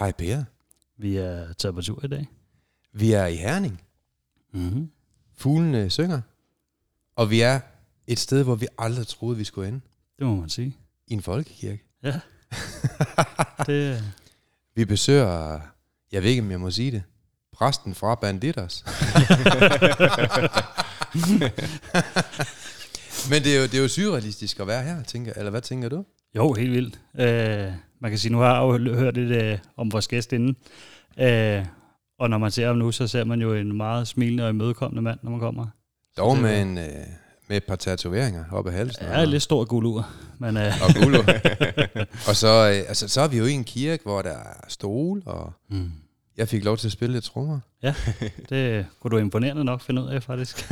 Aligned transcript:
Hej 0.00 0.12
Per. 0.12 0.44
Vi 0.98 1.16
er 1.16 1.52
taget 1.52 1.74
på 1.74 1.82
tur 1.82 2.04
i 2.04 2.08
dag. 2.08 2.26
Vi 2.92 3.12
er 3.12 3.26
i 3.26 3.36
Herning. 3.36 3.82
Mm-hmm. 4.52 4.90
Fuglene 5.36 5.90
synger. 5.90 6.20
Og 7.16 7.30
vi 7.30 7.40
er 7.40 7.60
et 8.06 8.18
sted, 8.18 8.42
hvor 8.42 8.54
vi 8.54 8.66
aldrig 8.78 9.06
troede, 9.06 9.36
vi 9.36 9.44
skulle 9.44 9.68
ende. 9.68 9.80
Det 10.18 10.26
må 10.26 10.36
man 10.36 10.48
sige. 10.48 10.76
I 11.06 11.12
en 11.12 11.22
folkekirke. 11.22 11.84
Ja. 12.02 12.20
det, 13.66 14.04
Vi 14.74 14.84
besøger, 14.84 15.60
jeg 16.12 16.22
ved 16.22 16.30
ikke, 16.30 16.42
om 16.42 16.50
jeg 16.50 16.60
må 16.60 16.70
sige 16.70 16.90
det, 16.90 17.02
præsten 17.52 17.94
fra 17.94 18.14
Banditters. 18.14 18.84
Men 23.30 23.42
det 23.42 23.56
er, 23.56 23.60
jo, 23.60 23.62
det 23.62 23.74
er 23.74 23.82
jo 23.82 23.88
surrealistisk 23.88 24.60
at 24.60 24.66
være 24.66 24.82
her, 24.82 25.02
tænker, 25.02 25.32
eller 25.36 25.50
hvad 25.50 25.62
tænker 25.62 25.88
du? 25.88 26.04
jo, 26.36 26.52
helt 26.52 26.72
vildt. 26.72 27.00
Uh, 27.14 27.74
man 28.00 28.10
kan 28.10 28.18
sige, 28.18 28.32
nu 28.32 28.38
har 28.38 28.54
jeg 28.54 28.86
jo 28.86 28.94
hørt 28.94 29.14
lidt 29.16 29.42
uh, 29.42 29.58
om 29.76 29.92
vores 29.92 30.08
gæst 30.08 30.32
inden. 30.32 30.56
Uh, 31.16 31.66
og 32.18 32.30
når 32.30 32.38
man 32.38 32.50
ser 32.50 32.66
ham 32.66 32.76
nu, 32.76 32.92
så 32.92 33.06
ser 33.06 33.24
man 33.24 33.40
jo 33.40 33.54
en 33.54 33.76
meget 33.76 34.08
smilende 34.08 34.44
og 34.44 34.50
imødekommende 34.50 35.02
mand, 35.02 35.18
når 35.22 35.30
man 35.30 35.40
kommer. 35.40 35.66
Dog 36.16 36.34
det 36.34 36.42
med, 36.42 36.62
en, 36.62 36.78
øh, 36.78 36.84
med 37.48 37.56
et 37.56 37.64
par 37.64 37.76
tatoveringer 37.76 38.44
op 38.52 38.66
ad 38.66 38.72
halsen. 38.72 39.04
Jeg 39.04 39.20
er 39.20 39.24
lidt 39.24 39.42
stor 39.42 39.64
gulur, 39.64 40.08
men 40.38 40.56
uh, 40.56 40.62
Og 40.62 40.94
guldo. 41.02 41.18
og 42.28 42.36
så, 42.36 42.46
øh, 42.46 42.88
altså, 42.88 43.08
så 43.08 43.20
er 43.20 43.28
vi 43.28 43.38
jo 43.38 43.44
i 43.44 43.52
en 43.52 43.64
kirke, 43.64 44.02
hvor 44.02 44.22
der 44.22 44.30
er 44.30 44.64
stol, 44.68 45.22
og 45.26 45.52
mm, 45.70 45.92
jeg 46.36 46.48
fik 46.48 46.64
lov 46.64 46.76
til 46.76 46.88
at 46.88 46.92
spille 46.92 47.12
lidt 47.12 47.24
trommer. 47.24 47.60
det 48.50 48.86
kunne 49.00 49.10
du 49.10 49.16
imponerende 49.18 49.64
nok 49.64 49.80
finde 49.80 50.02
ud 50.02 50.08
af, 50.08 50.22
faktisk. 50.22 50.70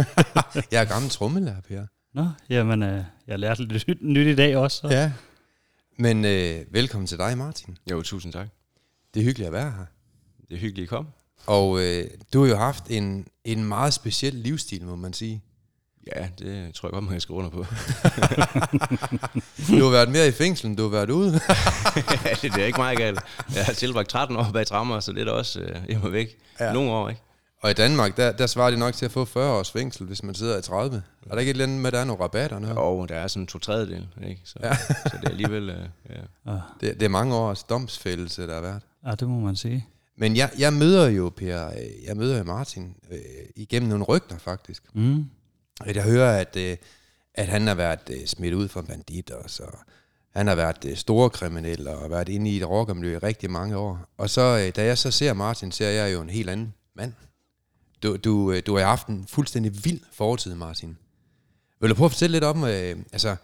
Jeg 0.73 0.81
er 0.81 0.84
gammel 0.84 1.11
trommelærer, 1.11 1.61
Per. 1.69 1.83
Nå, 2.15 2.27
jamen, 2.51 2.83
uh, 2.83 3.05
jeg 3.27 3.39
lærte 3.39 3.65
lidt 3.65 3.89
nyt, 3.89 3.99
nyt 4.03 4.27
i 4.27 4.34
dag 4.34 4.56
også. 4.56 4.77
Så. 4.77 4.89
Ja. 4.95 5.12
Men 6.01 6.25
øh, 6.25 6.65
velkommen 6.71 7.07
til 7.07 7.19
dig, 7.19 7.39
Martin. 7.39 7.79
Jo, 7.91 8.03
tusind 8.03 8.33
tak. 8.33 8.49
Det 9.15 9.21
er 9.21 9.25
hyggeligt 9.25 9.47
at 9.47 9.53
være 9.53 9.71
her. 9.71 9.85
Det 10.49 10.55
er 10.55 10.59
hyggeligt, 10.61 10.78
at 10.78 10.83
I 10.83 10.87
kom. 10.87 11.06
Og 11.47 11.81
øh, 11.81 12.11
du 12.33 12.43
har 12.43 12.49
jo 12.49 12.56
haft 12.56 12.84
en, 12.91 13.27
en 13.45 13.65
meget 13.65 13.95
speciel 13.95 14.34
livsstil, 14.34 14.84
må 14.87 14.97
man 14.97 15.12
sige. 15.12 15.43
Ja, 16.17 16.28
det 16.39 16.75
tror 16.75 16.89
jeg 16.89 16.93
godt, 16.93 17.05
man 17.05 17.12
kan 17.12 17.21
skrive 17.21 17.39
under 17.39 17.50
på. 17.50 17.59
Du 19.78 19.84
har 19.84 19.91
været 19.91 20.11
mere 20.11 20.28
i 20.28 20.33
fængsel, 20.33 20.67
end 20.67 20.77
du 20.77 20.83
har 20.83 20.91
været 20.91 21.11
ude. 21.11 21.33
ja, 22.25 22.34
det, 22.43 22.62
er 22.62 22.65
ikke 22.65 22.78
meget 22.78 22.99
galt. 22.99 23.21
Jeg 23.55 23.65
har 23.65 23.72
tilbragt 23.72 24.09
13 24.09 24.37
år 24.37 24.51
bag 24.53 24.67
trammer, 24.67 25.01
så 25.01 25.12
det 25.12 25.21
er 25.21 25.25
da 25.25 25.31
også 25.31 25.61
øh, 25.61 25.84
hjemme 25.89 26.12
væk. 26.12 26.37
Ja. 26.61 26.72
Nogle 26.72 26.91
år, 26.91 27.09
ikke? 27.09 27.22
Og 27.61 27.71
i 27.71 27.75
Danmark, 27.75 28.17
der, 28.17 28.33
der 28.33 28.47
svarer 28.47 28.71
det 28.71 28.79
nok 28.79 28.95
til 28.95 29.05
at 29.05 29.11
få 29.11 29.25
40 29.25 29.53
års 29.59 29.71
fængsel, 29.71 30.07
hvis 30.07 30.23
man 30.23 30.35
sidder 30.35 30.59
i 30.59 30.63
30. 30.63 31.03
Er 31.27 31.31
der 31.35 31.39
ikke 31.39 31.51
et 31.51 31.55
eller 31.55 31.65
andet 31.65 31.81
med, 31.81 31.87
at 31.87 31.93
der 31.93 31.99
er 32.01 32.05
nogle 32.05 32.23
rabatter? 32.23 32.59
Noget? 32.59 32.77
Og 32.79 33.09
der 33.09 33.15
er 33.15 33.27
sådan 33.29 33.47
to 33.47 33.59
tredjedel, 33.59 34.09
ikke? 34.27 34.41
Så, 34.45 34.59
Ja. 34.63 34.69
ja. 34.69 34.75
så 35.11 35.17
det 35.21 35.25
er 35.25 35.29
alligevel... 35.31 35.71
Øh, 35.71 35.89
ja. 36.11 36.53
Ah, 36.53 36.61
Det, 36.81 36.95
det 36.95 37.03
er 37.03 37.09
mange 37.09 37.35
års 37.35 37.63
domsfældelse, 37.63 38.47
der 38.47 38.55
har 38.55 38.61
været. 38.61 38.83
ah, 39.05 39.17
det 39.21 39.29
må 39.29 39.41
man 39.41 39.57
sige. 39.57 39.87
Men 40.17 40.37
jeg, 40.37 40.51
jeg 40.59 40.73
møder 40.73 41.09
jo 41.09 41.33
Per, 41.37 41.67
øh, 41.67 41.75
jeg 42.07 42.17
møder 42.17 42.39
jo 42.39 42.45
Martin 42.45 42.95
øh, 43.11 43.19
igennem 43.57 43.89
nogle 43.89 44.05
rygter 44.05 44.39
faktisk. 44.39 44.83
Mm. 44.95 45.25
Jeg 45.87 46.03
hører, 46.03 46.41
at, 46.41 46.57
øh, 46.57 46.77
at 47.35 47.47
han 47.47 47.67
har 47.67 47.75
været 47.75 48.01
øh, 48.11 48.27
smidt 48.27 48.55
ud 48.55 48.69
fra 48.69 48.83
banditter, 48.83 49.37
så 49.47 49.63
han 50.37 50.47
har 50.47 50.55
været 50.55 50.85
øh, 50.85 50.97
store 50.97 51.31
kriminel 51.31 51.89
og 51.89 52.11
været 52.11 52.29
inde 52.29 52.51
i 52.51 52.57
et 52.57 52.69
rockermiljø 52.69 53.15
i 53.15 53.19
rigtig 53.19 53.51
mange 53.51 53.77
år. 53.77 53.99
Og 54.19 54.31
så, 54.31 54.41
øh, 54.67 54.73
da 54.77 54.85
jeg 54.85 54.99
så 54.99 55.11
ser 55.11 55.33
Martin, 55.33 55.73
ser 55.73 55.89
jeg 55.89 56.13
jo 56.13 56.21
en 56.21 56.31
helt 56.31 56.51
anden 56.51 56.75
mand. 56.97 57.13
Du, 58.03 58.16
du, 58.16 58.53
øh, 58.53 58.62
du 58.66 58.76
har 58.76 58.84
haft 58.84 59.06
en 59.06 59.26
fuldstændig 59.28 59.84
vild 59.84 60.00
fortid, 60.12 60.54
Martin. 60.54 60.98
Vil 61.81 61.91
du 61.91 61.94
prøve 61.94 62.04
at 62.04 62.12
fortælle 62.12 62.32
lidt 62.32 62.44
om, 62.44 62.64
øh, 62.64 62.97
altså, 63.12 63.36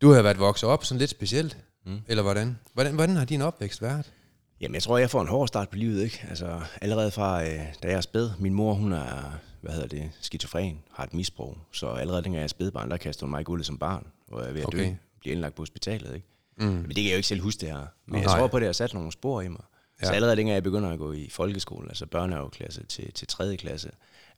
du 0.00 0.12
har 0.12 0.22
været 0.22 0.38
vokset 0.38 0.68
op 0.68 0.84
sådan 0.84 0.98
lidt 0.98 1.10
specielt, 1.10 1.58
mm. 1.86 2.00
Eller 2.06 2.22
hvordan? 2.22 2.58
hvordan? 2.74 2.94
Hvordan 2.94 3.16
har 3.16 3.24
din 3.24 3.42
opvækst 3.42 3.82
været? 3.82 4.12
Jamen, 4.60 4.74
jeg 4.74 4.82
tror, 4.82 4.98
jeg 4.98 5.10
får 5.10 5.20
en 5.20 5.28
hård 5.28 5.48
start 5.48 5.68
på 5.68 5.76
livet, 5.76 6.02
ikke? 6.02 6.26
Altså, 6.28 6.60
allerede 6.80 7.10
fra, 7.10 7.42
øh, 7.44 7.60
da 7.82 7.88
jeg 7.88 7.96
er 7.96 8.00
spæd. 8.00 8.30
Min 8.38 8.54
mor, 8.54 8.74
hun 8.74 8.92
er, 8.92 9.38
hvad 9.60 9.72
hedder 9.72 9.88
det, 9.88 10.10
skizofren, 10.20 10.78
har 10.92 11.04
et 11.04 11.14
misbrug. 11.14 11.58
Så 11.72 11.88
allerede 11.88 12.22
dengang 12.22 12.36
jeg 12.36 12.44
er 12.44 12.48
spædbarn, 12.48 12.90
der 12.90 12.96
kastede 12.96 13.26
hun 13.26 13.30
mig 13.30 13.40
i 13.40 13.44
gulvet 13.44 13.66
som 13.66 13.78
barn, 13.78 14.06
hvor 14.28 14.40
jeg 14.40 14.48
er 14.48 14.52
ved 14.52 14.60
at 14.60 14.66
okay. 14.66 14.78
Dø. 14.78 14.94
Bliver 15.20 15.32
indlagt 15.32 15.54
på 15.54 15.62
hospitalet, 15.62 16.14
ikke? 16.14 16.26
Mm. 16.58 16.66
Men 16.66 16.88
det 16.88 16.94
kan 16.94 17.04
jeg 17.04 17.10
jo 17.12 17.16
ikke 17.16 17.28
selv 17.28 17.40
huske 17.40 17.60
det 17.60 17.68
her. 17.68 17.86
Men 18.06 18.20
jeg 18.20 18.26
Nej. 18.26 18.38
tror 18.38 18.46
på, 18.46 18.58
det 18.58 18.66
har 18.66 18.72
sat 18.72 18.94
nogle 18.94 19.12
spor 19.12 19.40
i 19.40 19.48
mig. 19.48 19.62
Ja. 20.02 20.06
Så 20.06 20.12
allerede 20.12 20.36
dengang 20.36 20.54
jeg 20.54 20.62
begynder 20.62 20.90
at 20.90 20.98
gå 20.98 21.12
i 21.12 21.28
folkeskole, 21.30 21.88
altså 21.88 22.06
børnehaveklasse 22.06 22.86
til, 22.86 23.12
til 23.12 23.28
3. 23.28 23.56
klasse, 23.56 23.90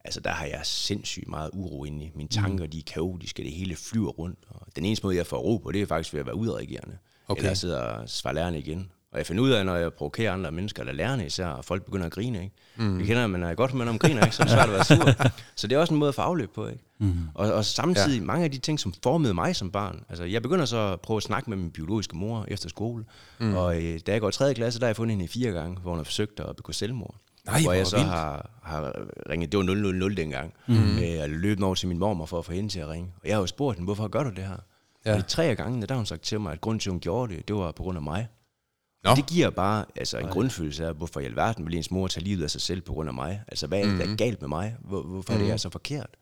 altså 0.04 0.20
der 0.20 0.30
har 0.30 0.46
jeg 0.46 0.60
sindssygt 0.64 1.28
meget 1.28 1.50
uro 1.52 1.84
inde 1.84 2.04
i. 2.04 2.10
Mine 2.14 2.28
tanker, 2.28 2.66
de 2.66 2.78
er 2.78 2.82
kaotiske, 2.86 3.42
det 3.42 3.52
hele 3.52 3.76
flyver 3.76 4.10
rundt. 4.10 4.38
Og 4.48 4.66
den 4.76 4.84
eneste 4.84 5.06
måde, 5.06 5.16
jeg 5.16 5.26
får 5.26 5.38
ro 5.38 5.56
på, 5.56 5.72
det 5.72 5.82
er 5.82 5.86
faktisk 5.86 6.12
ved 6.14 6.20
at 6.20 6.26
være 6.26 6.34
udreagerende. 6.34 6.98
Okay. 7.28 7.42
Eller 7.42 7.54
sidde 7.54 7.82
og 7.82 8.08
svare 8.08 8.34
lærerne 8.34 8.58
igen. 8.58 8.90
Og 9.12 9.18
jeg 9.18 9.26
finder 9.26 9.42
ud 9.42 9.50
af, 9.50 9.66
når 9.66 9.76
jeg 9.76 9.92
provokerer 9.92 10.32
andre 10.32 10.52
mennesker, 10.52 10.82
eller 10.82 10.92
lærerne 10.92 11.26
især, 11.26 11.46
og 11.46 11.64
folk 11.64 11.84
begynder 11.84 12.06
at 12.06 12.12
grine, 12.12 12.42
ikke? 12.42 12.54
Mm. 12.76 12.98
Vi 12.98 13.06
kender, 13.06 13.24
at 13.24 13.30
man 13.30 13.42
er 13.42 13.54
godt 13.54 13.74
når 13.74 13.84
man 13.84 13.98
griner, 13.98 14.24
ikke? 14.24 14.36
Så 14.36 14.42
er 14.42 14.46
det 14.46 14.52
svært 14.52 14.68
at 14.68 14.74
være 14.74 14.84
sur. 14.84 15.30
Så 15.56 15.66
det 15.66 15.76
er 15.76 15.80
også 15.80 15.94
en 15.94 16.00
måde 16.00 16.08
at 16.08 16.14
få 16.14 16.22
afløb 16.22 16.50
på, 16.54 16.66
ikke? 16.66 16.84
Mm. 16.98 17.14
Og, 17.34 17.52
og 17.52 17.64
samtidig 17.64 18.18
ja. 18.18 18.24
mange 18.24 18.44
af 18.44 18.50
de 18.50 18.58
ting, 18.58 18.80
som 18.80 18.94
formede 19.02 19.34
mig 19.34 19.56
som 19.56 19.70
barn. 19.70 20.04
Altså, 20.08 20.24
jeg 20.24 20.42
begynder 20.42 20.64
så 20.64 20.78
at 20.78 21.00
prøve 21.00 21.16
at 21.16 21.22
snakke 21.22 21.50
med 21.50 21.56
min 21.58 21.70
biologiske 21.70 22.16
mor 22.16 22.44
efter 22.48 22.68
skole. 22.68 23.04
Mm. 23.38 23.54
Og 23.54 23.82
øh, 23.82 24.00
da 24.06 24.12
jeg 24.12 24.20
går 24.20 24.28
i 24.28 24.32
3. 24.32 24.54
klasse, 24.54 24.80
der 24.80 24.86
har 24.86 24.88
jeg 24.88 24.96
fundet 24.96 25.12
hende 25.12 25.24
i 25.24 25.28
fire 25.28 25.52
gange, 25.52 25.78
hvor 25.80 25.90
hun 25.90 25.98
har 25.98 26.04
forsøgt 26.04 26.40
at 26.40 26.56
begå 26.56 26.72
selvmord. 26.72 27.14
Nej, 27.46 27.62
hvor 27.62 27.72
jeg 27.72 27.86
så 27.86 27.96
vildt. 27.96 28.10
har, 28.10 28.50
har 28.62 28.92
ringet, 29.30 29.52
det 29.52 29.58
var 29.58 29.64
000 29.64 30.16
dengang, 30.16 30.54
mm. 30.66 30.98
øh, 30.98 31.22
og 31.22 31.28
løbet 31.28 31.64
over 31.64 31.74
til 31.74 31.88
min 31.88 31.98
mormor 31.98 32.26
for 32.26 32.38
at 32.38 32.44
få 32.44 32.52
hende 32.52 32.68
til 32.68 32.80
at 32.80 32.88
ringe. 32.88 33.12
Og 33.22 33.28
jeg 33.28 33.36
har 33.36 33.40
jo 33.40 33.46
spurgt 33.46 33.76
hende, 33.76 33.84
hvorfor 33.84 34.08
gør 34.08 34.22
du 34.22 34.30
det 34.30 34.44
her? 34.44 34.56
Ja. 35.06 35.12
Og 35.12 35.18
de 35.18 35.22
tre 35.22 35.44
af 35.44 35.56
gangene, 35.56 35.86
der 35.86 35.94
har 35.94 35.98
hun 35.98 36.06
sagt 36.06 36.22
til 36.22 36.40
mig, 36.40 36.52
at 36.52 36.60
grunden 36.60 36.80
til, 36.80 36.90
at 36.90 36.92
hun 36.92 37.00
gjorde 37.00 37.34
det, 37.34 37.48
det 37.48 37.56
var 37.56 37.72
på 37.72 37.82
grund 37.82 37.96
af 37.98 38.02
mig. 38.02 38.26
Nå. 39.04 39.10
Og 39.10 39.16
det 39.16 39.26
giver 39.26 39.50
bare 39.50 39.84
altså, 39.96 40.18
en 40.18 40.28
grundfølelse 40.28 40.86
af, 40.86 40.94
hvorfor 40.94 41.20
i 41.20 41.24
alverden 41.24 41.66
vil 41.66 41.76
ens 41.76 41.90
mor 41.90 42.08
tage 42.08 42.24
livet 42.24 42.44
af 42.44 42.50
sig 42.50 42.60
selv 42.60 42.80
på 42.80 42.92
grund 42.92 43.08
af 43.08 43.14
mig. 43.14 43.42
Altså, 43.48 43.66
hvad 43.66 43.80
er 43.80 43.84
der 43.84 44.12
er 44.12 44.16
galt 44.16 44.40
med 44.40 44.48
mig? 44.48 44.76
Hvor, 44.80 45.02
hvorfor 45.02 45.32
er 45.32 45.38
det, 45.38 45.46
jeg 45.46 45.52
er 45.52 45.56
så 45.56 45.70
forkert? 45.70 46.16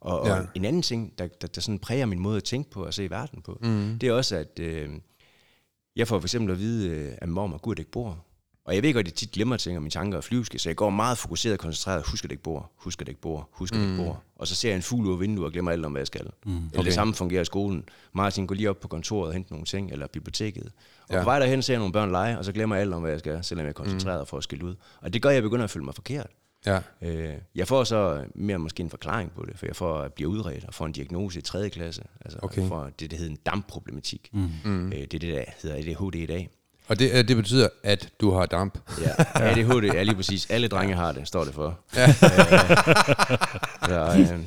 Og, 0.00 0.20
og 0.20 0.26
Ja. 0.26 0.36
ja. 0.36 0.42
en 0.54 0.64
anden 0.64 0.82
ting, 0.82 1.18
der, 1.18 1.26
der, 1.40 1.46
der 1.46 1.60
sådan 1.60 1.78
præger 1.78 2.06
min 2.06 2.18
måde 2.18 2.36
at 2.36 2.44
tænke 2.44 2.70
på 2.70 2.84
og 2.84 2.94
se 2.94 3.10
verden 3.10 3.42
på, 3.42 3.58
mm. 3.62 3.98
det 4.00 4.08
er 4.08 4.12
også, 4.12 4.36
at 4.36 4.58
øh, 4.58 4.90
jeg 5.96 6.08
får 6.08 6.20
for 6.20 6.26
eksempel 6.26 6.52
at 6.52 6.58
vide, 6.58 6.90
øh, 6.90 7.12
at 7.18 7.28
min 7.28 7.34
mormor 7.34 7.58
gud 7.58 7.78
ikke 7.78 7.90
bor. 7.90 8.24
Og 8.66 8.74
jeg 8.74 8.82
ved 8.82 8.94
godt, 8.94 9.06
at 9.06 9.10
jeg 9.10 9.14
tit 9.16 9.30
glemmer 9.32 9.56
ting, 9.56 9.76
og 9.76 9.82
mine 9.82 9.90
tanker 9.90 10.18
er 10.18 10.22
flyvske, 10.22 10.58
så 10.58 10.68
jeg 10.68 10.76
går 10.76 10.90
meget 10.90 11.18
fokuseret 11.18 11.52
og 11.52 11.58
koncentreret, 11.58 12.02
husker 12.06 12.28
det 12.28 12.32
ikke 12.32 12.42
bor, 12.42 12.70
husker 12.76 13.04
det 13.04 13.08
ikke 13.10 13.20
bor, 13.20 13.48
husker 13.52 13.76
det 13.78 13.84
ikke 13.90 13.96
bor. 14.04 14.22
Og 14.36 14.46
så 14.46 14.54
ser 14.54 14.68
jeg 14.68 14.76
en 14.76 14.82
fugl 14.82 15.06
ud 15.06 15.12
af 15.12 15.20
vinduet 15.20 15.46
og 15.46 15.52
glemmer 15.52 15.70
alt 15.70 15.84
om, 15.84 15.92
hvad 15.92 16.00
jeg 16.00 16.06
skal. 16.06 16.26
Mm. 16.46 16.56
Eller 16.56 16.68
Okay. 16.74 16.84
det 16.84 16.94
samme 16.94 17.14
fungerer 17.14 17.42
i 17.42 17.44
skolen. 17.44 17.84
Martin 18.12 18.46
går 18.46 18.54
lige 18.54 18.70
op 18.70 18.80
på 18.80 18.88
kontoret 18.88 19.28
og 19.28 19.32
henter 19.34 19.52
nogle 19.52 19.66
ting, 19.66 19.90
eller 19.92 20.06
biblioteket. 20.06 20.72
Og 21.08 21.14
Ja. 21.14 21.18
på 21.20 21.24
vej 21.24 21.38
derhen 21.38 21.62
ser 21.62 21.72
jeg 21.74 21.78
nogle 21.78 21.92
børn 21.92 22.10
lege, 22.10 22.38
og 22.38 22.44
så 22.44 22.52
glemmer 22.52 22.76
jeg 22.76 22.80
alt 22.82 22.94
om, 22.94 23.00
hvad 23.02 23.10
jeg 23.10 23.20
skal, 23.20 23.44
selvom 23.44 23.64
jeg 23.64 23.68
er 23.68 23.72
koncentreret 23.74 24.20
mm. 24.22 24.26
for 24.26 24.36
at 24.36 24.42
skille 24.42 24.64
ud. 24.64 24.74
Og 25.00 25.12
det 25.12 25.22
gør, 25.22 25.28
at 25.28 25.34
jeg 25.34 25.42
begynder 25.42 25.64
at 25.64 25.70
føle 25.70 25.84
mig 25.84 25.94
forkert. 25.94 26.26
Ja. 26.66 26.80
Øh, 27.02 27.34
jeg 27.54 27.68
får 27.68 27.84
så 27.84 28.24
mere 28.34 28.58
måske 28.58 28.80
en 28.82 28.90
forklaring 28.90 29.32
på 29.32 29.44
det, 29.46 29.58
for 29.58 29.66
jeg 29.66 29.76
får 29.76 29.98
at 29.98 30.12
blive 30.12 30.28
udredt 30.28 30.64
og 30.64 30.74
får 30.74 30.86
en 30.86 30.92
diagnose 30.92 31.38
i 31.38 31.42
3. 31.42 31.70
klasse. 31.70 32.02
Altså 32.24 32.38
okay. 32.42 32.68
for 32.68 32.90
det, 33.00 33.10
der 33.10 33.16
hedder 33.16 33.30
en 33.30 33.38
dampproblematik. 33.46 34.30
Mm. 34.32 34.92
Øh, 34.92 34.92
det 34.98 35.02
er 35.14 35.18
det, 35.18 35.22
der 35.22 35.44
hedder 35.62 35.76
ADHD 35.76 36.14
i 36.14 36.26
dag. 36.26 36.50
Og 36.88 36.98
det, 36.98 37.10
øh, 37.14 37.28
det 37.28 37.36
betyder, 37.36 37.68
at 37.82 38.08
du 38.20 38.30
har 38.30 38.46
damp. 38.46 38.78
Ja, 39.00 39.10
ADHD 39.34 39.84
er 39.84 40.04
lige 40.04 40.16
præcis. 40.16 40.50
Alle 40.50 40.68
drenge 40.68 40.94
har 40.94 41.12
det, 41.12 41.28
står 41.28 41.44
det 41.44 41.54
for. 41.54 41.78
Ja. 41.96 42.12
så, 43.86 44.14
øh, 44.18 44.40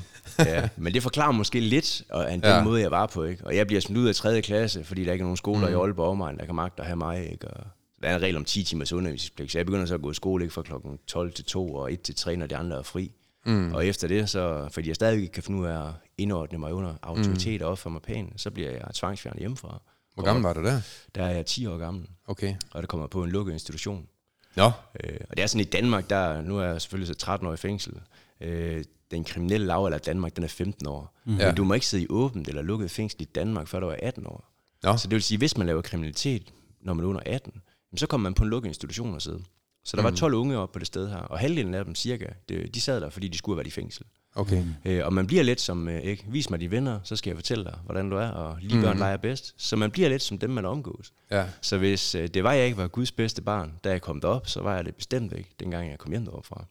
ja. 0.48 0.70
Men 0.78 0.94
det 0.94 1.04
forklarer 1.04 1.32
måske 1.32 1.60
lidt 1.60 2.02
og 2.10 2.26
den 2.32 2.42
Ja. 2.44 2.64
måde, 2.64 2.82
jeg 2.82 2.92
var 2.92 3.06
på. 3.06 3.24
Ikke? 3.24 3.46
Og 3.48 3.56
jeg 3.56 3.68
bliver 3.68 3.82
smidt 3.82 4.00
ud 4.00 4.08
af 4.08 4.16
3. 4.16 4.42
klasse, 4.42 4.84
fordi 4.84 5.06
der 5.06 5.12
ikke 5.12 5.22
er 5.22 5.26
nogen 5.26 5.38
skoler 5.38 5.68
mm. 5.68 5.74
i 5.74 5.76
Aalborg 5.78 6.10
omegn, 6.10 6.38
der 6.38 6.46
kan 6.46 6.56
magte 6.56 6.80
at 6.82 6.86
have 6.88 6.96
mig. 6.98 7.32
Ikke? 7.32 7.48
Og 7.48 7.64
der 8.04 8.10
er 8.10 8.16
en 8.16 8.22
regel 8.22 8.36
om 8.38 8.46
10 8.46 8.64
timers 8.64 8.94
undervisningspligt, 8.94 9.52
så 9.52 9.58
jeg 9.58 9.66
begynder 9.66 9.86
så 9.86 9.94
at 9.96 10.02
gå 10.02 10.12
i 10.12 10.14
skole 10.14 10.44
ikke, 10.44 10.54
fra 10.54 10.62
klokken 10.62 11.00
12 11.08 11.32
til 11.34 11.46
2 11.46 11.76
og 11.76 11.94
1 11.94 12.02
til 12.02 12.16
3, 12.16 12.36
når 12.36 12.48
de 12.48 12.58
andre 12.58 12.78
er 12.78 12.84
fri. 12.84 13.12
Mm. 13.46 13.74
Og 13.74 13.86
efter 13.86 14.08
det, 14.08 14.30
så, 14.30 14.68
fordi 14.72 14.88
jeg 14.88 14.96
stadig 14.96 15.22
ikke 15.22 15.34
kan 15.34 15.44
finde 15.44 15.60
ud 15.60 15.66
af 15.66 15.88
at 15.88 15.94
indordne 16.18 16.58
mig 16.60 16.74
under 16.74 16.94
autoritet 17.02 17.62
og 17.62 17.72
opføre 17.72 17.92
mig 17.92 18.02
pænt, 18.02 18.42
så 18.42 18.52
bliver 18.52 18.72
jeg 18.72 18.82
tvangsfjernet 18.94 19.40
hjemmefra. 19.40 19.82
Hvor 20.18 20.26
gammel 20.26 20.44
var 20.44 20.54
du 20.54 20.64
der? 20.64 20.82
Der 21.16 21.24
er 21.24 21.30
jeg 21.30 21.46
10 21.46 21.68
år 21.68 21.78
gammel, 21.78 22.08
Okay. 22.28 22.56
og 22.72 22.82
der 22.82 22.88
kommer 22.88 23.08
på 23.08 23.24
en 23.24 23.30
lukket 23.30 23.54
institution. 23.54 24.08
Nå, 24.56 24.72
Øh, 25.04 25.18
og 25.30 25.38
det 25.38 25.44
er 25.44 25.48
sådan 25.48 25.62
i 25.62 25.70
Danmark, 25.70 26.10
der 26.10 26.42
nu 26.42 26.60
er 26.60 26.64
jeg 26.64 26.82
selvfølgelig 26.82 27.08
så 27.08 27.14
13 27.14 27.48
år 27.48 27.54
i 27.54 27.58
fængsel. 27.58 27.94
Øh, 28.42 28.84
den 29.12 29.24
kriminelle 29.24 29.68
lavalder 29.68 29.98
i 29.98 30.02
Danmark, 30.02 30.36
den 30.36 30.44
er 30.44 30.48
15 30.48 30.88
år. 30.88 31.14
Mm. 31.26 31.38
Ja. 31.38 31.46
Men 31.46 31.56
du 31.56 31.64
må 31.64 31.74
ikke 31.74 31.86
sidde 31.86 32.04
i 32.04 32.08
åbent 32.10 32.48
eller 32.48 32.62
lukket 32.62 32.92
fængsel 32.92 33.22
i 33.22 33.26
Danmark, 33.26 33.68
før 33.68 33.80
du 33.80 33.88
er 33.88 33.96
18 34.02 34.28
år. 34.28 34.54
Nå. 34.84 34.98
Så 34.98 35.08
det 35.08 35.14
vil 35.16 35.24
sige, 35.24 35.38
hvis 35.38 35.58
man 35.58 35.68
laver 35.68 35.82
kriminalitet, 35.82 36.54
når 36.82 36.94
man 36.94 37.06
er 37.06 37.10
under 37.10 37.22
18, 37.26 37.54
jamen, 37.92 37.98
så 37.98 38.08
kommer 38.08 38.24
man 38.30 38.34
på 38.34 38.44
en 38.44 38.50
lukket 38.50 38.68
institution 38.68 39.14
og 39.16 39.22
sidde. 39.22 39.44
Så 39.84 39.98
der 39.98 40.04
var 40.04 40.12
12 40.12 40.34
unge 40.34 40.58
op 40.58 40.72
på 40.72 40.80
det 40.80 40.88
sted 40.88 41.10
her, 41.10 41.18
og 41.18 41.40
halvdelen 41.40 41.74
af 41.74 41.86
dem 41.86 41.96
cirka, 41.96 42.26
de 42.50 42.82
sad 42.82 43.02
der, 43.02 43.10
fordi 43.10 43.28
de 43.28 43.38
skulle 43.38 43.54
have 43.54 43.58
været 43.58 43.68
i 43.68 43.72
fængsel. 43.82 44.06
Okay. 44.38 44.64
Øh, 44.86 45.06
og 45.06 45.14
man 45.14 45.28
bliver 45.28 45.44
lidt 45.44 45.62
som, 45.62 45.88
øh, 45.88 46.02
ikke, 46.02 46.26
vis 46.28 46.50
mig 46.50 46.60
de 46.60 46.72
venner, 46.72 47.00
så 47.04 47.16
skal 47.16 47.30
jeg 47.30 47.38
fortælle 47.38 47.64
dig, 47.64 47.76
hvordan 47.86 48.10
du 48.10 48.16
er, 48.16 48.28
og 48.28 48.58
lige 48.62 48.82
børn 48.82 48.98
leger 48.98 49.18
bedst. 49.18 49.54
Så 49.58 49.76
man 49.76 49.92
bliver 49.92 50.10
lidt 50.10 50.22
som 50.22 50.38
dem, 50.38 50.50
man 50.50 50.66
omgås. 50.66 51.14
Ja. 51.32 51.46
Så 51.62 51.78
hvis 51.78 52.16
øh, 52.16 52.28
det 52.28 52.44
var, 52.44 52.54
jeg 52.54 52.66
ikke 52.66 52.78
var 52.78 52.88
Guds 52.88 53.12
bedste 53.12 53.42
barn, 53.42 53.74
da 53.84 53.90
jeg 53.90 54.02
kom 54.02 54.22
derop, 54.22 54.48
så 54.48 54.62
var 54.62 54.76
jeg 54.76 54.86
det 54.86 54.96
bestemt 54.96 55.34
ikke, 55.34 55.50
dengang 55.60 55.90
jeg 55.90 55.98
kom 55.98 56.12
hjem 56.12 56.26
deroppe 56.26 56.48
fra. 56.48 56.66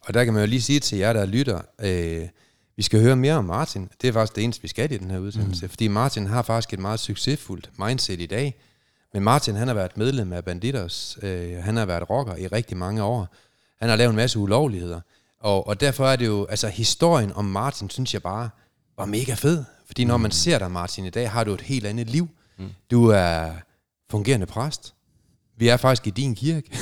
Og 0.00 0.14
der 0.14 0.24
kan 0.24 0.32
man 0.32 0.42
jo 0.42 0.46
lige 0.46 0.62
sige 0.62 0.80
til 0.80 0.98
jer, 0.98 1.12
der 1.12 1.26
lytter, 1.26 1.60
øh, 1.82 2.28
vi 2.76 2.82
skal 2.82 3.00
høre 3.00 3.16
mere 3.16 3.34
om 3.34 3.44
Martin. 3.44 3.88
Det 4.02 4.08
er 4.08 4.12
faktisk 4.12 4.36
det 4.36 4.44
eneste, 4.44 4.62
vi 4.62 4.68
skal 4.68 4.92
i 4.92 4.96
den 4.96 5.10
her 5.10 5.18
udsendelse. 5.18 5.66
Mm. 5.66 5.70
Fordi 5.70 5.88
Martin 5.88 6.26
har 6.26 6.42
faktisk 6.42 6.72
et 6.72 6.78
meget 6.78 7.00
succesfuldt 7.00 7.70
mindset 7.78 8.20
i 8.20 8.26
dag. 8.26 8.54
Men 9.12 9.22
Martin, 9.22 9.54
han 9.54 9.68
har 9.68 9.74
været 9.74 9.96
medlem 9.96 10.32
af 10.32 10.44
Banditers. 10.44 11.18
Øh, 11.22 11.56
han 11.56 11.76
har 11.76 11.86
været 11.86 12.10
rocker 12.10 12.36
i 12.36 12.46
rigtig 12.46 12.76
mange 12.76 13.02
år. 13.02 13.28
Han 13.80 13.88
har 13.88 13.96
lavet 13.96 14.10
en 14.10 14.16
masse 14.16 14.38
ulovligheder. 14.38 15.00
Og, 15.44 15.66
og 15.66 15.80
derfor 15.80 16.08
er 16.08 16.16
det 16.16 16.26
jo, 16.26 16.46
altså 16.46 16.68
historien 16.68 17.32
om 17.32 17.44
Martin, 17.44 17.90
synes 17.90 18.14
jeg 18.14 18.22
bare, 18.22 18.50
var 18.96 19.04
mega 19.04 19.34
fed. 19.34 19.64
Fordi 19.86 20.04
når 20.04 20.16
man 20.16 20.30
ser 20.30 20.58
dig, 20.58 20.70
Martin, 20.70 21.04
i 21.04 21.10
dag, 21.10 21.30
har 21.30 21.44
du 21.44 21.54
et 21.54 21.60
helt 21.60 21.86
andet 21.86 22.10
liv. 22.10 22.28
Mm. 22.58 22.68
Du 22.90 23.08
er 23.08 23.50
fungerende 24.10 24.46
præst. 24.46 24.94
Vi 25.56 25.68
er 25.68 25.76
faktisk 25.76 26.06
i 26.06 26.10
din 26.10 26.34
kirke. 26.34 26.78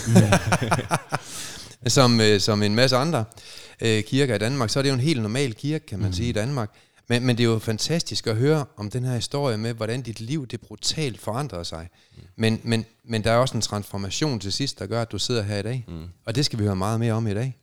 som, 1.87 2.21
øh, 2.21 2.41
som 2.41 2.63
en 2.63 2.75
masse 2.75 2.97
andre 2.97 3.25
øh, 3.81 4.05
kirker 4.05 4.35
i 4.35 4.39
Danmark, 4.39 4.71
så 4.71 4.79
er 4.79 4.83
det 4.83 4.91
jo 4.91 4.95
en 4.95 5.01
helt 5.01 5.23
normal 5.23 5.55
kirke, 5.55 5.87
kan 5.87 5.99
man 5.99 6.09
mm. 6.09 6.13
sige, 6.13 6.29
i 6.29 6.33
Danmark. 6.33 6.71
Men, 7.09 7.27
men 7.27 7.39
det 7.39 7.45
er 7.45 7.49
jo 7.49 7.59
fantastisk 7.59 8.27
at 8.27 8.37
høre 8.37 8.65
om 8.77 8.91
den 8.91 9.05
her 9.05 9.15
historie 9.15 9.59
med, 9.59 9.75
hvordan 9.75 10.03
dit 10.03 10.21
liv 10.21 10.47
det 10.47 10.61
brutalt 10.61 11.21
forandrer 11.21 11.63
sig. 11.63 11.89
Mm. 12.17 12.23
Men, 12.37 12.61
men, 12.65 12.85
men 13.05 13.25
der 13.25 13.33
er 13.33 13.37
også 13.37 13.57
en 13.57 13.63
transformation 13.63 14.41
til 14.41 14.53
sidst, 14.53 14.79
der 14.79 14.87
gør, 14.87 15.03
at 15.03 15.13
du 15.13 15.19
sidder 15.19 15.43
her 15.43 15.59
i 15.59 15.63
dag. 15.63 15.85
Mm. 15.89 16.05
Og 16.25 16.35
det 16.35 16.45
skal 16.45 16.59
vi 16.59 16.65
høre 16.65 16.77
meget 16.77 17.01
mere 17.01 17.13
om 17.13 17.27
i 17.27 17.35
dag. 17.35 17.59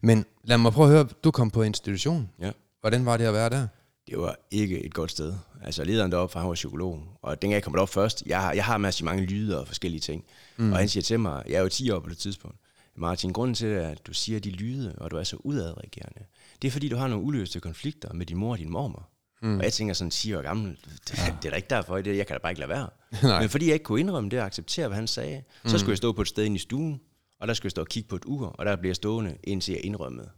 Men 0.00 0.24
lad 0.44 0.58
mig 0.58 0.72
prøve 0.72 0.88
at 0.88 0.92
høre, 0.92 1.08
du 1.24 1.30
kom 1.30 1.50
på 1.50 1.62
institution. 1.62 2.30
Ja. 2.40 2.50
Hvordan 2.80 3.06
var 3.06 3.16
det 3.16 3.24
at 3.24 3.34
være 3.34 3.50
der? 3.50 3.66
Det 4.06 4.18
var 4.18 4.36
ikke 4.50 4.84
et 4.84 4.94
godt 4.94 5.10
sted. 5.10 5.34
Altså 5.62 5.84
lederen 5.84 6.12
deroppe, 6.12 6.38
han 6.38 6.48
var 6.48 6.54
psykolog. 6.54 7.02
Og 7.22 7.42
dengang 7.42 7.54
jeg 7.54 7.62
kom 7.62 7.72
derop 7.72 7.88
først, 7.88 8.22
jeg 8.26 8.40
har, 8.40 8.52
jeg 8.52 8.64
har 8.64 8.78
masser 8.78 9.04
mange 9.04 9.26
lyder 9.26 9.58
og 9.58 9.66
forskellige 9.66 10.00
ting. 10.00 10.24
Mm. 10.56 10.72
Og 10.72 10.78
han 10.78 10.88
siger 10.88 11.02
til 11.02 11.20
mig, 11.20 11.42
jeg 11.48 11.54
er 11.54 11.60
jo 11.60 11.68
10 11.68 11.90
år 11.90 12.00
på 12.00 12.10
det 12.10 12.18
tidspunkt, 12.18 12.56
Martin, 12.96 13.32
grunden 13.32 13.54
til, 13.54 13.66
at 13.66 14.06
du 14.06 14.12
siger 14.12 14.40
de 14.40 14.50
lyde, 14.50 14.94
og 14.98 15.10
du 15.10 15.16
er 15.16 15.22
så 15.22 15.36
udadreagerende, 15.36 16.20
det 16.62 16.68
er 16.68 16.72
fordi, 16.72 16.88
du 16.88 16.96
har 16.96 17.08
nogle 17.08 17.24
uløste 17.24 17.60
konflikter 17.60 18.12
med 18.12 18.26
din 18.26 18.36
mor 18.36 18.52
og 18.52 18.58
din 18.58 18.70
mormor. 18.70 19.08
Mm. 19.42 19.58
Og 19.58 19.64
jeg 19.64 19.72
tænker 19.72 19.94
sådan 19.94 20.10
10 20.10 20.34
år 20.34 20.42
gammel, 20.42 20.76
det, 21.08 21.18
ja. 21.18 21.34
det 21.42 21.44
er 21.44 21.50
da 21.50 21.56
ikke 21.56 21.70
derfor, 21.70 22.00
det, 22.00 22.16
jeg 22.16 22.26
kan 22.26 22.34
da 22.34 22.40
bare 22.42 22.52
ikke 22.52 22.60
lade 22.60 22.68
være. 22.68 22.88
Nej. 23.22 23.40
Men 23.40 23.48
fordi 23.48 23.66
jeg 23.66 23.72
ikke 23.72 23.84
kunne 23.84 24.00
indrømme 24.00 24.30
det 24.30 24.40
og 24.40 24.46
acceptere, 24.46 24.88
hvad 24.88 24.96
han 24.96 25.06
sagde, 25.06 25.42
så 25.66 25.78
skulle 25.78 25.90
jeg 25.90 25.96
stå 25.96 26.12
på 26.12 26.22
et 26.22 26.28
sted 26.28 26.44
inde 26.44 26.56
i 26.56 26.58
stuen, 26.58 27.00
og 27.40 27.48
der 27.48 27.54
skulle 27.54 27.66
jeg 27.66 27.70
stå 27.70 27.80
og 27.80 27.88
kigge 27.88 28.08
på 28.08 28.16
et 28.16 28.22
ur, 28.26 28.46
og 28.46 28.66
der 28.66 28.76
blev 28.76 28.88
jeg 28.88 28.96
stående, 28.96 29.36
indtil 29.44 29.72
jeg 29.72 29.84
indrømmede 29.84 30.30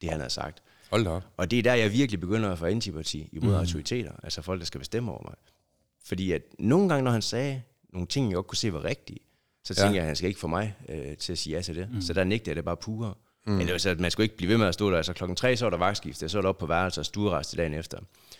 det, 0.00 0.10
han 0.10 0.20
havde 0.20 0.32
sagt. 0.32 0.62
Hold 0.90 1.04
da 1.04 1.10
op. 1.10 1.22
Og 1.36 1.50
det 1.50 1.58
er 1.58 1.62
der, 1.62 1.74
jeg 1.74 1.92
virkelig 1.92 2.20
begynder 2.20 2.50
at 2.52 2.58
få 2.58 2.66
antipati 2.66 3.28
imod 3.32 3.50
mm. 3.52 3.58
autoriteter, 3.58 4.12
altså 4.22 4.42
folk, 4.42 4.60
der 4.60 4.66
skal 4.66 4.78
bestemme 4.78 5.10
over 5.12 5.22
mig. 5.24 5.34
Fordi 6.04 6.32
at 6.32 6.42
nogle 6.58 6.88
gange, 6.88 7.04
når 7.04 7.10
han 7.10 7.22
sagde 7.22 7.62
nogle 7.92 8.06
ting, 8.06 8.28
jeg 8.28 8.34
godt 8.34 8.46
kunne 8.46 8.56
se 8.58 8.72
var 8.72 8.84
rigtige, 8.84 9.18
så 9.64 9.74
tænkte 9.74 9.88
Ja. 9.88 9.94
jeg, 9.94 10.00
at 10.00 10.06
han 10.06 10.16
skal 10.16 10.28
ikke 10.28 10.40
få 10.40 10.46
mig 10.46 10.74
øh, 10.88 11.16
til 11.16 11.32
at 11.32 11.38
sige 11.38 11.56
ja 11.56 11.62
til 11.62 11.76
det. 11.76 11.88
Mm. 11.92 12.00
Så 12.00 12.12
der 12.12 12.24
nægte 12.24 12.48
jeg 12.48 12.56
det 12.56 12.64
bare 12.64 12.76
pure. 12.76 13.14
Mm. 13.46 13.58
Var 13.58 13.78
så, 13.78 13.90
at 13.90 14.00
man 14.00 14.10
skulle 14.10 14.24
ikke 14.24 14.36
blive 14.36 14.50
ved 14.50 14.58
med 14.58 14.66
at 14.66 14.74
stå 14.74 14.90
der. 14.90 14.96
Altså 14.96 15.12
klokken 15.12 15.36
tre, 15.36 15.56
så 15.56 15.64
var 15.64 15.70
der 15.70 15.76
vagtskifte, 15.76 16.28
så 16.28 16.38
var 16.38 16.42
der 16.42 16.48
op 16.48 16.58
på 16.58 16.66
værelset 16.66 16.98
og 16.98 17.06
stuerest 17.06 17.56
dagen 17.56 17.74
efter. 17.74 17.98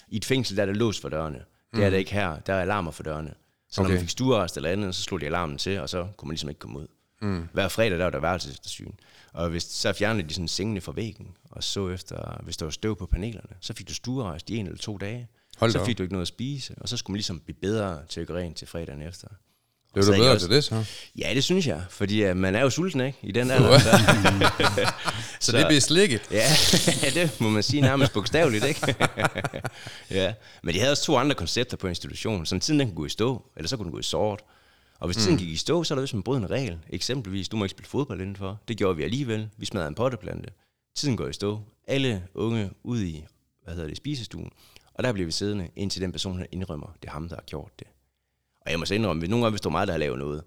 I 0.09 0.17
et 0.17 0.25
fængsel, 0.25 0.56
der 0.56 0.62
er 0.62 0.67
der 0.67 0.73
lås 0.73 1.00
for 1.00 1.09
dørene. 1.09 1.44
Det 1.75 1.85
er 1.85 1.91
det 1.91 1.97
ikke 1.97 2.12
her. 2.12 2.38
Der 2.38 2.53
er 2.55 2.61
alarmer 2.62 2.91
for 2.91 3.03
dørene. 3.03 3.35
Så 3.70 3.81
når 3.81 3.87
Okay. 3.87 3.94
man 3.94 4.00
fik 4.00 4.09
stuerest 4.11 4.56
eller 4.56 4.70
andet, 4.70 4.94
så 4.94 5.03
slog 5.03 5.20
de 5.20 5.26
alarmen 5.26 5.59
til, 5.59 5.81
og 5.81 5.88
så 5.88 6.06
kunne 6.17 6.26
man 6.29 6.32
ligesom 6.32 6.49
ikke 6.49 6.59
komme 6.59 6.79
ud. 6.79 6.87
Mm. 7.23 7.49
Hver 7.53 7.69
fredag, 7.69 7.99
der 7.99 8.05
var 8.05 8.11
der 8.11 8.20
værelseseftersyn. 8.20 8.93
Og 9.32 9.49
hvis, 9.50 9.62
så 9.62 9.93
fjernede 9.93 10.29
de 10.29 10.35
sådan 10.35 10.49
sengene 10.49 10.81
fra 10.81 10.93
væggen, 10.93 11.26
og 11.50 11.65
så 11.65 11.88
efter, 11.88 12.41
hvis 12.44 12.56
der 12.56 12.67
var 12.67 12.70
støv 12.70 12.97
på 12.97 13.06
panelerne, 13.06 13.49
så 13.61 13.73
fik 13.75 13.88
du 13.88 13.94
stuerest 13.94 14.50
i 14.50 14.56
en 14.56 14.67
eller 14.67 14.79
to 14.79 14.97
dage. 14.99 15.29
Hold 15.59 15.73
så 15.73 15.79
op. 15.81 15.87
fik 15.87 15.99
du 15.99 16.03
ikke 16.03 16.12
noget 16.15 16.23
at 16.25 16.29
spise, 16.29 16.75
og 16.81 16.88
så 16.88 16.97
skulle 16.97 17.15
man 17.15 17.17
ligesom 17.17 17.41
blive 17.41 17.56
bedre 17.62 17.99
til 18.09 18.20
at 18.20 18.26
gøre 18.26 18.38
rent 18.43 18.56
til 18.56 18.67
fredagen 18.69 19.03
efter. 19.03 19.29
Blev 19.94 20.05
du 20.06 20.12
bedre 20.12 20.31
også- 20.32 20.47
til 20.47 20.56
det 20.56 20.65
så? 20.65 20.85
Ja, 21.19 21.31
det 21.35 21.44
synes 21.44 21.67
jeg, 21.67 21.82
fordi 21.91 22.31
uh, 22.31 22.37
man 22.37 22.55
er 22.55 22.61
jo 22.61 22.70
sulten, 22.70 23.00
ikke? 23.00 23.19
I 23.23 23.32
den 23.32 23.50
alder. 23.55 23.79
Så, 23.79 23.91
Så 25.41 25.53
det 25.56 25.67
bliver 25.67 25.81
slikket? 25.81 26.20
ja, 26.31 26.44
det 27.20 27.41
må 27.41 27.50
man 27.50 27.62
sige 27.62 27.81
nærmest 27.81 28.12
bogstaveligt, 28.12 28.65
ikke? 28.65 28.94
ja. 30.11 30.35
Men 30.62 30.75
de 30.75 30.79
havde 30.81 30.93
også 30.93 31.05
to 31.05 31.17
andre 31.17 31.35
koncepter 31.35 31.76
på 31.76 31.87
institutionen. 31.88 32.47
Som 32.47 32.61
tiden 32.61 32.81
den 32.81 32.88
kunne 32.88 32.97
gå 32.97 33.05
i 33.06 33.09
stå, 33.09 33.43
eller 33.56 33.69
så 33.69 33.76
kunne 33.76 33.85
den 33.85 33.93
gå 33.93 33.99
i 33.99 34.03
sort. 34.03 34.43
Og 34.99 35.09
hvis 35.09 35.17
tiden 35.17 35.39
gik 35.39 35.49
i 35.49 35.56
stå, 35.56 35.85
så 35.85 35.95
er 35.95 35.99
der 35.99 36.15
en 36.15 36.23
brød 36.23 36.39
en 36.39 36.50
regel. 36.50 36.79
Eksempelvis, 36.91 37.49
du 37.49 37.56
må 37.56 37.65
ikke 37.65 37.71
spille 37.71 37.89
fodbold 37.89 38.21
indenfor. 38.21 38.61
Det 38.69 38.77
gjorde 38.77 38.97
vi 38.97 39.03
alligevel. 39.03 39.49
Vi 39.56 39.67
smadrede 39.67 39.89
en 39.89 39.95
potteplante. 39.95 40.50
Tiden 40.97 41.17
går 41.17 41.29
i 41.29 41.33
stå. 41.33 41.61
Alle 41.87 42.25
unge 42.35 42.71
ud 42.83 43.00
i, 43.00 43.25
hvad 43.65 43.75
hedder 43.75 43.89
det, 43.89 43.97
spisestuen. 43.97 44.50
Og 44.95 45.05
der 45.05 45.12
bliver 45.12 45.27
vi 45.27 45.33
siddende, 45.33 45.69
indtil 45.77 46.03
den 46.03 46.12
person, 46.12 46.39
han 46.39 46.47
indrømmer, 46.53 46.87
det 47.03 47.09
er 47.09 47.12
ham, 47.12 47.29
der 47.29 47.37
har 47.37 47.45
gjort 47.47 47.71
det. 47.79 47.87
Og 48.61 48.71
jeg 48.71 48.79
må 48.79 48.85
så 48.85 48.95
indrømme, 48.95 49.25
at 49.25 49.31
nogle 49.31 49.45
gange, 49.45 49.53
hvis 49.53 49.61
det 49.61 49.65
var 49.65 49.79
mig, 49.79 49.87
der 49.87 49.93
har 49.93 49.99
lavet 49.99 50.19
noget, 50.19 50.43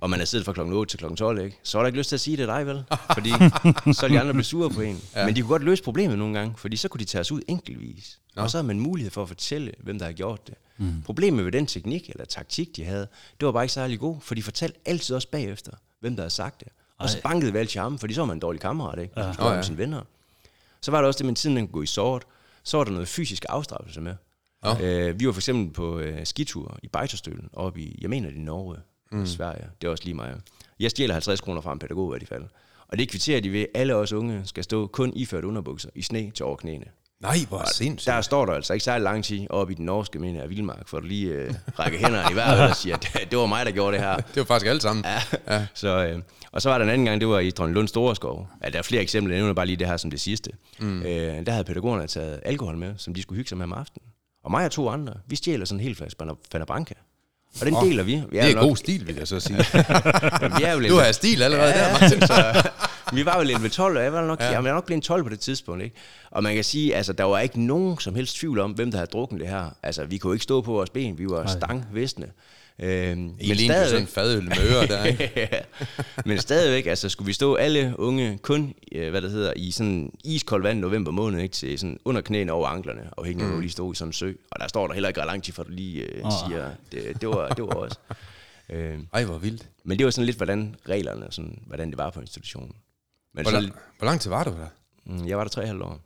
og 0.00 0.10
man 0.10 0.20
er 0.20 0.24
siddet 0.24 0.44
fra 0.44 0.52
klokken 0.52 0.74
8 0.74 0.90
til 0.90 0.98
klokken 0.98 1.16
12, 1.16 1.44
ikke? 1.44 1.58
så 1.62 1.78
er 1.78 1.82
der 1.82 1.86
ikke 1.86 1.98
lyst 1.98 2.08
til 2.08 2.16
at 2.16 2.20
sige 2.20 2.36
det 2.36 2.48
er 2.48 2.56
dig, 2.56 2.66
vel? 2.66 2.84
Fordi 3.14 3.30
så 3.96 4.06
er 4.06 4.08
de 4.08 4.20
andre 4.20 4.32
blive 4.32 4.44
sure 4.44 4.70
på 4.70 4.80
en. 4.80 5.00
Ja. 5.14 5.26
Men 5.26 5.36
de 5.36 5.40
kunne 5.40 5.48
godt 5.48 5.62
løse 5.62 5.82
problemet 5.82 6.18
nogle 6.18 6.38
gange, 6.38 6.54
fordi 6.56 6.76
så 6.76 6.88
kunne 6.88 6.98
de 6.98 7.04
tage 7.04 7.20
os 7.20 7.32
ud 7.32 7.42
enkeltvis. 7.48 8.20
Og 8.36 8.50
så 8.50 8.58
har 8.58 8.62
man 8.62 8.80
mulighed 8.80 9.10
for 9.10 9.22
at 9.22 9.28
fortælle, 9.28 9.72
hvem 9.78 9.98
der 9.98 10.06
har 10.06 10.12
gjort 10.12 10.46
det. 10.46 10.54
Mm. 10.82 11.02
Problemet 11.02 11.44
ved 11.44 11.52
den 11.52 11.66
teknik 11.66 12.10
eller 12.10 12.24
taktik, 12.24 12.76
de 12.76 12.84
havde, 12.84 13.08
det 13.40 13.46
var 13.46 13.52
bare 13.52 13.64
ikke 13.64 13.72
særlig 13.72 13.98
god, 13.98 14.16
for 14.20 14.34
de 14.34 14.42
fortalte 14.42 14.78
altid 14.84 15.16
også 15.16 15.28
bagefter, 15.28 15.72
hvem 16.00 16.16
der 16.16 16.22
havde 16.22 16.34
sagt 16.34 16.60
det. 16.60 16.68
Og 16.98 17.10
så 17.10 17.22
bankede 17.22 17.52
vi 17.52 17.58
altid 17.58 17.80
ham, 17.80 17.98
fordi 17.98 18.14
så 18.14 18.20
var 18.20 18.26
man 18.26 18.36
en 18.36 18.40
dårlig 18.40 18.60
kammerat, 18.60 18.98
ikke? 18.98 19.20
Ja. 19.20 19.32
Nå, 19.38 19.48
ja. 19.48 19.54
med 19.54 19.62
sine 19.62 19.78
venner. 19.78 20.02
Så 20.80 20.90
var 20.90 21.00
der 21.00 21.08
også 21.08 21.18
det 21.18 21.26
med 21.26 21.34
tiden, 21.34 21.56
den 21.56 21.66
kunne 21.66 21.72
gå 21.72 21.82
i 21.82 21.86
sort. 21.86 22.24
Så 22.62 22.76
var 22.76 22.84
der 22.84 22.92
noget 22.92 23.08
fysisk 23.08 23.44
afstraffelse 23.48 24.00
med. 24.00 24.14
Nå. 24.62 24.78
Øh, 24.80 25.20
vi 25.20 25.26
var 25.26 25.32
for 25.32 25.40
eksempel 25.40 25.74
på 25.74 25.98
øh, 25.98 26.26
skitur 26.26 26.78
i 26.82 26.88
Bejterstølen, 26.88 27.48
oppe 27.52 27.80
i, 27.80 27.98
jeg 28.00 28.10
mener 28.10 28.28
det 28.28 28.38
er 28.38 28.42
Norge, 28.42 28.76
mm. 29.12 29.26
Sverige. 29.26 29.66
Det 29.80 29.86
er 29.86 29.90
også 29.90 30.04
lige 30.04 30.14
mig. 30.14 30.40
Jeg 30.80 30.90
stjæler 30.90 31.14
50 31.14 31.40
kroner 31.40 31.60
fra 31.60 31.72
en 31.72 31.78
pædagog 31.78 32.16
i 32.16 32.18
hvert 32.18 32.28
fald. 32.28 32.44
Og 32.88 32.98
det 32.98 33.08
kvitterer 33.08 33.40
de 33.40 33.52
ved, 33.52 33.60
at 33.60 33.68
alle 33.74 33.94
os 33.94 34.12
unge 34.12 34.42
skal 34.44 34.64
stå 34.64 34.86
kun 34.86 35.12
iført 35.16 35.44
underbukser 35.44 35.90
i 35.94 36.02
sne 36.02 36.30
til 36.30 36.44
over 36.44 36.56
knæene. 36.56 36.86
Nej, 37.22 37.36
hvor 37.48 37.64
sindssygt. 37.74 38.14
Der 38.14 38.20
står 38.20 38.46
der 38.46 38.52
altså 38.52 38.72
ikke 38.72 38.84
særlig 38.84 39.02
lang 39.02 39.24
tid 39.24 39.46
oppe 39.50 39.72
i 39.72 39.76
den 39.76 39.84
norske, 39.84 40.18
mener 40.18 40.40
jeg, 40.40 40.50
Vildmark, 40.50 40.88
for 40.88 40.96
at 40.98 41.04
lige 41.04 41.26
øh, 41.28 41.54
række 41.78 41.98
hænderne 41.98 42.32
i 42.32 42.36
vejret 42.36 42.70
og 42.70 42.76
siger, 42.76 42.96
at 42.96 43.26
det 43.30 43.38
var 43.38 43.46
mig, 43.46 43.66
der 43.66 43.72
gjorde 43.72 43.96
det 43.96 44.04
her. 44.04 44.16
Det 44.34 44.36
var 44.36 44.44
faktisk 44.44 44.68
alle 44.68 44.80
sammen. 44.80 45.04
Ja. 45.04 45.54
ja. 45.54 45.66
Så, 45.74 46.06
øh, 46.06 46.18
og 46.52 46.62
så 46.62 46.68
var 46.70 46.78
der 46.78 46.84
en 46.84 46.90
anden 46.90 47.04
gang, 47.04 47.20
det 47.20 47.28
var 47.28 47.38
i 47.38 47.50
Dronninglund 47.50 47.88
Storeskov. 47.88 48.48
Ja, 48.64 48.70
der 48.70 48.78
er 48.78 48.82
flere 48.82 49.02
eksempler, 49.02 49.34
jeg 49.34 49.40
nævner 49.40 49.54
bare 49.54 49.66
lige 49.66 49.76
det 49.76 49.86
her 49.86 49.96
som 49.96 50.10
det 50.10 50.20
sidste. 50.20 50.50
Mm. 50.80 51.02
Øh, 51.02 51.46
der 51.46 51.52
havde 51.52 51.64
pædagogerne 51.64 52.06
taget 52.06 52.40
alkohol 52.44 52.76
med, 52.76 52.94
som 52.96 53.14
de 53.14 53.22
skulle 53.22 53.36
hygge 53.36 53.48
sig 53.48 53.58
med 53.58 53.64
om 53.64 53.72
aftenen. 53.72 54.06
Og 54.44 54.50
mig 54.50 54.64
og 54.64 54.70
to 54.70 54.88
andre, 54.88 55.12
vi 55.26 55.36
stjæler 55.36 55.64
sådan 55.64 55.80
en 55.80 55.84
hel 55.84 55.94
flaske 55.96 56.24
Fanta 56.52 56.64
Branca. 56.64 56.94
Og 57.60 57.66
den 57.66 57.74
oh, 57.74 57.84
deler 57.86 58.02
vi. 58.02 58.22
vi 58.30 58.38
Det 58.38 58.50
er 58.50 58.54
nok- 58.54 58.62
god 58.62 58.76
stil, 58.76 59.06
vil 59.06 59.16
jeg 59.16 59.28
så 59.28 59.40
sige. 59.40 59.56
vi 60.58 60.62
er 60.64 60.72
jo 60.72 60.78
lidt, 60.78 60.90
Du 60.90 60.96
har 60.98 61.12
stil 61.12 61.42
allerede 61.42 61.72
der, 61.72 62.00
Martin. 62.00 62.20
så, 62.20 62.70
vi 63.12 63.26
var 63.26 63.42
jo 63.42 63.58
ved 63.60 63.70
12, 63.70 63.96
og 63.96 64.02
jeg 64.04 64.12
var 64.12 64.26
nok, 64.26 64.40
ja. 64.40 64.50
jeg 64.50 64.64
var 64.64 64.72
nok 64.72 64.86
blevet 64.86 64.96
en 64.96 65.02
12 65.02 65.22
på 65.22 65.28
det 65.28 65.40
tidspunkt. 65.40 65.82
Ikke? 65.84 65.96
Og 66.30 66.42
man 66.42 66.54
kan 66.54 66.64
sige, 66.64 66.94
altså 66.94 67.12
der 67.12 67.24
var 67.24 67.40
ikke 67.40 67.62
nogen 67.62 67.98
som 67.98 68.14
helst 68.14 68.36
tvivl 68.36 68.58
om, 68.58 68.72
hvem 68.72 68.90
der 68.90 68.98
havde 68.98 69.10
drukket 69.10 69.40
det 69.40 69.48
her. 69.48 69.70
Altså 69.82 70.04
vi 70.04 70.18
kunne 70.18 70.34
ikke 70.34 70.42
stå 70.42 70.60
på 70.60 70.72
vores 70.72 70.90
ben, 70.90 71.18
vi 71.18 71.26
var 71.26 71.46
stangvisne. 71.46 72.26
Øhm, 72.78 73.18
men 73.20 73.56
sådan 73.56 74.00
en 74.00 74.06
fadøl 74.06 74.42
med 74.42 74.56
ører 74.70 74.86
der, 74.86 75.04
ikke? 75.04 75.30
ja. 75.52 75.60
Men 76.26 76.38
stadigvæk, 76.38 76.86
altså 76.86 77.08
skulle 77.08 77.26
vi 77.26 77.32
stå 77.32 77.54
alle 77.54 77.94
unge 77.98 78.38
kun, 78.42 78.74
øh, 78.92 79.10
hvad 79.10 79.22
det 79.22 79.30
hedder, 79.30 79.52
i 79.56 79.70
sådan 79.70 80.12
iskold 80.24 80.62
vand 80.62 80.78
november 80.78 81.10
måned, 81.10 81.40
ikke, 81.40 81.52
til 81.52 81.78
sådan 81.78 81.98
under 82.04 82.20
knæene 82.20 82.52
over 82.52 82.68
anklerne, 82.68 83.10
afhængig 83.18 83.42
af, 83.42 83.48
hvor 83.48 83.56
vi 83.56 83.62
lige 83.62 83.72
stod 83.72 83.92
i 83.92 83.96
sådan 83.96 84.08
en 84.08 84.12
sø. 84.12 84.32
Og 84.50 84.60
der 84.60 84.68
står 84.68 84.86
der 84.86 84.94
heller 84.94 85.08
ikke 85.08 85.20
ret 85.20 85.26
lang 85.26 85.42
tid, 85.42 85.52
for 85.52 85.62
du 85.62 85.70
lige 85.70 86.02
øh, 86.02 86.26
Åh. 86.26 86.32
siger, 86.46 86.70
det, 86.92 87.20
det, 87.20 87.28
var, 87.28 87.48
det 87.48 87.64
var 87.64 87.74
også. 87.74 87.98
Øh, 88.70 88.98
Ej, 89.12 89.24
hvor 89.24 89.38
vildt. 89.38 89.68
men 89.84 89.98
det 89.98 90.04
var 90.04 90.10
sådan 90.10 90.26
lidt, 90.26 90.36
hvordan 90.36 90.76
reglerne, 90.88 91.26
sådan, 91.30 91.58
hvordan 91.66 91.90
det 91.90 91.98
var 91.98 92.10
på 92.10 92.20
institutionen. 92.20 92.72
Men 93.34 93.44
Hvor, 93.44 93.50
så, 93.50 93.60
lang, 93.60 93.74
hvor 93.98 94.04
lang 94.06 94.20
tid 94.20 94.30
var 94.30 94.44
du 94.44 94.50
der? 94.50 94.66
mm, 95.04 95.28
jeg 95.28 95.38
var 95.38 95.44
der 95.44 95.48
tre 95.48 95.66
halvt 95.66 95.82
år. 95.82 96.00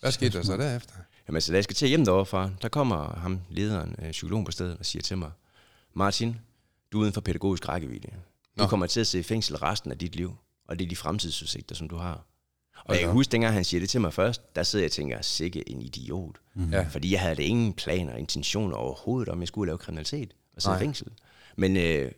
Hvad 0.00 0.12
skete 0.12 0.38
der 0.38 0.44
så 0.44 0.56
derefter? 0.56 0.94
Jamen, 1.28 1.40
så 1.40 1.52
da 1.52 1.56
jeg 1.56 1.64
skal 1.64 1.76
til 1.76 1.88
hjem 1.88 2.04
derovre 2.04 2.26
fra, 2.26 2.50
der 2.62 2.68
kommer 2.68 3.16
ham, 3.18 3.40
lederen, 3.50 3.96
øh, 4.02 4.10
psykologen 4.10 4.44
på 4.44 4.52
stedet, 4.52 4.76
og 4.78 4.86
siger 4.86 5.02
til 5.02 5.18
mig, 5.18 5.30
Martin, 5.94 6.36
du 6.92 6.98
er 6.98 7.02
uden 7.02 7.12
for 7.12 7.20
pædagogisk 7.20 7.68
rækkevidde. 7.68 8.08
Du 8.08 8.62
Nå. 8.62 8.66
kommer 8.66 8.86
til 8.86 9.00
at 9.00 9.06
sidde 9.06 9.20
i 9.20 9.24
fængsel 9.24 9.56
resten 9.56 9.90
af 9.90 9.98
dit 9.98 10.16
liv, 10.16 10.36
og 10.68 10.78
det 10.78 10.84
er 10.84 10.88
de 10.88 10.96
fremtidsudsigter, 10.96 11.74
som 11.74 11.88
du 11.88 11.96
har. 11.96 12.24
Og 12.84 12.94
jeg 12.94 13.00
kan 13.04 13.10
huske, 13.12 13.32
dengang 13.32 13.54
han 13.54 13.64
siger 13.64 13.80
det 13.80 13.90
til 13.90 14.00
mig 14.00 14.12
først, 14.14 14.56
der 14.56 14.62
sidder 14.62 14.82
jeg 14.82 14.88
og 14.88 14.92
tænker, 14.92 15.22
sikke 15.22 15.68
en 15.70 15.82
idiot. 15.82 16.36
Ja. 16.70 16.86
Fordi 16.90 17.12
jeg 17.12 17.20
havde 17.20 17.36
da 17.36 17.42
ingen 17.42 17.72
planer 17.72 18.12
og 18.12 18.18
intentioner 18.18 18.76
overhovedet, 18.76 19.28
om 19.28 19.40
jeg 19.40 19.48
skulle 19.48 19.68
lave 19.68 19.78
kriminalitet 19.78 20.34
og 20.56 20.62
sidde 20.62 20.76
i 20.76 20.78
fængsel. 20.78 21.06
Men 21.56 21.76
øh, 21.76 22.12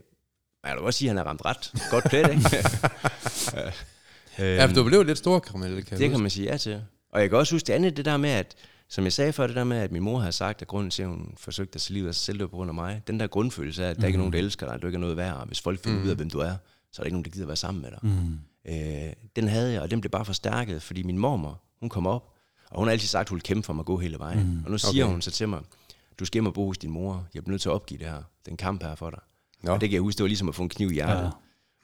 jeg 0.65 0.75
vil 0.75 0.83
godt 0.83 0.95
sige, 0.95 1.09
at 1.09 1.11
han 1.11 1.17
har 1.17 1.25
ramt 1.25 1.45
ret 1.45 1.73
godt 1.91 2.05
plet, 2.05 2.31
ikke? 2.31 2.51
Ja, 4.39 4.67
for 4.67 4.75
du 4.75 4.85
blev 4.85 5.03
lidt 5.03 5.19
stor 5.19 5.39
kriminel, 5.39 5.85
kan 5.85 5.99
Det 5.99 6.11
kan 6.11 6.21
man 6.21 6.31
sige 6.31 6.51
ja 6.51 6.57
til. 6.57 6.83
Og 7.13 7.21
jeg 7.21 7.29
kan 7.29 7.39
også 7.39 7.55
huske 7.55 7.67
det 7.67 7.73
andet, 7.73 7.97
det 7.97 8.05
der 8.05 8.17
med, 8.17 8.31
at, 8.31 8.55
som 8.89 9.05
jeg 9.05 9.13
sagde 9.13 9.33
før, 9.33 9.47
det 9.47 9.57
der 9.57 9.65
med, 9.65 9.77
at 9.77 9.93
min 9.93 10.03
mor 10.03 10.19
havde 10.19 10.33
sagt, 10.33 10.63
at 10.63 10.69
grunden 10.69 10.91
til, 10.91 11.03
at 11.03 11.09
hun 11.09 11.35
forsøgte 11.37 11.77
at 11.77 11.81
tage 11.81 11.95
livet 11.95 12.09
af 12.09 12.15
sig 12.15 12.25
selv, 12.25 12.39
det 12.39 12.51
på 12.51 12.57
grund 12.57 12.71
af 12.71 12.75
mig. 12.75 13.03
Den 13.07 13.21
der 13.21 13.27
grundfølelse 13.27 13.85
af, 13.85 13.91
at 13.91 13.97
der 13.97 14.07
ikke 14.07 14.17
er 14.17 14.19
nogen, 14.19 14.33
der 14.33 14.39
elsker 14.39 14.67
dig, 14.67 14.83
du 14.83 14.87
ikke 14.87 14.97
er 14.97 15.01
noget 15.01 15.17
værd, 15.17 15.35
og 15.37 15.47
hvis 15.47 15.61
folk 15.61 15.85
finder 15.85 15.99
mm. 15.99 16.05
ud 16.05 16.11
af, 16.11 16.17
hvem 16.17 16.31
du 16.31 16.39
er, 16.39 16.55
så 16.93 17.03
er 17.03 17.05
der 17.05 17.05
ikke 17.05 17.15
nogen, 17.15 17.25
der 17.25 17.31
gider 17.31 17.47
være 17.47 17.57
sammen 17.57 17.83
med 17.83 17.91
dig. 17.91 17.99
Mm. 18.03 18.39
Øh, 18.69 19.13
den 19.37 19.49
havde 19.49 19.73
jeg, 19.73 19.81
og 19.83 19.91
den 19.91 20.01
blev 20.01 20.11
bare 20.11 20.25
forstærket, 20.25 20.83
fordi 20.83 21.03
min 21.03 21.19
mormor, 21.19 21.63
hun 21.81 21.89
kom 21.89 22.07
op, 22.07 22.31
og 22.71 22.79
hun 22.79 22.89
har 22.89 22.93
altid 22.93 23.09
sagt, 23.09 23.21
at 23.21 23.29
hun 23.29 23.37
ville 23.37 23.45
kæmpe 23.45 23.67
for 23.67 23.73
mig 23.73 23.83
at 23.83 23.87
gå 23.87 23.99
hele 23.99 24.19
vejen. 24.19 24.39
Mm. 24.39 24.65
Og 24.65 24.71
nu 24.71 24.79
siger 24.79 25.05
Okay. 25.05 25.13
hun 25.13 25.23
så 25.23 25.31
til 25.31 25.49
mig, 25.49 25.61
du 26.19 26.25
skal 26.25 26.37
hjem 26.37 26.47
og 26.47 26.55
bo 26.55 26.67
hos 26.67 26.79
din 26.79 26.91
mor, 26.91 27.27
jeg 27.35 27.45
bliver 27.45 27.53
nødt 27.53 27.63
til 27.63 27.69
at 27.69 27.73
opgive 27.73 27.99
det 27.99 28.07
her, 28.07 28.23
den 28.47 28.57
kamp 28.57 28.83
her 28.83 28.95
for 28.95 29.11
dig. 29.11 29.21
Nå. 29.63 29.73
Og 29.73 29.81
det 29.81 29.89
kan 29.89 29.95
jeg 29.95 30.01
huske, 30.03 30.19
det 30.19 30.23
var 30.23 30.29
ligesom 30.29 30.49
at 30.49 30.55
få 30.55 30.63
en 30.63 30.69
kniv 30.69 30.91
i 30.91 30.95
hjertet. 30.95 31.15
Ja. 31.15 31.25
Ja. 31.25 31.31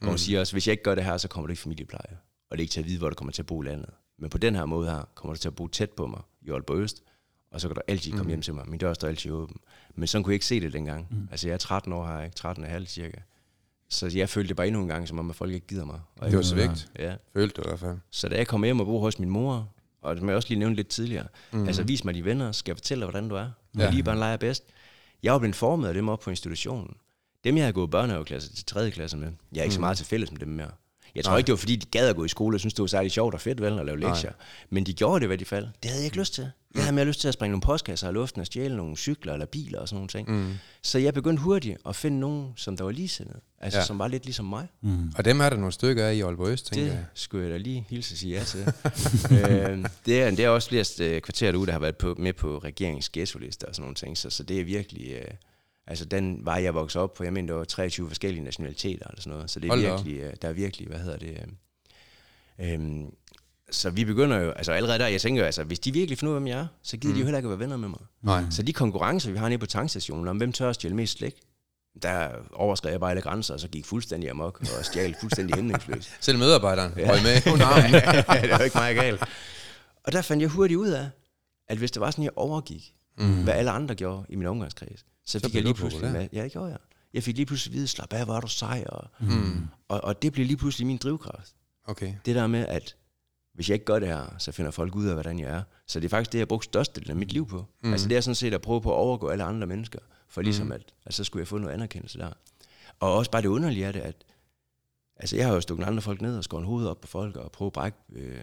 Og 0.02 0.08
hun 0.08 0.18
siger 0.18 0.40
også, 0.40 0.52
hvis 0.52 0.66
jeg 0.66 0.72
ikke 0.72 0.82
gør 0.82 0.94
det 0.94 1.04
her, 1.04 1.16
så 1.16 1.28
kommer 1.28 1.46
du 1.46 1.50
ikke 1.50 1.60
i 1.60 1.62
familiepleje. 1.62 2.16
Og 2.50 2.58
det 2.58 2.62
er 2.62 2.64
ikke 2.64 2.72
til 2.72 2.80
at 2.80 2.86
vide, 2.86 2.98
hvor 2.98 3.08
du 3.08 3.14
kommer 3.14 3.32
til 3.32 3.42
at 3.42 3.46
bo 3.46 3.62
i 3.62 3.66
landet. 3.66 3.90
Men 4.18 4.30
på 4.30 4.38
den 4.38 4.54
her 4.54 4.64
måde 4.64 4.90
her, 4.90 5.08
kommer 5.14 5.34
du 5.34 5.40
til 5.40 5.48
at 5.48 5.56
bo 5.56 5.68
tæt 5.68 5.90
på 5.90 6.06
mig 6.06 6.20
i 6.42 6.50
Aalborg 6.50 6.78
Øst, 6.78 7.02
og 7.50 7.60
så 7.60 7.68
kan 7.68 7.74
du 7.74 7.80
altid 7.88 8.12
komme 8.12 8.28
hjem 8.28 8.42
til 8.42 8.54
mig. 8.54 8.68
Min 8.68 8.78
dør 8.78 8.92
står 8.92 9.08
altid 9.08 9.30
åben. 9.30 9.56
Men 9.94 10.06
sådan 10.06 10.22
kunne 10.22 10.30
jeg 10.30 10.34
ikke 10.34 10.46
se 10.46 10.60
det 10.60 10.72
dengang. 10.72 11.06
Mm. 11.10 11.28
Altså 11.30 11.48
jeg 11.48 11.54
er 11.54 11.58
13 11.58 11.92
år 11.92 12.06
her, 12.06 12.22
ikke? 12.22 12.36
13 12.36 12.64
og 12.64 12.70
halv 12.70 12.86
cirka. 12.86 13.18
Så 13.88 14.10
jeg 14.14 14.28
følte 14.28 14.48
det 14.48 14.56
bare 14.56 14.66
endnu 14.66 14.82
en 14.82 14.88
gang, 14.88 15.08
som 15.08 15.18
om 15.18 15.30
at 15.30 15.36
folk 15.36 15.52
ikke 15.52 15.66
gider 15.66 15.84
mig. 15.84 16.00
Og 16.16 16.30
Det 16.30 16.36
var 16.36 16.42
svigt. 16.42 16.90
Ja. 16.98 17.14
Følte 17.32 17.54
du 17.54 17.62
i 17.62 17.68
hvert 17.68 17.80
fald. 17.80 17.98
Så 18.10 18.28
da 18.28 18.36
jeg 18.36 18.46
kom 18.46 18.64
hjem 18.64 18.80
og 18.80 18.86
boede 18.86 19.00
hos 19.00 19.18
min 19.18 19.30
mor, 19.30 19.68
og 20.02 20.16
som 20.18 20.28
jeg 20.28 20.36
også 20.36 20.48
lige 20.48 20.58
nævnte 20.58 20.76
lidt 20.76 20.88
tidligere, 20.88 21.26
mm. 21.52 21.66
altså 21.66 21.82
vis 21.82 22.04
mig 22.04 22.14
de 22.14 22.24
venner, 22.24 22.52
skal 22.52 22.72
jeg 22.72 22.76
fortælle 22.76 23.00
dig, 23.00 23.10
hvordan 23.10 23.28
du 23.28 23.34
er. 23.34 23.50
Ja. 23.78 23.90
Lige 23.90 24.02
bare 24.02 24.18
leger 24.18 24.36
bedst. 24.36 24.64
Jeg 25.22 25.32
var 25.32 25.38
blevet 25.38 25.56
formet 25.56 25.88
af 25.88 25.94
dem 25.94 26.08
op 26.08 26.20
på 26.20 26.30
institutionen. 26.30 26.96
Dem, 27.44 27.56
jeg 27.56 27.64
havde 27.64 27.72
gået 27.72 27.90
børnehaveklasse 27.90 28.54
til 28.54 28.64
3. 28.64 28.90
klasse 28.90 29.16
med, 29.16 29.32
jeg 29.52 29.60
er 29.60 29.64
ikke 29.64 29.72
mm. 29.72 29.74
så 29.74 29.80
meget 29.80 29.96
til 29.96 30.06
fælles 30.06 30.32
med 30.32 30.40
dem 30.40 30.48
mere. 30.48 30.70
Jeg 31.14 31.24
tror 31.24 31.30
Nej. 31.32 31.38
ikke, 31.38 31.46
det 31.46 31.52
var 31.52 31.56
fordi, 31.56 31.76
de 31.76 31.86
gad 31.86 32.08
at 32.08 32.16
gå 32.16 32.24
i 32.24 32.28
skole 32.28 32.56
og 32.56 32.60
synes 32.60 32.74
det 32.74 32.80
var 32.82 32.86
særlig 32.86 33.10
sjovt 33.12 33.34
og 33.34 33.40
fedt 33.40 33.60
vel, 33.60 33.78
at 33.78 33.86
lave 33.86 34.00
lektier. 34.00 34.32
Men 34.70 34.84
de 34.86 34.92
gjorde 34.94 35.20
det 35.20 35.24
i 35.24 35.36
hvert 35.36 35.46
fald. 35.46 35.64
Det 35.82 35.90
havde 35.90 36.00
jeg 36.00 36.04
ikke 36.04 36.18
lyst 36.18 36.34
til. 36.34 36.50
Jeg 36.74 36.82
havde 36.82 36.94
mere 36.94 37.04
lyst 37.04 37.20
til 37.20 37.28
at 37.28 37.34
springe 37.34 37.50
nogle 37.52 37.62
postkasser 37.62 38.08
i 38.08 38.12
luften 38.12 38.40
og 38.40 38.46
stjæle 38.46 38.76
nogle 38.76 38.96
cykler 38.96 39.32
eller 39.32 39.46
biler 39.46 39.78
og 39.80 39.88
sådan 39.88 39.96
nogle 39.96 40.08
ting. 40.08 40.30
Mm. 40.30 40.52
Så 40.82 40.98
jeg 40.98 41.14
begyndte 41.14 41.42
hurtigt 41.42 41.78
at 41.88 41.96
finde 41.96 42.20
nogen, 42.20 42.52
som 42.56 42.76
der 42.76 42.84
var 42.84 42.90
ligesindede. 42.90 43.40
Altså 43.60 43.78
Ja. 43.78 43.84
som 43.84 43.98
var 43.98 44.08
lidt 44.08 44.24
ligesom 44.24 44.44
mig. 44.46 44.66
Og 45.16 45.24
dem 45.24 45.40
er 45.40 45.50
der 45.50 45.56
nogle 45.56 45.72
stykker 45.72 46.06
af 46.06 46.14
i 46.14 46.20
Aalborg 46.20 46.48
Øst, 46.48 46.66
tænker 46.66 46.84
Det 46.86 46.92
jeg. 46.94 47.04
skulle 47.14 47.44
jeg 47.44 47.52
da 47.52 47.56
lige 47.58 47.86
hilse 47.88 48.12
at 48.14 48.18
sige 48.18 48.38
ja 48.38 48.44
til. 48.44 48.60
øh, 49.40 49.84
det, 50.06 50.22
er, 50.22 50.30
det 50.30 50.40
er 50.44 50.48
også 50.48 50.68
flere 50.68 50.84
øh, 51.00 51.20
kvarterer 51.20 51.52
derude, 51.52 51.66
der 51.66 51.72
har 51.72 51.80
været 51.80 51.96
på, 51.96 52.14
med 52.18 52.32
på 52.32 52.58
regeringens 52.58 53.08
ghetto-liste 53.08 53.68
og 53.68 53.74
sådan 53.74 53.82
nogle 53.82 53.94
ting, 53.94 54.18
så, 54.18 54.30
så 54.30 54.42
det 54.42 54.60
er 54.60 54.64
virkelig... 54.64 55.10
Øh, 55.12 55.24
altså 55.90 56.04
den 56.04 56.44
vej, 56.44 56.62
jeg 56.62 56.74
voksede 56.74 57.04
op 57.04 57.14
på, 57.14 57.24
jeg 57.24 57.32
mener, 57.32 57.46
der 57.46 57.54
var 57.54 57.64
23 57.64 58.08
forskellige 58.08 58.44
nationaliteter 58.44 59.06
eller 59.06 59.20
sådan 59.20 59.32
noget, 59.32 59.50
så 59.50 59.60
det 59.60 59.66
er 59.66 59.72
Hold 59.72 59.80
virkelig, 59.80 60.20
øh, 60.20 60.32
der 60.42 60.48
er 60.48 60.52
virkelig, 60.52 60.88
hvad 60.88 60.98
hedder 60.98 61.18
det... 61.18 61.46
Øh, 62.58 62.72
øh, 62.72 63.04
så 63.70 63.90
vi 63.90 64.04
begynder 64.04 64.36
jo, 64.36 64.50
altså 64.50 64.72
allerede 64.72 64.98
der, 64.98 65.06
jeg 65.06 65.20
tænker 65.20 65.42
jo, 65.42 65.46
altså, 65.46 65.64
hvis 65.64 65.78
de 65.78 65.92
virkelig 65.92 66.18
finder 66.18 66.30
ud 66.30 66.36
af, 66.36 66.40
hvem 66.40 66.48
jeg 66.48 66.58
er, 66.58 66.66
så 66.82 66.96
gider 66.96 67.08
mm. 67.08 67.14
de 67.14 67.20
jo 67.20 67.24
heller 67.24 67.38
ikke 67.38 67.46
at 67.46 67.50
være 67.50 67.58
venner 67.58 67.76
med 67.76 67.88
mig. 67.88 68.00
Nej. 68.22 68.44
Så 68.50 68.62
de 68.62 68.72
konkurrencer, 68.72 69.30
vi 69.30 69.38
har 69.38 69.48
nede 69.48 69.58
på 69.58 69.66
tankstationen, 69.66 70.28
om 70.28 70.36
hvem 70.36 70.52
tør 70.52 70.68
at 70.68 70.74
stjæle 70.74 70.96
mest 70.96 71.18
slik, 71.18 71.34
der 72.02 72.28
overskred 72.52 72.90
jeg 72.90 73.00
bare 73.00 73.10
alle 73.10 73.22
grænser, 73.22 73.54
og 73.54 73.60
så 73.60 73.68
gik 73.68 73.86
fuldstændig 73.86 74.30
amok 74.30 74.60
og 74.60 74.84
stjal 74.84 75.16
fuldstændig 75.20 75.56
hæmningsløst. 75.56 76.10
Selv 76.24 76.38
medarbejderen 76.38 76.92
ja. 76.96 77.10
røg 77.10 77.22
med 77.22 77.42
under 77.52 77.66
armen. 77.66 77.92
det 78.42 78.50
var 78.50 78.58
ikke 78.58 78.78
meget 78.78 78.96
galt. 78.96 79.22
Og 80.04 80.12
der 80.12 80.22
fandt 80.22 80.42
jeg 80.42 80.50
hurtigt 80.50 80.78
ud 80.78 80.88
af, 80.88 81.10
at 81.68 81.78
hvis 81.78 81.90
det 81.90 82.00
var 82.00 82.10
sådan, 82.10 82.24
jeg 82.24 82.32
overgik, 82.36 82.94
mm. 83.20 83.42
hvad 83.42 83.54
alle 83.54 83.70
andre 83.70 83.94
gjorde 83.94 84.26
i 84.28 84.36
min 84.36 84.46
omgangskreds, 84.46 85.04
så 85.26 85.38
fik 85.38 85.42
blev 85.42 85.54
jeg 85.54 85.62
lige 85.62 85.74
pludselig... 85.74 86.12
Med, 86.12 86.28
ja, 86.32 86.44
det 86.44 86.52
gjorde 86.52 86.70
jeg. 86.70 86.78
Jeg 87.14 87.22
fik 87.22 87.36
lige 87.36 87.46
pludselig 87.46 87.72
at 87.72 87.76
vide, 87.76 87.86
slap 87.86 88.12
af, 88.12 88.24
hvor 88.24 88.34
er 88.34 88.40
du 88.40 88.48
sej. 88.48 88.84
Og, 88.88 89.08
mm. 89.20 89.68
og, 89.88 90.04
og 90.04 90.22
det 90.22 90.32
blev 90.32 90.46
lige 90.46 90.56
pludselig 90.56 90.86
min 90.86 90.96
drivkraft. 90.96 91.54
Okay. 91.84 92.14
Det 92.24 92.34
der 92.34 92.46
med, 92.46 92.66
at 92.66 92.96
hvis 93.54 93.68
jeg 93.68 93.74
ikke 93.74 93.84
gør 93.84 93.98
det 93.98 94.08
her, 94.08 94.34
så 94.38 94.52
finder 94.52 94.70
folk 94.70 94.94
ud 94.94 95.06
af, 95.06 95.14
hvordan 95.14 95.38
jeg 95.38 95.50
er. 95.50 95.62
Så 95.86 96.00
det 96.00 96.04
er 96.06 96.08
faktisk 96.08 96.32
det, 96.32 96.38
jeg 96.38 96.42
har 96.42 96.46
brugt 96.46 96.64
størstedelen 96.64 97.10
af 97.10 97.16
mit 97.16 97.32
liv 97.32 97.48
på. 97.48 97.66
Mm. 97.82 97.92
Altså 97.92 98.08
det 98.08 98.16
er 98.16 98.20
sådan 98.20 98.34
set 98.34 98.54
at 98.54 98.62
prøve 98.62 98.80
på 98.80 98.90
at 98.90 98.96
overgå 98.96 99.28
alle 99.28 99.44
andre 99.44 99.66
mennesker, 99.66 99.98
for 100.28 100.42
ligesom 100.42 100.66
mm. 100.66 100.72
at, 100.72 100.82
at 101.06 101.14
så 101.14 101.24
skulle 101.24 101.40
jeg 101.40 101.48
få 101.48 101.58
noget 101.58 101.74
anerkendelse 101.74 102.18
der. 102.18 102.32
Og 103.00 103.14
også 103.14 103.30
bare 103.30 103.42
det 103.42 103.48
underlige 103.48 103.84
er 103.84 103.92
det, 103.92 104.00
at 104.00 104.24
altså 105.20 105.36
jeg 105.36 105.46
har 105.46 105.54
jo 105.54 105.60
stukket 105.60 105.84
andre 105.84 106.02
folk 106.02 106.20
ned 106.20 106.36
og 106.36 106.44
skåret 106.44 106.64
hovedet 106.64 106.90
op 106.90 107.00
på 107.00 107.06
folk, 107.06 107.36
og 107.36 107.52
prøvet 107.52 107.68
at 107.68 107.72
brække 107.72 107.98
øh, 108.12 108.34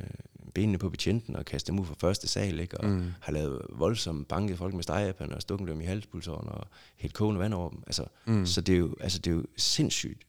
benene 0.54 0.78
på 0.78 0.90
betjenten 0.90 1.36
og 1.36 1.46
kaste 1.46 1.72
dem 1.72 1.80
ud 1.80 1.86
fra 1.86 1.96
første 2.00 2.28
sal, 2.28 2.60
ikke? 2.60 2.78
og 2.78 2.90
mm. 2.90 3.12
har 3.20 3.34
lavet 3.34 3.62
voldsomt 3.70 4.28
banket 4.28 4.58
folk 4.58 4.74
med 4.74 4.84
stegepan 4.84 5.34
og 5.34 5.42
stukket 5.42 5.68
dem 5.68 5.82
i 5.82 5.86
halspulsåren 5.86 6.50
og 6.50 6.68
helt 6.96 7.14
kogende 7.14 7.40
vand 7.40 7.54
over 7.54 7.70
dem. 7.70 7.84
Altså, 7.88 8.06
mm. 8.26 8.46
Så 8.46 8.62
det 8.62 8.74
er, 8.74 8.80
jo, 8.80 8.96
altså, 9.00 9.20
det 9.20 9.32
er 9.32 9.36
jo 9.36 9.44
sindssygt, 9.58 10.24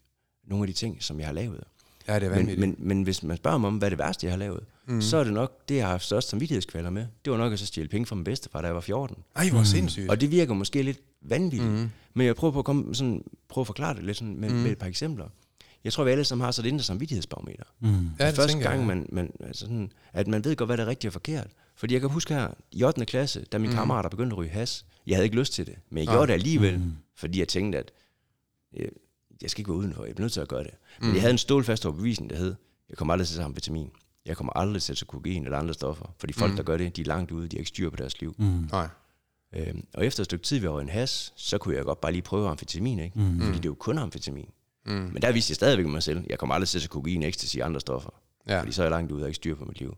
nogle 0.45 0.63
af 0.63 0.67
de 0.67 0.73
ting, 0.73 1.03
som 1.03 1.19
jeg 1.19 1.27
har 1.29 1.33
lavet. 1.33 1.65
Ja, 2.09 2.15
det 2.15 2.23
er 2.23 2.29
Men, 2.29 2.37
vanvittigt. 2.37 2.61
men, 2.61 2.77
men 2.79 3.03
hvis 3.03 3.23
man 3.23 3.37
spørger 3.37 3.59
mig 3.59 3.69
om, 3.69 3.77
hvad 3.77 3.91
det 3.91 3.99
værste, 3.99 4.27
jeg 4.27 4.33
har 4.33 4.39
lavet, 4.39 4.65
mm. 4.87 5.01
så 5.01 5.17
er 5.17 5.25
det 5.25 5.33
nok 5.33 5.69
det, 5.69 5.77
jeg 5.77 5.85
har 5.85 5.91
haft 5.91 6.05
størst 6.05 6.29
samvittighedskvaler 6.29 6.91
med. 6.91 7.07
Det 7.25 7.31
var 7.31 7.39
nok 7.39 7.53
at 7.53 7.59
så 7.59 7.67
stjæle 7.67 7.89
penge 7.89 8.07
fra 8.07 8.15
min 8.15 8.25
bedstefar, 8.25 8.61
da 8.61 8.67
jeg 8.67 8.75
var 8.75 8.81
14. 8.81 9.17
Ej, 9.37 9.51
hvor 9.51 9.63
sindssygt. 9.63 10.11
Og 10.11 10.21
det 10.21 10.31
virker 10.31 10.55
måske 10.55 10.83
lidt 10.83 11.01
vanvittigt, 11.23 11.73
mm. 11.73 11.91
men 12.15 12.27
jeg 12.27 12.37
prøver 12.37 12.53
på 12.53 12.59
at, 12.59 12.65
komme, 12.65 12.95
sådan, 12.95 13.25
prøve 13.49 13.63
at 13.63 13.67
forklare 13.67 13.95
det 13.95 14.05
lidt 14.05 14.17
sådan 14.17 14.37
med, 14.37 14.51
mm. 14.51 14.57
med 14.57 14.71
et 14.71 14.79
par 14.79 14.87
eksempler. 14.87 15.29
Jeg 15.85 15.93
tror, 15.93 16.05
vi 16.05 16.11
alle 16.11 16.25
sammen 16.25 16.45
har 16.45 16.51
så 16.51 16.63
et 16.63 16.67
indre 16.67 16.83
samvittighedsbarometer. 16.83 17.65
Mm. 17.81 18.11
ja, 18.19 18.27
det 18.27 18.37
Første 18.37 18.59
gang, 18.59 18.79
jeg. 18.79 18.87
man, 18.87 19.07
man, 19.13 19.33
altså 19.41 19.61
sådan, 19.61 19.93
at 20.13 20.27
man 20.27 20.45
ved 20.45 20.57
godt, 20.57 20.69
hvad 20.69 20.77
der 20.77 20.85
er 20.85 20.89
rigtigt 20.89 21.09
og 21.09 21.13
forkert. 21.13 21.51
Fordi 21.75 21.95
jeg 21.95 22.01
kan 22.01 22.11
huske 22.11 22.35
her, 22.35 22.49
i 22.73 22.85
8. 22.85 23.05
klasse, 23.07 23.45
da 23.53 23.59
mine 23.59 23.73
mm. 23.73 23.79
kammerater 23.79 24.09
begyndte 24.09 24.35
at 24.35 24.39
ryge 24.39 24.51
has, 24.51 24.85
jeg 25.07 25.17
havde 25.17 25.25
ikke 25.25 25.37
lyst 25.37 25.53
til 25.53 25.67
det, 25.67 25.75
men 25.91 25.99
jeg 25.99 26.05
Nej. 26.05 26.15
gjorde 26.15 26.27
det 26.27 26.33
alligevel, 26.33 26.79
mm. 26.79 26.93
fordi 27.17 27.39
jeg 27.39 27.49
tænkte, 27.49 27.79
at 27.79 27.93
øh, 28.77 28.89
jeg 29.43 29.51
skal 29.51 29.61
ikke 29.61 29.71
være 29.71 29.79
udenfor, 29.79 30.05
jeg 30.05 30.15
bliver 30.15 30.25
nødt 30.25 30.33
til 30.33 30.41
at 30.41 30.49
gøre 30.49 30.65
det. 30.65 30.75
Men 31.01 31.13
jeg 31.13 31.21
havde 31.21 31.33
en 31.33 31.39
stålfast 31.39 31.87
overbevisning, 31.87 32.31
der 32.31 32.37
hed, 32.37 32.55
jeg 32.89 32.97
kommer 32.97 33.13
aldrig 33.13 33.29
til 33.29 33.35
at 33.35 33.37
tage 33.37 33.45
amfetamin. 33.45 33.91
Jeg 34.27 34.37
kommer 34.37 34.53
aldrig 34.57 34.83
til 34.83 34.93
at 34.93 34.97
tage 34.97 35.07
kokain 35.07 35.45
eller 35.45 35.59
andre 35.59 35.75
stoffer. 35.75 36.15
Fordi 36.19 36.33
folk, 36.33 36.51
mm. 36.53 36.57
der 36.57 36.63
gør 36.63 36.77
det, 36.77 36.97
de 36.97 37.01
er 37.01 37.05
langt 37.05 37.31
ude, 37.31 37.49
de 37.49 37.57
har 37.57 37.59
ikke 37.59 37.69
styr 37.69 37.91
på 37.91 37.97
deres 37.97 38.21
liv. 38.21 38.35
Mm. 38.39 38.69
Nej. 38.73 38.89
Øhm, 39.55 39.87
og 39.95 40.07
efter 40.07 40.21
et 40.21 40.25
stykke 40.25 40.45
tid, 40.45 40.59
vi 40.59 40.69
var 40.69 40.81
en 40.81 40.89
has, 40.89 41.33
så 41.37 41.59
kunne 41.59 41.77
jeg 41.77 41.85
godt 41.85 42.01
bare 42.01 42.13
lige 42.13 42.23
prøve 42.23 42.49
amfetamin, 42.49 42.99
ikke? 42.99 43.19
Mm. 43.19 43.41
Fordi 43.41 43.57
det 43.57 43.65
er 43.65 43.69
jo 43.69 43.75
kun 43.75 43.99
amfetamin. 43.99 44.51
Mm. 44.89 45.11
Men 45.13 45.23
der 45.23 45.33
vidste 45.33 45.51
jeg 45.51 45.57
stadigvæk 45.57 45.87
med 45.87 45.93
mig 45.93 46.03
selv, 46.03 46.25
jeg 46.31 46.39
kommer 46.39 46.55
aldrig 46.55 46.69
til 46.69 46.79
at 46.79 46.83
tage 46.83 46.89
kokain, 46.89 47.23
ecstasy 47.23 47.59
og 47.59 47.65
andre 47.65 47.81
stoffer. 47.81 48.11
Ja. 48.49 48.61
Fordi 48.61 48.73
så 48.73 48.83
er 48.83 48.87
jeg 48.87 48.91
langt 48.91 49.13
ude 49.13 49.23
og 49.23 49.29
ikke 49.29 49.37
styr 49.37 49.55
på 49.55 49.65
mit 49.65 49.79
liv. 49.79 49.97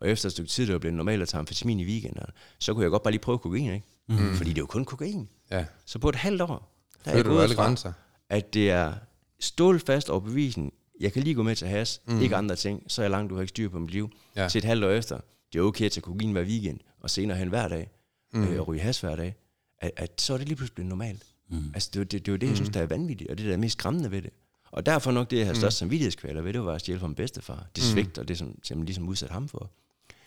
Og 0.00 0.08
efter 0.08 0.26
et 0.26 0.32
stykke 0.32 0.50
tid, 0.50 0.66
det 0.66 0.72
var 0.72 0.78
blevet 0.78 0.96
normalt 0.96 1.22
at 1.22 1.28
tage 1.28 1.38
amfetamin 1.38 1.80
i 1.80 1.84
weekenden, 1.84 2.22
så 2.58 2.74
kunne 2.74 2.82
jeg 2.82 2.90
godt 2.90 3.02
bare 3.02 3.12
lige 3.12 3.20
prøve 3.20 3.38
kokain, 3.38 3.72
ikke? 3.72 3.86
Mm. 4.08 4.34
Fordi 4.34 4.50
det 4.50 4.58
er 4.58 4.62
jo 4.62 4.66
kun 4.66 4.84
kokain. 4.84 5.28
Ja. 5.50 5.64
Så 5.84 5.98
på 5.98 6.08
et 6.08 6.16
halvt 6.16 6.42
år, 6.42 6.74
der 7.04 7.10
er 7.10 7.16
jeg 7.16 7.24
gået 7.24 7.42
alle 7.42 7.54
fra, 7.54 7.62
grænser? 7.62 7.92
at 8.28 8.54
det 8.54 8.70
er 8.70 8.94
stålfast 9.40 10.10
overbevisning, 10.10 10.72
jeg 11.00 11.12
kan 11.12 11.22
lige 11.22 11.34
gå 11.34 11.42
med 11.42 11.56
til 11.56 11.68
has, 11.68 12.00
mm. 12.06 12.20
ikke 12.20 12.36
andre 12.36 12.56
ting, 12.56 12.82
så 12.88 13.02
er 13.02 13.04
jeg 13.04 13.10
langt, 13.10 13.30
du 13.30 13.34
har 13.34 13.42
ikke 13.42 13.48
styr 13.48 13.68
på 13.68 13.78
mit 13.78 13.90
liv. 13.90 14.10
Ja. 14.36 14.48
Til 14.48 14.58
et 14.58 14.64
halvt 14.64 14.84
år 14.84 14.90
efter, 14.90 15.20
det 15.52 15.58
er 15.58 15.62
okay 15.62 15.84
at 15.84 15.92
tage 15.92 16.02
kokain 16.02 16.32
hver 16.32 16.42
weekend, 16.42 16.80
og 17.00 17.10
senere 17.10 17.36
hen 17.36 17.48
hver 17.48 17.68
dag, 17.68 17.90
mm. 18.32 18.44
øh, 18.44 18.60
og 18.60 18.68
ryge 18.68 18.80
has 18.80 19.00
hver 19.00 19.16
dag, 19.16 19.34
at, 19.78 19.90
at 19.96 20.20
så 20.20 20.34
er 20.34 20.38
det 20.38 20.48
lige 20.48 20.56
pludselig 20.56 20.74
blevet 20.74 20.88
normalt. 20.88 21.26
Mm. 21.50 21.70
Altså 21.74 21.90
det, 21.94 22.12
det, 22.12 22.26
det 22.26 22.28
er 22.28 22.32
jo 22.32 22.36
det, 22.36 22.48
jeg 22.48 22.56
synes, 22.56 22.70
der 22.70 22.80
er 22.80 22.86
vanvittigt, 22.86 23.30
og 23.30 23.38
det 23.38 23.46
der 23.46 23.52
er 23.52 23.56
mest 23.56 23.78
skræmmende 23.78 24.10
ved 24.10 24.22
det. 24.22 24.30
Og 24.72 24.86
derfor 24.86 25.10
nok 25.10 25.30
det, 25.30 25.38
jeg 25.38 25.46
har 25.46 25.54
størst 25.54 25.76
samvittighedskvaler 25.76 26.42
ved, 26.42 26.52
det 26.52 26.64
var 26.64 26.72
at 26.72 26.80
stjæle 26.80 27.00
fra 27.00 27.06
min 27.06 27.14
bedstefar. 27.14 27.66
Det 27.76 27.84
svigt, 27.84 28.18
og 28.18 28.28
det, 28.28 28.38
som, 28.38 28.58
som 28.62 28.82
ligesom 28.82 29.08
udsat 29.08 29.30
ham 29.30 29.48
for. 29.48 29.70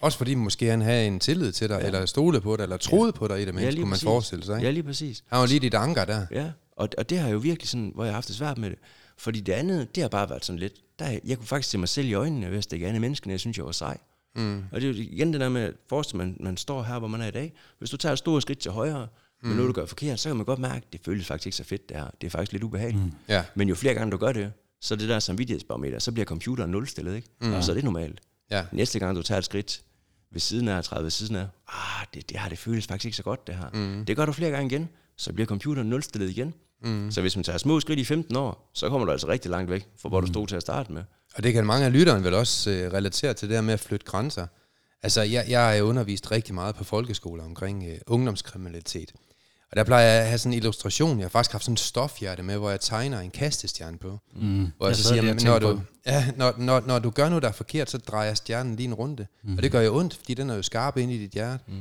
Også 0.01 0.17
fordi 0.17 0.35
måske 0.35 0.65
han 0.65 0.81
havde 0.81 1.07
en 1.07 1.19
tillid 1.19 1.51
til 1.51 1.69
dig, 1.69 1.79
ja. 1.81 1.85
eller 1.85 2.05
stole 2.05 2.41
på 2.41 2.55
dig, 2.55 2.63
eller 2.63 2.77
troede 2.77 3.11
ja. 3.15 3.19
på 3.19 3.27
dig 3.27 3.41
i 3.41 3.45
det 3.45 3.53
mindste, 3.53 3.71
lige 3.71 3.81
kunne 3.81 3.89
man 3.89 3.93
præcis. 3.93 4.03
forestille 4.03 4.45
sig. 4.45 4.55
Ikke? 4.55 4.65
Ja, 4.65 4.71
lige 4.71 4.83
præcis. 4.83 5.23
Han 5.27 5.39
var 5.39 5.45
lige 5.45 5.59
dit 5.59 5.73
anker 5.73 6.05
der. 6.05 6.25
Ja, 6.31 6.51
og, 6.71 6.89
og 6.97 7.09
det 7.09 7.19
har 7.19 7.29
jo 7.29 7.37
virkelig 7.37 7.69
sådan, 7.69 7.91
hvor 7.95 8.03
jeg 8.03 8.11
har 8.11 8.15
haft 8.15 8.27
det 8.27 8.35
svært 8.35 8.57
med 8.57 8.69
det. 8.69 8.79
Fordi 9.17 9.39
det 9.39 9.53
andet, 9.53 9.95
det 9.95 10.01
har 10.01 10.09
bare 10.09 10.29
været 10.29 10.45
sådan 10.45 10.59
lidt, 10.59 10.73
der, 10.99 11.19
jeg 11.25 11.37
kunne 11.37 11.47
faktisk 11.47 11.69
se 11.69 11.77
mig 11.77 11.89
selv 11.89 12.07
i 12.07 12.13
øjnene, 12.13 12.49
ved 12.51 12.57
at 12.57 12.63
stikke 12.63 12.87
andet 12.87 13.01
menneskene, 13.01 13.31
jeg 13.31 13.39
synes, 13.39 13.57
jeg 13.57 13.65
var 13.65 13.71
sej. 13.71 13.97
Mm. 14.35 14.63
Og 14.71 14.81
det 14.81 14.89
er 14.89 14.93
jo 14.93 14.99
igen 14.99 15.33
det 15.33 15.41
der 15.41 15.49
med, 15.49 15.73
at 15.91 16.13
man, 16.13 16.37
man 16.39 16.57
står 16.57 16.83
her, 16.83 16.99
hvor 16.99 17.07
man 17.07 17.21
er 17.21 17.27
i 17.27 17.31
dag. 17.31 17.53
Hvis 17.79 17.89
du 17.89 17.97
tager 17.97 18.13
et 18.13 18.19
stort 18.19 18.41
skridt 18.41 18.59
til 18.59 18.71
højre, 18.71 19.07
men 19.43 19.55
noget 19.55 19.67
du 19.67 19.73
gør 19.73 19.85
forkert, 19.85 20.19
så 20.19 20.29
kan 20.29 20.35
man 20.35 20.45
godt 20.45 20.59
mærke, 20.59 20.75
at 20.75 20.93
det 20.93 21.01
føles 21.05 21.27
faktisk 21.27 21.47
ikke 21.47 21.57
så 21.57 21.63
fedt, 21.63 21.89
det 21.89 21.97
her. 21.97 22.07
Det 22.21 22.27
er 22.27 22.31
faktisk 22.31 22.51
lidt 22.51 22.63
ubehageligt. 22.63 23.03
Mm. 23.03 23.11
Ja. 23.29 23.43
Men 23.55 23.69
jo 23.69 23.75
flere 23.75 23.93
gange 23.93 24.11
du 24.11 24.17
gør 24.17 24.31
det, 24.31 24.51
så 24.81 24.93
er 24.93 24.97
det 24.97 25.09
der 25.09 25.19
samvittighedsbarometer, 25.19 25.99
så 25.99 26.11
bliver 26.11 26.25
computeren 26.25 26.71
nulstillet, 26.71 27.15
ikke? 27.15 27.29
Mm. 27.41 27.53
Og 27.53 27.63
så 27.63 27.71
er 27.71 27.75
det 27.75 27.83
normalt. 27.83 28.21
Ja. 28.51 28.65
Næste 28.71 28.99
gang 28.99 29.15
du 29.15 29.21
tager 29.21 29.39
et 29.39 29.45
skridt 29.45 29.81
ved 30.31 30.39
siden 30.39 30.67
af, 30.67 30.83
30 30.83 31.03
ved 31.03 31.11
siden 31.11 31.35
af, 31.35 31.47
ah, 31.67 32.05
det, 32.13 32.29
det, 32.29 32.39
her, 32.39 32.49
det 32.49 32.57
føles 32.57 32.87
faktisk 32.87 33.05
ikke 33.05 33.17
så 33.17 33.23
godt, 33.23 33.47
det 33.47 33.55
her. 33.55 33.69
Mm. 33.73 34.05
Det 34.05 34.15
gør 34.15 34.25
du 34.25 34.31
flere 34.31 34.51
gange 34.51 34.75
igen, 34.75 34.89
så 35.17 35.33
bliver 35.33 35.47
computeren 35.47 35.89
nulstillet 35.89 36.29
igen. 36.29 36.53
Mm. 36.83 37.11
Så 37.11 37.21
hvis 37.21 37.35
man 37.35 37.43
tager 37.43 37.57
små 37.57 37.79
skridt 37.79 37.99
i 37.99 38.03
15 38.03 38.35
år, 38.35 38.71
så 38.73 38.89
kommer 38.89 39.05
du 39.05 39.11
altså 39.11 39.27
rigtig 39.27 39.51
langt 39.51 39.71
væk 39.71 39.87
fra, 40.01 40.09
hvor 40.09 40.21
du 40.21 40.27
stod 40.27 40.47
til 40.47 40.55
at 40.55 40.61
starte 40.61 40.91
med. 40.91 41.03
Og 41.35 41.43
det 41.43 41.53
kan 41.53 41.65
mange 41.65 41.85
af 41.85 41.93
lytterne 41.93 42.23
vel 42.23 42.33
også 42.33 42.71
øh, 42.71 42.93
relatere 42.93 43.33
til 43.33 43.49
det 43.49 43.57
her 43.57 43.61
med 43.61 43.73
at 43.73 43.79
flytte 43.79 44.05
grænser. 44.05 44.47
Altså, 45.03 45.21
jeg, 45.21 45.45
jeg 45.49 45.77
er 45.77 45.81
undervist 45.81 46.31
rigtig 46.31 46.55
meget 46.55 46.75
på 46.75 46.83
folkeskoler 46.83 47.43
omkring 47.43 47.83
øh, 47.89 47.97
ungdomskriminalitet. 48.07 49.13
Og 49.71 49.77
der 49.77 49.83
plejer 49.83 50.07
jeg 50.07 50.21
at 50.21 50.27
have 50.27 50.37
sådan 50.37 50.53
en 50.53 50.57
illustration. 50.57 51.19
Jeg 51.19 51.25
har 51.25 51.29
faktisk 51.29 51.51
haft 51.51 51.63
sådan 51.63 51.73
en 51.73 51.77
stofhjerte 51.77 52.43
med, 52.43 52.57
hvor 52.57 52.69
jeg 52.69 52.79
tegner 52.79 53.19
en 53.19 53.31
kastestjerne 53.31 53.97
på. 53.97 54.19
Mm. 54.35 54.67
Hvor 54.77 54.85
jeg, 54.85 54.89
Jeg 54.89 54.95
så 54.95 55.03
siger, 55.03 55.21
og 55.21 55.25
men 55.25 55.39
når 55.43 55.59
du, 55.59 55.81
ja, 56.05 56.31
når, 56.35 56.53
når, 56.57 56.83
når 56.87 56.99
du 56.99 57.09
gør 57.09 57.29
noget, 57.29 57.41
der 57.41 57.49
er 57.49 57.53
forkert, 57.53 57.89
så 57.89 57.97
drejer 57.97 58.33
stjernen 58.33 58.75
lige 58.75 58.87
en 58.87 58.93
runde. 58.93 59.27
Mm. 59.43 59.57
Og 59.57 59.63
det 59.63 59.71
gør 59.71 59.81
jo 59.81 59.95
ondt, 59.97 60.13
fordi 60.13 60.33
den 60.33 60.49
er 60.49 60.55
jo 60.55 60.61
skarp 60.61 60.97
ind 60.97 61.11
i 61.11 61.17
dit 61.17 61.31
hjerte. 61.31 61.63
Mm. 61.67 61.73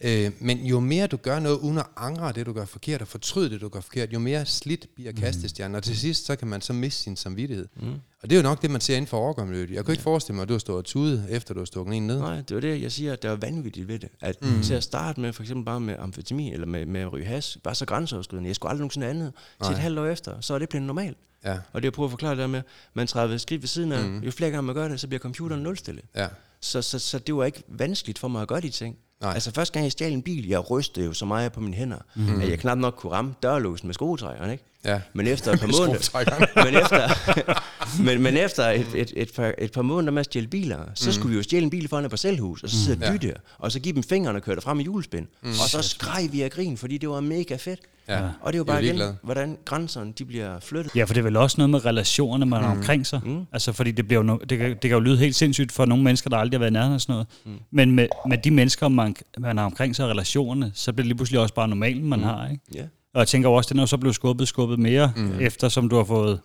Øh, 0.00 0.32
men 0.40 0.58
jo 0.58 0.80
mere 0.80 1.06
du 1.06 1.16
gør 1.16 1.38
noget 1.38 1.58
uden 1.58 1.78
at 1.78 1.86
angre 1.96 2.32
det, 2.32 2.46
du 2.46 2.52
gør 2.52 2.64
forkert, 2.64 3.02
og 3.02 3.08
fortryde 3.08 3.50
det, 3.50 3.60
du 3.60 3.68
gør 3.68 3.80
forkert, 3.80 4.12
jo 4.12 4.18
mere 4.18 4.46
slidt 4.46 4.86
bliver 4.94 5.12
kastestjernen. 5.12 5.74
Og 5.74 5.82
til 5.82 5.98
sidst, 5.98 6.26
så 6.26 6.36
kan 6.36 6.48
man 6.48 6.60
så 6.60 6.72
miste 6.72 7.02
sin 7.02 7.16
samvittighed. 7.16 7.68
Mm. 7.76 7.92
Og 8.22 8.30
det 8.30 8.32
er 8.32 8.36
jo 8.36 8.42
nok 8.42 8.62
det, 8.62 8.70
man 8.70 8.80
ser 8.80 8.96
inden 8.96 9.06
for 9.06 9.16
overgangmiljøet. 9.16 9.70
Jeg 9.70 9.84
kan 9.84 9.92
ikke 9.92 10.02
forestille 10.02 10.34
mig, 10.34 10.42
at 10.42 10.48
du 10.48 10.54
har 10.54 10.58
stået 10.58 10.78
og 10.78 10.84
tudet, 10.84 11.26
efter 11.30 11.54
du 11.54 11.60
har 11.60 11.64
stukket 11.64 11.96
en 11.96 12.06
ned. 12.06 12.18
Nej, 12.18 12.36
det 12.40 12.54
var 12.54 12.60
det, 12.60 12.82
jeg 12.82 12.92
siger, 12.92 13.12
at 13.12 13.22
der 13.22 13.30
er 13.30 13.36
vanvittigt 13.36 13.88
ved 13.88 13.98
det. 13.98 14.08
At 14.20 14.36
mm. 14.42 14.62
til 14.62 14.74
at 14.74 14.82
starte 14.82 15.20
med, 15.20 15.32
for 15.32 15.42
eksempel 15.42 15.64
bare 15.64 15.80
med 15.80 15.96
amfetamin, 15.98 16.52
eller 16.52 16.66
med, 16.66 16.86
med 16.86 17.12
ryge 17.12 17.24
has, 17.24 17.58
var 17.64 17.72
så 17.72 17.86
grænseoverskridende. 17.86 18.48
Jeg 18.48 18.56
skulle 18.56 18.70
aldrig 18.70 18.80
nogensinde 18.80 19.06
andet. 19.06 19.32
Til 19.64 19.72
et 19.72 19.78
halvt 19.78 19.98
år 19.98 20.06
efter, 20.06 20.40
så 20.40 20.54
er 20.54 20.58
det 20.58 20.68
blevet 20.68 20.86
normalt. 20.86 21.18
Ja. 21.44 21.58
Og 21.72 21.82
det 21.82 21.84
jeg 21.84 21.92
prøver 21.92 22.06
at 22.06 22.10
forklare 22.10 22.30
det 22.30 22.38
der 22.38 22.46
med, 22.46 22.62
man 22.94 23.06
træder 23.06 23.36
skridt 23.36 23.62
ved 23.62 23.68
siden 23.68 23.92
af, 23.92 24.04
mm. 24.04 24.18
jo 24.18 24.30
flere 24.30 24.50
gange 24.50 24.62
man 24.62 24.74
gør 24.74 24.88
det, 24.88 25.00
så 25.00 25.06
bliver 25.08 25.20
computeren 25.20 25.62
nulstille. 25.62 26.02
Ja. 26.16 26.26
Så, 26.60 26.82
så, 26.82 26.98
så 26.98 27.18
det 27.18 27.34
var 27.34 27.44
ikke 27.44 27.62
vanskeligt 27.68 28.18
for 28.18 28.28
mig 28.28 28.42
at 28.42 28.48
gøre 28.48 28.60
de 28.60 28.70
ting. 28.70 28.96
Nej. 29.20 29.34
Altså 29.34 29.50
første 29.52 29.72
gang 29.72 29.84
jeg 29.84 29.92
stjal 29.92 30.12
en 30.12 30.22
bil, 30.22 30.48
jeg 30.48 30.70
rystede 30.70 31.06
jo 31.06 31.12
så 31.12 31.24
meget 31.24 31.52
på 31.52 31.60
mine 31.60 31.74
hænder, 31.74 31.96
mm. 32.16 32.40
at 32.40 32.50
jeg 32.50 32.58
knap 32.58 32.78
nok 32.78 32.94
kunne 32.94 33.12
ramme 33.12 33.34
dørlåsen 33.42 33.86
med 33.86 33.94
skruetrækkeren, 33.94 34.50
ikke? 34.50 34.64
Ja. 34.84 35.00
Men 35.12 35.26
efter 35.26 35.52
et 35.52 35.60
par 35.60 35.66
måneder, 35.78 36.64
men 36.64 36.82
efter, 36.82 37.08
men, 38.06 38.22
men 38.22 38.36
efter 38.36 38.64
et, 38.68 38.86
et, 38.94 39.12
et, 39.16 39.32
par, 39.36 39.54
et 39.58 39.72
par 39.72 39.82
måneder 39.82 40.12
med 40.12 40.20
at 40.20 40.26
stjæle 40.26 40.46
biler, 40.46 40.78
så 40.94 41.12
skulle 41.12 41.30
vi 41.30 41.36
jo 41.36 41.42
stjæle 41.42 41.64
en 41.64 41.70
bil 41.70 41.88
foran 41.88 42.04
et 42.04 42.10
parcelhus, 42.10 42.62
og 42.62 42.70
så 42.70 42.84
sidde 42.84 43.06
og 43.06 43.12
dytte, 43.12 43.34
og 43.58 43.72
så 43.72 43.80
give 43.80 43.94
dem 43.94 44.02
fingeren 44.02 44.36
og 44.36 44.42
køre 44.42 44.54
det 44.54 44.62
frem 44.64 44.80
i 44.80 44.82
julespind. 44.82 45.26
Og 45.42 45.68
så 45.68 45.82
skreg 45.82 46.28
vi 46.32 46.42
af 46.42 46.50
grin, 46.50 46.76
fordi 46.76 46.98
det 46.98 47.08
var 47.08 47.20
mega 47.20 47.56
fedt. 47.56 47.80
Ja. 48.08 48.20
Og 48.40 48.52
det 48.52 48.54
er 48.54 48.58
jo 48.58 48.64
bare 48.64 48.84
igen, 48.84 49.00
hvordan 49.22 49.58
grænserne 49.64 50.12
de 50.12 50.24
bliver 50.24 50.60
flyttet. 50.60 50.96
Ja, 50.96 51.04
for 51.04 51.14
det 51.14 51.20
er 51.20 51.24
vel 51.24 51.36
også 51.36 51.54
noget 51.58 51.70
med 51.70 51.84
relationerne, 51.84 52.46
man 52.46 52.62
har 52.62 52.70
omkring 52.70 53.06
sig. 53.06 53.20
Mm. 53.24 53.46
Altså, 53.52 53.72
fordi 53.72 53.90
det, 53.90 54.06
bliver 54.06 54.18
jo 54.20 54.26
no, 54.26 54.36
det, 54.36 54.58
kan, 54.58 54.70
det 54.70 54.80
kan 54.80 54.90
jo 54.90 55.00
lyde 55.00 55.16
helt 55.18 55.36
sindssygt 55.36 55.72
for 55.72 55.84
nogle 55.84 56.04
mennesker, 56.04 56.30
der 56.30 56.36
aldrig 56.36 56.58
har 56.58 56.60
været 56.60 56.72
nærheden 56.72 56.94
af 56.94 57.00
sådan 57.00 57.12
noget. 57.12 57.26
Mm. 57.44 57.52
Men 57.70 57.90
med, 57.90 58.08
med 58.28 58.38
de 58.38 58.50
mennesker, 58.50 58.88
man, 58.88 59.16
man 59.38 59.58
har 59.58 59.64
omkring 59.64 59.96
sig, 59.96 60.04
og 60.04 60.10
relationerne, 60.10 60.72
så 60.74 60.92
bliver 60.92 61.02
det 61.02 61.06
lige 61.06 61.16
pludselig 61.16 61.40
også 61.40 61.54
bare 61.54 61.68
normalt, 61.68 62.04
man 62.04 62.18
mm. 62.18 62.24
har, 62.24 62.48
ikke? 62.48 62.62
Ja. 62.74 62.82
Og 63.14 63.20
jeg 63.20 63.28
tænker 63.28 63.48
også, 63.48 63.68
den 63.68 63.78
er 63.78 63.82
jo 63.82 63.86
så 63.86 63.96
blevet 63.96 64.14
skubbet, 64.14 64.48
skubbet 64.48 64.78
mere, 64.78 65.12
mm. 65.16 65.40
efter 65.40 65.68
som 65.68 65.88
du 65.88 65.96
har 65.96 66.04
fået, 66.04 66.40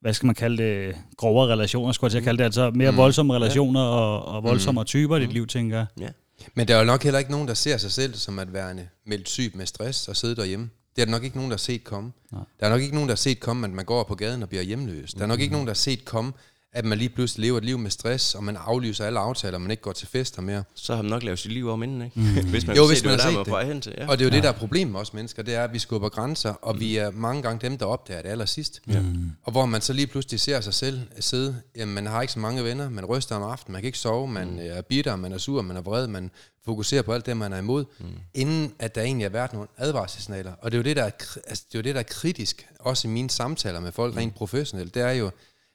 hvad 0.00 0.14
skal 0.14 0.26
man 0.26 0.34
kalde 0.34 0.62
det, 0.62 0.96
grovere 1.16 1.48
relationer, 1.48 1.92
skulle 1.92 2.08
jeg 2.08 2.12
til 2.12 2.18
at 2.18 2.24
kalde 2.24 2.38
det, 2.38 2.44
altså 2.44 2.70
mere 2.74 2.90
mm. 2.90 2.96
voldsomme 2.96 3.34
relationer 3.34 3.80
og, 3.80 4.24
og 4.24 4.42
voldsommere 4.42 4.84
typer 4.84 5.16
i 5.16 5.20
dit 5.20 5.32
liv, 5.32 5.46
tænker 5.46 5.76
jeg. 5.76 5.86
Ja. 6.00 6.08
Men 6.54 6.68
der 6.68 6.74
er 6.74 6.78
jo 6.78 6.84
nok 6.84 7.02
heller 7.02 7.18
ikke 7.18 7.30
nogen, 7.30 7.48
der 7.48 7.54
ser 7.54 7.76
sig 7.76 7.90
selv 7.90 8.14
som 8.14 8.38
at 8.38 8.52
være 8.52 8.74
meldt 9.06 9.28
syg 9.28 9.52
med 9.54 9.66
stress 9.66 10.08
og 10.08 10.16
sidde 10.16 10.36
derhjemme. 10.36 10.70
Det 11.00 11.06
er 11.06 11.10
der 11.10 11.18
nok 11.18 11.24
ikke 11.24 11.36
nogen, 11.36 11.50
der 11.50 11.56
har 11.56 11.58
set 11.58 11.84
komme. 11.84 12.12
Nej. 12.32 12.42
Der 12.60 12.66
er 12.66 12.70
nok 12.70 12.80
ikke 12.80 12.94
nogen, 12.94 13.08
der 13.08 13.12
har 13.12 13.16
set 13.16 13.40
komme, 13.40 13.66
at 13.66 13.72
man 13.72 13.84
går 13.84 14.02
på 14.02 14.14
gaden 14.14 14.42
og 14.42 14.48
bliver 14.48 14.62
hjemløs. 14.62 15.14
Der 15.14 15.22
er 15.22 15.26
nok 15.26 15.40
ikke 15.40 15.52
nogen, 15.52 15.66
der 15.66 15.72
har 15.72 15.74
set 15.74 16.04
komme, 16.04 16.32
at 16.72 16.84
man 16.84 16.98
lige 16.98 17.08
pludselig 17.08 17.46
lever 17.46 17.58
et 17.58 17.64
liv 17.64 17.78
med 17.78 17.90
stress, 17.90 18.34
og 18.34 18.44
man 18.44 18.56
aflyser 18.56 19.06
alle 19.06 19.18
aftaler, 19.18 19.54
og 19.54 19.60
man 19.60 19.70
ikke 19.70 19.82
går 19.82 19.92
til 19.92 20.08
fester 20.08 20.42
mere. 20.42 20.64
Så 20.74 20.94
har 20.94 21.02
man 21.02 21.10
nok 21.10 21.22
lavet 21.22 21.38
sit 21.38 21.52
liv 21.52 21.68
om 21.70 21.82
inden, 21.82 22.02
ikke? 22.02 22.20
Mm. 22.20 22.50
hvis 22.50 22.66
man 22.66 22.76
Jo, 22.76 22.86
hvis 22.86 22.98
se, 22.98 23.04
man 23.04 23.14
det 23.14 23.22
har 23.22 23.44
set 23.44 23.54
det. 23.54 23.66
hen 23.66 23.80
til. 23.80 23.94
Ja. 23.98 24.08
Og 24.08 24.18
det 24.18 24.24
er 24.24 24.28
jo 24.28 24.30
ja. 24.30 24.36
det, 24.36 24.42
der 24.42 24.48
er 24.48 24.58
problemet 24.58 24.92
med 24.92 25.00
os 25.00 25.14
mennesker, 25.14 25.42
det 25.42 25.54
er, 25.54 25.64
at 25.64 25.72
vi 25.72 25.78
skubber 25.78 26.08
grænser, 26.08 26.50
og 26.50 26.74
mm. 26.74 26.80
vi 26.80 26.96
er 26.96 27.10
mange 27.10 27.42
gange 27.42 27.68
dem, 27.68 27.78
der 27.78 27.86
opdager 27.86 28.22
det 28.22 28.28
allersidst. 28.28 28.80
Ja. 28.88 29.02
Og 29.42 29.52
hvor 29.52 29.66
man 29.66 29.80
så 29.80 29.92
lige 29.92 30.06
pludselig 30.06 30.40
ser 30.40 30.60
sig 30.60 30.74
selv 30.74 31.00
sidde, 31.20 31.60
jamen 31.76 31.94
man 31.94 32.06
har 32.06 32.20
ikke 32.22 32.32
så 32.32 32.38
mange 32.38 32.64
venner, 32.64 32.90
man 32.90 33.04
ryster 33.04 33.36
om 33.36 33.42
aftenen, 33.42 33.72
man 33.72 33.82
kan 33.82 33.86
ikke 33.86 33.98
sove, 33.98 34.28
man 34.28 34.50
mm. 34.50 34.58
er 34.60 34.80
bitter, 34.82 35.16
man 35.16 35.32
er 35.32 35.38
sur, 35.38 35.62
man 35.62 35.76
er 35.76 35.80
vred, 35.80 36.06
man 36.06 36.30
fokuserer 36.64 37.02
på 37.02 37.12
alt 37.12 37.26
det, 37.26 37.36
man 37.36 37.52
er 37.52 37.58
imod, 37.58 37.84
mm. 38.00 38.06
inden 38.34 38.72
at 38.78 38.94
der 38.94 39.02
egentlig 39.02 39.24
har 39.24 39.30
været 39.30 39.52
nogle 39.52 39.68
advarselssignaler. 39.76 40.52
Og 40.52 40.72
det 40.72 40.76
er 40.76 40.78
jo 40.78 40.84
det, 40.84 40.96
der 40.96 41.02
er, 41.02 41.10
altså, 41.46 41.64
det 41.68 41.74
er, 41.74 41.78
jo 41.78 41.82
det, 41.82 41.94
der 41.94 42.00
er 42.00 42.04
kritisk, 42.04 42.68
også 42.80 43.08
i 43.08 43.10
mine 43.10 43.30
samtaler 43.30 43.80
med 43.80 43.92
folk 43.92 44.16
rent 44.16 44.34
professionelt, 44.34 44.94
det 44.94 45.02
er 45.02 45.10
jo, 45.10 45.30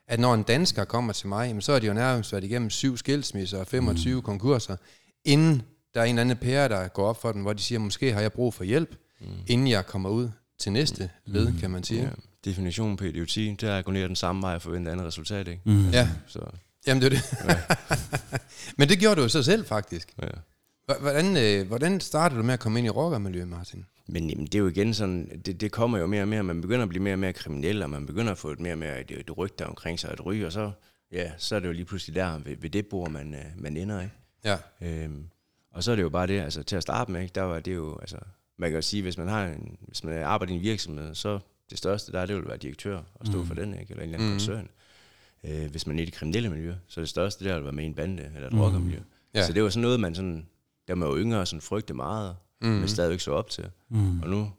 at 0.08 0.20
når 0.20 0.34
en 0.34 0.44
dansker 0.44 0.86
kommer 0.86 1.14
til 1.14 1.28
mig, 1.28 1.48
jamen, 1.48 1.62
så 1.62 1.72
er 1.72 1.80
de 1.80 1.88
jo 1.88 1.94
nærmest 1.94 2.32
været 2.32 2.44
igennem 2.44 2.70
syv 2.70 2.98
skilsmisser 2.98 3.60
og 3.60 3.68
25 3.68 4.16
mm. 4.16 4.22
konkurser, 4.22 4.76
inden 5.26 5.62
der 5.94 6.02
er 6.02 6.06
en 6.06 6.10
eller 6.10 6.22
anden 6.22 6.38
pære, 6.38 6.70
der 6.70 6.88
går 6.88 7.08
op 7.08 7.22
for 7.22 7.32
dem, 7.32 7.42
hvor 7.42 7.54
de 7.54 7.62
siger, 7.62 7.80
måske 7.80 8.14
har 8.14 8.22
jeg 8.22 8.34
brug 8.34 8.54
for 8.54 8.64
hjælp, 8.64 8.96
mm. 9.22 9.28
inden 9.48 9.68
jeg 9.68 9.86
kommer 9.86 10.10
ud 10.10 10.30
til 10.60 10.72
næste 10.72 11.10
led, 11.26 11.60
kan 11.60 11.72
man 11.72 11.84
sige. 11.84 12.02
Ja. 12.02 12.10
Definitionen 12.46 12.98
på 12.98 13.04
idioti, 13.04 13.56
det 13.62 13.70
er 13.70 13.78
at 13.78 13.86
gå 13.86 13.92
ned 13.92 14.08
den 14.08 14.16
samme 14.16 14.42
vej 14.42 14.56
og 14.56 14.62
forvente 14.62 14.90
et 14.90 14.92
andet 14.92 15.08
resultat, 15.08 15.48
ikke? 15.48 15.62
Mm. 15.66 15.90
Ja, 15.90 16.10
Så, 16.28 16.40
jamen 16.88 17.02
det 17.04 17.14
er 17.14 17.18
det. 17.20 17.60
Men 18.78 18.90
det 18.90 19.00
gjorde 19.00 19.16
du 19.16 19.22
jo 19.22 19.30
så 19.30 19.44
selv 19.44 19.66
faktisk. 19.66 20.14
ja. 20.22 20.28
Hvordan, 21.00 21.38
øh, 21.38 21.68
hvordan 21.68 22.00
startede 22.00 22.40
du 22.40 22.46
med 22.46 22.54
at 22.54 22.60
komme 22.60 22.80
ind 22.80 22.86
i 22.86 22.90
rockermiljøet, 22.90 23.48
Martin? 23.48 23.86
Men 24.08 24.30
jamen, 24.30 24.46
det 24.46 24.56
er 24.56 24.60
jo 24.60 24.68
igen 24.68 24.94
sådan, 24.94 25.42
det, 25.46 25.62
det 25.62 25.72
kommer 25.72 25.98
jo 25.98 26.08
mere 26.08 26.22
og 26.22 26.28
mere, 26.28 26.44
man 26.44 26.62
begynder 26.62 26.84
at 26.84 26.90
blive 26.90 27.04
mere 27.04 27.14
og 27.14 27.20
mere 27.20 27.34
kriminel, 27.34 27.84
og 27.84 27.90
man 27.90 28.06
begynder 28.06 28.32
at 28.32 28.38
få 28.38 28.50
et 28.50 28.60
mere 28.60 28.74
og 28.74 28.78
mere 28.78 29.02
et, 29.02 29.12
et 29.12 29.38
rygte 29.38 29.66
omkring 29.66 30.00
sig 30.00 30.12
at 30.12 30.26
ryge, 30.26 30.46
og 30.46 30.52
så, 30.52 30.72
ja, 31.12 31.32
så 31.38 31.56
er 31.56 31.60
det 31.60 31.68
jo 31.68 31.74
lige 31.74 31.86
pludselig 31.86 32.16
der 32.16 32.40
ved, 32.40 32.56
ved 32.58 32.70
det 32.70 32.88
bord, 32.88 33.12
man, 33.12 33.34
øh, 33.34 33.46
man 33.58 33.78
ender, 33.78 34.02
ikke? 34.02 34.14
Ja. 34.44 34.58
Øhm, 34.82 35.30
og 35.72 35.84
så 35.84 35.92
er 35.92 35.96
det 35.96 36.04
jo 36.04 36.10
bare 36.10 36.28
det, 36.28 36.40
altså 36.40 36.64
til 36.64 36.76
at 36.76 36.82
starte 36.82 37.12
med, 37.12 37.22
ikke, 37.22 37.34
der 37.36 37.42
var 37.42 37.60
det 37.60 37.76
jo, 37.76 37.98
altså, 38.00 38.18
man 38.58 38.70
kan 38.70 38.78
jo 38.78 38.82
sige, 38.82 39.04
hvis 39.04 39.18
man 39.18 39.28
har 39.28 39.46
en, 39.46 39.78
hvis 39.82 40.04
man 40.04 40.24
arbejder 40.24 40.54
i 40.54 40.56
en 40.56 40.62
virksomhed, 40.62 41.16
så 41.16 41.40
det 41.70 41.78
største 41.78 42.12
der, 42.12 42.26
det 42.26 42.36
vil 42.36 42.48
være 42.48 42.58
direktør 42.58 43.02
og 43.14 43.28
stå 43.28 43.42
mm. 43.42 43.48
for 43.48 43.56
den, 43.56 43.80
ikke, 43.80 43.92
eller 43.92 44.04
en 44.04 44.10
eller 44.10 44.18
anden 44.18 44.28
mm. 44.28 44.34
koncern. 44.34 44.70
Øh, 45.44 45.72
hvis 45.72 45.88
man 45.88 46.00
er 46.00 46.04
i 46.04 46.06
det 46.06 46.14
kriminelle 46.14 46.50
miljø, 46.50 46.74
så 46.88 47.02
det 47.02 47.10
største 47.10 47.46
der 47.46 47.56
vil 47.56 47.64
være 47.64 47.74
med 47.74 47.84
i 47.84 47.88
en 47.88 47.94
bande 47.94 48.32
eller 48.36 48.48
et 48.48 48.54
mm. 48.54 48.62
rockermiljø. 48.62 49.00
Ja. 49.34 49.46
Så 49.46 49.54
det 49.54 49.64
var 49.64 49.70
sådan 49.70 49.82
noget, 49.82 50.00
man 50.00 50.16
sådan, 50.16 50.48
da 50.88 50.96
man 50.96 51.10
var 51.10 51.18
yngre, 51.18 51.46
sådan 51.46 51.62
frygte 51.62 51.94
meget, 51.94 52.36
mm. 52.62 52.68
men 52.68 52.88
stadigvæk 52.88 53.20
så 53.20 53.32
op 53.32 53.50
til. 53.50 53.64
Mm. 53.90 54.22
Og 54.22 54.30
nu 54.30 54.52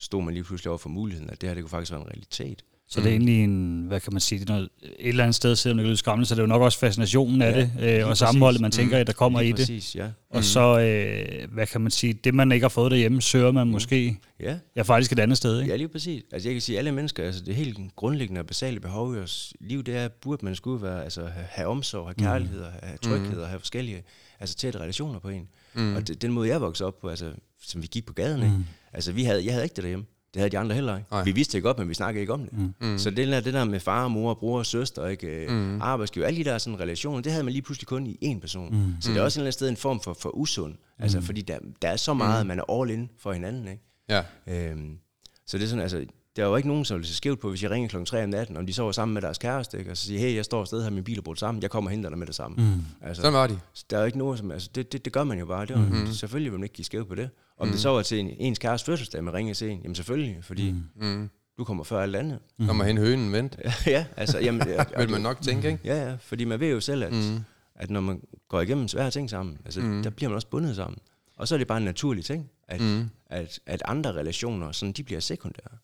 stod 0.00 0.22
man 0.22 0.34
lige 0.34 0.44
pludselig 0.44 0.70
over 0.70 0.78
for 0.78 0.88
muligheden, 0.88 1.30
at 1.30 1.40
det 1.40 1.48
her, 1.48 1.54
det 1.54 1.62
kunne 1.62 1.70
faktisk 1.70 1.92
være 1.92 2.00
en 2.00 2.06
realitet. 2.06 2.64
Så 2.88 3.00
det 3.00 3.06
er 3.06 3.10
egentlig 3.10 3.44
en, 3.44 3.84
hvad 3.88 4.00
kan 4.00 4.12
man 4.12 4.20
sige, 4.20 4.38
det 4.38 4.50
er 4.50 4.52
noget, 4.52 4.68
et 4.82 5.08
eller 5.08 5.24
andet 5.24 5.34
sted, 5.34 5.56
selvom 5.56 5.76
det 5.76 5.84
kan 5.84 5.88
lyde 5.88 5.96
skræmmende, 5.96 6.28
så 6.28 6.34
det 6.34 6.38
er 6.38 6.42
jo 6.42 6.46
nok 6.46 6.62
også 6.62 6.78
fascinationen 6.78 7.42
af 7.42 7.52
Ja, 7.52 7.60
det, 7.60 7.70
lige 7.78 7.96
øh, 7.96 8.04
og 8.04 8.08
præcis. 8.08 8.18
sammenholdet, 8.18 8.60
man 8.60 8.70
tænker, 8.70 8.98
at 8.98 9.06
der 9.06 9.12
kommer 9.12 9.40
Lige 9.40 9.48
i 9.48 9.52
det. 9.52 9.58
Præcis, 9.58 9.96
ja. 9.96 10.08
Og 10.30 10.44
så, 10.44 10.80
øh, 10.80 11.52
hvad 11.52 11.66
kan 11.66 11.80
man 11.80 11.90
sige, 11.90 12.12
det 12.12 12.34
man 12.34 12.52
ikke 12.52 12.64
har 12.64 12.68
fået 12.68 12.90
derhjemme, 12.90 13.22
søger 13.22 13.52
man 13.52 13.66
måske, 13.68 14.18
Ja, 14.40 14.58
ja 14.76 14.82
faktisk 14.82 15.12
et 15.12 15.18
andet 15.18 15.36
sted, 15.36 15.60
ikke? 15.60 15.70
ja, 15.70 15.76
lige 15.76 15.88
præcis. 15.88 16.22
Altså 16.32 16.48
jeg 16.48 16.54
kan 16.54 16.62
sige, 16.62 16.76
at 16.76 16.78
alle 16.78 16.92
mennesker, 16.92 17.24
altså 17.24 17.44
det 17.44 17.54
helt 17.54 17.78
grundlæggende 17.96 18.40
og 18.40 18.46
basale 18.46 18.80
behov 18.80 19.14
i 19.14 19.16
vores 19.18 19.54
liv, 19.60 19.82
det 19.82 19.96
er, 19.96 20.08
burde 20.08 20.44
man 20.44 20.54
skulle 20.54 20.82
være, 20.82 21.04
altså 21.04 21.28
have, 21.50 21.68
omsorg, 21.68 22.06
have 22.06 22.14
kærlighed, 22.14 22.60
mm. 22.60 22.66
have 22.82 22.98
tryghed 22.98 23.40
og 23.40 23.48
have 23.48 23.60
forskellige, 23.60 24.02
altså 24.40 24.56
tætte 24.56 24.78
relationer 24.78 25.18
på 25.18 25.28
en. 25.28 25.48
Mm. 25.74 25.96
Og 25.96 26.08
det, 26.08 26.22
den 26.22 26.32
måde, 26.32 26.48
jeg 26.48 26.60
voksede 26.60 26.86
op 26.86 27.00
på, 27.00 27.08
altså 27.08 27.32
som 27.62 27.82
vi 27.82 27.86
gik 27.86 28.06
på 28.06 28.12
gaden, 28.12 28.42
ikke? 28.42 28.56
altså 28.92 29.12
vi 29.12 29.24
havde, 29.24 29.44
jeg 29.44 29.52
havde 29.52 29.64
ikke 29.64 29.76
det 29.76 29.82
derhjemme. 29.82 30.06
Det 30.34 30.40
havde 30.40 30.50
de 30.50 30.58
andre 30.58 30.74
heller 30.74 30.96
ikke. 30.96 31.08
Nej. 31.10 31.24
Vi 31.24 31.32
vidste 31.32 31.52
det 31.56 31.62
godt, 31.62 31.78
men 31.78 31.88
vi 31.88 31.94
snakkede 31.94 32.20
ikke 32.20 32.32
om 32.32 32.40
det. 32.40 32.72
Mm. 32.80 32.98
Så 32.98 33.10
det 33.10 33.28
der, 33.28 33.40
det 33.40 33.54
der 33.54 33.64
med 33.64 33.80
far, 33.80 34.08
mor, 34.08 34.34
bror, 34.34 34.62
søster, 34.62 35.06
ikke, 35.06 35.46
mm. 35.48 35.82
arbejdsgiver, 35.82 36.26
alle 36.26 36.38
de 36.38 36.44
der 36.44 36.58
sådan 36.58 36.80
relationer, 36.80 37.20
det 37.20 37.32
havde 37.32 37.44
man 37.44 37.52
lige 37.52 37.62
pludselig 37.62 37.86
kun 37.86 38.06
i 38.06 38.34
én 38.34 38.40
person. 38.40 38.74
Mm. 38.74 38.94
Så 39.00 39.10
det 39.10 39.18
er 39.18 39.22
også 39.22 39.40
en 39.40 39.42
eller 39.42 39.46
anden 39.46 39.52
sted 39.52 39.68
en 39.68 39.76
form 39.76 40.00
for, 40.00 40.16
for 40.20 40.36
usund. 40.36 40.74
Altså, 40.98 41.20
fordi 41.20 41.40
der, 41.40 41.58
der 41.82 41.88
er 41.88 41.96
så 41.96 42.14
meget, 42.14 42.46
man 42.46 42.58
er 42.58 42.80
all 42.80 42.90
in 42.90 43.10
for 43.18 43.32
hinanden. 43.32 43.68
Ikke? 43.68 43.82
Ja. 44.08 44.22
Øhm, 44.46 44.98
så 45.46 45.58
det 45.58 45.64
er 45.64 45.68
sådan, 45.68 45.82
altså, 45.82 46.06
der 46.36 46.42
er 46.42 46.46
jo 46.46 46.56
ikke 46.56 46.68
nogen, 46.68 46.84
som 46.84 46.98
vil 46.98 47.06
se 47.06 47.14
skævt 47.14 47.40
på, 47.40 47.48
hvis 47.48 47.62
jeg 47.62 47.70
ringer 47.70 47.88
klokken 47.88 48.06
3 48.06 48.24
om 48.24 48.30
natten, 48.30 48.56
om 48.56 48.66
de 48.66 48.72
sover 48.72 48.92
sammen 48.92 49.14
med 49.14 49.22
deres 49.22 49.38
kæreste, 49.38 49.78
ikke? 49.78 49.90
og 49.90 49.96
så 49.96 50.06
siger, 50.06 50.20
hey, 50.20 50.36
jeg 50.36 50.44
står 50.44 50.60
afsted 50.60 50.82
her, 50.82 50.90
min 50.90 51.04
bil 51.04 51.18
er 51.18 51.22
brudt 51.22 51.38
sammen, 51.38 51.62
jeg 51.62 51.70
kommer 51.70 51.88
og 51.88 51.92
henter 51.92 52.08
dig 52.08 52.18
med 52.18 52.26
det 52.26 52.34
samme. 52.34 52.56
Mm. 52.56 52.82
Altså, 53.02 53.22
Sådan 53.22 53.34
var 53.34 53.46
de. 53.46 53.60
der 53.90 53.96
er 53.96 54.00
jo 54.00 54.06
ikke 54.06 54.18
nogen, 54.18 54.36
som, 54.38 54.50
altså, 54.50 54.70
det, 54.74 54.92
det, 54.92 55.04
det 55.04 55.12
gør 55.12 55.24
man 55.24 55.38
jo 55.38 55.46
bare. 55.46 55.66
Det 55.66 55.76
var, 55.76 55.82
mm. 55.82 56.06
Selvfølgelig 56.06 56.52
vil 56.52 56.58
man 56.58 56.64
ikke 56.64 56.74
give 56.74 56.84
skævt 56.84 57.08
på 57.08 57.14
det. 57.14 57.30
Om 57.58 57.66
mm. 57.66 57.72
det 57.72 57.80
så 57.80 57.88
var 57.88 58.02
til 58.02 58.20
en, 58.20 58.30
ens 58.38 58.58
kæreste 58.58 58.86
fødselsdag, 58.86 59.24
man 59.24 59.34
ringer 59.34 59.54
til 59.54 59.70
en, 59.70 59.80
jamen 59.82 59.94
selvfølgelig, 59.94 60.38
fordi 60.42 60.74
mm. 60.96 61.30
du 61.58 61.64
kommer 61.64 61.84
før 61.84 62.00
alt 62.00 62.16
andet. 62.16 62.38
Når 62.58 62.74
man 62.74 62.86
hen 62.86 62.98
hønen 62.98 63.32
vent, 63.32 63.58
ja, 63.86 64.06
altså, 64.16 64.38
jamen, 64.38 64.68
ja, 64.68 64.84
vil 65.00 65.10
man 65.10 65.20
nok 65.20 65.40
tænke, 65.42 65.68
ikke? 65.70 65.80
Ja, 65.84 66.08
ja, 66.08 66.16
fordi 66.20 66.44
man 66.44 66.60
ved 66.60 66.70
jo 66.70 66.80
selv, 66.80 67.04
at, 67.04 67.12
mm. 67.12 67.40
at 67.74 67.90
når 67.90 68.00
man 68.00 68.20
går 68.48 68.60
igennem 68.60 68.88
svære 68.88 69.10
ting 69.10 69.30
sammen, 69.30 69.58
altså, 69.64 69.80
mm. 69.80 70.02
der 70.02 70.10
bliver 70.10 70.28
man 70.28 70.34
også 70.34 70.48
bundet 70.48 70.76
sammen. 70.76 70.98
Og 71.36 71.48
så 71.48 71.54
er 71.54 71.58
det 71.58 71.66
bare 71.66 71.78
en 71.78 71.84
naturlig 71.84 72.24
ting, 72.24 72.50
at, 72.68 72.80
mm. 72.80 73.10
at, 73.26 73.60
at 73.66 73.82
andre 73.84 74.12
relationer, 74.12 74.72
sådan, 74.72 74.92
de 74.92 75.02
bliver 75.02 75.20
sekundære. 75.20 75.76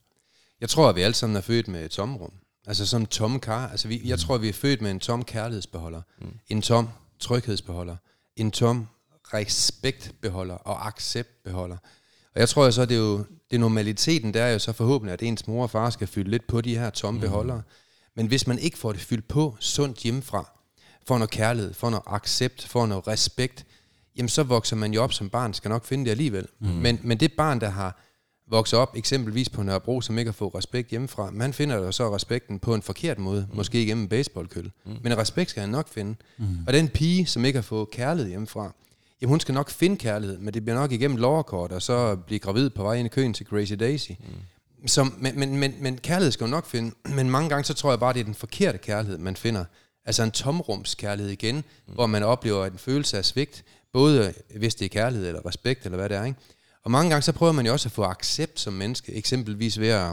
Jeg 0.60 0.68
tror, 0.68 0.88
at 0.88 0.96
vi 0.96 1.00
alle 1.00 1.14
sammen 1.14 1.36
er 1.36 1.40
født 1.40 1.68
med 1.68 1.84
et 1.84 1.90
tomrum. 1.90 2.32
Altså 2.66 2.86
som 2.86 3.06
tomme 3.06 3.40
kar. 3.40 3.68
Altså 3.68 3.88
vi, 3.88 4.00
jeg 4.04 4.18
tror, 4.18 4.38
vi 4.38 4.48
er 4.48 4.52
født 4.52 4.82
med 4.82 4.90
en 4.90 5.00
tom 5.00 5.24
kærlighedsbeholder. 5.24 6.02
Mm. 6.20 6.38
En 6.48 6.62
tom 6.62 6.88
tryghedsbeholder. 7.20 7.96
En 8.36 8.50
tom 8.50 8.86
respektbeholder 9.34 10.54
og 10.54 10.86
acceptbeholder. 10.86 11.76
Og 12.34 12.40
jeg 12.40 12.48
tror 12.48 12.70
så, 12.70 12.84
det 12.84 12.94
er 12.94 13.00
jo, 13.00 13.18
det 13.18 13.56
er 13.56 13.58
normaliteten, 13.58 14.34
der 14.34 14.42
er 14.42 14.52
jo 14.52 14.58
så 14.58 14.72
forhåbentlig, 14.72 15.12
at 15.12 15.22
ens 15.22 15.46
mor 15.46 15.62
og 15.62 15.70
far 15.70 15.90
skal 15.90 16.06
fylde 16.06 16.30
lidt 16.30 16.46
på 16.46 16.60
de 16.60 16.78
her 16.78 16.90
tomme 16.90 17.18
mm. 17.18 17.22
beholdere. 17.22 17.62
Men 18.16 18.26
hvis 18.26 18.46
man 18.46 18.58
ikke 18.58 18.78
får 18.78 18.92
det 18.92 19.00
fyldt 19.00 19.28
på 19.28 19.56
sundt 19.60 19.98
hjemmefra, 19.98 20.50
får 21.06 21.18
noget 21.18 21.30
kærlighed, 21.30 21.74
får 21.74 21.90
noget 21.90 22.02
accept, 22.06 22.66
får 22.68 22.86
noget 22.86 23.06
respekt, 23.06 23.66
jamen 24.16 24.28
så 24.28 24.42
vokser 24.42 24.76
man 24.76 24.94
jo 24.94 25.02
op 25.02 25.12
som 25.12 25.30
barn, 25.30 25.54
skal 25.54 25.68
nok 25.68 25.84
finde 25.84 26.04
det 26.04 26.10
alligevel. 26.10 26.46
Mm. 26.60 26.68
Men, 26.68 27.00
men 27.02 27.20
det 27.20 27.32
barn, 27.32 27.60
der 27.60 27.68
har 27.68 28.05
vokset 28.50 28.78
op 28.78 28.96
eksempelvis 28.96 29.48
på 29.48 29.62
Nørrebro, 29.62 30.00
som 30.00 30.18
ikke 30.18 30.28
har 30.28 30.32
fået 30.32 30.54
respekt 30.54 30.90
hjemmefra, 30.90 31.30
man 31.30 31.52
finder 31.52 31.76
jo 31.76 31.92
så 31.92 32.14
respekten 32.14 32.58
på 32.58 32.74
en 32.74 32.82
forkert 32.82 33.18
måde, 33.18 33.46
mm. 33.50 33.56
måske 33.56 33.82
igennem 33.82 34.02
en 34.02 34.08
baseballkølle. 34.08 34.70
Mm. 34.84 34.96
Men 35.02 35.18
respekt 35.18 35.50
skal 35.50 35.60
han 35.60 35.70
nok 35.70 35.88
finde. 35.88 36.14
Mm. 36.38 36.46
Og 36.66 36.72
den 36.72 36.88
pige, 36.88 37.26
som 37.26 37.44
ikke 37.44 37.56
har 37.56 37.62
fået 37.62 37.90
kærlighed 37.90 38.30
hjemmefra, 38.30 38.72
jamen 39.20 39.30
hun 39.30 39.40
skal 39.40 39.54
nok 39.54 39.70
finde 39.70 39.96
kærlighed, 39.96 40.38
men 40.38 40.54
det 40.54 40.64
bliver 40.64 40.78
nok 40.78 40.92
igennem 40.92 41.16
loverkort, 41.16 41.72
og 41.72 41.82
så 41.82 42.16
blive 42.16 42.38
gravid 42.38 42.70
på 42.70 42.82
vej 42.82 42.94
ind 42.94 43.06
i 43.06 43.08
køen 43.08 43.34
til 43.34 43.46
Crazy 43.46 43.72
Daisy. 43.72 44.10
Mm. 44.10 44.88
Som, 44.88 45.14
men, 45.18 45.38
men, 45.38 45.56
men, 45.56 45.74
men 45.80 45.98
kærlighed 45.98 46.32
skal 46.32 46.44
hun 46.44 46.50
nok 46.50 46.66
finde, 46.66 46.94
men 47.04 47.30
mange 47.30 47.48
gange 47.48 47.64
så 47.64 47.74
tror 47.74 47.90
jeg 47.90 48.00
bare, 48.00 48.12
det 48.12 48.20
er 48.20 48.24
den 48.24 48.34
forkerte 48.34 48.78
kærlighed, 48.78 49.18
man 49.18 49.36
finder. 49.36 49.64
Altså 50.04 50.22
en 50.22 50.30
tomrumskærlighed 50.30 51.32
igen, 51.32 51.56
mm. 51.56 51.94
hvor 51.94 52.06
man 52.06 52.22
oplever 52.22 52.66
en 52.66 52.78
følelse 52.78 53.18
af 53.18 53.24
svigt, 53.24 53.64
både 53.92 54.34
hvis 54.56 54.74
det 54.74 54.84
er 54.84 54.88
kærlighed 54.88 55.28
eller 55.28 55.46
respekt, 55.46 55.84
eller 55.84 55.98
hvad 55.98 56.08
det 56.08 56.16
er, 56.16 56.24
ikke? 56.24 56.38
Og 56.86 56.92
mange 56.92 57.10
gange 57.10 57.22
så 57.22 57.32
prøver 57.32 57.52
man 57.52 57.66
jo 57.66 57.72
også 57.72 57.88
at 57.88 57.92
få 57.92 58.02
accept 58.02 58.60
som 58.60 58.72
menneske, 58.72 59.12
eksempelvis 59.12 59.80
ved 59.80 59.88
at 59.88 60.12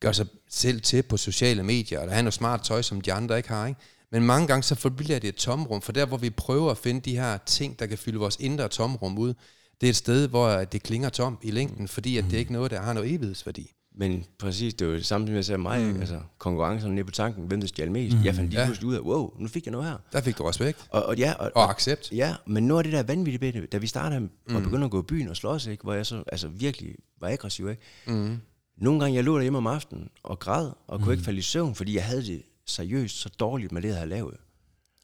gøre 0.00 0.14
sig 0.14 0.26
selv 0.50 0.80
til 0.80 1.02
på 1.02 1.16
sociale 1.16 1.62
medier, 1.62 2.00
eller 2.00 2.12
have 2.12 2.22
noget 2.22 2.34
smart 2.34 2.62
tøj, 2.62 2.82
som 2.82 3.00
de 3.00 3.12
andre 3.12 3.36
ikke 3.36 3.48
har, 3.48 3.66
ikke? 3.66 3.80
Men 4.12 4.22
mange 4.22 4.46
gange 4.46 4.62
så 4.62 4.74
forbliver 4.74 5.18
det 5.18 5.28
et 5.28 5.34
tomrum, 5.34 5.82
for 5.82 5.92
der 5.92 6.06
hvor 6.06 6.16
vi 6.16 6.30
prøver 6.30 6.70
at 6.70 6.78
finde 6.78 7.00
de 7.00 7.16
her 7.16 7.38
ting, 7.46 7.78
der 7.78 7.86
kan 7.86 7.98
fylde 7.98 8.18
vores 8.18 8.36
indre 8.40 8.68
tomrum 8.68 9.18
ud, 9.18 9.34
det 9.80 9.86
er 9.86 9.90
et 9.90 9.96
sted, 9.96 10.28
hvor 10.28 10.64
det 10.64 10.82
klinger 10.82 11.08
tom 11.08 11.38
i 11.42 11.50
længden, 11.50 11.88
fordi 11.88 12.18
at 12.18 12.24
det 12.24 12.34
er 12.34 12.38
ikke 12.38 12.52
noget, 12.52 12.70
der 12.70 12.80
har 12.80 12.92
noget 12.92 13.10
evighedsværdi. 13.10 13.72
Men 13.96 14.24
præcis, 14.38 14.74
det 14.74 14.86
var 14.86 14.92
det 14.92 15.06
samme, 15.06 15.26
som 15.26 15.36
jeg 15.36 15.44
sagde 15.44 15.58
mig, 15.58 15.80
mm. 15.94 16.00
altså 16.00 16.20
konkurrencen 16.38 16.90
nede 16.94 17.04
på 17.04 17.10
tanken, 17.12 17.46
hvem 17.46 17.60
der 17.60 17.68
stjal 17.68 17.90
mest. 17.90 18.16
Mm. 18.16 18.24
Jeg 18.24 18.34
fandt 18.34 18.50
lige 18.50 18.60
Ja. 18.60 18.66
pludselig 18.66 18.88
ud 18.88 18.94
af, 18.94 19.00
wow, 19.00 19.30
nu 19.38 19.48
fik 19.48 19.66
jeg 19.66 19.72
noget 19.72 19.86
her. 19.88 19.96
Der 20.12 20.20
fik 20.20 20.38
du 20.38 20.42
respekt 20.44 20.86
Og, 20.90 21.06
og, 21.06 21.16
ja, 21.16 21.32
og, 21.38 21.50
og 21.54 21.70
accept. 21.70 22.12
Ja, 22.12 22.34
men 22.46 22.66
noget 22.66 22.78
af 22.80 22.84
det 22.84 22.92
der 22.92 23.02
vanvittige 23.14 23.40
ved 23.40 23.52
det, 23.62 23.72
da 23.72 23.78
vi 23.78 23.86
startede 23.86 24.20
mm. 24.20 24.56
og 24.56 24.62
begyndte 24.62 24.84
at 24.84 24.90
gå 24.90 25.00
i 25.00 25.04
byen 25.04 25.28
og 25.28 25.36
slås, 25.36 25.66
ikke, 25.66 25.82
hvor 25.82 25.92
jeg 25.94 26.06
så 26.06 26.22
altså, 26.32 26.48
virkelig 26.48 26.94
var 27.20 27.28
aggressiv, 27.28 27.68
ikke? 27.70 27.82
Mm. 28.06 28.38
Nogle 28.78 29.00
gange 29.00 29.16
jeg 29.16 29.24
lå 29.24 29.34
derhjemme 29.36 29.58
om 29.58 29.66
aftenen 29.66 30.08
og 30.22 30.38
græd, 30.38 30.70
og 30.86 31.00
kunne 31.00 31.12
ikke 31.14 31.24
falde 31.24 31.38
i 31.38 31.42
søvn, 31.42 31.74
fordi 31.74 31.94
jeg 31.94 32.04
havde 32.04 32.22
det 32.26 32.42
seriøst 32.66 33.16
så 33.16 33.28
dårligt 33.40 33.72
med 33.72 33.82
det, 33.82 33.88
jeg 33.88 33.96
havde 33.96 34.10
lavet. 34.10 34.36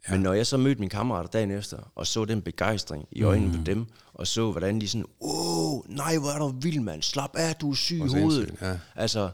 Ja. 0.09 0.13
Men 0.13 0.23
når 0.23 0.33
jeg 0.33 0.47
så 0.47 0.57
mødte 0.57 0.81
mine 0.81 0.91
kammerater 0.91 1.29
dagen 1.29 1.51
efter, 1.51 1.93
og 1.95 2.07
så 2.07 2.25
den 2.25 2.43
begejstring 2.43 3.09
i 3.13 3.23
øjnene 3.23 3.53
mm. 3.53 3.59
på 3.59 3.65
dem, 3.65 3.87
og 4.15 4.27
så, 4.27 4.51
hvordan 4.51 4.81
de 4.81 4.89
sådan, 4.89 5.07
åh, 5.21 5.91
nej, 5.97 6.19
hvor 6.19 6.29
er 6.29 6.39
du 6.39 6.49
vild, 6.49 6.81
mand, 6.81 7.03
slap 7.03 7.31
af, 7.37 7.55
du 7.55 7.71
er 7.71 7.75
syg 7.75 7.97
i 7.97 8.21
hovedet. 8.21 8.55
ja. 8.63 8.79
Altså, 8.95 9.31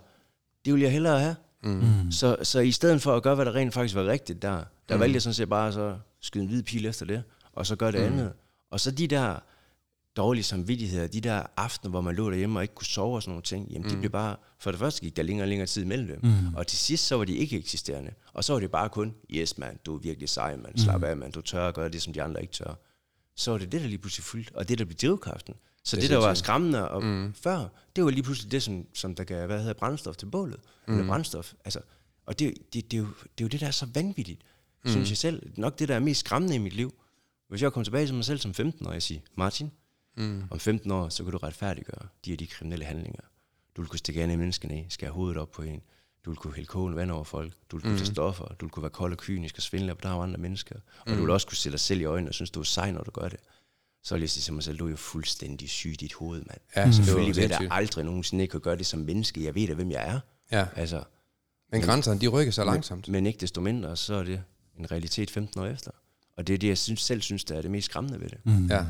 det 0.65 0.73
ville 0.73 0.85
jeg 0.85 0.93
hellere 0.93 1.21
have. 1.21 1.37
Mm. 1.63 2.11
Så, 2.11 2.37
så 2.43 2.61
i 2.61 2.73
stedet 2.73 3.03
for 3.03 3.17
at 3.17 3.23
gøre, 3.23 3.35
hvad 3.35 3.45
der 3.45 3.55
rent 3.55 3.75
faktisk 3.75 3.95
var 3.95 4.07
rigtigt 4.07 4.43
der, 4.43 4.65
der 4.89 4.95
mm. 4.95 5.01
valgte 5.01 5.15
jeg 5.15 5.23
sådan 5.23 5.35
set 5.35 5.49
bare 5.49 5.73
så 5.73 5.97
skyde 6.21 6.43
en 6.45 6.49
hvid 6.49 6.63
pil 6.63 6.87
efter 6.87 7.07
det, 7.07 7.23
og 7.53 7.67
så 7.67 7.77
gøre 7.77 7.93
det 7.93 8.01
mm. 8.01 8.07
andet. 8.07 8.33
Og 8.71 8.81
så 8.81 8.91
de 8.91 9.07
der 9.07 9.37
dårlige 10.17 10.45
samvittigheder, 10.45 11.07
de 11.07 11.21
der 11.21 11.43
aftener, 11.57 11.91
hvor 11.91 12.01
man 12.01 12.15
lå 12.15 12.31
derhjemme 12.31 12.59
og 12.59 12.63
ikke 12.63 12.75
kunne 12.75 12.87
sove 12.87 13.17
og 13.17 13.23
sådan 13.23 13.31
nogle 13.31 13.43
ting, 13.43 13.69
jamen 13.71 13.87
mm. 13.87 13.95
de 13.95 13.97
blev 13.97 14.11
bare, 14.11 14.37
for 14.59 14.71
det 14.71 14.81
første 14.81 15.01
gik 15.01 15.17
der 15.17 15.23
længere 15.23 15.45
og 15.45 15.49
længere 15.49 15.67
tid 15.67 15.83
imellem 15.83 16.07
dem, 16.07 16.21
mm. 16.23 16.55
og 16.55 16.67
til 16.67 16.79
sidst 16.79 17.07
så 17.07 17.17
var 17.17 17.25
de 17.25 17.37
ikke 17.37 17.59
eksisterende. 17.59 18.13
Og 18.33 18.45
så 18.45 18.53
var 18.53 18.61
det 18.61 18.71
bare 18.71 18.89
kun, 18.89 19.15
yes 19.31 19.59
man, 19.59 19.79
du 19.87 19.95
er 19.97 20.01
virkelig 20.01 20.29
sej, 20.29 20.57
man, 20.57 20.79
slap 20.79 21.03
af, 21.03 21.17
man, 21.17 21.31
du 21.31 21.41
tør 21.41 21.69
at 21.69 21.75
gøre 21.75 21.89
det, 21.89 22.03
som 22.03 22.13
de 22.13 22.23
andre 22.23 22.43
ikke 22.43 22.53
tør. 22.53 22.75
Så 23.37 23.51
var 23.51 23.59
det 23.59 23.73
det, 23.73 23.81
der 23.81 23.87
lige 23.87 23.99
pludselig 23.99 24.25
fuldt, 24.25 24.53
og 24.55 24.69
det, 24.69 24.79
der 24.79 24.85
blev 24.85 24.97
drivkraften. 24.97 25.55
Så 25.85 25.97
det, 25.97 26.03
det 26.03 26.11
der 26.11 26.17
var 26.17 26.35
skræmmende 26.35 26.89
og 26.89 27.05
mm. 27.05 27.35
før, 27.35 27.69
det 27.97 28.05
var 28.05 28.11
lige 28.11 28.23
pludselig 28.23 28.53
det, 28.53 28.63
som, 28.63 28.87
som 28.95 29.15
der 29.15 29.25
gav, 29.25 29.47
hvad 29.47 29.59
hedder 29.59 29.75
brændstof 29.75 30.17
til 30.17 30.27
bålet. 30.27 30.61
Mm. 30.89 30.95
Eller 30.95 31.07
brændstof. 31.07 31.53
Altså, 31.65 31.81
og 32.27 32.39
det, 32.39 32.55
det, 32.73 32.91
det, 32.91 32.97
er 32.97 33.01
jo, 33.01 33.07
det 33.07 33.41
er 33.41 33.45
jo 33.45 33.49
det, 33.49 33.61
der 33.61 33.67
er 33.67 33.71
så 33.71 33.87
vanvittigt, 33.95 34.43
mm. 34.85 34.91
synes 34.91 35.11
jeg 35.11 35.17
selv. 35.17 35.53
Nok 35.57 35.79
det, 35.79 35.89
der 35.89 35.95
er 35.95 35.99
mest 35.99 36.21
skræmmende 36.21 36.55
i 36.55 36.59
mit 36.59 36.73
liv. 36.73 36.95
Hvis 37.49 37.63
jeg 37.63 37.73
kommer 37.73 37.85
tilbage 37.85 38.07
til 38.07 38.15
mig 38.15 38.25
selv 38.25 38.39
som 38.39 38.55
15 38.55 38.87
år, 38.87 38.89
og 38.89 38.95
jeg 38.95 39.03
siger, 39.03 39.21
Martin, 39.35 39.71
mm. 40.17 40.45
om 40.51 40.61
15 40.61 40.91
år, 40.91 41.09
så 41.09 41.23
kan 41.23 41.33
du 41.33 41.39
retfærdiggøre 41.39 42.09
de 42.25 42.31
her 42.31 42.37
de 42.37 42.47
kriminelle 42.47 42.85
handlinger. 42.85 43.23
Du 43.77 43.83
vil 43.83 43.89
kunne 43.89 43.99
stikke 43.99 44.23
af 44.23 44.33
i 44.33 44.37
menneskene 44.37 44.81
i, 44.81 44.87
skære 44.89 45.11
hovedet 45.11 45.37
op 45.37 45.51
på 45.51 45.63
en. 45.63 45.83
Du 46.25 46.31
vil 46.31 46.37
kunne 46.37 46.55
hælde 46.55 46.67
kogende 46.67 46.97
vand 46.97 47.11
over 47.11 47.25
folk. 47.25 47.53
Du 47.71 47.77
vil 47.77 47.83
kunne 47.83 47.93
mm. 47.93 47.99
tage 47.99 48.07
stoffer. 48.07 48.45
Du 48.45 48.67
vil 48.67 48.71
kunne 48.71 48.83
være 48.83 48.91
kold 48.91 49.13
og 49.13 49.19
kynisk 49.19 49.57
og 49.57 49.63
svindle 49.63 49.95
på 49.95 50.01
der 50.03 50.21
andre 50.21 50.39
mennesker. 50.39 50.77
Og 51.01 51.13
du 51.13 51.21
vil 51.21 51.31
også 51.31 51.47
kunne 51.47 51.57
se 51.57 51.71
dig 51.71 51.81
selv 51.81 52.01
i 52.01 52.05
øjnene 52.05 52.31
og 52.31 52.35
synes, 52.35 52.51
du 52.51 52.61
er 52.61 52.65
sej, 52.65 52.91
når 52.91 53.03
du 53.03 53.11
gør 53.11 53.29
det. 53.29 53.41
Så 54.03 54.15
vil 54.15 54.21
jeg 54.21 54.31
sige 54.31 54.43
til 54.43 54.53
mig 54.53 54.63
selv, 54.63 54.79
du 54.79 54.87
er 54.87 54.91
jo 54.91 54.97
fuldstændig 54.97 55.71
syg 55.71 55.91
i 55.91 55.95
dit 55.95 56.13
hoved, 56.13 56.43
mand. 56.43 56.61
Ja, 56.77 56.93
Selvfølgelig 56.93 57.35
det 57.35 57.43
var 57.43 57.49
vil 57.49 57.65
jeg 57.65 57.71
da 57.71 57.75
aldrig 57.75 58.05
nogensinde 58.05 58.43
ikke 58.43 58.53
kunne 58.53 58.61
gøre 58.61 58.77
det 58.77 58.87
som 58.87 59.01
menneske. 59.01 59.45
Jeg 59.45 59.55
ved 59.55 59.69
da, 59.69 59.75
hvem 59.75 59.91
jeg 59.91 60.09
er. 60.09 60.21
Ja. 60.53 60.67
Altså, 60.77 61.05
Men 61.73 61.83
grænserne, 61.83 62.21
de 62.21 62.29
rykker 62.29 62.53
så 62.53 62.65
langsomt. 62.65 63.09
men 63.09 63.27
ikke 63.27 63.39
desto 63.39 63.61
mindre, 63.61 63.97
så 63.97 64.15
er 64.15 64.23
det 64.23 64.43
en 64.79 64.91
realitet 64.91 65.31
15 65.31 65.61
år 65.61 65.67
efter. 65.67 65.91
Og 66.37 66.47
det 66.47 66.55
er 66.55 66.59
det, 66.59 66.69
jeg 66.69 66.79
synes, 66.79 67.03
selv 67.03 67.23
synes, 67.23 67.45
der 67.45 67.57
er 67.57 67.63
det 67.63 67.71
mest 67.71 67.85
skræmmende 67.85 68.21
ved 68.21 68.29
det. 68.29 68.39
Mm. 68.45 68.67
Ja. 68.67 68.85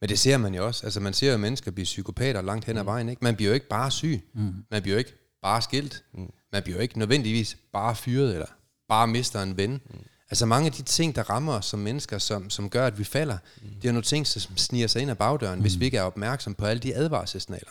Men 0.00 0.08
det 0.08 0.18
ser 0.18 0.36
man 0.36 0.54
jo 0.54 0.66
også. 0.66 0.86
Altså 0.86 1.00
man 1.00 1.12
ser 1.12 1.32
jo 1.32 1.38
mennesker 1.38 1.70
blive 1.70 1.84
psykopater 1.84 2.42
langt 2.42 2.64
hen 2.64 2.76
ad 2.76 2.84
vejen. 2.84 3.08
Ikke? 3.08 3.24
Man 3.24 3.36
bliver 3.36 3.48
jo 3.48 3.54
ikke 3.54 3.68
bare 3.68 3.90
syg. 3.90 4.20
Mm. 4.34 4.54
Man 4.70 4.82
bliver 4.82 4.94
jo 4.94 4.98
ikke 4.98 5.14
bare 5.42 5.62
skilt. 5.62 6.04
Mm. 6.14 6.30
Man 6.52 6.62
bliver 6.62 6.76
jo 6.76 6.82
ikke 6.82 6.98
nødvendigvis 6.98 7.56
bare 7.72 7.96
fyret, 7.96 8.32
eller 8.32 8.46
bare 8.88 9.06
mister 9.06 9.42
en 9.42 9.56
ven. 9.56 9.70
Mm. 9.70 9.98
Altså 10.30 10.46
mange 10.46 10.66
af 10.66 10.72
de 10.72 10.82
ting, 10.82 11.14
der 11.16 11.22
rammer 11.30 11.52
os 11.52 11.66
som 11.66 11.78
mennesker, 11.78 12.18
som, 12.18 12.50
som 12.50 12.70
gør, 12.70 12.86
at 12.86 12.98
vi 12.98 13.04
falder, 13.04 13.38
mm. 13.62 13.68
det 13.82 13.88
er 13.88 13.92
nogle 13.92 14.04
ting, 14.04 14.26
som 14.26 14.56
sniger 14.56 14.86
sig 14.86 15.02
ind 15.02 15.10
ad 15.10 15.16
bagdøren, 15.16 15.58
mm. 15.58 15.62
hvis 15.62 15.80
vi 15.80 15.84
ikke 15.84 15.96
er 15.96 16.02
opmærksom 16.02 16.54
på 16.54 16.66
alle 16.66 16.80
de 16.80 16.94
advarselssignaler. 16.94 17.70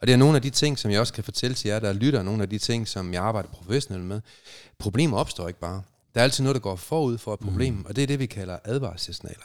Og 0.00 0.06
det 0.06 0.12
er 0.12 0.16
nogle 0.16 0.36
af 0.36 0.42
de 0.42 0.50
ting, 0.50 0.78
som 0.78 0.90
jeg 0.90 1.00
også 1.00 1.12
kan 1.12 1.24
fortælle 1.24 1.54
til 1.54 1.68
jer, 1.68 1.78
der 1.78 1.92
lytter, 1.92 2.22
nogle 2.22 2.42
af 2.42 2.48
de 2.48 2.58
ting, 2.58 2.88
som 2.88 3.12
jeg 3.12 3.22
arbejder 3.22 3.48
professionelt 3.48 4.04
med. 4.04 4.20
Problemer 4.78 5.16
opstår 5.16 5.48
ikke 5.48 5.60
bare. 5.60 5.82
Der 6.14 6.20
er 6.20 6.24
altid 6.24 6.44
noget, 6.44 6.54
der 6.54 6.60
går 6.60 6.76
forud 6.76 7.18
for 7.18 7.34
et 7.34 7.40
problem, 7.40 7.74
mm. 7.74 7.84
og 7.84 7.96
det 7.96 8.02
er 8.02 8.06
det, 8.06 8.18
vi 8.18 8.26
kalder 8.26 8.58
advarselssignaler. 8.64 9.44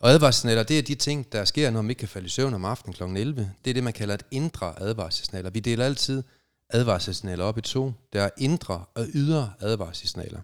Og 0.00 0.10
advarselssignaler, 0.10 0.62
det 0.62 0.78
er 0.78 0.82
de 0.82 0.94
ting, 0.94 1.32
der 1.32 1.44
sker, 1.44 1.70
når 1.70 1.82
man 1.82 1.90
ikke 1.90 2.00
kan 2.00 2.08
falde 2.08 2.26
i 2.26 2.28
søvn 2.28 2.54
om 2.54 2.64
aftenen 2.64 2.94
kl. 2.94 3.02
11. 3.02 3.50
Det 3.64 3.70
er 3.70 3.74
det, 3.74 3.84
man 3.84 3.92
kalder 3.92 4.14
et 4.14 4.22
indre 4.30 4.82
advarselssignaler. 4.82 5.50
Vi 5.50 5.60
deler 5.60 5.84
altid 5.84 6.22
advarselssignaler 6.70 7.44
op 7.44 7.58
i 7.58 7.60
to. 7.60 7.92
Der 8.12 8.22
er 8.22 8.30
indre 8.38 8.84
og 8.94 9.06
ydre 9.14 9.52
advarselssignaler. 9.60 10.40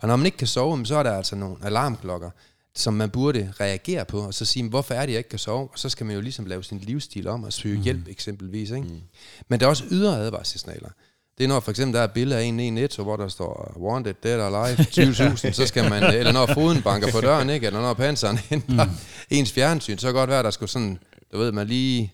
Og 0.00 0.08
når 0.08 0.16
man 0.16 0.26
ikke 0.26 0.38
kan 0.38 0.46
sove, 0.46 0.86
så 0.86 0.96
er 0.96 1.02
der 1.02 1.12
altså 1.12 1.36
nogle 1.36 1.56
alarmklokker, 1.62 2.30
som 2.74 2.94
man 2.94 3.10
burde 3.10 3.52
reagere 3.60 4.04
på, 4.04 4.20
og 4.20 4.34
så 4.34 4.44
sige, 4.44 4.68
hvorfor 4.68 4.94
er 4.94 5.06
det, 5.06 5.12
jeg 5.12 5.18
ikke 5.18 5.30
kan 5.30 5.38
sove? 5.38 5.68
Og 5.72 5.78
så 5.78 5.88
skal 5.88 6.06
man 6.06 6.14
jo 6.14 6.20
ligesom 6.20 6.46
lave 6.46 6.64
sin 6.64 6.78
livsstil 6.78 7.28
om 7.28 7.44
og 7.44 7.52
søge 7.52 7.76
mm. 7.76 7.82
hjælp 7.82 8.08
eksempelvis. 8.08 8.70
Ikke? 8.70 8.88
Mm. 8.88 9.00
Men 9.48 9.60
der 9.60 9.66
er 9.66 9.70
også 9.70 9.84
ydre 9.90 10.18
advarselssignaler. 10.18 10.90
Det 11.38 11.44
er 11.44 11.48
når 11.48 11.60
for 11.60 11.70
eksempel 11.70 11.94
der 11.94 12.00
er 12.00 12.04
et 12.04 12.12
billede 12.12 12.40
af 12.40 12.44
en 12.44 12.60
i 12.60 12.70
Netto, 12.70 13.02
hvor 13.02 13.16
der 13.16 13.28
står 13.28 13.76
Wanted, 13.76 14.14
Dead 14.22 14.40
or 14.40 14.56
Alive, 14.56 14.78
20.000, 14.78 15.52
så 15.52 15.66
skal 15.66 15.90
man, 15.90 16.02
eller 16.02 16.32
når 16.32 16.46
foden 16.46 16.82
banker 16.82 17.12
på 17.12 17.20
døren, 17.20 17.50
ikke? 17.50 17.66
eller 17.66 17.80
når 17.80 17.94
panseren 17.94 18.38
henter 18.50 18.84
mm. 18.84 18.90
ens 19.30 19.52
fjernsyn, 19.52 19.98
så 19.98 20.06
kan 20.06 20.14
det 20.14 20.20
godt 20.20 20.30
være, 20.30 20.42
der 20.42 20.50
skulle 20.50 20.70
sådan, 20.70 20.98
du 21.32 21.38
ved, 21.38 21.52
man 21.52 21.66
lige 21.66 22.12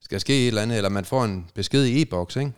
skal 0.00 0.20
ske 0.20 0.42
et 0.42 0.48
eller 0.48 0.62
andet, 0.62 0.76
eller 0.76 0.88
man 0.88 1.04
får 1.04 1.24
en 1.24 1.46
besked 1.54 1.84
i 1.84 2.02
e-boks, 2.02 2.36
ikke? 2.36 2.52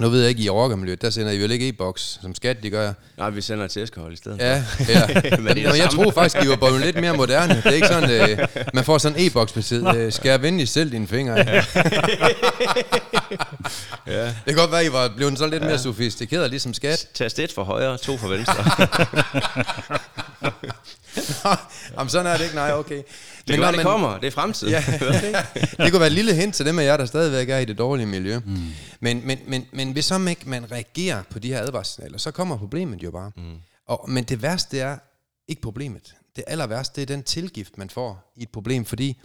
Nu 0.00 0.08
ved 0.08 0.20
jeg 0.20 0.28
ikke, 0.28 0.42
i 0.42 0.50
rockermiljøet, 0.50 1.02
der 1.02 1.10
sender 1.10 1.32
I 1.32 1.38
vel 1.38 1.50
ikke 1.50 1.68
e-boks, 1.68 2.18
som 2.22 2.34
skat 2.34 2.62
de 2.62 2.70
gør. 2.70 2.92
Nej, 3.18 3.30
vi 3.30 3.40
sender 3.40 3.66
til 3.66 3.82
Eskerhold 3.82 4.12
i 4.12 4.16
stedet. 4.16 4.38
Ja, 4.38 4.64
ja. 4.88 5.06
Men 5.38 5.56
det 5.56 5.78
jeg 5.78 5.90
tror 5.90 6.10
faktisk, 6.10 6.42
de 6.42 6.48
var 6.48 6.56
blevet 6.56 6.80
lidt 6.80 7.00
mere 7.00 7.16
moderne. 7.16 7.54
Det 7.54 7.66
er 7.66 7.70
ikke 7.70 7.86
sådan, 7.86 8.30
øh, 8.30 8.38
man 8.74 8.84
får 8.84 8.98
sådan 8.98 9.18
en 9.18 9.26
e-boksbesked. 9.26 9.96
Øh, 9.96 10.12
skær 10.12 10.38
venligst 10.38 10.72
selv 10.72 10.92
dine 10.92 11.06
fingre. 11.06 11.36
ja. 14.06 14.24
Det 14.26 14.34
kan 14.46 14.54
godt 14.56 14.70
være, 14.70 14.80
at 14.80 14.86
I 14.86 14.92
var 14.92 15.12
blevet 15.16 15.38
så 15.38 15.46
lidt 15.46 15.62
mere 15.62 15.78
sofistikeret, 15.78 16.50
ligesom 16.50 16.74
skat. 16.74 17.08
Tast 17.14 17.38
et 17.38 17.52
for 17.52 17.64
højre, 17.64 17.98
to 17.98 18.16
for 18.16 18.28
venstre. 18.28 18.64
Jamen, 21.96 22.08
sådan 22.08 22.26
er 22.26 22.36
det 22.36 22.44
ikke. 22.44 22.54
Nej, 22.56 22.72
okay. 22.72 22.96
det 22.96 23.54
kan 23.54 23.60
være, 23.60 23.72
det 23.72 23.82
kommer. 23.82 24.18
Det 24.18 24.26
er 24.26 24.30
fremtiden. 24.30 24.72
Ja, 24.72 24.84
det 25.84 25.90
kunne 25.90 26.00
være 26.00 26.06
et 26.06 26.12
lille 26.12 26.34
hint 26.34 26.54
til 26.54 26.66
dem 26.66 26.78
af 26.78 26.84
jer, 26.84 26.96
der 26.96 27.06
stadigvæk 27.06 27.48
er 27.48 27.58
i 27.58 27.64
det 27.64 27.78
dårlige 27.78 28.06
miljø. 28.06 28.38
Mm. 28.38 28.56
Men, 29.00 29.26
men, 29.26 29.38
men, 29.46 29.66
men 29.72 29.92
hvis 29.92 30.04
så 30.04 30.18
man 30.18 30.28
ikke 30.28 30.48
man 30.48 30.72
reagerer 30.72 31.22
på 31.30 31.38
de 31.38 31.48
her 31.48 31.60
advarselssignaler, 31.60 32.18
så 32.18 32.30
kommer 32.30 32.56
problemet 32.58 33.02
jo 33.02 33.10
bare. 33.10 33.30
Mm. 33.36 33.56
Og, 33.86 34.10
men 34.10 34.24
det 34.24 34.42
værste 34.42 34.76
det 34.76 34.82
er 34.82 34.98
ikke 35.48 35.62
problemet. 35.62 36.14
Det 36.36 36.44
aller 36.46 36.66
værste, 36.66 37.00
det 37.00 37.10
er 37.10 37.16
den 37.16 37.22
tilgift, 37.22 37.78
man 37.78 37.90
får 37.90 38.32
i 38.36 38.42
et 38.42 38.48
problem, 38.48 38.84
fordi 38.84 39.16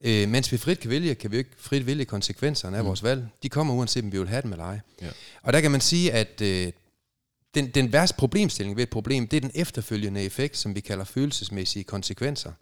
øh, 0.00 0.28
mens 0.28 0.52
vi 0.52 0.56
frit 0.56 0.80
kan 0.80 0.90
vælge, 0.90 1.14
kan 1.14 1.30
vi 1.30 1.36
jo 1.36 1.38
ikke 1.38 1.50
frit 1.58 1.86
vælge 1.86 2.04
konsekvenserne 2.04 2.76
af 2.76 2.82
mm. 2.82 2.88
vores 2.88 3.02
valg. 3.02 3.28
De 3.42 3.48
kommer 3.48 3.74
uanset, 3.74 4.04
om 4.04 4.12
vi 4.12 4.18
vil 4.18 4.28
have 4.28 4.42
dem 4.42 4.52
eller 4.52 4.64
ej. 4.64 4.80
Ja. 5.02 5.08
Og 5.42 5.52
der 5.52 5.60
kan 5.60 5.70
man 5.70 5.80
sige, 5.80 6.12
at 6.12 6.40
øh, 6.40 6.72
den, 7.56 7.70
den 7.70 7.92
værste 7.92 8.16
problemstilling 8.16 8.76
ved 8.76 8.82
et 8.82 8.90
problem, 8.90 9.26
det 9.26 9.36
er 9.36 9.40
den 9.40 9.50
efterfølgende 9.54 10.22
effekt, 10.22 10.56
som 10.56 10.74
vi 10.74 10.80
kalder 10.80 11.04
følelsesmæssige 11.04 11.84
konsekvenser. 11.84 12.52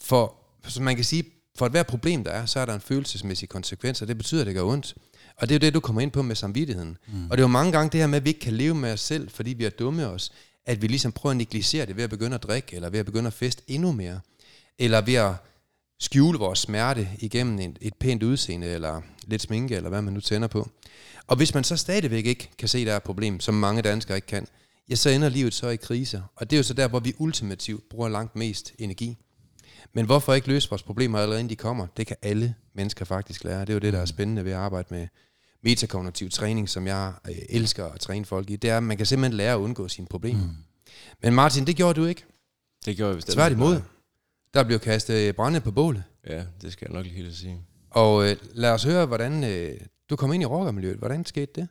For, 0.00 0.34
som 0.68 0.84
man 0.84 0.96
kan 0.96 1.04
sige, 1.04 1.24
for 1.58 1.66
et 1.66 1.72
hvert 1.72 1.86
problem, 1.86 2.24
der 2.24 2.30
er, 2.30 2.46
så 2.46 2.60
er 2.60 2.64
der 2.64 2.74
en 2.74 2.80
følelsesmæssig 2.80 3.48
konsekvens, 3.48 4.02
og 4.02 4.08
det 4.08 4.16
betyder, 4.16 4.40
at 4.40 4.46
det 4.46 4.54
gør 4.54 4.62
ondt. 4.62 4.94
Og 5.36 5.48
det 5.48 5.54
er 5.54 5.58
jo 5.58 5.66
det, 5.66 5.74
du 5.74 5.80
kommer 5.80 6.02
ind 6.02 6.10
på 6.10 6.22
med 6.22 6.36
samvittigheden. 6.36 6.96
Mm. 7.06 7.24
Og 7.24 7.30
det 7.30 7.42
er 7.42 7.44
jo 7.44 7.48
mange 7.48 7.72
gange 7.72 7.90
det 7.90 8.00
her 8.00 8.06
med, 8.06 8.16
at 8.16 8.24
vi 8.24 8.30
ikke 8.30 8.40
kan 8.40 8.52
leve 8.52 8.74
med 8.74 8.92
os 8.92 9.00
selv, 9.00 9.30
fordi 9.30 9.50
vi 9.50 9.64
er 9.64 9.70
dumme 9.70 10.06
os, 10.06 10.32
at 10.66 10.82
vi 10.82 10.86
ligesom 10.86 11.12
prøver 11.12 11.30
at 11.30 11.36
negligere 11.36 11.86
det 11.86 11.96
ved 11.96 12.04
at 12.04 12.10
begynde 12.10 12.34
at 12.34 12.42
drikke, 12.42 12.76
eller 12.76 12.90
ved 12.90 12.98
at 12.98 13.06
begynde 13.06 13.26
at 13.26 13.32
feste 13.32 13.62
endnu 13.68 13.92
mere, 13.92 14.20
eller 14.78 15.00
ved 15.00 15.14
at 15.14 15.32
skjule 16.00 16.38
vores 16.38 16.58
smerte 16.58 17.08
igennem 17.18 17.58
et, 17.58 17.78
et 17.80 17.94
pænt 17.94 18.22
udseende, 18.22 18.66
eller 18.66 19.02
lidt 19.28 19.42
sminke, 19.42 19.76
eller 19.76 19.88
hvad 19.88 20.02
man 20.02 20.14
nu 20.14 20.20
tænder 20.20 20.48
på. 20.48 20.70
Og 21.26 21.36
hvis 21.36 21.54
man 21.54 21.64
så 21.64 21.76
stadigvæk 21.76 22.26
ikke 22.26 22.50
kan 22.58 22.68
se, 22.68 22.84
der 22.84 22.92
er 22.92 22.96
et 22.96 23.02
problem, 23.02 23.40
som 23.40 23.54
mange 23.54 23.82
danskere 23.82 24.16
ikke 24.16 24.26
kan, 24.26 24.46
ja, 24.88 24.94
så 24.94 25.10
ender 25.10 25.28
livet 25.28 25.54
så 25.54 25.68
i 25.68 25.76
kriser. 25.76 26.22
Og 26.36 26.50
det 26.50 26.56
er 26.56 26.58
jo 26.58 26.62
så 26.62 26.74
der, 26.74 26.88
hvor 26.88 27.00
vi 27.00 27.14
ultimativt 27.18 27.88
bruger 27.88 28.08
langt 28.08 28.36
mest 28.36 28.72
energi. 28.78 29.16
Men 29.92 30.06
hvorfor 30.06 30.34
ikke 30.34 30.48
løse 30.48 30.70
vores 30.70 30.82
problemer 30.82 31.18
allerede 31.18 31.40
inden 31.40 31.50
de 31.50 31.56
kommer? 31.56 31.86
Det 31.96 32.06
kan 32.06 32.16
alle 32.22 32.54
mennesker 32.74 33.04
faktisk 33.04 33.44
lære. 33.44 33.60
Det 33.60 33.68
er 33.68 33.74
jo 33.74 33.78
det, 33.78 33.92
der 33.92 33.98
er 33.98 34.04
spændende 34.04 34.44
ved 34.44 34.52
at 34.52 34.58
arbejde 34.58 34.88
med 34.90 35.08
metakognitiv 35.62 36.30
træning, 36.30 36.68
som 36.68 36.86
jeg 36.86 37.12
øh, 37.28 37.36
elsker 37.48 37.84
at 37.84 38.00
træne 38.00 38.24
folk 38.24 38.50
i. 38.50 38.56
Det 38.56 38.70
er, 38.70 38.76
at 38.76 38.82
man 38.82 38.96
kan 38.96 39.06
simpelthen 39.06 39.36
lære 39.36 39.52
at 39.52 39.58
undgå 39.58 39.88
sine 39.88 40.06
problemer. 40.06 40.44
Mm. 40.44 40.56
Men 41.22 41.34
Martin, 41.34 41.66
det 41.66 41.76
gjorde 41.76 42.00
du 42.00 42.06
ikke. 42.06 42.24
Det 42.84 42.96
gjorde 42.96 43.08
jeg 43.08 43.16
bestemt. 43.16 43.34
Tværtimod. 43.34 43.80
Der 44.54 44.64
blev 44.64 44.78
kastet 44.78 45.36
brænde 45.36 45.60
på 45.60 45.70
bålet. 45.70 46.04
Ja, 46.26 46.44
det 46.62 46.72
skal 46.72 46.86
jeg 46.88 46.94
nok 46.94 47.04
lige 47.04 47.16
helt 47.16 47.36
sige. 47.36 47.60
Og 47.94 48.30
øh, 48.30 48.36
lad 48.54 48.70
os 48.70 48.84
høre, 48.84 49.06
hvordan 49.06 49.44
øh, 49.44 49.80
du 50.10 50.16
kom 50.16 50.32
ind 50.32 50.42
i 50.42 50.46
rockermiljøet. 50.46 50.96
Hvordan 50.96 51.24
skete 51.24 51.52
det? 51.60 51.68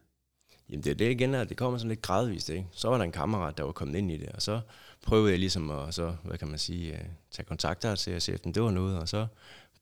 Jamen 0.69 0.83
det 0.83 0.91
er 0.91 0.95
det 0.95 1.11
igen, 1.11 1.35
at 1.35 1.49
det 1.49 1.57
kommer 1.57 1.77
sådan 1.77 1.89
lidt 1.89 2.01
gradvist, 2.01 2.49
ikke? 2.49 2.67
Så 2.71 2.89
var 2.89 2.97
der 2.97 3.03
en 3.03 3.11
kammerat, 3.11 3.57
der 3.57 3.63
var 3.63 3.71
kommet 3.71 3.95
ind 3.95 4.11
i 4.11 4.17
det, 4.17 4.29
og 4.29 4.41
så 4.41 4.59
prøvede 5.03 5.31
jeg 5.31 5.39
ligesom 5.39 5.71
at, 5.71 5.93
så, 5.93 6.15
hvad 6.23 6.37
kan 6.37 6.47
man 6.47 6.59
sige, 6.59 6.93
uh, 6.93 6.99
tage 7.31 7.45
kontakt 7.45 7.83
der 7.83 7.95
til 7.95 8.11
at 8.11 8.21
se, 8.21 8.37
det 8.37 8.63
var 8.63 8.71
noget, 8.71 8.99
og 8.99 9.09
så 9.09 9.27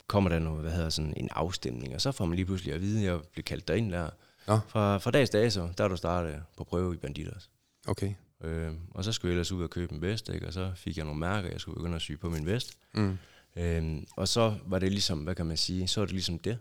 kommer 0.08 0.30
der 0.30 0.40
noget, 0.40 0.62
hvad 0.62 0.72
hedder 0.72 0.90
sådan 0.90 1.14
en 1.18 1.30
afstemning, 1.32 1.96
og 1.96 2.02
så 2.02 2.12
får 2.12 2.26
man 2.26 2.36
lige 2.36 2.46
pludselig 2.46 2.74
at 2.74 2.82
vide, 2.82 3.00
at 3.00 3.06
jeg 3.06 3.20
bliver 3.32 3.44
kaldt 3.44 3.68
derind 3.68 3.92
der. 3.92 4.10
Nå. 4.48 4.60
Fra, 4.68 4.98
fra 4.98 5.12
dags 5.12 5.30
dag 5.30 5.52
så, 5.52 5.70
der 5.78 5.84
er 5.84 5.88
du 5.88 5.98
startet 5.98 6.44
på 6.58 6.64
prøve 6.64 6.94
i 6.94 6.98
Banditers. 6.98 7.50
Okay. 7.88 8.14
Øh, 8.44 8.74
og 8.92 9.04
så 9.04 9.12
skulle 9.12 9.30
jeg 9.30 9.34
ellers 9.34 9.52
ud 9.52 9.64
og 9.64 9.70
købe 9.70 9.94
en 9.94 10.02
vest, 10.02 10.30
ikke? 10.30 10.48
og 10.48 10.54
så 10.54 10.72
fik 10.76 10.98
jeg 10.98 11.06
nogle 11.06 11.20
mærker, 11.20 11.50
jeg 11.50 11.60
skulle 11.60 11.76
begynde 11.76 11.96
at 11.96 12.02
sy 12.02 12.12
på 12.22 12.30
min 12.30 12.46
vest. 12.46 12.78
Mm. 12.94 13.18
Øh, 13.56 13.98
og 14.16 14.28
så 14.28 14.56
var 14.66 14.80
det 14.80 14.92
ligesom, 14.92 15.20
hvad 15.20 15.36
kan 15.36 15.46
man 15.46 15.58
sige, 15.58 15.88
så 15.88 16.02
er 16.02 16.06
det 16.06 16.14
ligesom 16.14 16.40
det. 16.40 16.58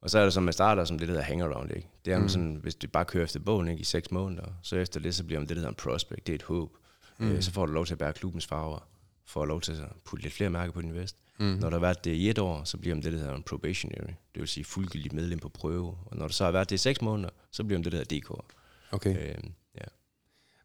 Og 0.00 0.10
så 0.10 0.18
er 0.18 0.24
det 0.24 0.32
som, 0.32 0.42
man 0.42 0.52
starter 0.52 0.84
som 0.84 0.98
det, 0.98 1.08
der 1.08 1.14
hedder 1.14 1.26
hangaround, 1.26 1.70
ikke? 1.76 1.88
Det 2.04 2.12
er 2.12 2.18
mm. 2.18 2.28
sådan, 2.28 2.58
hvis 2.62 2.74
du 2.74 2.88
bare 2.88 3.04
kører 3.04 3.24
efter 3.24 3.40
bogen 3.40 3.68
ikke, 3.68 3.80
i 3.80 3.84
seks 3.84 4.10
måneder, 4.10 4.46
så 4.62 4.76
efter 4.76 5.00
det, 5.00 5.14
så 5.14 5.24
bliver 5.24 5.40
man 5.40 5.48
det, 5.48 5.56
der 5.56 5.60
hedder 5.60 5.68
en 5.68 5.74
prospect, 5.74 6.26
det 6.26 6.32
er 6.32 6.34
et 6.34 6.42
håb. 6.42 6.76
Mm. 7.18 7.30
Øh, 7.30 7.42
så 7.42 7.52
får 7.52 7.66
du 7.66 7.72
lov 7.72 7.86
til 7.86 7.94
at 7.94 7.98
bære 7.98 8.12
klubbens 8.12 8.46
farver, 8.46 8.88
får 9.24 9.46
lov 9.46 9.60
til 9.60 9.72
at 9.72 9.88
putte 10.04 10.22
lidt 10.22 10.34
flere 10.34 10.50
mærker 10.50 10.72
på 10.72 10.80
din 10.80 10.94
vest. 10.94 11.16
Mm. 11.38 11.46
Når 11.46 11.70
der 11.70 11.76
har 11.76 11.80
været 11.80 12.04
det 12.04 12.10
i 12.10 12.30
et 12.30 12.38
år, 12.38 12.64
så 12.64 12.76
bliver 12.78 12.94
man 12.94 13.02
det, 13.02 13.12
der 13.12 13.18
hedder 13.18 13.34
en 13.34 13.42
probationary, 13.42 14.12
det 14.34 14.40
vil 14.40 14.48
sige 14.48 14.64
fuldgyldigt 14.64 15.14
medlem 15.14 15.38
på 15.38 15.48
prøve. 15.48 15.98
Og 16.06 16.16
når 16.16 16.26
der 16.26 16.32
så 16.32 16.44
har 16.44 16.50
været 16.50 16.70
det 16.70 16.74
i 16.74 16.78
seks 16.78 17.02
måneder, 17.02 17.30
så 17.50 17.64
bliver 17.64 17.78
man 17.78 17.84
det, 17.84 17.92
der 17.92 17.98
hedder 17.98 18.20
DK. 18.20 18.44
Okay. 18.90 19.16
Øh, 19.16 19.44
ja. 19.74 19.84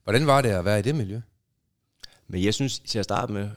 Hvordan 0.03 0.27
var 0.27 0.41
det 0.41 0.49
at 0.49 0.65
være 0.65 0.79
i 0.79 0.81
det 0.81 0.95
miljø? 0.95 1.21
Men 2.27 2.43
jeg 2.43 2.53
synes, 2.53 2.79
til 2.79 2.99
at 2.99 3.05
starte 3.05 3.33
med, 3.33 3.49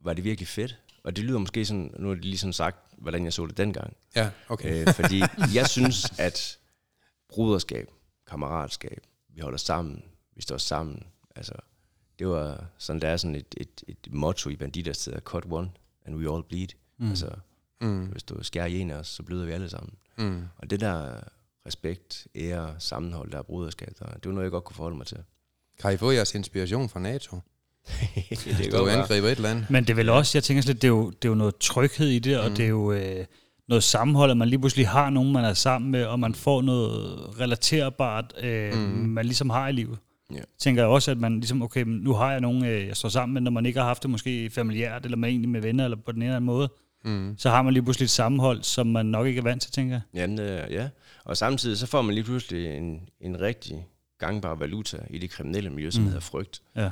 var 0.00 0.12
det 0.12 0.24
virkelig 0.24 0.48
fedt. 0.48 0.78
Og 1.08 1.16
det 1.16 1.24
lyder 1.24 1.38
måske 1.38 1.64
sådan, 1.64 1.94
nu 1.98 2.08
har 2.08 2.14
de 2.14 2.20
lige 2.20 2.38
sådan 2.38 2.52
sagt, 2.52 2.76
hvordan 2.98 3.24
jeg 3.24 3.32
så 3.32 3.46
det 3.46 3.56
dengang. 3.56 3.96
Ja, 4.16 4.30
okay. 4.48 4.80
Øh, 4.80 4.94
fordi 4.94 5.22
jeg 5.54 5.68
synes, 5.68 6.18
at 6.18 6.58
bruderskab, 7.28 7.90
kammeratskab, 8.26 9.06
vi 9.28 9.40
holder 9.40 9.58
sammen, 9.58 10.04
vi 10.36 10.42
står 10.42 10.58
sammen. 10.58 11.06
Altså, 11.36 11.52
det 12.18 12.28
var 12.28 12.64
sådan, 12.78 13.02
der 13.02 13.08
er 13.08 13.16
sådan 13.16 13.34
et, 13.34 13.54
et, 13.56 13.84
et 13.88 14.08
motto 14.10 14.50
i 14.50 14.56
Banditers, 14.56 14.98
der 14.98 15.20
cut 15.20 15.44
one, 15.50 15.70
and 16.04 16.16
we 16.16 16.34
all 16.34 16.42
bleed. 16.42 16.68
Mm. 16.98 17.08
Altså, 17.08 17.30
mm. 17.80 18.06
hvis 18.06 18.22
du 18.22 18.42
skærer 18.42 18.66
i 18.66 18.78
en 18.78 18.90
af 18.90 18.96
os, 18.96 19.08
så 19.08 19.22
bløder 19.22 19.46
vi 19.46 19.52
alle 19.52 19.68
sammen. 19.68 19.94
Mm. 20.18 20.44
Og 20.56 20.70
det 20.70 20.80
der 20.80 21.20
respekt, 21.66 22.28
ære, 22.34 22.74
sammenhold, 22.78 23.30
der 23.30 23.38
er 23.38 23.42
bruderskab, 23.42 23.92
der, 23.98 24.06
det 24.06 24.26
var 24.26 24.32
noget, 24.32 24.44
jeg 24.44 24.50
godt 24.50 24.64
kunne 24.64 24.76
forholde 24.76 24.96
mig 24.96 25.06
til. 25.06 25.18
Kan 25.78 25.94
I 25.94 25.96
få 25.96 26.10
jeres 26.10 26.34
inspiration 26.34 26.88
fra 26.88 27.00
NATO? 27.00 27.40
Det 28.58 28.72
du 28.72 28.86
angriber 28.86 29.28
et 29.28 29.36
eller 29.36 29.50
andet. 29.50 29.70
Men 29.70 29.84
det 29.84 29.90
er 29.90 29.94
vel 29.94 30.08
også, 30.08 30.38
jeg 30.38 30.44
tænker 30.44 30.62
sådan 30.62 30.74
lidt, 30.74 30.82
det 30.82 30.88
er 30.88 30.92
jo, 30.92 31.10
det 31.10 31.24
er 31.24 31.28
jo 31.28 31.34
noget 31.34 31.56
tryghed 31.56 32.08
i 32.08 32.18
det, 32.18 32.38
og 32.38 32.50
det 32.50 32.60
er 32.60 32.68
jo 32.68 32.92
øh, 32.92 33.24
noget 33.68 33.84
sammenhold, 33.84 34.30
at 34.30 34.36
man 34.36 34.48
lige 34.48 34.58
pludselig 34.58 34.88
har 34.88 35.10
nogen, 35.10 35.32
man 35.32 35.44
er 35.44 35.54
sammen 35.54 35.90
med, 35.90 36.04
og 36.04 36.20
man 36.20 36.34
får 36.34 36.62
noget 36.62 37.20
relaterbart, 37.40 38.34
øh, 38.42 38.74
mm. 38.74 38.80
man 38.88 39.24
ligesom 39.24 39.50
har 39.50 39.68
i 39.68 39.72
livet. 39.72 39.98
Ja. 40.32 40.40
Tænker 40.58 40.82
jeg 40.82 40.88
også, 40.88 41.10
at 41.10 41.18
man 41.18 41.34
ligesom, 41.34 41.62
okay, 41.62 41.82
men 41.82 41.96
nu 41.96 42.12
har 42.12 42.30
jeg 42.30 42.40
nogen, 42.40 42.64
øh, 42.64 42.86
jeg 42.86 42.96
står 42.96 43.08
sammen 43.08 43.34
med, 43.34 43.42
når 43.42 43.50
man 43.50 43.66
ikke 43.66 43.78
har 43.78 43.86
haft 43.86 44.02
det 44.02 44.10
måske 44.10 44.50
familiært, 44.50 45.04
eller 45.04 45.16
med 45.16 45.28
egentlig 45.28 45.48
med 45.48 45.60
venner, 45.60 45.84
eller 45.84 45.96
på 46.06 46.12
den 46.12 46.22
ene 46.22 46.24
eller 46.24 46.36
anden 46.36 46.46
måde, 46.46 46.68
mm. 47.04 47.34
så 47.38 47.50
har 47.50 47.62
man 47.62 47.72
lige 47.72 47.82
pludselig 47.82 48.04
et 48.04 48.10
sammenhold, 48.10 48.62
som 48.62 48.86
man 48.86 49.06
nok 49.06 49.26
ikke 49.26 49.38
er 49.38 49.42
vant 49.42 49.62
til, 49.62 49.72
tænker 49.72 49.94
jeg. 49.94 50.02
Jamen, 50.14 50.40
øh, 50.40 50.72
ja. 50.72 50.88
Og 51.24 51.36
samtidig 51.36 51.78
så 51.78 51.86
får 51.86 52.02
man 52.02 52.14
lige 52.14 52.24
pludselig 52.24 52.76
en, 52.76 53.00
en 53.20 53.40
rigtig 53.40 53.86
gangbar 54.18 54.54
valuta 54.54 54.96
i 55.10 55.18
det 55.18 55.30
kriminelle 55.30 55.70
miljø, 55.70 55.90
som 55.90 56.02
mm. 56.02 56.08
hedder 56.08 56.20
frygt. 56.20 56.62
Ja. 56.76 56.90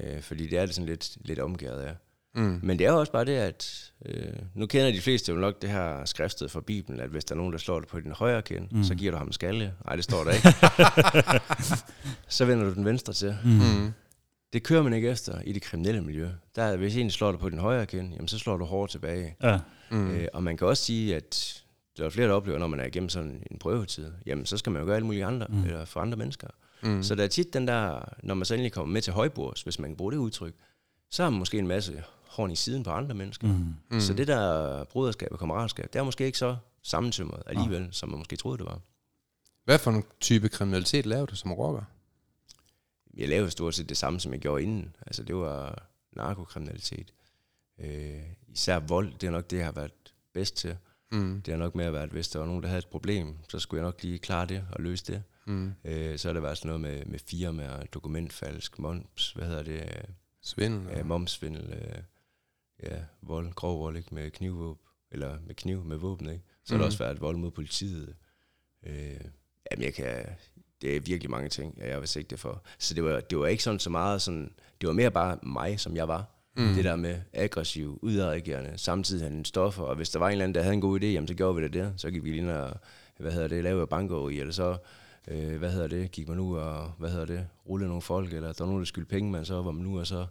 Øh, 0.00 0.22
fordi 0.22 0.46
det 0.46 0.58
er 0.58 0.66
det 0.66 0.74
sådan 0.74 0.88
lidt, 0.88 1.16
lidt 1.20 1.38
omgæret 1.38 1.80
af. 1.80 1.94
Mm. 2.34 2.60
Men 2.62 2.78
det 2.78 2.86
er 2.86 2.90
jo 2.92 3.00
også 3.00 3.12
bare 3.12 3.24
det, 3.24 3.32
at 3.36 3.92
øh, 4.06 4.32
nu 4.54 4.66
kender 4.66 4.92
de 4.92 5.00
fleste 5.00 5.32
jo 5.32 5.38
nok 5.38 5.62
det 5.62 5.70
her 5.70 6.04
skriftet 6.04 6.50
fra 6.50 6.60
Bibelen, 6.60 7.00
at 7.00 7.08
hvis 7.10 7.24
der 7.24 7.34
er 7.34 7.36
nogen, 7.36 7.52
der 7.52 7.58
slår 7.58 7.80
dig 7.80 7.88
på 7.88 8.00
din 8.00 8.12
højre 8.12 8.42
kind, 8.42 8.68
mm. 8.70 8.84
så 8.84 8.94
giver 8.94 9.12
du 9.12 9.18
ham 9.18 9.26
en 9.26 9.32
skalle. 9.32 9.72
Nej, 9.84 9.96
det 9.96 10.04
står 10.04 10.24
der 10.24 10.30
ikke. 10.30 10.48
så 12.28 12.44
vender 12.44 12.64
du 12.64 12.74
den 12.74 12.84
venstre 12.84 13.12
til. 13.12 13.36
Mm. 13.44 13.92
Det 14.52 14.62
kører 14.62 14.82
man 14.82 14.92
ikke 14.92 15.08
efter 15.10 15.40
i 15.40 15.52
det 15.52 15.62
kriminelle 15.62 16.00
miljø. 16.00 16.28
Der, 16.56 16.62
er- 16.62 16.76
hvis 16.76 16.96
en 16.96 17.10
slår 17.10 17.30
dig 17.30 17.40
på 17.40 17.48
din 17.50 17.58
højre 17.58 17.86
kind, 17.86 18.12
jamen, 18.14 18.28
så 18.28 18.38
slår 18.38 18.56
du 18.56 18.64
hårdt 18.64 18.90
tilbage. 18.90 19.36
Ja. 19.42 19.58
Mm. 19.90 20.10
Øh, 20.10 20.28
og 20.32 20.42
man 20.42 20.56
kan 20.56 20.66
også 20.66 20.84
sige, 20.84 21.16
at 21.16 21.62
der 21.98 22.04
er 22.04 22.10
flere, 22.10 22.28
der 22.28 22.34
oplever, 22.34 22.58
når 22.58 22.66
man 22.66 22.80
er 22.80 22.84
igennem 22.84 23.08
sådan 23.08 23.42
en 23.50 23.58
prøvetid, 23.58 24.12
jamen 24.26 24.46
så 24.46 24.56
skal 24.56 24.72
man 24.72 24.80
jo 24.82 24.86
gøre 24.86 24.96
alle 24.96 25.06
mulige 25.06 25.24
andre, 25.24 25.46
mm. 25.50 25.64
eller 25.64 25.84
for 25.84 26.00
andre 26.00 26.16
mennesker. 26.16 26.48
Mm. 26.82 27.02
Så 27.02 27.14
der 27.14 27.24
er 27.24 27.28
tit 27.28 27.52
den 27.52 27.68
der, 27.68 28.00
når 28.22 28.34
man 28.34 28.44
så 28.44 28.54
endelig 28.54 28.72
kommer 28.72 28.92
med 28.92 29.02
til 29.02 29.12
højbords, 29.12 29.62
hvis 29.62 29.78
man 29.78 29.90
kan 29.90 29.96
bruge 29.96 30.12
det 30.12 30.18
udtryk, 30.18 30.54
så 31.10 31.22
har 31.22 31.30
man 31.30 31.38
måske 31.38 31.58
en 31.58 31.66
masse 31.66 32.02
horn 32.28 32.50
i 32.50 32.56
siden 32.56 32.82
på 32.82 32.90
andre 32.90 33.14
mennesker. 33.14 33.48
Mm. 33.48 33.74
Mm. 33.90 34.00
Så 34.00 34.14
det 34.14 34.26
der 34.26 34.84
broderskab 34.84 35.28
og 35.32 35.38
kammeratskab, 35.38 35.92
det 35.92 35.98
er 35.98 36.02
måske 36.02 36.26
ikke 36.26 36.38
så 36.38 36.56
sammentømret 36.82 37.42
alligevel, 37.46 37.82
ja. 37.82 37.88
som 37.90 38.08
man 38.08 38.18
måske 38.18 38.36
troede, 38.36 38.58
det 38.58 38.66
var. 38.66 38.80
Hvad 39.64 39.78
for 39.78 39.90
en 39.90 40.04
type 40.20 40.48
kriminalitet 40.48 41.06
lavede 41.06 41.26
du 41.26 41.36
som 41.36 41.52
rocker? 41.52 41.82
Jeg 43.16 43.28
lavede 43.28 43.50
stort 43.50 43.74
set 43.74 43.88
det 43.88 43.96
samme, 43.96 44.20
som 44.20 44.32
jeg 44.32 44.40
gjorde 44.40 44.62
inden. 44.62 44.96
Altså 45.06 45.22
det 45.22 45.36
var 45.36 45.88
narkokriminalitet. 46.12 47.12
Øh, 47.80 48.22
især 48.48 48.78
vold, 48.78 49.12
det 49.20 49.26
er 49.26 49.30
nok 49.30 49.50
det, 49.50 49.56
jeg 49.56 49.64
har 49.64 49.72
været 49.72 49.92
bedst 50.34 50.56
til. 50.56 50.76
Mm. 51.12 51.42
Det 51.42 51.52
har 51.52 51.58
nok 51.58 51.74
med 51.74 51.84
at 51.84 51.92
være, 51.92 52.02
at 52.02 52.10
hvis 52.10 52.28
der 52.28 52.38
var 52.38 52.46
nogen, 52.46 52.62
der 52.62 52.68
havde 52.68 52.78
et 52.78 52.86
problem, 52.86 53.36
så 53.48 53.58
skulle 53.58 53.80
jeg 53.80 53.86
nok 53.86 54.02
lige 54.02 54.18
klare 54.18 54.46
det 54.46 54.64
og 54.72 54.82
løse 54.82 55.04
det. 55.04 55.22
Mm. 55.48 55.72
Øh, 55.84 56.18
så 56.18 56.28
har 56.28 56.32
det 56.32 56.42
været 56.42 56.58
sådan 56.58 56.68
noget 56.68 56.80
med, 56.80 57.04
med 57.04 57.18
firmaer, 57.18 57.84
dokumentfalsk, 57.86 58.78
moms, 58.78 59.32
hvad 59.32 59.46
hedder 59.46 59.62
det, 59.62 60.06
Svindel? 60.42 60.96
ja, 60.96 61.02
momsvindel, 61.02 61.72
øh, 61.72 62.02
ja, 62.82 62.98
vold, 63.22 63.52
grov 63.52 63.80
vold, 63.80 63.96
ikke, 63.96 64.14
med 64.14 64.30
knivvåben, 64.30 64.82
eller 65.10 65.38
med 65.46 65.54
kniv 65.54 65.84
med 65.84 65.96
våben, 65.96 66.28
ikke. 66.28 66.44
Så 66.64 66.74
har 66.74 66.78
der 66.78 66.86
også 66.86 66.98
været 66.98 67.20
vold 67.20 67.36
mod 67.36 67.50
politiet. 67.50 68.14
Øh, 68.86 69.20
jamen, 69.70 69.84
jeg 69.84 69.94
kan, 69.94 70.26
det 70.82 70.96
er 70.96 71.00
virkelig 71.00 71.30
mange 71.30 71.48
ting, 71.48 71.78
jeg 71.78 71.94
har 71.94 72.04
sigte 72.04 72.36
for. 72.36 72.62
Så 72.78 72.94
det 72.94 73.04
var, 73.04 73.20
det 73.20 73.38
var 73.38 73.46
ikke 73.46 73.62
sådan 73.62 73.80
så 73.80 73.90
meget 73.90 74.22
sådan, 74.22 74.52
det 74.80 74.86
var 74.86 74.92
mere 74.92 75.10
bare 75.10 75.38
mig, 75.42 75.80
som 75.80 75.96
jeg 75.96 76.08
var. 76.08 76.26
Mm. 76.56 76.74
Det 76.74 76.84
der 76.84 76.96
med 76.96 77.20
aggressiv, 77.32 77.98
udadreagerende, 78.02 78.78
samtidig 78.78 79.22
havde 79.22 79.38
en 79.38 79.44
stoffer, 79.44 79.82
og 79.82 79.96
hvis 79.96 80.10
der 80.10 80.18
var 80.18 80.26
en 80.26 80.32
eller 80.32 80.44
anden, 80.44 80.54
der 80.54 80.62
havde 80.62 80.74
en 80.74 80.80
god 80.80 81.00
idé, 81.00 81.04
jamen 81.04 81.28
så 81.28 81.34
gjorde 81.34 81.56
vi 81.56 81.62
det 81.62 81.72
der. 81.72 81.92
Så 81.96 82.10
gik 82.10 82.24
vi 82.24 82.30
lige 82.30 82.40
ind 82.40 82.50
og, 82.50 82.76
hvad 83.18 83.32
hedder 83.32 83.48
det, 83.48 83.64
lave 83.64 83.86
banko 83.86 84.28
i, 84.28 84.40
eller 84.40 84.52
så, 84.52 84.78
øh, 85.30 85.58
hvad 85.58 85.72
hedder 85.72 85.86
det, 85.88 86.10
gik 86.10 86.28
man 86.28 86.38
ud 86.38 86.56
og, 86.56 86.92
hvad 86.98 87.10
hedder 87.10 87.26
det, 87.26 87.46
rulle 87.68 87.86
nogle 87.86 88.02
folk, 88.02 88.32
eller 88.32 88.52
der 88.52 88.64
var 88.64 88.66
nogen, 88.66 88.80
der 88.80 88.86
skyldte 88.86 89.10
penge, 89.10 89.30
men 89.30 89.44
så 89.44 89.62
var 89.62 89.70
man 89.70 89.84
nu 89.84 89.98
og 89.98 90.06
så 90.06 90.26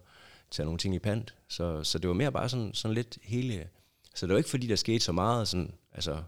tage 0.52 0.66
nogle 0.66 0.80
ting 0.80 0.96
i 0.96 1.00
pant. 1.00 1.36
Så, 1.48 1.84
så 1.84 2.00
det 2.00 2.08
var 2.08 2.14
mere 2.14 2.32
bare 2.32 2.50
sådan, 2.50 2.74
sådan 2.74 2.96
lidt 2.96 3.18
hele, 3.24 3.68
så 4.16 4.28
det 4.28 4.34
var 4.34 4.38
ikke 4.38 4.50
fordi, 4.50 4.68
der 4.68 4.76
skete 4.76 5.00
så 5.00 5.12
meget 5.12 5.48
sådan, 5.48 5.72
altså 5.92 6.24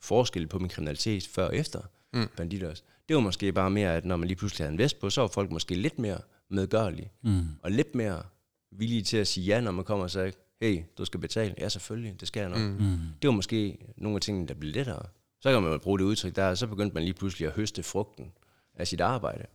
forskel 0.00 0.46
på 0.46 0.58
min 0.58 0.68
kriminalitet 0.68 1.28
før 1.28 1.46
og 1.46 1.56
efter 1.56 1.80
mm. 2.12 2.28
banditers. 2.36 2.84
Det 3.08 3.16
var 3.16 3.22
måske 3.22 3.52
bare 3.52 3.70
mere, 3.70 3.96
at 3.96 4.04
når 4.04 4.16
man 4.16 4.28
lige 4.28 4.36
pludselig 4.36 4.64
havde 4.64 4.72
en 4.72 4.78
vest 4.78 5.00
på, 5.00 5.10
så 5.10 5.20
var 5.20 5.28
folk 5.28 5.50
måske 5.50 5.74
lidt 5.74 5.98
mere 5.98 6.18
medgørlige, 6.48 7.10
mm. 7.22 7.42
og 7.62 7.70
lidt 7.70 7.94
mere 7.94 8.22
villige 8.70 9.02
til 9.02 9.16
at 9.16 9.26
sige 9.26 9.46
ja, 9.46 9.60
når 9.60 9.70
man 9.70 9.84
kommer 9.84 10.04
og 10.04 10.10
siger, 10.10 10.30
hey, 10.60 10.82
du 10.98 11.04
skal 11.04 11.20
betale. 11.20 11.54
Ja, 11.58 11.68
selvfølgelig, 11.68 12.20
det 12.20 12.28
skal 12.28 12.40
jeg 12.40 12.48
nok. 12.48 12.80
Mm. 12.80 12.98
Det 13.22 13.28
var 13.28 13.34
måske 13.34 13.78
nogle 13.96 14.16
af 14.16 14.20
tingene, 14.20 14.48
der 14.48 14.54
blev 14.54 14.72
lettere. 14.74 15.02
Så 15.44 15.52
kan 15.52 15.62
man 15.62 15.72
jo 15.72 15.78
bruge 15.78 15.98
det 15.98 16.04
udtryk 16.04 16.36
der, 16.36 16.54
så 16.54 16.66
begyndte 16.66 16.94
man 16.94 17.02
lige 17.02 17.14
pludselig 17.14 17.48
at 17.48 17.54
høste 17.54 17.82
frugten 17.82 18.32
af 18.74 18.86
sit 18.88 19.00
arbejde. 19.00 19.46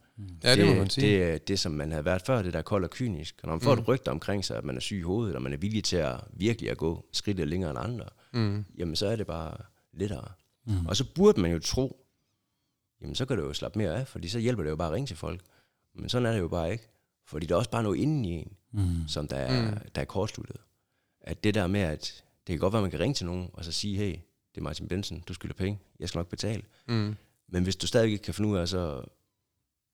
Ja, 0.43 0.55
det 0.55 0.67
må 0.67 0.73
man 0.73 0.89
sige. 0.89 1.07
Det 1.07 1.23
er 1.23 1.37
det, 1.37 1.59
som 1.59 1.71
man 1.71 1.91
havde 1.91 2.05
været 2.05 2.21
før, 2.21 2.41
det 2.41 2.53
der 2.53 2.59
er 2.59 2.63
koldt 2.63 2.85
og 2.85 2.89
kynisk. 2.91 3.35
Og 3.43 3.47
når 3.47 3.55
man 3.55 3.61
får 3.61 3.75
mm. 3.75 3.81
et 3.81 3.87
rygte 3.87 4.09
omkring 4.09 4.45
sig, 4.45 4.57
at 4.57 4.63
man 4.63 4.75
er 4.75 4.79
syg 4.79 4.97
i 4.97 5.01
hovedet, 5.01 5.35
og 5.35 5.41
man 5.41 5.53
er 5.53 5.57
villig 5.57 5.83
til 5.83 5.95
at 5.95 6.21
virkelig 6.33 6.71
at 6.71 6.77
gå 6.77 7.05
skridtet 7.11 7.47
længere 7.47 7.69
end 7.69 7.79
andre, 7.79 8.05
mm. 8.33 8.65
jamen 8.77 8.95
så 8.95 9.07
er 9.07 9.15
det 9.15 9.27
bare 9.27 9.57
lettere. 9.93 10.27
Mm. 10.65 10.85
Og 10.85 10.95
så 10.95 11.05
burde 11.15 11.41
man 11.41 11.51
jo 11.51 11.59
tro, 11.59 12.05
jamen 13.01 13.15
så 13.15 13.25
kan 13.25 13.37
det 13.37 13.43
jo 13.43 13.53
slappe 13.53 13.79
mere 13.79 13.95
af, 13.99 14.07
fordi 14.07 14.27
så 14.27 14.39
hjælper 14.39 14.63
det 14.63 14.69
jo 14.69 14.75
bare 14.75 14.87
at 14.87 14.93
ringe 14.93 15.07
til 15.07 15.17
folk. 15.17 15.41
Men 15.95 16.09
sådan 16.09 16.25
er 16.25 16.31
det 16.31 16.39
jo 16.39 16.47
bare 16.47 16.71
ikke. 16.71 16.89
Fordi 17.25 17.45
der 17.45 17.53
er 17.55 17.57
også 17.57 17.71
bare 17.71 17.83
noget 17.83 17.97
inden 17.97 18.25
i 18.25 18.31
en, 18.31 18.53
mm. 18.71 19.07
som 19.07 19.27
der 19.27 19.37
er, 19.37 19.71
mm. 19.71 19.77
der 19.95 20.01
er 20.01 20.05
kortsluttet. 20.05 20.57
At 21.21 21.43
det 21.43 21.53
der 21.53 21.67
med, 21.67 21.81
at 21.81 22.23
det 22.47 22.53
kan 22.53 22.59
godt 22.59 22.73
være, 22.73 22.79
at 22.79 22.83
man 22.83 22.91
kan 22.91 22.99
ringe 22.99 23.13
til 23.13 23.25
nogen, 23.25 23.49
og 23.53 23.65
så 23.65 23.71
sige, 23.71 23.97
hey, 23.97 24.15
det 24.55 24.61
er 24.61 24.63
Martin 24.63 24.87
Benson, 24.87 25.23
du 25.27 25.33
skylder 25.33 25.55
penge, 25.55 25.79
jeg 25.99 26.09
skal 26.09 26.19
nok 26.19 26.27
betale. 26.29 26.61
Mm. 26.87 27.15
Men 27.47 27.63
hvis 27.63 27.75
du 27.75 27.87
stadig 27.87 28.11
ikke 28.11 28.23
kan 28.23 28.33
finde 28.33 28.49
ud 28.49 28.57
af, 28.57 28.67
så 28.67 29.01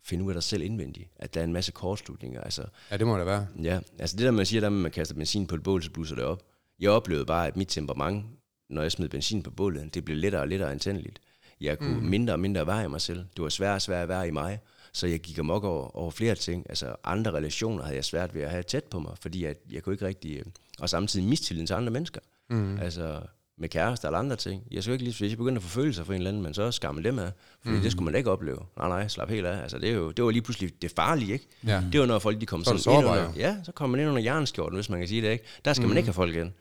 finde 0.04 0.24
ud 0.24 0.30
af 0.30 0.34
dig 0.34 0.44
selv 0.44 0.63
indvendigt, 0.63 1.10
at 1.15 1.34
der 1.34 1.39
er 1.39 1.44
en 1.44 1.54
masse 1.54 1.72
kortslutninger. 1.72 2.41
Altså, 2.41 2.65
Ja, 2.91 2.98
det 2.98 3.08
må 3.08 3.18
det 3.18 3.26
være. 3.26 3.48
Ja, 3.63 3.80
altså 4.00 4.18
det 4.18 4.26
der, 4.26 4.32
man 4.32 4.46
siger, 4.46 4.62
der 4.62 4.70
med, 4.70 4.78
at 4.78 4.82
man 4.82 4.91
kaster 4.91 5.15
benzin 5.15 5.48
på 5.48 5.56
et 5.56 5.63
bål, 5.63 5.84
så 5.84 5.91
blusser 5.91 6.15
det 6.15 6.26
op. 6.26 6.44
Jeg 6.80 6.89
oplevede 6.89 7.26
bare, 7.26 7.48
at 7.48 7.58
mit 7.58 7.68
temperament, 7.68 8.26
når 8.70 8.82
jeg 8.82 8.91
smed 8.91 9.10
benzin 9.10 9.44
på 9.44 9.52
bålet, 9.52 9.94
det 9.94 10.06
blev 10.06 10.18
lettere 10.18 10.41
og 10.41 10.48
lettere 10.48 10.72
antændeligt. 10.72 11.20
Jeg 11.62 11.80
kunne 11.80 11.98
mm. 12.00 12.06
mindre 12.06 12.34
og 12.34 12.39
mindre 12.39 12.68
være 12.68 12.84
i 12.86 12.88
mig 12.88 13.02
selv. 13.02 13.20
Det 13.36 13.44
var 13.44 13.50
svært 13.50 13.76
og 13.76 13.82
svært 13.82 14.04
at 14.04 14.10
være 14.10 14.28
i 14.28 14.32
mig. 14.32 14.60
Så 14.94 15.08
jeg 15.08 15.20
gik 15.20 15.38
amok 15.38 15.63
over, 15.63 15.98
over 15.98 16.12
flere 16.12 16.36
ting. 16.36 16.65
Altså 16.70 16.96
andre 17.04 17.32
relationer 17.32 17.84
havde 17.84 17.96
jeg 17.96 18.06
svært 18.06 18.36
ved 18.36 18.41
at 18.41 18.50
have 18.50 18.63
tæt 18.63 18.84
på 18.84 19.00
mig, 19.00 19.15
fordi 19.22 19.44
jeg, 19.46 19.56
jeg 19.72 19.84
kunne 19.84 19.94
ikke 19.94 20.06
rigtig... 20.06 20.38
øh, 20.38 20.46
Og 20.80 20.89
samtidig 20.89 21.28
mistilliden 21.28 21.68
til 21.68 21.74
andre 21.74 21.91
mennesker. 21.91 22.22
Mm. 22.50 22.78
Altså 22.78 23.22
med 23.58 23.70
kæreste 23.70 24.08
eller 24.08 24.20
andre 24.20 24.36
ting. 24.36 24.63
Jeg 24.72 24.84
skal 24.84 24.94
ikke 24.94 25.04
lige, 25.04 25.18
hvis 25.20 25.30
jeg 25.30 25.38
begynder 25.38 25.60
at 25.60 25.63
få 25.63 25.70
følelser 25.70 26.04
for 26.04 26.13
en 26.13 26.18
eller 26.18 26.30
anden, 26.30 26.44
men 26.44 26.54
så 26.54 26.72
skammer 26.72 27.02
dem 27.02 27.20
af. 27.20 27.32
Fordi 27.62 27.76
mm. 27.76 27.82
det 27.82 27.91
skulle 27.91 28.06
man 28.06 28.13
da 28.13 28.18
ikke 28.18 28.32
opleve. 28.32 28.60
Nej, 28.78 28.88
nej, 28.88 29.08
slap 29.08 29.30
helt 29.30 29.46
af. 29.46 29.62
Altså, 29.62 29.80
det, 29.80 29.89
er 29.89 29.94
jo, 29.94 30.12
det 30.12 30.26
var 30.26 30.32
lige 30.32 30.41
pludselig 30.41 30.82
det 30.82 30.91
farlige, 30.91 31.34
ikke? 31.34 31.48
Ja. 31.68 31.84
Det 31.91 32.00
var 32.00 32.06
når 32.06 32.20
folk 32.20 32.41
de 32.41 32.46
kom 32.46 32.63
Så 32.63 32.65
sådan 32.65 32.76
ind 32.76 32.84
sårbar, 32.84 33.12
under, 33.12 33.32
ja, 33.36 33.56
så 33.63 33.72
kommer 33.72 33.98
man 33.98 34.02
ind 34.02 34.10
under 34.10 34.24
jernskjorten, 34.24 34.76
hvis 34.76 34.89
man 34.89 35.00
kan 35.00 35.08
sige 35.08 35.22
det, 35.22 35.32
ikke? 35.32 35.44
Der 35.65 35.74
skal 35.74 35.84
mm. 35.84 35.89
man 35.89 35.98
ikke 35.98 36.08
have 36.08 36.13
folk 36.13 36.36
ind. 36.36 36.52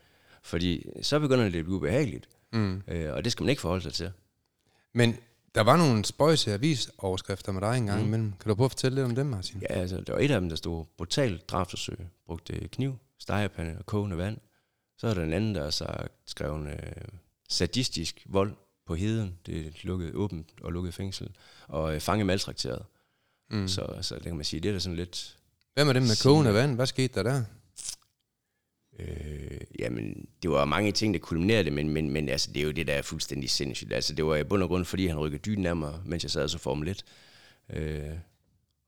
Fordi 0.43 0.87
så 1.03 1.19
begynder 1.19 1.49
det 1.49 1.59
at 1.59 1.65
blive 1.65 1.77
ubehageligt. 1.77 2.29
Mm. 2.53 2.83
Øh, 2.89 3.13
og 3.13 3.25
det 3.25 3.33
skal 3.33 3.45
man 3.45 3.51
ikke 3.51 3.63
forholde 3.63 3.83
sig 3.83 3.93
til. 3.93 4.11
Men 4.95 5.17
der 5.55 5.63
var 5.63 5.77
nogle 5.77 6.05
spøjse 6.05 6.53
avisoverskrifter 6.53 7.53
med 7.53 7.61
dig 7.61 7.77
engang 7.77 8.01
mm. 8.01 8.07
imellem. 8.07 8.33
Kan 8.41 8.49
du 8.49 8.55
prøve 8.55 8.65
at 8.65 8.71
fortælle 8.71 8.95
lidt 8.95 9.05
om 9.05 9.15
dem, 9.15 9.27
Martin? 9.27 9.63
Ja, 9.71 9.75
altså, 9.75 10.01
der 10.07 10.13
var 10.13 10.21
et 10.21 10.31
af 10.31 10.41
dem, 10.41 10.49
der 10.49 10.57
stod 10.57 10.85
brutalt 10.97 11.49
drabsforsøg. 11.49 11.99
Brugte 12.27 12.69
kniv, 12.73 12.99
stegepande 13.19 13.77
og 13.79 13.87
kogende 13.87 14.19
vand. 14.19 14.39
Så 14.97 15.07
er 15.07 15.15
der 15.15 15.23
en 15.23 15.33
anden, 15.33 15.55
der 15.55 15.71
så 15.71 15.97
skrev 16.27 16.67
øh, 16.67 16.79
sadistisk 17.49 18.27
vold 18.29 18.57
på 18.87 18.95
heden. 18.95 19.39
Det 19.47 19.61
er 19.61 19.67
et 19.67 19.85
lukket, 19.85 20.15
åbent 20.15 20.49
og 20.63 20.73
lukket 20.73 20.95
fængsel. 20.95 21.31
Og 21.69 21.95
øh, 21.95 22.01
fange 22.01 22.25
maltrakteret. 22.25 22.85
Mm. 23.51 23.69
Så, 23.69 23.99
så 24.03 24.15
det 24.15 24.23
kan 24.23 24.37
man 24.37 24.45
sige, 24.45 24.61
det 24.61 24.69
er 24.69 24.73
da 24.73 24.79
sådan 24.79 24.97
lidt... 24.97 25.39
Hvad 25.75 25.85
med 25.85 25.95
dem 25.95 26.03
med 26.03 26.23
kogende 26.23 26.55
vand? 26.55 26.75
Hvad 26.75 26.87
skete 26.87 27.15
der 27.15 27.23
der? 27.23 27.45
Øh, 28.99 29.61
jamen, 29.79 30.29
det 30.43 30.51
var 30.51 30.65
mange 30.65 30.93
ting, 30.93 31.15
der 31.15 31.21
kulminerede 31.21 31.65
det, 31.65 31.73
men, 31.73 31.89
men, 31.89 32.11
men 32.11 32.29
altså, 32.29 32.53
det 32.53 32.61
er 32.61 32.65
jo 32.65 32.71
det, 32.71 32.87
der 32.87 32.93
er 32.95 33.03
fuldstændig 33.03 33.51
sindssygt. 33.51 33.93
Altså, 33.93 34.15
det 34.15 34.25
var 34.25 34.37
i 34.37 34.45
bund 34.45 34.63
og 34.63 34.69
grund, 34.69 34.85
fordi 34.85 35.07
han 35.07 35.19
rykkede 35.19 35.43
dynen 35.43 35.67
af 35.67 35.77
mig, 35.77 36.01
mens 36.05 36.23
jeg 36.23 36.31
sad 36.31 36.49
så 36.49 36.59
Formel 36.59 36.89
1. 36.89 37.05
Øh, 37.71 38.19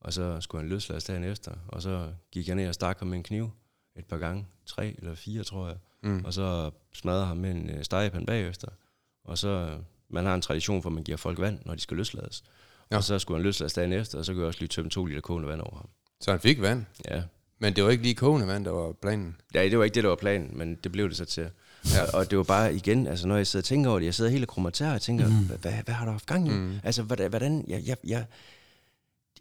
og 0.01 0.13
så 0.13 0.41
skulle 0.41 0.63
han 0.63 0.69
løslades 0.69 1.05
dagen 1.05 1.25
efter, 1.25 1.53
og 1.69 1.83
så 1.83 2.13
gik 2.33 2.49
jeg 2.49 2.57
ned 2.57 2.69
og 2.69 2.75
stak 2.75 2.99
ham 2.99 3.09
med 3.09 3.17
en 3.17 3.23
kniv 3.23 3.51
et 3.97 4.05
par 4.05 4.19
gange, 4.19 4.47
tre 4.67 4.95
eller 4.99 5.15
fire, 5.15 5.45
tror 5.45 5.69
jeg. 5.69 5.77
Mm. 6.07 6.25
Og 6.25 6.35
så 6.35 6.71
smadrede 6.95 7.27
ham 7.27 7.37
med 7.37 7.51
en 7.51 7.71
øh, 7.71 7.85
stegepand 7.85 8.27
bagefter. 8.27 8.69
Og 9.25 9.39
så, 9.39 9.79
man 10.09 10.27
har 10.27 10.35
en 10.35 10.41
tradition 10.41 10.83
for, 10.83 10.89
at 10.89 10.95
man 10.95 11.05
giver 11.05 11.19
folk 11.19 11.41
vand, 11.41 11.59
når 11.65 11.75
de 11.75 11.81
skal 11.81 11.97
løslades. 11.97 12.45
Ja. 12.91 12.97
Og 12.97 13.05
så 13.05 13.19
skulle 13.19 13.39
han 13.39 13.45
løslades 13.45 13.73
dagen 13.73 13.93
efter, 13.93 14.19
og 14.19 14.25
så 14.25 14.33
kunne 14.33 14.41
jeg 14.41 14.49
også 14.49 14.61
lige 14.61 14.69
tømme 14.69 14.91
to 14.91 15.05
liter 15.05 15.21
kogende 15.21 15.49
vand 15.49 15.61
over 15.61 15.77
ham. 15.77 15.89
Så 16.21 16.31
han 16.31 16.41
fik 16.41 16.61
vand. 16.63 16.85
Ja, 17.11 17.23
Men 17.59 17.77
det 17.77 17.85
var 17.85 17.91
ikke 17.91 18.03
lige 18.03 18.15
kogende 18.15 18.47
vand, 18.47 18.65
der 18.65 18.71
var 18.71 18.93
planen. 18.93 19.37
Ja, 19.55 19.65
det 19.65 19.79
var 19.79 19.85
ikke 19.85 19.95
det, 19.95 20.03
der 20.03 20.09
var 20.09 20.17
planen, 20.17 20.59
men 20.59 20.75
det 20.75 20.93
blev 20.93 21.09
det 21.09 21.17
så 21.17 21.25
til. 21.25 21.51
Ja, 21.95 22.17
og 22.19 22.31
det 22.31 22.39
var 22.39 22.45
bare 22.45 22.75
igen, 22.75 23.07
altså 23.07 23.29
når 23.29 23.37
jeg 23.37 23.47
sidder 23.47 23.63
og 23.63 23.65
tænker 23.65 23.91
over 23.91 23.99
det, 23.99 24.07
jeg 24.07 24.15
sidder 24.15 24.31
helt 24.31 24.49
kromatær 24.49 24.95
og 24.95 25.03
tænker, 25.03 25.29
mm. 25.29 25.47
hvad, 25.47 25.73
hvad 25.85 25.95
har 25.95 26.05
du 26.05 26.11
haft 26.11 26.27
gang 26.27 26.49
i? 26.49 26.51
Mm. 26.51 26.79
Altså, 26.85 27.03
hvordan, 27.03 27.31
hvordan 27.31 27.65
jeg, 27.69 27.83
jeg, 27.87 27.97
jeg, 28.07 28.25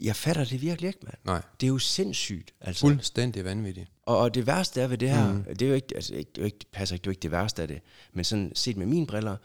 jeg 0.01 0.15
fatter 0.15 0.45
det 0.45 0.61
virkelig 0.61 0.87
ikke, 0.87 0.99
mand. 1.03 1.17
Nej. 1.23 1.41
Det 1.61 1.67
er 1.67 1.71
jo 1.71 1.77
sindssygt, 1.79 2.53
altså. 2.61 2.81
Fuldstændig 2.81 3.45
vanvittigt. 3.45 3.91
Og, 4.03 4.17
og 4.17 4.33
det 4.35 4.47
værste 4.47 4.81
er 4.81 4.87
ved 4.87 4.97
det 4.97 5.09
her, 5.09 5.33
mm. 5.33 5.43
det 5.43 5.61
er 5.61 5.69
jo 5.69 5.75
ikke, 5.75 5.95
altså, 5.95 6.13
ikke- 6.15 6.29
det, 6.31 6.37
er 6.37 6.41
jo 6.41 6.45
ikke, 6.45 6.57
det 6.59 6.67
passer 6.71 6.95
ikke, 6.95 7.01
det 7.03 7.07
er 7.07 7.11
jo 7.11 7.13
ikke 7.13 7.21
det 7.23 7.31
værste 7.31 7.61
af 7.61 7.67
det, 7.67 7.81
men 8.13 8.23
sådan 8.25 8.51
set 8.55 8.77
med 8.77 8.85
mine 8.85 9.07
briller, 9.07 9.37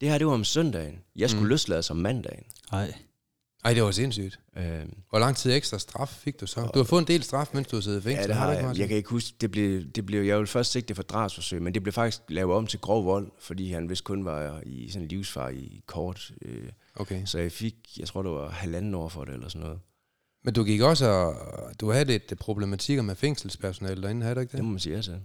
det 0.00 0.08
her, 0.08 0.18
det 0.18 0.26
var 0.26 0.32
om 0.32 0.44
søndagen. 0.44 0.98
Jeg 1.16 1.30
skulle 1.30 1.42
mm. 1.42 1.48
løslades 1.48 1.90
om 1.90 1.96
mandagen. 1.96 2.44
Nej. 2.72 2.94
Ej, 3.64 3.74
det 3.74 3.82
var 3.82 3.90
sindssygt. 3.90 4.40
Øh, 4.56 4.64
Hvor 5.10 5.18
lang 5.18 5.36
tid 5.36 5.52
ekstra 5.52 5.78
straf 5.78 6.08
fik 6.08 6.40
du 6.40 6.46
så? 6.46 6.70
Du 6.74 6.78
har 6.78 6.84
fået 6.84 7.00
en 7.00 7.06
del 7.06 7.22
straf, 7.22 7.48
mens 7.54 7.66
du 7.68 7.76
har 7.76 7.80
siddet 7.80 8.00
i 8.00 8.02
fængsel. 8.02 8.20
Ja, 8.22 8.26
det 8.26 8.36
har 8.36 8.52
jeg. 8.52 8.78
Jeg 8.78 8.88
kan 8.88 8.96
ikke 8.96 9.10
huske, 9.10 9.36
det 9.40 9.50
blev, 9.50 9.84
det 9.84 10.06
blev, 10.06 10.22
jeg 10.22 10.36
ville 10.36 10.46
først 10.46 10.72
sigte 10.72 10.94
for 10.94 11.02
drabsforsøg, 11.02 11.62
men 11.62 11.74
det 11.74 11.82
blev 11.82 11.92
faktisk 11.92 12.22
lavet 12.28 12.54
om 12.56 12.66
til 12.66 12.78
grov 12.80 13.04
vold, 13.04 13.30
fordi 13.38 13.72
han 13.72 13.88
vist 13.88 14.04
kun 14.04 14.24
var 14.24 14.60
i 14.66 14.88
sådan 14.90 15.02
en 15.02 15.08
livsfar 15.08 15.48
i 15.48 15.82
kort. 15.86 16.30
Øh, 16.42 16.68
Okay. 17.00 17.22
så 17.24 17.38
jeg 17.38 17.52
fik, 17.52 17.74
jeg 17.98 18.08
tror 18.08 18.22
det 18.22 18.30
var 18.32 18.50
halvanden 18.50 18.94
år 18.94 19.08
for 19.08 19.24
det, 19.24 19.34
eller 19.34 19.48
sådan 19.48 19.62
noget. 19.62 19.80
Men 20.44 20.54
du 20.54 20.64
gik 20.64 20.80
også 20.80 21.06
og... 21.08 21.34
Du 21.80 21.90
havde 21.90 22.04
lidt 22.04 22.32
problematikker 22.40 23.02
med 23.02 23.14
fængselspersonale 23.14 24.02
derinde, 24.02 24.22
havde 24.22 24.34
du 24.34 24.40
ikke 24.40 24.50
Det 24.50 24.56
det? 24.56 24.64
må 24.64 24.70
man 24.70 24.80
sige, 24.80 24.96
altså. 24.96 25.18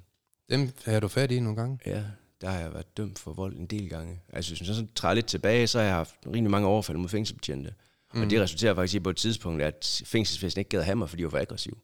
Dem 0.50 0.70
havde 0.86 1.02
du 1.02 1.08
fat 1.08 1.32
i 1.32 1.40
nogle 1.40 1.56
gange. 1.56 1.80
Ja, 1.86 2.04
der 2.42 2.50
har 2.50 2.60
jeg 2.60 2.74
været 2.74 2.98
dømt 2.98 3.20
for 3.20 3.34
vold 3.34 3.56
en 3.58 3.66
del 3.66 3.90
gange. 3.90 4.20
Altså, 4.34 4.52
hvis 4.52 4.62
man 4.62 4.76
så 4.76 4.86
træder 4.96 5.14
lidt 5.16 5.26
tilbage, 5.26 5.68
så 5.68 5.78
har 5.80 5.86
jeg 5.86 5.96
haft 5.96 6.16
rimelig 6.28 6.52
mange 6.52 6.68
overfald 6.68 6.98
mod 6.98 7.10
fængselsbetjente. 7.10 7.74
Mm. 8.14 8.22
Og 8.22 8.30
det 8.30 8.42
resulterer 8.42 8.76
faktisk 8.76 8.96
i 8.96 9.00
på 9.00 9.10
et 9.10 9.18
tidspunkt, 9.18 9.62
at 9.64 10.02
fængselsvæsenet 10.06 10.60
ikke 10.60 10.70
gad 10.70 10.84
have 10.84 10.96
mig, 10.96 11.10
fordi 11.10 11.22
jeg 11.22 11.26
var 11.26 11.30
for 11.38 11.42
aggressiv. 11.42 11.78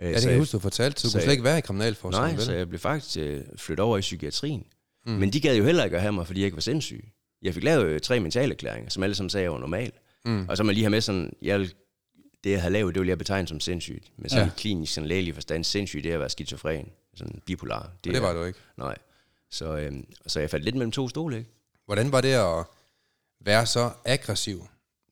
Øh, 0.00 0.06
Ja, 0.08 0.12
det 0.12 0.16
så 0.22 0.28
kan 0.28 0.30
jeg 0.30 0.38
huske, 0.38 0.52
du 0.52 0.58
fortalte. 0.58 1.02
Du 1.02 1.12
kunne 1.12 1.22
slet 1.22 1.32
ikke 1.32 1.44
være 1.44 1.58
i 1.58 1.60
kriminalforsorgen, 1.60 2.28
Nej, 2.28 2.36
vel? 2.36 2.44
så 2.44 2.52
jeg 2.52 2.68
blev 2.68 2.78
faktisk 2.80 3.16
øh, 3.18 3.44
flyttet 3.56 3.84
over 3.84 3.98
i 3.98 4.00
psykiatrien. 4.00 4.66
Mm. 5.06 5.12
Men 5.12 5.32
de 5.32 5.40
gad 5.40 5.56
jo 5.56 5.64
heller 5.64 5.84
ikke 5.84 5.96
at 5.96 6.02
have 6.02 6.12
mig, 6.12 6.26
fordi 6.26 6.40
jeg 6.40 6.44
ikke 6.44 6.56
var 6.56 6.60
sindssyg. 6.60 7.04
Jeg 7.42 7.54
fik 7.54 7.64
lavet 7.64 7.84
øh, 7.86 8.00
tre 8.00 8.20
mentalerklæringer, 8.20 8.90
som 8.90 9.02
alle 9.02 9.14
sammen 9.14 9.30
sagde, 9.30 9.42
jeg 9.44 9.52
var 9.52 9.58
normal. 9.58 9.92
Mm. 10.24 10.46
Og 10.48 10.56
så 10.56 10.62
jeg 10.64 10.74
lige 10.74 10.84
have 10.84 10.90
med 10.90 11.00
sådan, 11.00 11.32
jeg 11.42 11.60
vil, 11.60 11.74
det 12.44 12.50
jeg 12.50 12.60
havde 12.60 12.72
lavet, 12.72 12.94
det 12.94 13.00
vil 13.00 13.08
jeg 13.08 13.18
betegne 13.18 13.48
som 13.48 13.60
sindssygt. 13.60 14.12
Men 14.18 14.28
sådan 14.30 14.44
Ja. 14.46 14.50
klinisk, 14.56 14.94
sådan 14.94 15.08
lægelig 15.08 15.34
forstand, 15.34 15.64
sindssygt, 15.64 16.04
det 16.04 16.10
er 16.10 16.14
at 16.14 16.20
være 16.20 16.30
skizofren, 16.30 16.88
sådan 17.16 17.42
bipolar. 17.46 17.78
Og 17.82 17.90
det 18.04 18.22
var 18.22 18.32
du 18.32 18.44
ikke. 18.44 18.58
Nej. 18.76 18.96
Så, 19.50 19.76
øhm, 19.76 20.04
så 20.26 20.40
jeg 20.40 20.50
faldt 20.50 20.64
lidt 20.64 20.76
mellem 20.76 20.92
to 20.92 21.08
stole, 21.08 21.38
ikke? 21.38 21.50
Hvordan 21.84 22.12
var 22.12 22.20
det 22.20 22.32
at 22.32 22.64
være 23.40 23.66
så 23.66 23.90
aggressiv, 24.04 24.66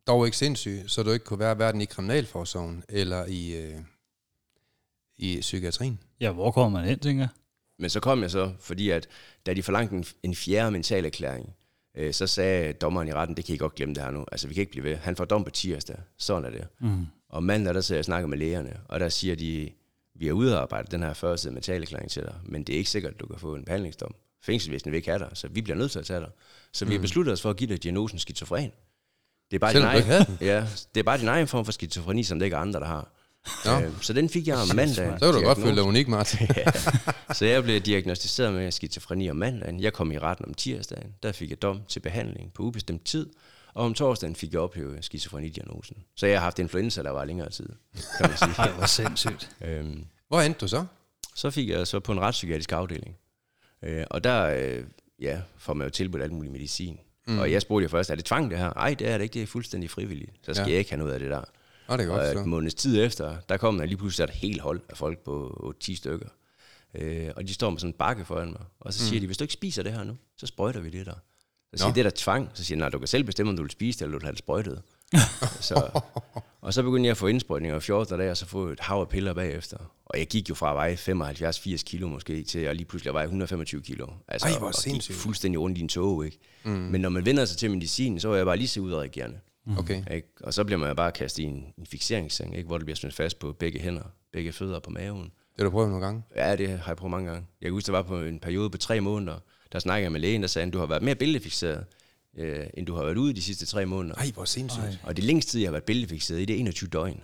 dog 0.06 0.26
ikke 0.26 0.36
sindssyg, 0.36 0.82
så 0.86 1.02
du 1.02 1.10
ikke 1.10 1.24
kunne 1.24 1.38
være 1.38 1.54
hverken 1.54 1.80
i 1.80 1.84
kriminalforsorgen 1.84 2.84
eller 2.88 3.26
i, 3.26 3.56
øh, 3.56 3.80
i 5.16 5.38
psykiatrien? 5.40 6.00
Ja, 6.20 6.32
hvor 6.32 6.50
kommer 6.50 6.80
man 6.80 6.88
hen, 6.88 6.98
tænker 6.98 7.22
jeg? 7.22 7.28
Men 7.78 7.90
så 7.90 8.00
kom 8.00 8.22
jeg 8.22 8.30
så, 8.30 8.52
fordi 8.60 8.90
at 8.90 9.08
da 9.46 9.54
de 9.54 9.62
forlangte 9.62 9.96
en, 9.96 10.04
en 10.22 10.34
fjerde 10.34 10.70
mentalerklæring, 10.70 11.54
øh, 11.96 12.14
så 12.14 12.26
sagde 12.26 12.72
dommeren 12.72 13.08
i 13.08 13.12
retten, 13.12 13.36
det 13.36 13.44
kan 13.44 13.54
I 13.54 13.58
godt 13.58 13.74
glemme 13.74 13.94
det 13.94 14.02
her 14.02 14.10
nu. 14.10 14.24
Altså, 14.32 14.48
vi 14.48 14.54
kan 14.54 14.60
ikke 14.60 14.70
blive 14.70 14.84
ved. 14.84 14.96
Han 14.96 15.16
får 15.16 15.24
dom 15.24 15.44
på 15.44 15.50
tirsdag. 15.50 15.96
Sådan 16.18 16.44
er 16.44 16.50
det. 16.50 16.66
Mm. 16.80 17.06
Og 17.28 17.42
mandag, 17.42 17.74
der 17.74 17.80
sidder 17.80 17.98
jeg 17.98 18.00
og 18.00 18.04
snakker 18.04 18.26
med 18.26 18.38
lægerne, 18.38 18.80
og 18.88 19.00
der 19.00 19.08
siger 19.08 19.36
de, 19.36 19.70
vi 20.14 20.26
har 20.26 20.32
udarbejdet 20.32 20.90
den 20.90 21.02
her 21.02 21.14
første 21.14 21.50
mentalerklæring 21.50 22.10
til 22.10 22.22
dig, 22.22 22.34
men 22.44 22.64
det 22.64 22.74
er 22.74 22.78
ikke 22.78 22.90
sikkert, 22.90 23.14
at 23.14 23.20
du 23.20 23.26
kan 23.26 23.38
få 23.38 23.54
en 23.54 23.64
behandlingsdom. 23.64 24.14
Fængselsvæsenet 24.42 24.92
vil 24.92 24.96
ikke 24.96 25.08
have 25.08 25.18
dig, 25.18 25.30
så 25.34 25.48
vi 25.48 25.62
bliver 25.62 25.76
nødt 25.76 25.90
til 25.90 25.98
at 25.98 26.06
tage 26.06 26.20
dig. 26.20 26.30
Så 26.72 26.84
vi 26.84 26.92
har 26.92 27.00
besluttet 27.00 27.32
os 27.32 27.42
for 27.42 27.50
at 27.50 27.56
give 27.56 27.70
dig 27.70 27.82
diagnosen 27.82 28.18
skizofren. 28.18 28.72
Det 29.50 29.56
er 29.56 29.58
bare 29.60 29.72
din 29.72 29.80
Selvom 29.82 29.96
ikke 29.96 30.12
egen, 30.14 30.38
ja, 30.40 30.66
det 30.94 31.00
er 31.00 31.04
bare 31.04 31.18
din 31.18 31.28
egen 31.28 31.48
form 31.48 31.64
for 31.64 31.72
skizofreni, 31.72 32.22
som 32.22 32.38
det 32.38 32.46
ikke 32.46 32.56
er 32.56 32.60
andre, 32.60 32.80
der 32.80 32.86
har. 32.86 33.08
Nå. 33.64 33.80
Øh, 33.86 34.00
så 34.02 34.12
den 34.12 34.28
fik 34.28 34.46
jeg 34.46 34.56
om 34.56 34.68
mandagen. 34.76 35.18
Så 35.18 35.32
kan 35.32 35.40
du 35.42 35.46
godt 35.46 35.58
føle 35.58 35.74
dig 35.76 35.82
unik, 35.82 36.08
Martin. 36.08 36.48
Ja. 36.56 36.64
Så 37.34 37.44
jeg 37.46 37.62
blev 37.62 37.80
diagnostiseret 37.80 38.52
med 38.54 38.70
skizofreni 38.72 39.30
om 39.30 39.36
mandagen. 39.36 39.80
Jeg 39.80 39.92
kom 39.92 40.12
i 40.12 40.18
retten 40.18 40.46
om 40.46 40.54
tirsdagen. 40.54 41.14
Der 41.22 41.32
fik 41.32 41.50
jeg 41.50 41.62
dom 41.62 41.80
til 41.88 42.00
behandling 42.00 42.52
på 42.52 42.62
ubestemt 42.62 43.04
tid. 43.04 43.30
Og 43.74 43.84
om 43.84 43.94
torsdagen 43.94 44.36
fik 44.36 44.52
jeg 44.52 44.60
ophævet 44.60 45.04
skizofreni-diagnosen. 45.04 45.96
Så 46.16 46.26
jeg 46.26 46.38
har 46.38 46.44
haft 46.44 46.58
influenza, 46.58 47.02
der 47.02 47.10
var 47.10 47.24
længere 47.24 47.50
tid, 47.50 47.68
kan 48.18 48.28
man 48.28 48.38
sige. 48.38 48.50
Ej, 48.62 48.70
hvor 48.70 48.86
sindssygt. 48.86 49.50
øhm, 49.60 50.04
Hvor 50.28 50.40
endte 50.40 50.60
du 50.60 50.68
så? 50.68 50.84
så 51.34 51.50
fik 51.50 51.68
jeg 51.68 51.86
så 51.86 52.00
på 52.00 52.12
en 52.12 52.20
retspsykiatrisk 52.20 52.72
afdeling. 52.72 53.16
Øh, 53.82 54.04
og 54.10 54.24
der 54.24 54.44
øh, 54.44 54.84
ja, 55.20 55.40
får 55.58 55.74
man 55.74 55.86
jo 55.86 55.90
tilbudt 55.90 56.22
alt 56.22 56.32
mulig 56.32 56.52
medicin. 56.52 56.98
Mm. 57.26 57.38
Og 57.38 57.52
jeg 57.52 57.62
spurgte 57.62 57.82
jo 57.82 57.88
først, 57.88 58.10
er 58.10 58.14
det 58.14 58.24
tvang 58.24 58.50
det 58.50 58.58
her? 58.58 58.72
Nej, 58.76 58.94
det 58.94 59.08
er 59.08 59.18
det 59.18 59.22
ikke, 59.24 59.34
det 59.34 59.42
er 59.42 59.46
fuldstændig 59.46 59.90
frivilligt. 59.90 60.30
Så 60.42 60.54
skal 60.54 60.66
Ja. 60.66 60.70
jeg 60.70 60.78
ikke 60.78 60.90
have 60.90 60.98
noget 60.98 61.12
af 61.12 61.18
det 61.20 61.30
der. 61.30 61.44
Nå, 61.88 61.96
det 61.96 62.04
er 62.06 62.10
Og 62.10 62.18
godt 62.18 62.26
et 62.28 62.32
så. 62.38 62.44
måneds 62.44 62.74
tid 62.74 63.04
efter, 63.04 63.36
der 63.48 63.56
kom 63.56 63.78
der 63.78 63.84
lige 63.86 63.96
pludselig 63.96 64.24
et 64.24 64.30
helt 64.30 64.60
hold 64.60 64.80
af 64.88 64.96
folk 64.96 65.18
på 65.18 65.74
10 65.80 65.94
stykker. 65.94 66.28
Øh, 66.94 67.30
og 67.36 67.48
de 67.48 67.54
står 67.54 67.70
med 67.70 67.78
sådan 67.78 67.90
en 67.90 67.98
bakke 67.98 68.24
foran 68.24 68.48
mig. 68.48 68.60
Og 68.80 68.92
så 68.94 68.98
siger 69.06 69.18
mm. 69.18 69.20
de, 69.20 69.26
hvis 69.26 69.36
du 69.38 69.44
ikke 69.44 69.52
spiser 69.54 69.82
det 69.82 69.92
her 69.92 70.04
nu, 70.04 70.16
så 70.36 70.46
sprøjter 70.46 70.80
vi 70.80 70.90
det 70.90 71.06
der. 71.06 71.12
Så 71.12 71.78
siger 71.78 71.88
Nå. 71.88 71.94
det 71.94 71.98
er 72.00 72.02
der 72.02 72.10
tvang. 72.16 72.50
Så 72.54 72.64
siger 72.64 72.76
jeg, 72.76 72.80
nej, 72.80 72.88
du 72.88 72.98
kan 72.98 73.08
selv 73.08 73.24
bestemme, 73.24 73.50
om 73.50 73.56
du 73.56 73.62
vil 73.62 73.70
spise 73.70 73.98
det, 73.98 74.02
eller 74.04 74.12
du 74.12 74.18
vil 74.18 74.24
have 74.26 74.32
det 74.32 74.38
sprøjtet. 74.38 74.82
så, 75.68 76.00
og 76.60 76.74
så 76.74 76.82
begyndte 76.82 77.06
jeg 77.06 77.10
at 77.10 77.16
få 77.16 77.26
indsprøjtninger 77.26 77.78
14 77.78 78.18
dage, 78.18 78.30
og 78.30 78.36
så 78.36 78.46
få 78.46 78.66
et 78.66 78.80
hav 78.80 79.00
af 79.00 79.08
piller 79.08 79.32
bagefter. 79.32 79.76
Og 80.06 80.18
jeg 80.18 80.26
gik 80.26 80.48
jo 80.48 80.54
fra 80.54 80.70
at 80.70 80.74
veje 80.74 80.94
75-80 81.74 81.82
kilo 81.84 82.08
måske, 82.08 82.42
til 82.42 82.58
at 82.58 82.76
lige 82.76 82.86
pludselig 82.86 83.14
veje 83.14 83.24
125 83.24 83.82
kilo. 83.82 84.06
Altså, 84.28 84.48
Ej, 84.48 84.58
hvor 84.58 84.66
og 84.66 84.72
gik 84.72 84.82
sindssygt. 84.82 85.18
fuldstændig 85.18 85.60
rundt 85.60 85.78
i 85.78 85.80
en 85.80 85.88
tog, 85.88 86.24
ikke? 86.24 86.38
Mm. 86.64 86.70
Men 86.70 87.00
når 87.00 87.08
man 87.08 87.26
vender 87.26 87.44
sig 87.44 87.58
til 87.58 87.70
medicin, 87.70 88.20
så 88.20 88.28
var 88.28 88.36
jeg 88.36 88.46
bare 88.46 88.56
lige 88.56 88.68
så 88.68 88.80
udreagerende. 88.80 89.38
Okay. 89.78 90.14
Ikke? 90.14 90.28
Og 90.40 90.54
så 90.54 90.64
bliver 90.64 90.78
man 90.78 90.88
jo 90.88 90.94
bare 90.94 91.12
kastet 91.12 91.42
i 91.42 91.46
en, 91.46 91.64
en 91.78 91.86
fixeringsseng, 91.86 92.56
ikke? 92.56 92.66
hvor 92.66 92.78
det 92.78 92.84
bliver 92.86 92.96
spændt 92.96 93.14
fast 93.14 93.38
på 93.38 93.52
begge 93.52 93.80
hænder, 93.80 94.02
begge 94.32 94.52
fødder 94.52 94.80
på 94.80 94.90
maven. 94.90 95.22
Det 95.24 95.30
har 95.58 95.64
du 95.64 95.70
prøvet 95.70 95.88
nogle 95.88 96.04
gange. 96.06 96.22
Ja, 96.36 96.56
det 96.56 96.68
har 96.68 96.86
jeg 96.86 96.96
prøvet 96.96 97.10
mange 97.10 97.30
gange. 97.30 97.46
Jeg 97.60 97.66
kan 97.66 97.72
huske, 97.72 97.86
der 97.86 97.92
var 97.92 98.02
på 98.02 98.20
en 98.20 98.38
periode 98.40 98.70
på 98.70 98.78
tre 98.78 99.00
måneder, 99.00 99.38
der 99.72 99.78
snakkede 99.78 100.04
jeg 100.04 100.12
med 100.12 100.20
lægen, 100.20 100.42
der 100.42 100.48
sagde, 100.48 100.66
at 100.66 100.72
du 100.72 100.78
har 100.78 100.86
været 100.86 101.02
mere 101.02 101.14
billedfixeret, 101.14 101.84
øh, 102.38 102.66
end 102.74 102.86
du 102.86 102.94
har 102.94 103.04
været 103.04 103.16
ude 103.16 103.32
de 103.34 103.42
sidste 103.42 103.66
tre 103.66 103.86
måneder. 103.86 104.14
Ej, 104.14 104.30
hvor 104.34 104.44
sindssygt. 104.44 105.00
Og 105.02 105.16
det 105.16 105.24
længste 105.24 105.52
tid, 105.52 105.60
jeg 105.60 105.68
har 105.68 105.72
været 105.72 105.84
billedfixeret 105.84 106.40
i, 106.40 106.44
det 106.44 106.56
er 106.56 106.60
21 106.60 106.88
døgn. 106.88 107.20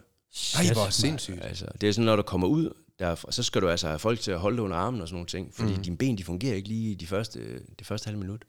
Ej, 0.56 0.72
hvor 0.72 0.90
sindssygt. 0.90 1.44
Altså, 1.44 1.66
det 1.80 1.88
er 1.88 1.92
sådan, 1.92 2.04
når 2.04 2.16
du 2.16 2.22
kommer 2.22 2.48
ud, 2.48 2.72
derfra, 2.98 3.32
så 3.32 3.42
skal 3.42 3.62
du 3.62 3.68
altså 3.68 3.86
have 3.86 3.98
folk 3.98 4.20
til 4.20 4.30
at 4.30 4.38
holde 4.38 4.56
dig 4.56 4.64
under 4.64 4.76
armen 4.76 5.00
og 5.00 5.08
sådan 5.08 5.14
nogle 5.14 5.26
ting, 5.26 5.54
fordi 5.54 5.74
mm. 5.74 5.82
dine 5.82 5.96
ben, 5.96 6.18
de 6.18 6.24
fungerer 6.24 6.54
ikke 6.54 6.68
lige 6.68 6.94
de 6.94 7.06
første, 7.06 7.40
de 7.78 7.84
første 7.84 8.06
halve 8.06 8.20
minut. 8.20 8.42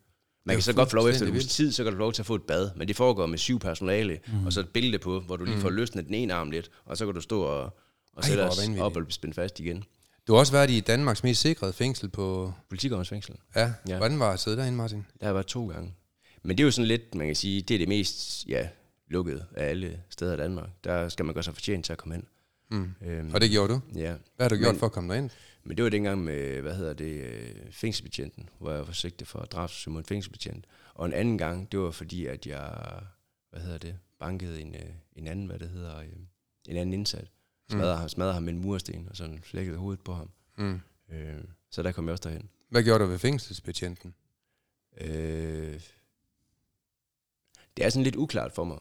Man 0.45 0.55
kan 0.55 0.63
så 0.63 0.73
godt 0.73 0.89
få 0.89 0.95
lov 0.95 1.07
efter 1.07 1.25
en 1.27 1.39
tid, 1.39 1.71
så 1.71 1.83
kan 1.83 1.91
du 1.91 1.97
få 1.97 1.99
lov 1.99 2.13
til 2.13 2.21
at 2.21 2.25
få 2.25 2.35
et 2.35 2.41
bad, 2.41 2.69
men 2.75 2.87
det 2.87 2.95
foregår 2.95 3.25
med 3.25 3.37
syv 3.37 3.59
personale, 3.59 4.19
mm. 4.27 4.45
og 4.45 4.53
så 4.53 4.59
et 4.59 4.69
billede 4.69 4.99
på, 4.99 5.19
hvor 5.19 5.37
du 5.37 5.45
lige 5.45 5.57
får 5.57 5.69
løsnet 5.69 6.05
den 6.05 6.13
ene 6.13 6.33
arm 6.33 6.51
lidt, 6.51 6.71
og 6.85 6.97
så 6.97 7.05
kan 7.05 7.15
du 7.15 7.21
stå 7.21 7.41
og, 7.41 7.63
og 7.63 7.73
Ej, 8.17 8.27
sætte 8.27 8.41
os 8.41 8.59
op 8.79 8.95
og 8.97 9.03
blive 9.03 9.11
spændt 9.11 9.35
fast 9.35 9.59
igen. 9.59 9.83
Du 10.27 10.33
har 10.33 10.39
også 10.39 10.51
været 10.51 10.69
i 10.69 10.79
Danmarks 10.79 11.23
mest 11.23 11.41
sikrede 11.41 11.73
fængsel 11.73 12.09
på... 12.09 12.53
Politigårdsfængsel. 12.69 13.35
Ja, 13.55 13.73
Ja. 13.87 13.97
hvordan 13.97 14.19
var 14.19 14.31
at 14.31 14.39
sidde 14.39 14.57
derinde, 14.57 14.77
Martin? 14.77 15.05
Der 15.19 15.25
har 15.25 15.33
været 15.33 15.47
to 15.47 15.67
gange. 15.67 15.93
Men 16.43 16.57
det 16.57 16.63
er 16.63 16.65
jo 16.65 16.71
sådan 16.71 16.87
lidt, 16.87 17.15
man 17.15 17.27
kan 17.27 17.35
sige, 17.35 17.61
det 17.61 17.73
er 17.73 17.77
det 17.77 17.87
mest 17.87 18.45
ja, 18.47 18.69
lukkede 19.07 19.45
af 19.55 19.65
alle 19.65 20.03
steder 20.09 20.33
i 20.33 20.37
Danmark. 20.37 20.69
Der 20.83 21.09
skal 21.09 21.25
man 21.25 21.33
gøre 21.33 21.43
sig 21.43 21.53
fortjent 21.53 21.85
til 21.85 21.91
at 21.93 21.97
komme 21.97 22.15
hen. 22.15 22.27
Mm. 22.71 22.93
Øhm, 23.01 23.33
Og 23.33 23.41
det 23.41 23.49
gjorde 23.51 23.73
du? 23.73 23.81
ja. 23.95 24.15
Hvad 24.35 24.43
har 24.43 24.49
du 24.49 24.55
gjort 24.55 24.73
Men- 24.75 24.79
for 24.79 24.85
at 24.85 24.91
komme 24.91 25.13
derind? 25.13 25.29
Men 25.63 25.77
det 25.77 25.83
var 25.83 25.89
dengang 25.89 26.23
med, 26.23 26.61
hvad 26.61 26.75
hedder 26.75 26.93
det, 26.93 27.21
øh, 27.23 27.55
fængselsbetjenten, 27.71 28.49
hvor 28.59 28.71
jeg 28.71 28.85
forsøgte 28.85 29.25
for 29.25 29.39
drabsforsøg 29.39 29.91
mod 29.91 30.01
en 30.01 30.05
fængselsbetjent. 30.05 30.65
Og 30.93 31.05
en 31.05 31.13
anden 31.13 31.37
gang, 31.37 31.71
det 31.71 31.79
var 31.79 31.91
fordi, 31.91 32.25
at 32.25 32.47
jeg, 32.47 32.73
hvad 33.49 33.61
hedder 33.61 33.77
det, 33.77 33.95
bankede 34.19 34.61
en, 34.61 34.75
øh, 34.75 34.81
en 35.15 35.27
anden, 35.27 35.45
hvad 35.45 35.59
det 35.59 35.69
hedder, 35.69 35.97
øh, 35.99 36.05
en 36.67 36.77
anden 36.77 36.93
indsat. 36.93 37.27
Smadrede, 37.69 37.93
mm. 37.95 37.99
ham, 37.99 38.09
smadrede 38.09 38.33
ham 38.33 38.43
med 38.43 38.53
en 38.53 38.59
mursten, 38.59 39.07
og 39.09 39.15
sådan 39.17 39.39
flækkede 39.43 39.77
hovedet 39.77 40.03
på 40.03 40.13
ham. 40.13 40.29
Mm. 40.57 40.79
Øh, 41.11 41.35
så 41.71 41.83
der 41.83 41.91
kom 41.91 42.05
jeg 42.05 42.11
også 42.11 42.29
derhen. 42.29 42.49
Hvad 42.69 42.83
gjorde 42.83 43.03
du 43.03 43.09
ved 43.09 43.19
fængselsbetjenten? 43.19 44.13
Øh, 45.01 45.79
det 47.77 47.85
er 47.85 47.89
sådan 47.89 48.03
lidt 48.03 48.15
uklart 48.15 48.51
for 48.51 48.63
mig. 48.63 48.77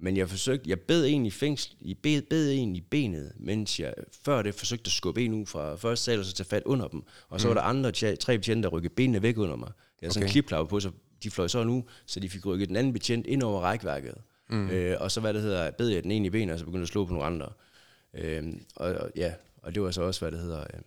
Men 0.00 0.16
jeg 0.16 0.30
forsøgte, 0.30 0.70
jeg 0.70 0.80
bed 0.80 1.06
en 1.06 1.26
i 1.26 1.30
fængsel, 1.30 1.76
I 1.80 1.94
bed, 1.94 2.22
bed 2.22 2.52
en 2.52 2.76
i 2.76 2.80
benet, 2.80 3.32
mens 3.36 3.80
jeg 3.80 3.94
før 4.24 4.42
det 4.42 4.54
forsøgte 4.54 4.88
at 4.88 4.92
skubbe 4.92 5.24
en 5.24 5.34
ud 5.34 5.46
fra 5.46 5.76
første 5.76 6.04
sal, 6.04 6.18
og 6.18 6.24
så 6.24 6.32
tage 6.32 6.46
fat 6.48 6.62
under 6.66 6.88
dem. 6.88 7.02
Og 7.28 7.40
så 7.40 7.48
mm. 7.48 7.54
var 7.54 7.60
der 7.60 7.68
andre 7.68 7.92
tre 8.16 8.38
betjente, 8.38 8.62
der 8.62 8.68
rykkede 8.68 8.94
benene 8.94 9.22
væk 9.22 9.38
under 9.38 9.56
mig. 9.56 9.68
Jeg 9.68 10.06
havde 10.06 10.14
sådan 10.14 10.22
en 10.22 10.26
Okay. 10.26 10.32
klipklappe 10.32 10.70
på, 10.70 10.80
så 10.80 10.90
de 11.22 11.30
fløj 11.30 11.48
så 11.48 11.64
nu, 11.64 11.84
så 12.06 12.20
de 12.20 12.28
fik 12.28 12.46
rykket 12.46 12.68
den 12.68 12.76
anden 12.76 12.92
betjent 12.92 13.26
ind 13.26 13.42
over 13.42 13.60
rækværket. 13.60 14.14
Mm. 14.50 14.70
Øh, 14.70 14.96
og 15.00 15.10
så 15.10 15.20
hvad 15.20 15.34
det 15.34 15.42
hedder, 15.42 15.70
bed 15.70 15.88
jeg 15.88 16.02
den 16.02 16.10
ene 16.10 16.26
i 16.26 16.30
benet, 16.30 16.52
og 16.52 16.58
så 16.58 16.64
begyndte 16.64 16.78
jeg 16.78 16.82
at 16.82 16.88
slå 16.88 17.04
på 17.04 17.12
nogle 17.12 17.26
andre. 17.26 17.48
Øh, 18.14 18.44
og, 18.76 18.90
og, 18.94 19.10
ja, 19.16 19.32
og 19.62 19.74
det 19.74 19.82
var 19.82 19.90
så 19.90 20.02
også, 20.02 20.20
hvad 20.20 20.32
det 20.32 20.40
hedder, 20.40 20.60
øh, 20.60 20.80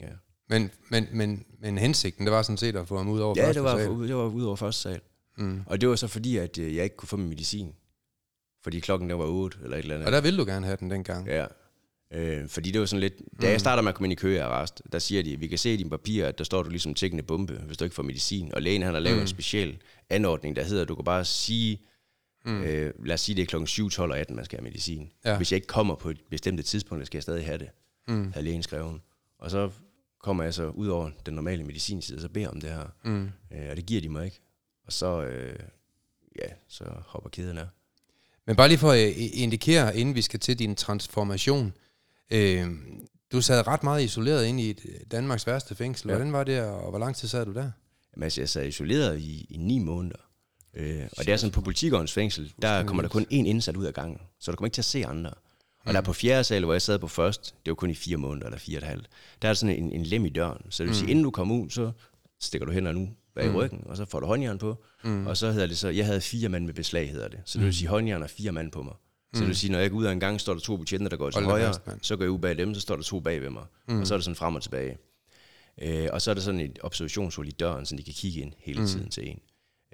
ja. 0.00 0.08
Men, 0.48 0.70
men, 0.88 1.08
men, 1.12 1.44
men 1.60 1.78
hensigten, 1.78 2.26
det 2.26 2.32
var 2.32 2.42
sådan 2.42 2.56
set 2.56 2.76
at 2.76 2.88
få 2.88 2.96
ham 2.96 3.08
ud 3.08 3.20
over 3.20 3.34
Ja, 3.36 3.46
første 3.46 3.54
det 3.60 3.64
var, 3.64 3.78
sal. 3.78 4.08
det 4.08 4.16
var 4.16 4.24
ud 4.26 4.42
over 4.42 4.56
første 4.56 4.82
sal. 4.82 5.00
Mm. 5.38 5.62
Og 5.66 5.80
det 5.80 5.88
var 5.88 5.96
så 5.96 6.06
fordi, 6.06 6.36
at 6.36 6.58
øh, 6.58 6.76
jeg 6.76 6.84
ikke 6.84 6.96
kunne 6.96 7.08
få 7.08 7.16
min 7.16 7.28
medicin. 7.28 7.72
Fordi 8.62 8.80
klokken 8.80 9.10
der 9.10 9.16
var 9.16 9.24
8 9.24 9.58
eller 9.62 9.76
et 9.76 9.82
eller 9.82 9.94
andet. 9.94 10.06
Og 10.06 10.12
der 10.12 10.20
ville 10.20 10.38
du 10.38 10.44
gerne 10.44 10.66
have 10.66 10.76
den 10.80 10.90
dengang. 10.90 11.26
Ja. 11.26 11.46
Øh, 12.12 12.48
fordi 12.48 12.70
det 12.70 12.80
var 12.80 12.86
sådan 12.86 13.00
lidt... 13.00 13.14
Da 13.42 13.50
jeg 13.50 13.60
starter 13.60 13.82
med 13.82 13.88
at 13.88 13.94
komme 13.94 14.06
ind 14.06 14.12
i 14.12 14.14
køarrest, 14.14 14.82
der 14.92 14.98
siger 14.98 15.22
de, 15.22 15.38
vi 15.38 15.46
kan 15.46 15.58
se 15.58 15.74
i 15.74 15.76
dine 15.76 15.90
papirer, 15.90 16.28
at 16.28 16.38
der 16.38 16.44
står 16.44 16.62
du 16.62 16.70
ligesom 16.70 16.94
tækkende 16.94 17.22
bombe, 17.22 17.52
hvis 17.52 17.76
du 17.76 17.84
ikke 17.84 17.94
får 17.94 18.02
medicin. 18.02 18.54
Og 18.54 18.62
lægen 18.62 18.82
han 18.82 18.94
har 18.94 19.00
lavet 19.00 19.16
mm. 19.16 19.22
en 19.22 19.28
speciel 19.28 19.78
anordning, 20.10 20.56
der 20.56 20.62
hedder, 20.62 20.82
at 20.82 20.88
du 20.88 20.94
kan 20.94 21.04
bare 21.04 21.24
sige, 21.24 21.80
mm. 22.44 22.62
øh, 22.62 22.92
lad 23.04 23.14
os 23.14 23.20
sige, 23.20 23.36
det 23.36 23.42
er 23.42 23.46
klokken 23.46 23.66
7, 23.66 23.90
12 23.90 24.10
og 24.10 24.18
18, 24.18 24.36
man 24.36 24.44
skal 24.44 24.58
have 24.58 24.64
medicin. 24.64 25.12
Ja. 25.24 25.36
Hvis 25.36 25.52
jeg 25.52 25.56
ikke 25.56 25.66
kommer 25.66 25.94
på 25.94 26.10
et 26.10 26.20
bestemt 26.30 26.64
tidspunkt, 26.64 27.06
skal 27.06 27.16
jeg 27.16 27.22
stadig 27.22 27.44
have 27.44 27.58
det, 27.58 27.68
mm. 28.08 28.32
havde 28.32 28.44
lægen 28.44 28.62
skrevet. 28.62 29.00
Og 29.38 29.50
så 29.50 29.70
kommer 30.20 30.44
jeg 30.44 30.54
så 30.54 30.68
ud 30.68 30.88
over 30.88 31.10
den 31.26 31.34
normale 31.34 31.64
medicinside, 31.64 32.16
og 32.16 32.22
så 32.22 32.28
beder 32.28 32.48
om 32.48 32.60
det 32.60 32.70
her. 32.70 32.86
Mm. 33.04 33.30
Øh, 33.52 33.70
og 33.70 33.76
det 33.76 33.86
giver 33.86 34.00
de 34.00 34.08
mig 34.08 34.24
ikke. 34.24 34.40
Og 34.88 34.92
så, 34.92 35.22
øh, 35.22 35.58
ja, 36.38 36.48
så 36.68 36.84
hopper 37.06 37.30
kæden 37.30 37.58
af. 37.58 37.66
Men 38.46 38.56
bare 38.56 38.68
lige 38.68 38.78
for 38.78 38.90
at 38.90 39.08
øh, 39.08 39.14
indikere, 39.16 39.96
inden 39.96 40.14
vi 40.14 40.22
skal 40.22 40.40
til 40.40 40.58
din 40.58 40.76
transformation. 40.76 41.72
Øh, 42.30 42.66
du 43.32 43.40
sad 43.40 43.66
ret 43.66 43.82
meget 43.82 44.04
isoleret 44.04 44.46
ind 44.46 44.60
i 44.60 44.70
øh, 44.70 45.00
Danmarks 45.10 45.46
værste 45.46 45.74
fængsel. 45.74 46.08
Ja. 46.08 46.14
Hvordan 46.14 46.32
var 46.32 46.44
det, 46.44 46.60
og 46.60 46.90
hvor 46.90 46.98
lang 46.98 47.16
tid 47.16 47.28
sad 47.28 47.46
du 47.46 47.54
der? 47.54 47.70
Jamen, 48.16 48.22
altså, 48.22 48.40
jeg 48.40 48.48
sad 48.48 48.66
isoleret 48.66 49.20
i, 49.20 49.46
i 49.50 49.56
ni 49.56 49.78
måneder. 49.78 50.18
Øh, 50.74 51.02
og 51.18 51.24
det 51.24 51.32
er 51.32 51.36
sådan 51.36 51.52
på 51.52 51.60
politigårdens 51.60 52.12
fængsel, 52.12 52.52
der 52.62 52.84
kommer 52.84 53.02
der 53.02 53.08
kun 53.08 53.22
én 53.22 53.26
indsat 53.30 53.76
ud 53.76 53.84
af 53.84 53.94
gangen. 53.94 54.20
Så 54.40 54.50
du 54.50 54.56
kommer 54.56 54.66
ikke 54.66 54.74
til 54.74 54.80
at 54.80 54.84
se 54.84 55.06
andre. 55.06 55.30
Og 55.84 55.94
der 55.94 56.00
på 56.00 56.12
fjerde 56.12 56.44
sal, 56.44 56.64
hvor 56.64 56.74
jeg 56.74 56.82
sad 56.82 56.98
på 56.98 57.08
først, 57.08 57.54
det 57.64 57.70
var 57.70 57.74
kun 57.74 57.90
i 57.90 57.94
fire 57.94 58.16
måneder 58.16 58.46
eller 58.46 58.58
fire 58.58 58.78
og 58.78 58.82
et 58.82 58.88
halvt, 58.88 59.08
der 59.42 59.48
er 59.48 59.54
sådan 59.54 59.76
en, 59.76 59.92
en 59.92 60.02
lem 60.02 60.24
i 60.24 60.28
døren. 60.28 60.62
Så 60.70 60.82
det 60.82 60.88
vil 60.88 60.96
sige, 60.96 61.10
inden 61.10 61.24
du 61.24 61.30
kommer 61.30 61.54
ud, 61.54 61.70
så 61.70 61.92
stikker 62.40 62.66
du 62.66 62.72
hænderne 62.72 63.00
nu 63.00 63.08
bag 63.38 63.46
i 63.46 63.50
ryggen, 63.50 63.82
og 63.86 63.96
så 63.96 64.04
får 64.04 64.20
du 64.20 64.26
håndjern 64.26 64.58
på. 64.58 64.84
Mm. 65.04 65.26
Og 65.26 65.36
så 65.36 65.52
hedder 65.52 65.66
det 65.66 65.78
så, 65.78 65.88
jeg 65.88 66.06
havde 66.06 66.20
fire 66.20 66.48
mand 66.48 66.64
med 66.66 66.74
beslag, 66.74 67.10
hedder 67.10 67.28
det. 67.28 67.40
Så 67.44 67.58
det 67.58 67.64
vil 67.64 67.74
sige, 67.74 67.88
håndjern 67.88 68.22
er 68.22 68.26
fire 68.26 68.52
mand 68.52 68.72
på 68.72 68.82
mig. 68.82 68.94
Så 69.34 69.40
det 69.40 69.48
vil 69.48 69.56
sige, 69.56 69.72
når 69.72 69.78
jeg 69.78 69.90
går 69.90 69.98
ud 69.98 70.04
af 70.04 70.12
en 70.12 70.20
gang, 70.20 70.40
står 70.40 70.52
der 70.52 70.60
to 70.60 70.76
betjente, 70.76 71.10
der 71.10 71.16
går 71.16 71.30
til 71.30 71.44
højre, 71.44 71.74
fast, 71.84 72.06
så 72.06 72.16
går 72.16 72.24
jeg 72.24 72.30
ud 72.30 72.38
bag 72.38 72.58
dem, 72.58 72.74
så 72.74 72.80
står 72.80 72.96
der 72.96 73.02
to 73.02 73.20
bag 73.20 73.42
ved 73.42 73.50
mig. 73.50 73.64
Mm. 73.88 74.00
Og 74.00 74.06
så 74.06 74.14
er 74.14 74.18
det 74.18 74.24
sådan 74.24 74.36
frem 74.36 74.54
og 74.54 74.62
tilbage. 74.62 74.98
Øh, 75.82 76.08
og 76.12 76.22
så 76.22 76.30
er 76.30 76.34
der 76.34 76.40
sådan 76.40 76.60
et 76.60 76.78
observationshul 76.82 77.48
i 77.48 77.50
døren, 77.50 77.86
så 77.86 77.96
de 77.96 78.02
kan 78.02 78.14
kigge 78.14 78.40
ind 78.40 78.52
hele 78.58 78.86
tiden 78.86 79.04
mm. 79.04 79.10
til 79.10 79.28
en. 79.28 79.40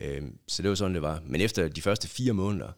Øh, 0.01 0.23
så 0.49 0.63
det 0.63 0.69
var 0.69 0.75
sådan, 0.75 0.95
det 0.95 1.03
var. 1.03 1.23
Men 1.27 1.41
efter 1.41 1.69
de 1.69 1.83
første 1.83 2.09
fire 2.09 2.33
måneder, 2.33 2.73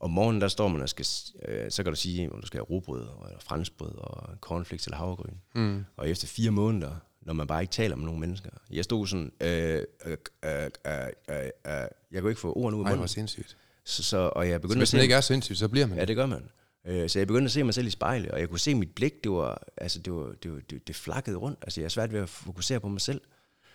om 0.00 0.10
morgenen, 0.10 0.40
der 0.40 0.48
står 0.48 0.68
man 0.68 0.82
og 0.82 0.88
skal, 0.88 1.06
øh, 1.48 1.70
så 1.70 1.82
kan 1.82 1.92
du 1.92 1.96
sige, 1.96 2.32
om 2.32 2.40
du 2.40 2.46
skal 2.46 2.58
have 2.58 2.66
robrød, 2.70 3.00
eller 3.00 3.40
franskbrød, 3.40 3.94
og 3.94 4.36
cornflakes 4.40 4.86
eller 4.86 4.96
havregryn. 4.96 5.34
Mm. 5.54 5.84
Og 5.96 6.08
efter 6.10 6.26
fire 6.26 6.50
måneder, 6.50 6.96
når 7.24 7.34
man 7.34 7.46
bare 7.46 7.60
ikke 7.62 7.72
taler 7.72 7.96
med 7.96 8.04
nogen 8.04 8.20
mennesker. 8.20 8.50
Jeg 8.70 8.84
stod 8.84 9.06
sådan, 9.06 9.32
øh, 9.40 9.82
øh, 10.06 10.16
øh, 10.44 10.62
øh, 10.86 10.92
øh, 11.30 11.36
øh, 11.66 11.72
jeg 12.12 12.20
kunne 12.20 12.30
ikke 12.30 12.40
få 12.40 12.52
ordene 12.52 12.76
ud 12.76 12.82
af 12.82 12.84
Nej, 12.84 12.92
hvor 12.92 12.96
munden. 12.96 13.08
sindssygt. 13.08 13.56
Så, 13.84 14.02
så, 14.02 14.16
og 14.36 14.48
jeg 14.48 14.54
Så 14.54 14.60
begyndte 14.60 14.78
hvis 14.78 14.82
at 14.82 14.88
se, 14.88 14.96
man 14.96 15.02
ikke 15.02 15.14
er 15.14 15.20
sindssyg, 15.20 15.56
så 15.56 15.68
bliver 15.68 15.86
man 15.86 15.98
Ja, 15.98 16.04
det. 16.04 16.16
gør 16.16 16.26
man. 16.26 16.48
Øh, 16.86 17.08
Så 17.10 17.18
jeg 17.18 17.26
begyndte 17.26 17.44
at 17.44 17.52
se 17.52 17.62
mig 17.64 17.74
selv 17.74 17.86
i 17.86 17.90
spejlet, 17.90 18.30
og 18.30 18.40
jeg 18.40 18.48
kunne 18.48 18.58
se 18.60 18.74
mit 18.74 18.94
blik, 18.94 19.24
det 19.24 19.32
var, 19.32 19.62
altså 19.76 19.98
det 19.98 20.12
var, 20.12 20.32
det, 20.42 20.52
var, 20.52 20.60
det, 20.70 20.86
det 20.88 20.96
flakkede 20.96 21.36
rundt. 21.36 21.58
Altså 21.62 21.80
jeg 21.80 21.84
er 21.84 21.88
svært 21.88 22.12
ved 22.12 22.20
at 22.20 22.28
fokusere 22.28 22.80
på 22.80 22.88
mig 22.88 23.00
selv. 23.00 23.20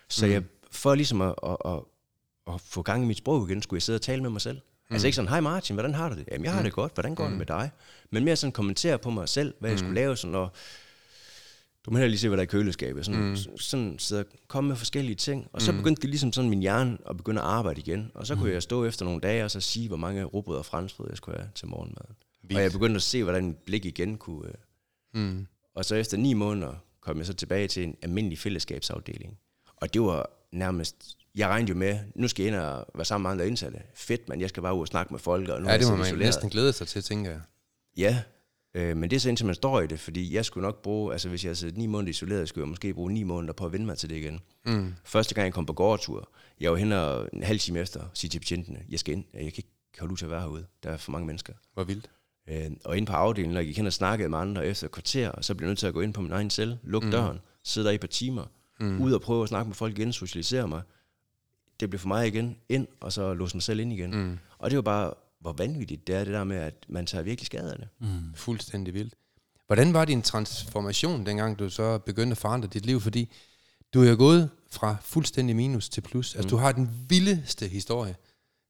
Så 0.08 0.26
mm. 0.26 0.32
jeg, 0.32 0.42
for 0.70 0.94
ligesom 0.94 1.20
at, 1.20 1.34
at, 1.46 1.56
at, 1.64 1.80
at, 2.54 2.60
få 2.60 2.82
gang 2.82 3.02
i 3.04 3.06
mit 3.06 3.18
sprog 3.18 3.48
igen, 3.50 3.62
skulle 3.62 3.78
jeg 3.78 3.82
sidde 3.82 3.96
og 3.96 4.02
tale 4.02 4.22
med 4.22 4.30
mig 4.30 4.40
selv. 4.40 4.56
Mm. 4.56 4.94
Altså 4.94 5.06
ikke 5.06 5.16
sådan, 5.16 5.28
hej 5.28 5.40
Martin, 5.40 5.74
hvordan 5.76 5.94
har 5.94 6.08
du 6.08 6.14
det? 6.16 6.28
Jamen 6.32 6.44
jeg 6.44 6.52
har 6.52 6.62
det 6.62 6.72
godt, 6.72 6.94
hvordan 6.94 7.14
går 7.14 7.28
det 7.28 7.38
med 7.38 7.46
dig? 7.46 7.70
Men 8.10 8.24
mere 8.24 8.36
sådan 8.36 8.52
kommentere 8.52 8.98
på 8.98 9.10
mig 9.10 9.28
selv, 9.28 9.54
hvad 9.60 9.70
jeg 9.70 9.78
skulle 9.78 9.94
lave, 9.94 10.16
sådan, 10.16 10.34
og 10.34 10.52
du 11.86 11.90
må 11.90 11.98
heller 11.98 12.08
lige 12.08 12.18
se, 12.18 12.28
hvad 12.28 12.36
der 12.36 12.42
er 12.42 12.46
i 12.46 12.50
køleskabet. 12.50 13.04
Sådan, 13.04 13.28
mm. 13.28 13.36
sådan 13.58 13.98
og 14.12 14.24
komme 14.48 14.68
med 14.68 14.76
forskellige 14.76 15.14
ting. 15.16 15.48
Og 15.52 15.62
så 15.62 15.72
begyndte 15.72 16.02
det 16.02 16.10
ligesom 16.10 16.32
sådan 16.32 16.50
min 16.50 16.60
hjerne 16.60 16.98
at 17.10 17.16
begynde 17.16 17.40
at 17.40 17.46
arbejde 17.46 17.80
igen. 17.80 18.10
Og 18.14 18.26
så 18.26 18.36
kunne 18.36 18.52
jeg 18.52 18.62
stå 18.62 18.84
efter 18.84 19.04
nogle 19.04 19.20
dage 19.20 19.44
og 19.44 19.50
så 19.50 19.60
sige, 19.60 19.88
hvor 19.88 19.96
mange 19.96 20.24
råbrød 20.24 20.56
og 20.56 20.66
franskbrød 20.66 21.06
jeg 21.10 21.16
skulle 21.16 21.38
have 21.38 21.50
til 21.54 21.68
morgenmaden. 21.68 22.14
Vildt. 22.42 22.56
Og 22.56 22.62
jeg 22.62 22.72
begyndte 22.72 22.96
at 22.96 23.02
se, 23.02 23.22
hvordan 23.22 23.46
mit 23.46 23.56
blik 23.56 23.84
igen 23.84 24.16
kunne... 24.18 24.48
Øh. 25.14 25.22
Mm. 25.22 25.46
Og 25.74 25.84
så 25.84 25.94
efter 25.94 26.16
ni 26.16 26.32
måneder 26.34 26.72
kom 27.00 27.18
jeg 27.18 27.26
så 27.26 27.34
tilbage 27.34 27.68
til 27.68 27.84
en 27.84 27.96
almindelig 28.02 28.38
fællesskabsafdeling. 28.38 29.38
Og 29.76 29.94
det 29.94 30.02
var 30.02 30.30
nærmest... 30.52 31.16
Jeg 31.34 31.48
regnede 31.48 31.68
jo 31.70 31.76
med, 31.78 31.98
nu 32.14 32.28
skal 32.28 32.42
jeg 32.42 32.52
ind 32.52 32.60
og 32.60 32.86
være 32.94 33.04
sammen 33.04 33.22
med 33.22 33.30
andre 33.30 33.46
indsatte. 33.46 33.78
Fedt, 33.94 34.28
men 34.28 34.40
jeg 34.40 34.48
skal 34.48 34.62
bare 34.62 34.74
ud 34.74 34.80
og 34.80 34.86
snakke 34.86 35.12
med 35.14 35.20
folk. 35.20 35.48
Og 35.48 35.62
nu 35.62 35.68
Ja, 35.68 35.74
det 35.78 35.82
må 35.82 35.86
så 35.86 35.96
man 35.96 36.06
isoleret. 36.06 36.26
næsten 36.26 36.50
glæde 36.50 36.72
sig 36.72 36.88
til, 36.88 37.02
tænker 37.02 37.30
jeg. 37.30 37.40
Ja, 37.96 38.22
øh, 38.74 38.96
men 38.96 39.10
det 39.10 39.16
er 39.16 39.20
så 39.20 39.28
indtil 39.28 39.46
man 39.46 39.54
står 39.54 39.80
i 39.80 39.86
det, 39.86 40.00
fordi 40.00 40.34
jeg 40.34 40.44
skulle 40.44 40.66
nok 40.66 40.82
bruge, 40.82 41.12
altså 41.12 41.28
hvis 41.28 41.44
jeg 41.44 41.56
havde 41.60 41.78
ni 41.78 41.86
måneder 41.86 42.10
isoleret, 42.10 42.48
skulle 42.48 42.62
jeg 42.62 42.68
måske 42.68 42.94
bruge 42.94 43.12
ni 43.12 43.22
måneder 43.22 43.52
på 43.52 43.66
at 43.66 43.72
vende 43.72 43.86
mig 43.86 43.98
til 43.98 44.10
det 44.10 44.16
igen. 44.16 44.40
Mm. 44.66 44.94
Første 45.04 45.34
gang 45.34 45.44
jeg 45.44 45.54
kom 45.54 45.66
på 45.66 45.72
gårdtur, 45.72 46.28
jeg 46.60 46.70
var 46.70 46.76
hen 46.76 46.92
og 46.92 47.28
en 47.32 47.42
halv 47.42 47.58
time 47.58 47.78
efter 47.78 48.04
sige 48.14 48.28
til 48.28 48.38
betjentene, 48.38 48.82
jeg 48.88 48.98
skal 48.98 49.14
ind, 49.14 49.24
jeg 49.34 49.40
kan 49.40 49.46
ikke 49.46 49.68
holde 49.98 50.12
ud 50.12 50.16
til 50.16 50.24
at 50.24 50.30
være 50.30 50.40
herude, 50.40 50.66
der 50.82 50.90
er 50.90 50.96
for 50.96 51.12
mange 51.12 51.26
mennesker. 51.26 51.52
Hvor 51.74 51.84
vildt. 51.84 52.10
Øh, 52.48 52.70
og 52.84 52.96
inde 52.96 53.06
på 53.06 53.12
afdelingen, 53.12 53.54
når 53.54 53.60
jeg 53.60 53.66
gik 53.66 53.76
hen 53.76 53.86
og 53.86 53.92
snakkede 53.92 54.28
med 54.28 54.38
andre 54.38 54.66
efter 54.66 54.86
et 54.86 54.92
kvarter, 54.92 55.40
så 55.40 55.54
blev 55.54 55.66
jeg 55.66 55.70
nødt 55.70 55.78
til 55.78 55.86
at 55.86 55.94
gå 55.94 56.00
ind 56.00 56.14
på 56.14 56.20
min 56.20 56.32
egen 56.32 56.50
celle, 56.50 56.78
lukke 56.82 57.06
mm. 57.06 57.12
døren, 57.12 57.40
sidde 57.64 57.84
der 57.84 57.92
i 57.92 57.94
et 57.94 58.00
par 58.00 58.08
timer, 58.08 58.44
mm. 58.80 59.02
ud 59.02 59.12
og 59.12 59.20
prøve 59.20 59.42
at 59.42 59.48
snakke 59.48 59.68
med 59.68 59.74
folk 59.74 59.98
igen, 59.98 60.12
socialisere 60.12 60.68
mig. 60.68 60.82
Det 61.80 61.90
blev 61.90 61.98
for 61.98 62.08
mig 62.08 62.26
igen 62.26 62.56
ind, 62.68 62.86
og 63.00 63.12
så 63.12 63.34
låse 63.34 63.56
mig 63.56 63.62
selv 63.62 63.80
ind 63.80 63.92
igen. 63.92 64.10
Mm. 64.10 64.38
Og 64.58 64.70
det 64.70 64.76
var 64.76 64.82
bare, 64.82 65.14
hvor 65.40 65.52
vanvittigt 65.52 66.06
det 66.06 66.14
er, 66.14 66.24
det 66.24 66.32
der 66.32 66.44
med, 66.44 66.56
at 66.56 66.74
man 66.88 67.06
tager 67.06 67.22
virkelig 67.22 67.46
skade 67.46 67.72
af 67.72 67.78
det. 67.78 67.88
Mm. 67.98 68.34
Fuldstændig 68.34 68.94
vildt. 68.94 69.14
Hvordan 69.66 69.92
var 69.92 70.04
din 70.04 70.22
transformation, 70.22 71.26
dengang 71.26 71.58
du 71.58 71.70
så 71.70 71.98
begyndte 71.98 72.32
at 72.32 72.38
forandre 72.38 72.68
dit 72.68 72.86
liv? 72.86 73.00
Fordi 73.00 73.32
du 73.94 74.02
er 74.02 74.10
jo 74.10 74.16
gået 74.16 74.50
fra 74.70 74.96
fuldstændig 75.02 75.56
minus 75.56 75.88
til 75.88 76.00
plus. 76.00 76.34
Altså, 76.34 76.48
du 76.48 76.56
har 76.56 76.72
den 76.72 76.90
vildeste 77.08 77.68
historie. 77.68 78.16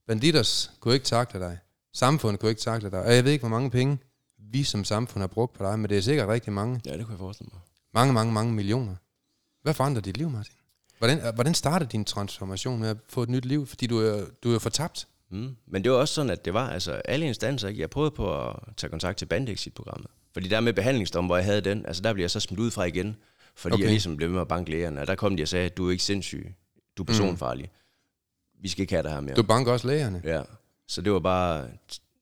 Banditers 0.07 0.71
kunne 0.81 0.95
ikke 0.95 1.07
takle 1.07 1.41
dig. 1.41 1.59
Samfundet 1.93 2.41
kunne 2.41 2.51
ikke 2.51 2.61
takle 2.61 2.91
dig. 2.91 3.03
Og 3.03 3.15
jeg 3.15 3.25
ved 3.25 3.33
ikke, 3.33 3.43
hvor 3.43 3.49
mange 3.49 3.71
penge 3.71 3.99
vi 4.39 4.65
som 4.65 4.85
samfund 4.85 5.23
har 5.23 5.27
brugt 5.27 5.53
på 5.53 5.65
dig, 5.65 5.79
men 5.79 5.91
det 5.91 5.99
er 5.99 6.03
sikkert 6.03 6.29
rigtig 6.29 6.53
mange. 6.53 6.81
Ja, 6.85 6.97
det 6.97 7.05
kunne 7.07 7.13
jeg 7.13 7.19
forestille 7.19 7.51
mig. 7.53 7.61
Mange, 7.95 8.13
mange, 8.13 8.33
mange 8.33 8.53
millioner. 8.53 8.95
Hvad 9.63 9.75
forandrer 9.75 10.03
dit 10.03 10.17
liv, 10.17 10.31
Martin? 10.31 10.55
Hvordan, 10.99 11.35
hvordan 11.35 11.55
startede 11.55 11.91
din 11.91 12.05
transformation 12.05 12.81
med 12.81 12.89
at 12.89 12.97
få 13.09 13.23
et 13.23 13.29
nyt 13.29 13.45
liv? 13.45 13.67
Fordi 13.67 13.87
du 13.87 13.99
er, 13.99 14.27
du 14.43 14.55
er 14.55 14.59
fortabt. 14.59 15.09
Mm. 15.31 15.57
Men 15.67 15.85
det 15.85 15.93
var 15.93 15.99
også 15.99 16.15
sådan, 16.15 16.31
at 16.31 16.45
det 16.45 16.55
var 16.55 16.71
altså 16.71 16.93
alle 16.93 17.27
instanser. 17.27 17.69
Ikke? 17.69 17.81
Jeg 17.81 17.91
prøvede 17.91 18.11
på 18.11 18.49
at 18.49 18.57
tage 18.77 18.91
kontakt 18.91 19.19
til 19.19 19.27
Bandexit-programmet. 19.27 20.11
Fordi 20.33 20.49
der 20.49 20.61
med 20.61 20.73
behandlingsdom, 20.73 21.27
hvor 21.27 21.37
jeg 21.37 21.45
havde 21.45 21.61
den, 21.61 21.87
altså 21.87 22.03
der 22.03 22.13
blev 22.13 22.23
jeg 22.23 22.31
så 22.31 22.41
smidt 22.41 22.61
ud 22.61 22.71
fra 22.71 22.85
igen. 22.85 23.17
Fordi 23.55 23.75
okay. 23.75 23.83
Jeg 23.83 23.91
ligesom 23.91 24.17
blev 24.17 24.31
med 24.31 24.41
at 24.41 24.49
banke 24.49 24.71
lægerne. 24.71 25.01
Og 25.01 25.07
der 25.07 25.15
kom 25.15 25.37
de 25.37 25.43
og 25.43 25.49
sagde, 25.49 25.69
du 25.69 25.87
er 25.87 25.91
ikke 25.91 26.05
sindssyg. 26.05 26.55
Du 26.97 27.03
er 27.03 27.07
personfarlig. 27.07 27.65
Mm. 27.65 28.63
Vi 28.63 28.69
skal 28.69 28.83
ikke 28.83 28.93
have 28.93 29.03
dig 29.03 29.13
her 29.13 29.21
mere. 29.21 29.35
Du 29.35 29.43
banker 29.43 29.73
også 29.73 29.87
lægerne. 29.87 30.23
Ja. 30.25 30.43
Så 30.89 31.03
det 31.03 31.13
var 31.13 31.19
bare 31.19 31.69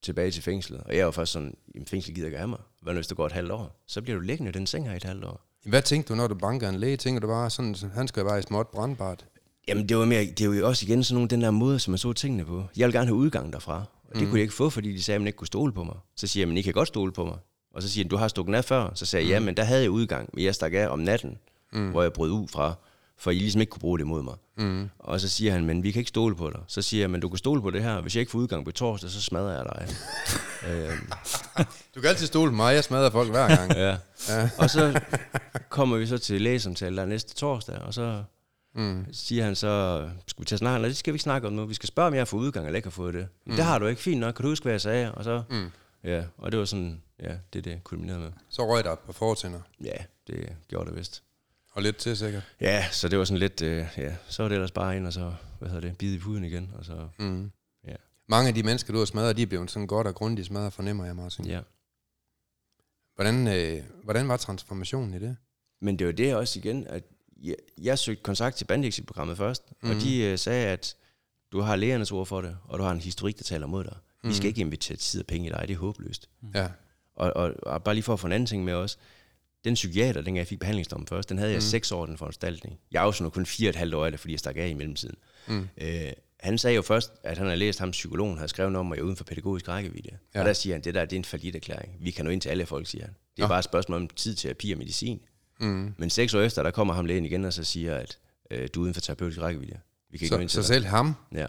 tilbage 0.03 0.31
til 0.31 0.43
fængslet. 0.43 0.81
Og 0.81 0.97
jeg 0.97 1.05
var 1.05 1.13
først 1.13 1.33
sådan, 1.33 1.57
jamen 1.75 1.87
fængsel 1.87 2.15
gider 2.15 2.27
ikke 2.27 2.39
have 2.39 2.49
mig. 2.49 2.59
Hvad 2.83 2.93
nu, 2.93 2.99
hvis 2.99 3.07
det 3.07 3.17
går 3.17 3.27
et 3.27 3.33
halvt 3.33 3.53
år? 3.53 3.83
Så 3.87 4.03
bliver 4.03 4.19
du 4.19 4.25
liggende 4.25 4.51
i 4.51 4.53
den 4.53 4.67
seng 4.67 4.87
her 4.87 4.93
i 4.93 4.97
et 4.97 5.05
halvt 5.05 5.25
år. 5.25 5.41
Hvad 5.65 5.83
tænkte 5.83 6.13
du, 6.13 6.17
når 6.17 6.27
du 6.27 6.35
banker 6.35 6.69
en 6.69 6.75
læge? 6.75 6.97
Tænker 6.97 7.21
du 7.21 7.27
bare 7.27 7.51
sådan, 7.51 7.75
han 7.95 8.09
skal 8.09 8.25
være 8.25 8.39
i 8.39 8.43
småt 8.43 8.69
brandbart? 8.69 9.27
Jamen, 9.69 9.89
det 9.89 9.97
var, 9.99 10.05
mere, 10.05 10.25
det 10.25 10.49
var 10.49 10.55
jo 10.55 10.69
også 10.69 10.87
igen 10.87 11.05
sådan 11.05 11.15
nogle, 11.15 11.29
den 11.29 11.43
der 11.43 11.51
måde, 11.51 11.79
som 11.79 11.91
man 11.91 11.99
så 11.99 12.13
tingene 12.13 12.45
på. 12.45 12.65
Jeg 12.77 12.87
ville 12.87 12.99
gerne 12.99 13.07
have 13.07 13.17
udgang 13.17 13.53
derfra. 13.53 13.85
Og 14.09 14.15
det 14.15 14.23
mm. 14.23 14.29
kunne 14.29 14.39
jeg 14.39 14.43
ikke 14.43 14.55
få, 14.55 14.71
fordi 14.71 14.93
de 14.93 15.03
sagde, 15.03 15.17
at 15.17 15.21
man 15.21 15.27
ikke 15.27 15.37
kunne 15.37 15.47
stole 15.47 15.73
på 15.73 15.85
mig. 15.85 15.97
Så 16.17 16.27
siger 16.27 16.43
jeg, 16.43 16.49
men 16.49 16.57
I 16.57 16.63
kan 16.63 16.73
godt 16.73 16.89
stole 16.89 17.13
på 17.13 17.25
mig. 17.25 17.37
Og 17.75 17.83
så 17.83 17.89
siger 17.89 18.05
de, 18.05 18.11
du 18.11 18.17
har 18.17 18.29
stukket 18.29 18.55
af 18.55 18.65
før. 18.65 18.91
Så 18.95 19.07
sagde 19.07 19.27
jeg, 19.27 19.31
ja, 19.31 19.41
men 19.41 19.57
der 19.57 19.65
havde 19.65 19.83
jeg 19.83 19.91
udgang. 19.91 20.31
Men 20.33 20.45
jeg 20.45 20.55
stak 20.55 20.75
af 20.75 20.89
om 20.89 20.99
natten, 20.99 21.39
mm. 21.73 21.91
hvor 21.91 22.03
jeg 22.03 22.13
brød 22.13 22.31
ud 22.31 22.49
fra, 22.49 22.75
for 23.19 23.31
I 23.31 23.39
ligesom 23.39 23.61
ikke 23.61 23.71
kunne 23.71 23.81
bruge 23.81 23.99
det 23.99 24.07
mod 24.07 24.23
mig. 24.23 24.35
Mm. 24.59 24.89
Og 24.99 25.21
så 25.21 25.29
siger 25.29 25.53
han, 25.53 25.65
men 25.65 25.83
vi 25.83 25.91
kan 25.91 26.01
ikke 26.01 26.09
stole 26.09 26.37
på 26.37 26.51
dig. 26.51 26.61
Så 26.67 26.83
siger 26.83 27.03
jeg, 27.03 27.11
men 27.11 27.21
du 27.21 27.29
kan 27.29 27.39
stole 27.39 27.63
på 27.63 27.71
det 27.71 27.83
her. 27.83 28.01
Hvis 28.01 28.17
jeg 28.17 28.21
ikke 28.21 28.31
får 28.31 28.39
udgang 28.39 28.65
på 28.65 28.71
torsdag, 28.71 29.11
så 29.11 29.23
smadrer 29.23 29.57
jeg 29.57 29.65
dig. 29.65 29.89
øhm, 30.71 31.11
Du 31.95 32.01
kan 32.01 32.11
altid 32.11 32.27
stole 32.27 32.51
på 32.51 32.57
mig, 32.57 32.75
jeg 32.75 32.85
smadrer 32.85 33.11
folk 33.11 33.31
hver 33.31 33.57
gang. 33.57 33.73
ja. 33.87 33.97
ja. 34.29 34.51
Og 34.59 34.71
så 34.71 35.01
kommer 35.69 35.97
vi 35.97 36.07
så 36.07 36.19
til 36.19 36.43
lægesamtale 36.43 36.97
der 36.97 37.07
næste 37.07 37.35
torsdag, 37.35 37.79
og 37.79 37.95
så 37.95 38.23
mm. 38.79 39.07
siger 39.13 39.45
han 39.45 39.57
så, 39.57 40.11
skal 40.27 40.41
vi 40.43 40.45
tage 40.47 40.59
snakke, 40.59 40.75
eller 40.75 40.89
det 40.89 40.97
skal 40.97 41.13
vi 41.13 41.15
ikke 41.15 41.23
snakke 41.23 41.47
om 41.47 41.53
nu, 41.53 41.65
vi 41.67 41.75
skal 41.75 41.87
spørge, 41.87 42.07
om 42.07 42.15
jeg 42.15 42.21
har 42.21 42.25
fået 42.25 42.41
udgang, 42.43 42.67
eller 42.67 42.77
ikke 42.77 42.87
har 42.87 42.91
fået 42.91 43.15
det. 43.15 43.29
Mm. 43.47 43.55
Det 43.57 43.65
har 43.65 43.79
du 43.79 43.87
ikke, 43.87 44.03
fint 44.03 44.21
nok, 44.21 44.35
kan 44.35 44.43
du 44.43 44.49
huske, 44.49 44.65
hvad 44.65 44.73
jeg 44.73 44.81
sagde? 44.81 45.15
Og 45.15 45.25
så, 45.25 45.43
mm. 45.51 45.71
ja, 46.05 46.25
og 46.37 46.53
det 46.53 46.59
var 46.59 46.65
sådan, 46.65 47.03
ja, 47.23 47.37
det 47.53 47.65
det, 47.65 47.85
kulminerede 47.85 48.21
med. 48.21 48.33
Så 48.49 48.67
røg 48.75 48.85
der 48.85 48.95
på 48.95 49.13
fortænder. 49.13 49.61
Ja, 49.85 49.97
det 50.27 50.57
gjorde 50.69 50.91
det 50.91 50.99
vist. 50.99 51.23
Og 51.73 51.83
lidt 51.83 51.97
til 51.97 52.17
sikkert. 52.17 52.43
Ja, 52.61 52.89
så 52.93 53.09
det 53.09 53.19
var 53.19 53.25
sådan 53.25 53.39
lidt, 53.39 53.63
øh, 53.63 53.87
ja, 53.97 54.17
så 54.29 54.43
var 54.43 54.49
det 54.49 54.55
ellers 54.57 54.71
bare 54.71 54.97
ind, 54.97 55.07
og 55.07 55.13
så, 55.13 55.33
hvad 55.59 55.69
hedder 55.69 55.89
det, 55.89 55.99
bide 55.99 56.15
i 56.15 56.19
huden 56.19 56.45
igen, 56.45 56.71
og 56.79 56.85
så, 56.85 57.09
Mm. 57.19 57.51
ja. 57.87 57.95
Mange 58.29 58.49
af 58.49 58.55
de 58.55 58.63
mennesker, 58.63 58.93
du 58.93 58.99
har 58.99 59.07
smadret, 59.07 59.37
de 59.37 59.43
er 59.43 59.47
blevet 59.47 59.71
sådan 59.71 59.87
godt 59.87 60.07
og 60.07 60.15
grundigt 60.15 60.47
smadret, 60.47 60.73
fornemmer 60.73 61.05
jeg, 61.05 61.17
Martin. 61.17 61.47
ja. 61.47 61.61
Hvordan, 63.15 63.49
øh, 63.49 63.85
hvordan 64.05 64.29
var 64.29 64.37
transformationen 64.37 65.15
i 65.15 65.19
det? 65.19 65.37
Men 65.81 65.99
det 65.99 66.07
var 66.07 66.13
det 66.13 66.35
også 66.35 66.59
igen, 66.59 66.87
at 66.87 67.03
jeg, 67.43 67.55
jeg 67.79 67.99
søgte 67.99 68.23
kontakt 68.23 68.57
til 68.57 68.65
Bandexit-programmet 68.65 69.37
først, 69.37 69.63
mm. 69.83 69.91
og 69.91 69.97
de 69.97 70.23
øh, 70.23 70.39
sagde, 70.39 70.67
at 70.67 70.97
du 71.53 71.61
har 71.61 71.77
lægernes 71.77 72.13
ord 72.13 72.27
for 72.27 72.41
det, 72.41 72.57
og 72.65 72.79
du 72.79 72.85
har 72.85 72.93
en 72.93 73.01
historik, 73.01 73.39
der 73.39 73.45
taler 73.45 73.67
mod 73.67 73.85
dig. 73.85 73.97
Vi 74.23 74.35
skal 74.35 74.49
ikke 74.49 74.61
invitere 74.61 74.97
tid 74.97 75.21
og 75.21 75.27
penge 75.27 75.49
i 75.49 75.51
dig, 75.53 75.65
det 75.69 75.75
er 75.75 75.79
håbløst. 75.79 76.29
Ja. 76.55 76.69
Og, 77.17 77.37
og, 77.37 77.55
og 77.63 77.85
bare 77.85 77.95
lige 77.95 78.03
for 78.03 78.13
at 78.13 78.21
få 78.21 78.27
en 78.27 78.33
anden 78.33 78.47
ting 78.47 78.65
med 78.65 78.75
også, 78.75 78.97
den 79.65 79.75
psykiater, 79.75 80.13
dengang 80.15 80.37
jeg 80.37 80.47
fik 80.47 80.59
behandlingsdommen 80.59 81.07
først, 81.07 81.29
den 81.29 81.39
havde 81.39 81.53
jeg 81.53 81.63
seks 81.63 81.93
år, 81.93 82.07
den 82.07 82.19
foranstaltning. 82.19 82.79
Jeg 82.93 83.03
afsonede 83.03 83.31
kun 83.31 83.47
fire 83.47 83.69
og 83.69 83.71
et 83.71 83.77
halvt 83.77 83.95
år 83.95 84.05
af 84.05 84.11
det, 84.11 84.21
fordi 84.21 84.33
jeg 84.33 84.39
stak 84.39 84.57
af 84.57 84.69
i 84.69 84.75
mellemtiden. 84.75 85.17
Mm. 85.47 85.69
Øh, 85.81 86.13
han 86.41 86.59
sagde 86.59 86.77
jo 86.77 86.83
først, 86.83 87.13
at 87.23 87.39
han 87.39 87.47
havde 87.47 87.59
læst 87.59 87.79
ham, 87.79 87.91
psykologen 87.91 88.37
havde 88.37 88.49
skrevet 88.49 88.77
om, 88.77 88.93
at 88.93 88.97
jeg 88.97 89.03
er 89.03 89.07
uden 89.07 89.17
for 89.17 89.25
pædagogisk 89.25 89.69
rækkevidde. 89.69 90.19
Ja. 90.35 90.41
Og 90.41 90.47
der 90.47 90.53
siger 90.53 90.75
han, 90.75 90.85
det 90.85 90.95
der 90.95 91.05
det 91.05 91.13
er 91.13 91.17
en 91.17 91.25
falit 91.25 91.57
erklæring. 91.57 91.97
Vi 92.01 92.11
kan 92.11 92.25
nå 92.25 92.31
ind 92.31 92.41
til 92.41 92.49
alle 92.49 92.67
folk, 92.67 92.87
siger 92.87 93.05
han. 93.05 93.15
Det 93.37 93.43
er 93.43 93.47
Nå. 93.47 93.49
bare 93.49 93.59
et 93.59 93.65
spørgsmål 93.65 94.01
om 94.01 94.09
tid, 94.09 94.35
terapi 94.35 94.73
og 94.73 94.79
medicin. 94.79 95.21
Mm. 95.61 95.95
Men 95.97 96.11
seks 96.11 96.35
år 96.35 96.41
efter, 96.41 96.63
der 96.63 96.71
kommer 96.71 96.95
ham 96.95 97.05
lægen 97.05 97.25
igen 97.25 97.45
og 97.45 97.53
så 97.53 97.65
siger, 97.65 97.95
at 97.97 98.19
øh, 98.51 98.69
du 98.75 98.81
er 98.81 98.83
uden 98.83 98.95
for 98.95 99.01
terapeutisk 99.01 99.41
rækkevidde. 99.41 99.79
Vi 100.11 100.19
kan 100.19 100.25
ikke 100.25 100.35
Så, 100.37 100.41
ind 100.41 100.49
til 100.49 100.55
så 100.55 100.61
dig. 100.61 100.67
selv 100.67 100.87
ham, 100.87 101.15
Ja. 101.35 101.47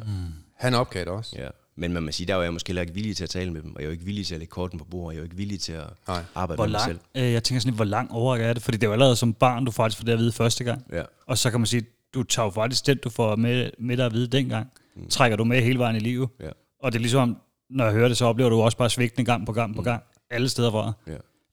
han 0.58 0.74
opgav 0.74 1.00
det 1.00 1.08
også. 1.08 1.36
Ja. 1.40 1.48
Men 1.76 1.94
man 1.94 2.04
må 2.04 2.12
sige, 2.12 2.28
der 2.28 2.36
var 2.36 2.44
jeg 2.44 2.54
måske 2.54 2.68
heller 2.68 2.82
ikke 2.82 2.94
villig 2.94 3.18
til 3.18 3.24
at 3.24 3.30
tale 3.30 3.52
med 3.54 3.62
dem, 3.62 3.76
og 3.76 3.82
jeg 3.82 3.88
var 3.88 3.92
ikke 3.92 4.06
villig 4.06 4.26
til 4.28 4.36
at 4.36 4.40
lægge 4.40 4.52
korten 4.52 4.80
på 4.80 4.86
bordet, 4.86 5.16
jeg 5.16 5.22
var 5.22 5.26
ikke 5.26 5.36
villig 5.38 5.60
til 5.60 5.74
at 5.74 5.84
Nej. 6.08 6.24
arbejde 6.36 6.58
Hvor 6.58 6.66
med 6.66 6.72
mig 6.72 6.80
lang, 6.80 6.86
selv. 7.16 7.26
øh, 7.26 7.32
jeg 7.34 7.44
tænker 7.44 7.60
sådan, 7.60 7.70
lidt, 7.70 7.78
hvor 7.78 7.86
lang 7.86 8.12
overrække 8.12 8.46
er 8.46 8.54
det? 8.54 8.64
Fordi 8.64 8.78
det 8.78 8.84
er 8.84 8.88
jo 8.88 8.94
allerede 8.94 9.16
som 9.16 9.34
barn, 9.34 9.66
du 9.66 9.72
faktisk 9.72 9.98
får 10.00 10.06
det 10.06 10.12
at 10.14 10.20
vide 10.20 10.32
første 10.32 10.64
gang. 10.64 10.86
Ja. 10.92 11.04
Og 11.28 11.38
så 11.38 11.52
kan 11.52 11.60
man 11.60 11.68
sige, 11.68 11.86
du 12.14 12.24
tager 12.24 12.46
jo 12.46 12.50
faktisk 12.50 12.88
den, 12.88 12.98
du 13.04 13.10
får 13.10 13.36
med, 13.36 13.72
med 13.80 13.98
dig 13.98 14.06
at 14.06 14.14
vide 14.14 14.28
dengang. 14.28 14.72
Mm. 14.96 15.10
Trækker 15.10 15.38
du 15.38 15.44
med 15.44 15.62
hele 15.62 15.80
vejen 15.80 15.96
i 15.96 16.00
livet. 16.00 16.30
Ja. 16.40 16.50
Og 16.84 16.92
det 16.92 16.98
er 17.00 17.02
ligesom, 17.02 17.38
når 17.70 17.84
jeg 17.84 17.94
hører 17.94 18.08
det, 18.08 18.18
så 18.18 18.26
oplever 18.26 18.50
du 18.50 18.62
også 18.62 18.78
bare 18.78 18.90
svigtende 18.90 19.26
gang 19.26 19.46
på 19.46 19.54
gang 19.54 19.76
på 19.76 19.82
gang. 19.82 20.04
Alle 20.30 20.50
steder 20.50 20.72
fra. 20.72 20.94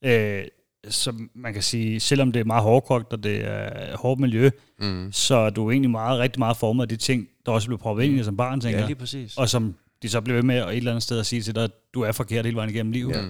Ja. 0.02 0.38
Øh, 0.38 0.44
så 0.88 1.14
man 1.34 1.52
kan 1.52 1.62
sige, 1.62 2.00
selvom 2.00 2.32
det 2.32 2.40
er 2.40 2.44
meget 2.44 2.62
hårdkogt, 2.62 3.12
og 3.12 3.22
det 3.22 3.44
er 3.44 3.96
hårdt 3.96 4.20
miljø, 4.20 4.50
mm. 4.80 5.12
så 5.12 5.34
er 5.34 5.50
du 5.50 5.70
egentlig 5.70 5.90
meget, 5.90 6.18
rigtig 6.18 6.38
meget 6.38 6.56
formet 6.56 6.82
af 6.82 6.88
de 6.88 6.96
ting, 6.96 7.28
der 7.46 7.52
også 7.52 7.68
blev 7.68 7.78
proppet 7.78 8.04
ind 8.04 8.14
i 8.14 8.16
dig 8.16 8.24
som 8.24 8.36
barn, 8.36 8.60
tænker 8.60 8.80
Ja, 8.80 8.86
lige 8.86 8.96
præcis. 8.96 9.36
Og 9.36 9.48
som 9.48 9.74
de 10.02 10.08
så 10.08 10.20
bliver 10.20 10.34
ved 10.36 10.42
med 10.42 10.56
at 10.56 10.68
et 10.68 10.76
eller 10.76 10.90
andet 10.90 11.02
sted 11.02 11.18
at 11.18 11.26
sige 11.26 11.42
til 11.42 11.54
dig, 11.54 11.64
at 11.64 11.70
du 11.94 12.00
er 12.00 12.12
forkert 12.12 12.44
hele 12.44 12.56
vejen 12.56 12.70
igennem 12.70 12.92
livet. 12.92 13.16
Ja. 13.16 13.22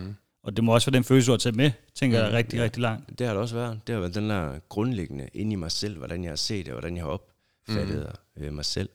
Og 0.43 0.57
det 0.57 0.65
må 0.65 0.75
også 0.75 0.91
være 0.91 0.97
den 0.97 1.05
følelse, 1.05 1.27
du 1.27 1.33
har 1.33 1.39
taget 1.39 1.57
med, 1.57 1.71
tænker 1.95 2.25
jeg, 2.25 2.33
rigtig, 2.33 2.63
rigtig 2.63 2.83
langt. 2.83 3.19
Det 3.19 3.27
har 3.27 3.35
det 3.35 3.43
også 3.43 3.55
været. 3.55 3.81
Det 3.87 3.93
har 3.93 4.01
været 4.01 4.15
den 4.15 4.31
der 4.31 4.59
grundlæggende 4.69 5.29
inde 5.35 5.53
i 5.53 5.57
mig 5.57 5.71
selv, 5.71 5.99
hvordan 5.99 6.23
jeg 6.23 6.31
har 6.31 6.37
set 6.37 6.67
det, 6.67 6.75
og 6.75 6.81
hvordan 6.81 6.97
jeg 6.97 7.05
har 7.05 7.11
opfattet 7.11 8.13
mm. 8.37 8.43
øh, 8.43 8.53
mig 8.53 8.65
selv. 8.65 8.89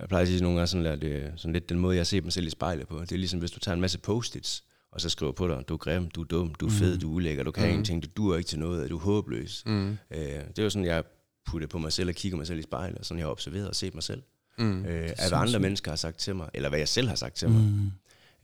Jeg 0.00 0.08
plejer 0.08 0.22
at 0.22 0.28
sige 0.28 0.42
nogle 0.42 0.56
gange 0.56 0.66
sådan, 0.66 0.86
at 0.86 1.02
det 1.02 1.16
er 1.16 1.30
sådan 1.36 1.52
lidt 1.52 1.68
den 1.68 1.78
måde, 1.78 1.96
jeg 1.96 2.06
ser 2.06 2.22
mig 2.22 2.32
selv 2.32 2.46
i 2.46 2.50
spejlet 2.50 2.88
på. 2.88 3.00
Det 3.00 3.12
er 3.12 3.16
ligesom, 3.16 3.40
hvis 3.40 3.50
du 3.50 3.58
tager 3.58 3.74
en 3.74 3.80
masse 3.80 3.98
post-its, 3.98 4.64
og 4.92 5.00
så 5.00 5.08
skriver 5.08 5.32
på 5.32 5.48
dig, 5.48 5.64
du 5.68 5.74
er 5.74 5.78
grim, 5.78 6.10
du 6.10 6.20
er 6.20 6.24
dum, 6.24 6.54
du 6.54 6.66
er 6.66 6.70
fed, 6.70 6.98
du 6.98 7.10
er 7.10 7.14
ulækker, 7.14 7.42
du 7.42 7.50
kan 7.50 7.64
mm. 7.64 7.70
ingenting, 7.70 8.02
du 8.02 8.08
duer 8.16 8.36
ikke 8.36 8.48
til 8.48 8.58
noget, 8.58 8.90
du 8.90 8.96
er 8.96 9.00
håbløs. 9.00 9.62
Mm. 9.66 9.90
Øh, 9.90 10.18
det 10.56 10.58
jo 10.62 10.70
sådan, 10.70 10.86
jeg 10.86 11.04
putter 11.46 11.68
på 11.68 11.78
mig 11.78 11.92
selv 11.92 12.08
og 12.08 12.14
kigger 12.14 12.38
mig 12.38 12.46
selv 12.46 12.58
i 12.58 12.62
spejlet, 12.62 12.98
og 12.98 13.04
sådan 13.04 13.18
jeg 13.18 13.26
har 13.26 13.30
observeret 13.30 13.68
og 13.68 13.74
set 13.74 13.94
mig 13.94 14.02
selv. 14.02 14.22
Mm. 14.58 14.84
Øh, 14.84 15.10
af 15.18 15.28
hvad 15.28 15.38
andre 15.38 15.58
mennesker 15.58 15.90
har 15.90 15.96
sagt 15.96 16.18
til 16.18 16.36
mig, 16.36 16.48
eller 16.54 16.68
hvad 16.68 16.78
jeg 16.78 16.88
selv 16.88 17.08
har 17.08 17.14
sagt 17.14 17.34
til 17.34 17.48
mig. 17.48 17.62
Mm. 17.62 17.90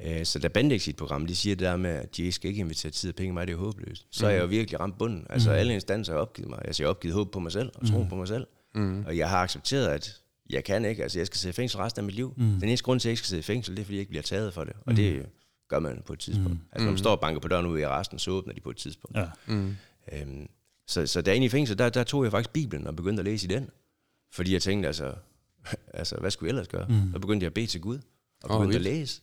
Øh, 0.06 0.24
så 0.24 0.38
da 0.38 0.48
Bandex 0.48 0.86
i 0.86 0.90
et 0.90 0.96
program, 0.96 1.26
de 1.26 1.36
siger 1.36 1.56
det 1.56 1.64
der 1.64 1.76
med, 1.76 1.90
at 1.90 2.16
de 2.16 2.32
skal 2.32 2.50
ikke 2.50 2.60
invitere 2.60 2.92
tid 2.92 3.10
og 3.10 3.16
penge, 3.16 3.34
mig 3.34 3.46
det 3.46 3.52
er 3.52 3.56
håbløst. 3.56 4.06
Så 4.10 4.26
er 4.26 4.30
jeg 4.30 4.42
jo 4.42 4.46
virkelig 4.46 4.80
ramt 4.80 4.98
bunden. 4.98 5.26
Altså 5.30 5.50
alle 5.50 5.74
instanser 5.74 6.12
har 6.12 6.20
opgivet 6.20 6.50
mig. 6.50 6.58
Altså 6.64 6.82
jeg 6.82 6.86
har 6.86 6.90
opgivet 6.90 7.14
håb 7.14 7.32
på 7.32 7.38
mig 7.38 7.52
selv 7.52 7.70
og 7.74 7.88
tro 7.88 8.02
på 8.02 8.16
mig 8.16 8.28
selv. 8.28 8.46
Mm. 8.74 9.04
Og 9.06 9.16
jeg 9.16 9.28
har 9.28 9.38
accepteret, 9.38 9.86
at 9.86 10.20
jeg 10.50 10.64
kan 10.64 10.84
ikke. 10.84 11.02
Altså 11.02 11.18
jeg 11.18 11.26
skal 11.26 11.38
sidde 11.38 11.50
i 11.50 11.52
fængsel 11.52 11.78
resten 11.78 12.00
af 12.00 12.04
mit 12.04 12.14
liv. 12.14 12.34
Mm. 12.36 12.44
Den 12.44 12.68
eneste 12.68 12.84
grund 12.84 13.00
til, 13.00 13.08
at 13.08 13.10
jeg 13.10 13.12
ikke 13.12 13.18
skal 13.18 13.28
sidde 13.28 13.40
i 13.40 13.42
fængsel, 13.42 13.76
det 13.76 13.80
er, 13.80 13.84
fordi 13.84 13.96
jeg 13.96 14.00
ikke 14.00 14.10
bliver 14.10 14.22
taget 14.22 14.54
for 14.54 14.64
det. 14.64 14.72
Og 14.86 14.96
det 14.96 15.26
gør 15.68 15.78
man 15.78 16.02
på 16.06 16.12
et 16.12 16.18
tidspunkt. 16.18 16.50
Mm. 16.50 16.58
Altså 16.72 16.84
når 16.84 16.90
man 16.92 16.98
står 16.98 17.10
og 17.10 17.20
banker 17.20 17.40
på 17.40 17.48
døren 17.48 17.66
ude 17.66 17.80
i 17.80 17.82
arresten, 17.82 18.18
så 18.18 18.30
åbner 18.30 18.54
de 18.54 18.60
på 18.60 18.70
et 18.70 18.76
tidspunkt. 18.76 19.18
Ja. 19.18 19.26
Øhm, 20.12 20.48
så, 20.86 21.06
så 21.06 21.22
da 21.22 21.30
jeg 21.30 21.36
inde 21.36 21.46
i 21.46 21.48
fængsel, 21.48 21.78
der, 21.78 21.88
der 21.88 22.04
tog 22.04 22.24
jeg 22.24 22.30
faktisk 22.32 22.50
Bibelen 22.52 22.86
og 22.86 22.96
begyndte 22.96 23.20
at 23.20 23.24
læse 23.24 23.46
i 23.46 23.48
den. 23.48 23.70
Fordi 24.32 24.52
jeg 24.52 24.62
tænkte, 24.62 24.86
altså, 24.86 25.14
altså 25.94 26.16
hvad 26.16 26.30
skulle 26.30 26.48
jeg 26.48 26.50
ellers 26.52 26.68
gøre? 26.68 26.86
Mm. 26.88 27.12
Så 27.12 27.18
begyndte 27.18 27.44
jeg 27.44 27.50
at 27.50 27.54
bede 27.54 27.66
til 27.66 27.80
Gud, 27.80 27.98
og 28.42 28.48
begyndte 28.48 28.78
at 28.78 28.84
vildt. 28.84 28.98
læse. 28.98 29.20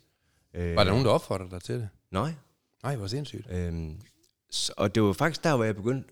Øh, 0.53 0.75
Var 0.75 0.83
der 0.83 0.91
nogen, 0.91 1.05
der 1.05 1.11
opfordrede 1.11 1.51
dig 1.51 1.61
til 1.61 1.75
det? 1.75 1.89
Nej. 2.11 2.33
Nej, 2.83 2.95
hvor 2.95 3.07
sindssygt. 3.07 3.47
Øhm, 3.51 4.01
så, 4.49 4.73
og 4.77 4.95
det 4.95 5.03
var 5.03 5.13
faktisk 5.13 5.43
der, 5.43 5.55
hvor 5.55 5.65
jeg 5.65 5.75
begyndte, 5.75 6.09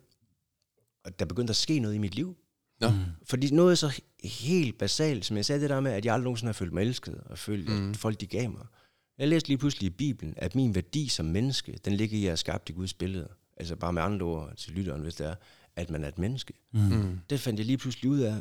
og 1.04 1.20
der 1.20 1.26
begyndte 1.26 1.52
at 1.52 1.56
ske 1.56 1.80
noget 1.80 1.96
i 1.96 1.98
mit 1.98 2.16
liv. 2.16 2.38
Nå. 2.82 2.90
Mm. 2.90 2.96
Fordi 3.26 3.50
noget 3.54 3.78
så 3.78 4.02
helt 4.24 4.78
basalt, 4.78 5.26
som 5.26 5.38
jeg 5.38 5.46
sagde 5.46 5.62
det 5.62 5.70
der 5.70 5.80
med, 5.80 5.92
at 5.92 6.06
jeg 6.06 6.14
aldrig 6.14 6.24
nogensinde 6.24 6.48
har 6.48 6.54
følt 6.54 6.74
mig 6.74 6.82
elsket, 6.82 7.22
og 7.26 7.38
følt, 7.38 7.70
mm. 7.70 7.90
at 7.90 7.98
folk 7.98 8.22
de 8.22 8.28
gav 8.28 8.50
mig. 8.50 8.66
Jeg 9.22 9.30
læste 9.30 9.50
lige 9.50 9.58
pludselig 9.58 9.88
i 9.88 9.90
Bibelen, 9.90 10.34
at 10.38 10.56
min 10.56 10.76
værdi 10.76 11.08
som 11.08 11.26
menneske, 11.26 11.80
den 11.86 11.94
ligger 11.94 12.18
i 12.18 12.24
at 12.26 12.30
have 12.30 12.38
skabt 12.38 12.70
i 12.70 12.72
Guds 12.74 12.94
billede. 12.94 13.28
Altså 13.58 13.76
bare 13.76 13.94
med 13.94 14.02
andre 14.02 14.26
ord 14.26 14.56
til 14.58 14.74
lytteren, 14.74 15.02
hvis 15.02 15.16
det 15.16 15.28
er, 15.28 15.36
at 15.76 15.90
man 15.90 16.04
er 16.04 16.08
et 16.08 16.18
menneske. 16.20 16.54
Mm. 16.72 17.20
Det 17.30 17.40
fandt 17.40 17.60
jeg 17.60 17.66
lige 17.66 17.78
pludselig 17.78 18.10
ud 18.12 18.20
af, 18.20 18.36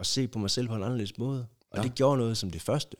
at 0.00 0.06
se 0.06 0.28
på 0.28 0.38
mig 0.38 0.50
selv 0.50 0.68
på 0.68 0.74
en 0.74 0.82
anderledes 0.82 1.18
måde. 1.18 1.46
Og 1.70 1.78
ja. 1.78 1.82
det 1.82 1.94
gjorde 1.94 2.18
noget 2.18 2.36
som 2.36 2.50
det 2.50 2.62
første. 2.62 2.96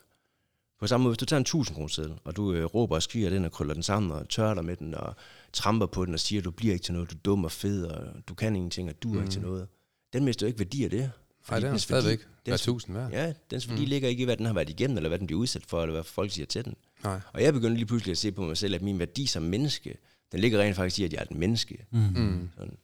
På 0.80 0.86
samme 0.86 1.02
måde, 1.04 1.12
hvis 1.12 1.18
du 1.18 1.24
tager 1.24 1.38
en 1.38 1.42
1000 1.42 1.74
kroner 1.74 1.88
seddel, 1.88 2.14
og 2.24 2.36
du 2.36 2.52
øh, 2.52 2.64
råber 2.64 2.94
og 2.96 3.02
skriger 3.02 3.30
den 3.30 3.44
og 3.44 3.52
krøller 3.52 3.74
den 3.74 3.82
sammen 3.82 4.12
og 4.12 4.28
tørrer 4.28 4.54
dig 4.54 4.64
med 4.64 4.76
den 4.76 4.94
og 4.94 5.14
tramper 5.52 5.86
på 5.86 6.04
den 6.04 6.14
og 6.14 6.20
siger, 6.20 6.40
at 6.40 6.44
du 6.44 6.50
bliver 6.50 6.72
ikke 6.74 6.82
til 6.84 6.94
noget, 6.94 7.10
du 7.10 7.16
er 7.16 7.20
dum 7.24 7.44
og 7.44 7.52
fed 7.52 7.84
og 7.84 8.28
du 8.28 8.34
kan 8.34 8.56
ingenting 8.56 8.88
og 8.88 9.02
du 9.02 9.08
er 9.10 9.14
mm. 9.14 9.20
ikke 9.20 9.30
til 9.32 9.42
noget. 9.42 9.68
Den 10.12 10.24
mister 10.24 10.46
jo 10.46 10.48
ikke 10.48 10.58
værdi 10.58 10.84
af 10.84 10.90
det. 10.90 11.10
Nej, 11.50 11.60
det 11.60 11.68
er 11.68 11.76
stadigvæk 11.76 12.18
værdi- 12.18 12.26
hver 12.44 12.52
dens- 12.54 12.64
tusind 12.64 12.96
værd. 12.96 13.10
Ja, 13.10 13.32
dens 13.50 13.68
værdi 13.68 13.82
mm. 13.82 13.88
ligger 13.88 14.08
ikke 14.08 14.20
i, 14.22 14.24
hvad 14.24 14.36
den 14.36 14.46
har 14.46 14.52
været 14.52 14.68
igennem, 14.70 14.96
eller 14.96 15.08
hvad 15.08 15.18
den 15.18 15.26
bliver 15.26 15.40
udsat 15.40 15.66
for, 15.66 15.82
eller 15.82 15.92
hvad 15.92 16.04
folk 16.04 16.30
siger 16.30 16.46
til 16.46 16.64
den. 16.64 16.74
Nej. 17.04 17.20
Og 17.32 17.42
jeg 17.42 17.52
begyndte 17.52 17.74
lige 17.76 17.86
pludselig 17.86 18.12
at 18.12 18.18
se 18.18 18.32
på 18.32 18.42
mig 18.42 18.56
selv, 18.56 18.74
at 18.74 18.82
min 18.82 18.98
værdi 18.98 19.26
som 19.26 19.42
menneske, 19.42 19.96
den 20.32 20.40
ligger 20.40 20.60
rent 20.60 20.76
faktisk 20.76 20.98
i, 20.98 21.04
at 21.04 21.12
jeg 21.12 21.18
er 21.18 21.22
et 21.22 21.34
menneske. 21.34 21.86
Mm. 21.90 22.50
Sådan. 22.56 22.76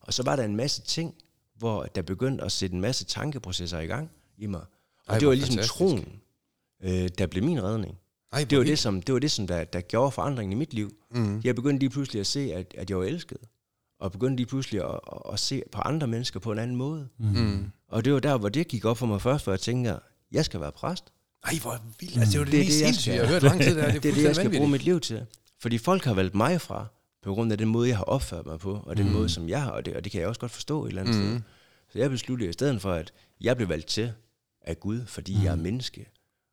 Og 0.00 0.14
så 0.14 0.22
var 0.22 0.36
der 0.36 0.44
en 0.44 0.56
masse 0.56 0.82
ting, 0.82 1.14
hvor 1.58 1.82
der 1.84 2.02
begyndte 2.02 2.44
at 2.44 2.52
sætte 2.52 2.74
en 2.74 2.80
masse 2.80 3.04
tankeprocesser 3.04 3.78
i 3.78 3.86
gang 3.86 4.10
i 4.38 4.46
mig. 4.46 4.60
Og 4.60 4.66
Ej, 5.08 5.18
det 5.18 5.28
var 5.28 5.34
ligesom 5.34 5.52
fantastisk. 5.54 5.74
troen, 5.74 6.20
øh, 6.82 7.08
der 7.18 7.26
blev 7.26 7.44
min 7.44 7.62
redning. 7.62 7.98
Ej, 8.32 8.44
Det 8.44 8.58
var 8.58 8.64
det, 8.64 8.78
som, 8.78 9.02
det, 9.02 9.12
var 9.12 9.18
det, 9.18 9.30
som 9.30 9.46
der, 9.46 9.64
der 9.64 9.80
gjorde 9.80 10.10
forandringen 10.10 10.52
i 10.52 10.56
mit 10.58 10.74
liv. 10.74 10.96
Mm. 11.10 11.40
Jeg 11.44 11.54
begyndte 11.54 11.78
lige 11.78 11.90
pludselig 11.90 12.20
at 12.20 12.26
se, 12.26 12.40
at, 12.54 12.74
at 12.78 12.90
jeg 12.90 12.98
var 12.98 13.04
elsket. 13.04 13.38
Og 13.98 14.12
begyndte 14.12 14.36
lige 14.36 14.46
pludselig 14.46 14.84
at, 14.84 15.00
at, 15.12 15.32
at 15.32 15.38
se 15.40 15.62
på 15.72 15.80
andre 15.80 16.06
mennesker 16.06 16.40
på 16.40 16.52
en 16.52 16.58
anden 16.58 16.76
måde. 16.76 17.08
Mm. 17.18 17.70
Og 17.88 18.04
det 18.04 18.12
var 18.12 18.20
der, 18.20 18.38
hvor 18.38 18.48
det 18.48 18.68
gik 18.68 18.84
op 18.84 18.98
for 18.98 19.06
mig 19.06 19.22
først, 19.22 19.44
hvor 19.44 19.52
jeg 19.52 19.60
tænkte, 19.60 19.98
jeg 20.32 20.44
skal 20.44 20.60
være 20.60 20.72
præst. 20.72 21.12
Ej, 21.44 21.54
hvor 21.62 21.80
vildt. 22.00 22.16
Altså, 22.16 22.32
det 22.32 22.38
var 22.38 22.44
det, 22.44 22.52
Det 22.52 22.60
er 22.60 22.64
mest 22.64 22.78
det, 22.78 22.84
jeg 22.84 22.94
sindssyge, 22.94 23.14
jeg 23.14 23.26
har 23.26 23.32
hørt 23.32 23.42
lang 23.42 23.62
tid. 23.62 23.74
Det, 23.74 23.84
er, 23.84 23.86
det 23.86 23.96
er, 23.96 24.00
Det 24.00 24.10
er 24.10 24.14
det, 24.14 24.24
jeg 24.24 24.36
skal 24.36 24.56
bruge 24.56 24.68
mit 24.70 24.82
liv 24.82 25.00
til. 25.00 25.26
Fordi 25.60 25.78
folk 25.78 26.04
har 26.04 26.14
valgt 26.14 26.34
mig 26.34 26.60
fra, 26.60 26.86
på 27.22 27.34
grund 27.34 27.52
af 27.52 27.58
den 27.58 27.68
måde, 27.68 27.88
jeg 27.88 27.96
har 27.96 28.04
opført 28.04 28.46
mig 28.46 28.58
på, 28.58 28.82
og 28.86 28.96
den 28.96 29.06
mm. 29.06 29.12
måde, 29.12 29.28
som 29.28 29.48
jeg 29.48 29.62
har, 29.62 29.70
og 29.70 29.84
det, 29.84 29.96
og 29.96 30.04
det 30.04 30.12
kan 30.12 30.20
jeg 30.20 30.28
også 30.28 30.40
godt 30.40 30.52
forstå 30.52 30.84
et 30.84 30.88
eller 30.88 31.02
andet 31.02 31.16
mm. 31.16 31.22
sted. 31.22 31.40
Så 31.92 31.98
jeg 31.98 32.10
besluttede 32.10 32.50
i 32.50 32.52
stedet 32.52 32.82
for, 32.82 32.92
at 32.92 33.12
jeg 33.40 33.56
blev 33.56 33.68
valgt 33.68 33.86
til 33.86 34.12
af 34.62 34.80
Gud, 34.80 35.06
fordi 35.06 35.36
mm. 35.36 35.42
jeg 35.44 35.52
er 35.52 35.56
menneske. 35.56 36.06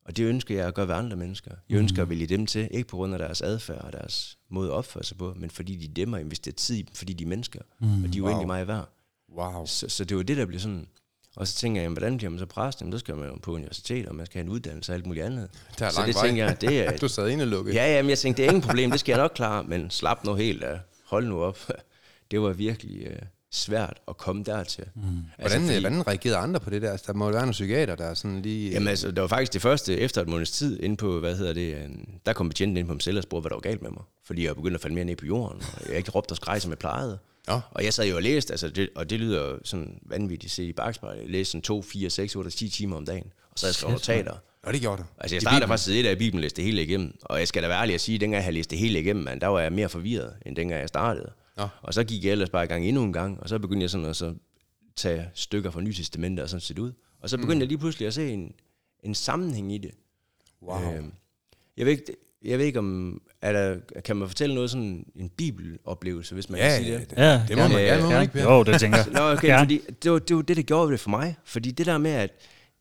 Og 0.06 0.18
det 0.18 0.24
ønsker 0.24 0.56
jeg 0.56 0.68
at 0.68 0.74
gøre 0.74 0.88
ved 0.88 0.96
andre 0.96 1.18
mennesker. 1.18 1.52
Jeg 1.70 1.78
ønsker 1.78 2.02
at 2.02 2.10
vælge 2.10 2.28
dem 2.28 2.46
til, 2.46 2.68
ikke 2.72 2.88
på 2.88 2.96
grund 2.96 3.14
af 3.14 3.20
deres 3.20 3.42
adfærd 3.42 3.82
og 3.82 3.94
deres 3.94 4.38
måde 4.50 4.68
at 4.68 4.74
opføre 4.74 5.04
sig 5.04 5.18
på, 5.18 5.34
men 5.38 5.50
fordi 5.50 5.76
de 5.76 5.88
dem 5.88 6.14
har 6.14 6.20
investeret 6.20 6.56
tid 6.56 6.76
i 6.76 6.82
dem, 6.82 6.96
fordi 6.96 7.14
de 7.14 7.24
er 7.24 7.28
mennesker, 7.28 7.60
mm. 7.80 8.04
og 8.04 8.14
de 8.14 8.18
er 8.18 8.22
uendelig 8.22 8.48
meget 8.48 8.68
værd. 8.68 8.94
Wow. 9.38 9.66
Så, 9.66 9.90
så 9.90 10.06
det 10.06 10.18
var 10.18 10.24
det, 10.24 10.38
der 10.38 10.46
blev 10.46 10.60
sådan... 10.60 10.88
Og 11.40 11.48
så 11.48 11.56
tænker 11.56 11.82
jeg, 11.82 11.84
jamen, 11.84 11.98
hvordan 11.98 12.18
bliver 12.18 12.30
man 12.30 12.40
så 12.40 12.46
præst? 12.46 12.82
Jamen, 12.82 12.92
så 12.92 12.98
skal 12.98 13.16
man 13.16 13.30
jo 13.30 13.38
på 13.42 13.52
universitet, 13.52 14.08
og 14.08 14.16
man 14.16 14.26
skal 14.26 14.40
have 14.40 14.44
en 14.46 14.50
uddannelse 14.50 14.92
og 14.92 14.96
alt 14.96 15.06
muligt 15.06 15.26
andet. 15.26 15.50
Der 15.80 15.86
er 15.86 15.90
så 15.90 16.04
det 16.06 16.16
vej. 16.16 16.26
tænker 16.26 16.46
jeg, 16.46 16.62
det 16.62 16.80
er, 16.80 16.98
Du 17.02 17.08
sad 17.08 17.30
inde 17.30 17.46
lukket. 17.46 17.74
Ja, 17.74 17.96
ja, 17.96 18.02
men 18.02 18.10
jeg 18.10 18.18
tænkte, 18.18 18.42
det 18.42 18.48
er 18.48 18.52
ingen 18.54 18.68
problem, 18.68 18.92
det 18.92 19.00
skal 19.00 19.12
jeg 19.12 19.22
nok 19.22 19.32
klare, 19.36 19.64
men 19.64 19.90
slap 19.90 20.24
nu 20.26 20.34
helt 20.34 20.64
af. 20.64 20.80
Hold 21.06 21.28
nu 21.28 21.42
op. 21.42 21.60
Det 22.32 22.42
var 22.42 22.50
virkelig 22.50 23.08
øh, 23.08 23.16
svært 23.52 24.02
at 24.08 24.18
komme 24.18 24.44
dertil. 24.44 24.86
Mm. 24.96 25.02
Hvordan, 25.40 25.62
fordi... 25.62 25.80
hvordan 25.80 26.08
reagerede 26.08 26.38
andre 26.38 26.60
på 26.60 26.70
det 26.70 26.82
der? 26.82 26.92
Altså, 26.92 27.06
der 27.08 27.14
må 27.14 27.26
jo 27.26 27.32
være 27.32 27.42
nogle 27.42 27.52
psykiater, 27.52 27.96
der 27.96 28.06
er 28.06 28.14
sådan 28.14 28.42
lige... 28.42 28.72
Jamen 28.72 28.88
altså, 28.88 29.12
det 29.12 29.22
var 29.22 29.28
faktisk 29.28 29.54
det 29.54 29.62
første, 29.62 29.98
efter 29.98 30.22
et 30.22 30.28
måneds 30.28 30.52
tid, 30.52 30.80
inde 30.80 30.98
på, 30.98 31.20
hvad 31.20 31.36
hedder 31.36 31.54
det, 31.54 31.74
øh, 31.74 31.90
der 32.26 32.34
kom 32.34 32.50
betjenten 32.50 32.78
ind 32.78 32.88
på 32.88 32.94
mig 32.94 33.02
selv 33.02 33.18
og 33.18 33.24
spurgte, 33.24 33.42
hvad 33.42 33.50
der 33.50 33.56
var 33.56 33.62
galt 33.62 33.82
med 33.82 33.92
mig. 33.92 34.04
Fordi 34.26 34.46
jeg 34.46 34.56
begyndte 34.56 34.76
at 34.76 34.82
falde 34.82 34.96
mere 34.96 35.06
ned 35.06 35.16
på 35.16 35.26
jorden, 35.26 35.62
og 35.74 35.90
jeg 35.90 35.98
ikke 35.98 36.12
råbte 36.12 36.32
og 36.32 36.36
skreg, 36.36 36.62
som 36.62 36.72
jeg 36.72 36.78
plejede. 36.78 37.20
Ja. 37.50 37.60
Og 37.72 37.84
jeg 37.84 37.94
sad 37.94 38.08
jo 38.08 38.16
og 38.16 38.22
læste, 38.22 38.54
altså 38.54 38.70
det, 38.70 38.90
og 38.96 39.10
det 39.10 39.20
lyder 39.20 39.58
sådan 39.64 40.00
vanvittigt 40.02 40.54
set 40.54 40.64
i 40.64 40.74
bagspejlet. 40.74 41.22
Jeg 41.22 41.30
læste 41.30 41.52
sådan 41.52 41.62
2, 41.62 41.82
4, 41.82 42.10
6, 42.10 42.36
8, 42.36 42.52
10 42.52 42.70
timer 42.70 42.96
om 42.98 43.06
dagen. 43.06 43.32
Og 43.52 43.60
så 43.60 43.68
jeg 43.68 43.76
skrevet 43.76 43.94
notater. 43.94 44.36
Nå, 44.66 44.72
det 44.72 44.82
gjorde 44.82 45.02
du. 45.02 45.08
Altså 45.18 45.36
jeg 45.36 45.42
startede 45.42 45.78
side 45.78 46.00
1 46.00 46.06
af 46.06 46.18
Bibelen, 46.18 46.42
læste 46.42 46.58
det 46.58 46.66
hele 46.66 46.84
igennem. 46.84 47.18
Og 47.22 47.40
jeg 47.40 47.48
skal 47.48 47.64
da 47.64 47.68
være 47.68 47.82
ærlig 47.82 47.96
at 47.96 48.02
sige, 48.02 48.16
at 48.16 48.22
dengang 48.22 48.46
jeg 48.46 48.54
læste 48.54 48.72
det 48.72 48.80
hele 48.80 49.00
igennem, 49.00 49.24
man, 49.26 49.42
der 49.42 49.48
var 49.48 49.60
jeg 49.60 49.72
mere 49.72 49.90
forvirret, 49.90 50.34
end 50.46 50.56
dengang 50.56 50.82
jeg 50.82 50.90
startede. 50.90 51.32
Nå. 51.58 51.68
Og 51.82 51.94
så 51.94 52.04
gik 52.04 52.24
jeg 52.24 52.32
ellers 52.32 52.50
bare 52.50 52.64
i 52.64 52.68
gang 52.68 52.86
endnu 52.86 53.04
en 53.04 53.14
gang, 53.14 53.40
og 53.40 53.50
så 53.50 53.60
begyndte 53.60 53.84
jeg 53.84 53.90
sådan 53.90 54.08
at 54.08 54.16
så 54.16 54.34
tage 54.96 55.30
stykker 55.34 55.72
fra 55.72 55.82
Nye 55.82 55.94
Testamentet 55.94 56.44
og 56.44 56.50
sådan 56.50 56.62
set 56.62 56.80
ud. 56.80 56.92
Og 57.20 57.30
så 57.30 57.38
begyndte 57.38 57.56
mm. 57.56 57.60
jeg 57.60 57.68
lige 57.68 57.78
pludselig 57.78 58.08
at 58.08 58.14
se 58.14 58.30
en, 58.30 58.54
en 59.04 59.16
sammenhæng 59.16 59.74
i 59.74 59.78
det. 59.78 59.92
Wow. 60.62 60.94
Øhm, 60.94 61.14
jeg, 61.78 61.86
ved 61.86 61.92
ikke, 61.92 62.16
jeg 62.44 62.60
ved 62.60 62.66
ikke 62.66 62.80
om, 62.80 63.22
er 63.42 63.52
der, 63.54 63.76
kan 64.06 64.16
man 64.16 64.28
fortælle 64.28 64.56
noget 64.56 64.70
sådan 64.70 65.06
en 65.16 65.30
bibeloplevelse, 65.38 66.34
hvis 66.34 66.50
man 66.50 66.60
Ja, 66.60 66.68
kan 66.70 66.78
sige 66.78 66.92
ja, 66.94 67.00
det? 67.00 67.10
det, 67.10 67.18
Ja, 67.18 67.44
det 67.48 67.58
må 67.58 67.68
man 67.68 67.82
gerne, 67.84 68.04
må 68.04 68.10
man 68.10 68.22
ikke? 68.22 68.42
Jo, 68.42 68.64
det 68.64 68.80
tænker 68.80 68.98
jeg. 68.98 69.08
Nå, 69.12 69.20
okay, 69.20 69.48
Gerne. 69.48 69.60
fordi 69.62 69.82
det 70.04 70.12
var, 70.12 70.20
det 70.20 70.36
var 70.36 70.42
det, 70.42 70.58
der 70.58 70.64
gjorde 70.64 70.92
det 70.92 71.00
for 71.00 71.10
mig. 71.10 71.36
Fordi 71.46 71.72
det 71.72 71.86
der 71.86 71.98
med, 71.98 72.12
at 72.12 72.32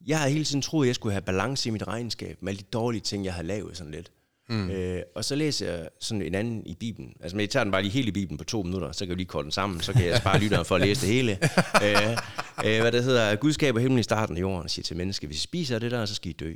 jeg 0.06 0.18
har 0.20 0.28
hele 0.28 0.44
tiden 0.44 0.62
troet, 0.62 0.84
at 0.84 0.86
jeg 0.86 0.94
skulle 0.94 1.12
have 1.12 1.22
balance 1.22 1.68
i 1.68 1.72
mit 1.72 1.88
regnskab 1.88 2.36
med 2.40 2.52
alle 2.52 2.58
de 2.58 2.64
dårlige 2.72 3.00
ting, 3.00 3.24
jeg 3.24 3.34
har 3.34 3.42
lavet 3.42 3.76
sådan 3.76 3.92
lidt. 3.92 4.10
Mm. 4.50 4.70
Øh, 4.70 5.02
og 5.14 5.24
så 5.24 5.34
læser 5.34 5.72
jeg 5.72 5.88
sådan 6.00 6.22
en 6.22 6.34
anden 6.34 6.62
i 6.66 6.74
Bibelen. 6.80 7.12
Altså, 7.20 7.36
men 7.36 7.40
jeg 7.40 7.50
tager 7.50 7.64
den 7.64 7.70
bare 7.72 7.82
lige 7.82 7.92
hele 7.92 8.08
i 8.08 8.12
Bibelen 8.12 8.38
på 8.38 8.44
to 8.44 8.62
minutter, 8.62 8.92
så 8.92 9.06
kan 9.06 9.08
vi 9.08 9.14
lige 9.14 9.26
korte 9.26 9.44
den 9.44 9.52
sammen, 9.52 9.80
så 9.80 9.92
kan 9.92 10.06
jeg 10.06 10.16
spare 10.18 10.40
lytteren 10.40 10.64
for 10.64 10.74
at 10.74 10.80
læse 10.80 11.06
det 11.06 11.14
hele. 11.14 11.32
øh, 11.84 12.10
øh, 12.64 12.80
hvad 12.80 12.92
det 12.92 13.04
hedder, 13.04 13.36
Gud 13.36 13.52
skaber 13.52 13.80
himlen 13.80 13.98
i 13.98 14.02
starten 14.02 14.36
af 14.36 14.40
jorden 14.40 14.62
og 14.62 14.70
siger 14.70 14.82
til 14.82 14.96
mennesker, 14.96 15.26
hvis 15.26 15.38
I 15.38 15.40
spiser 15.40 15.74
af 15.74 15.80
det 15.80 15.90
der, 15.90 16.04
så 16.06 16.14
skal 16.14 16.30
I 16.30 16.32
dø. 16.32 16.52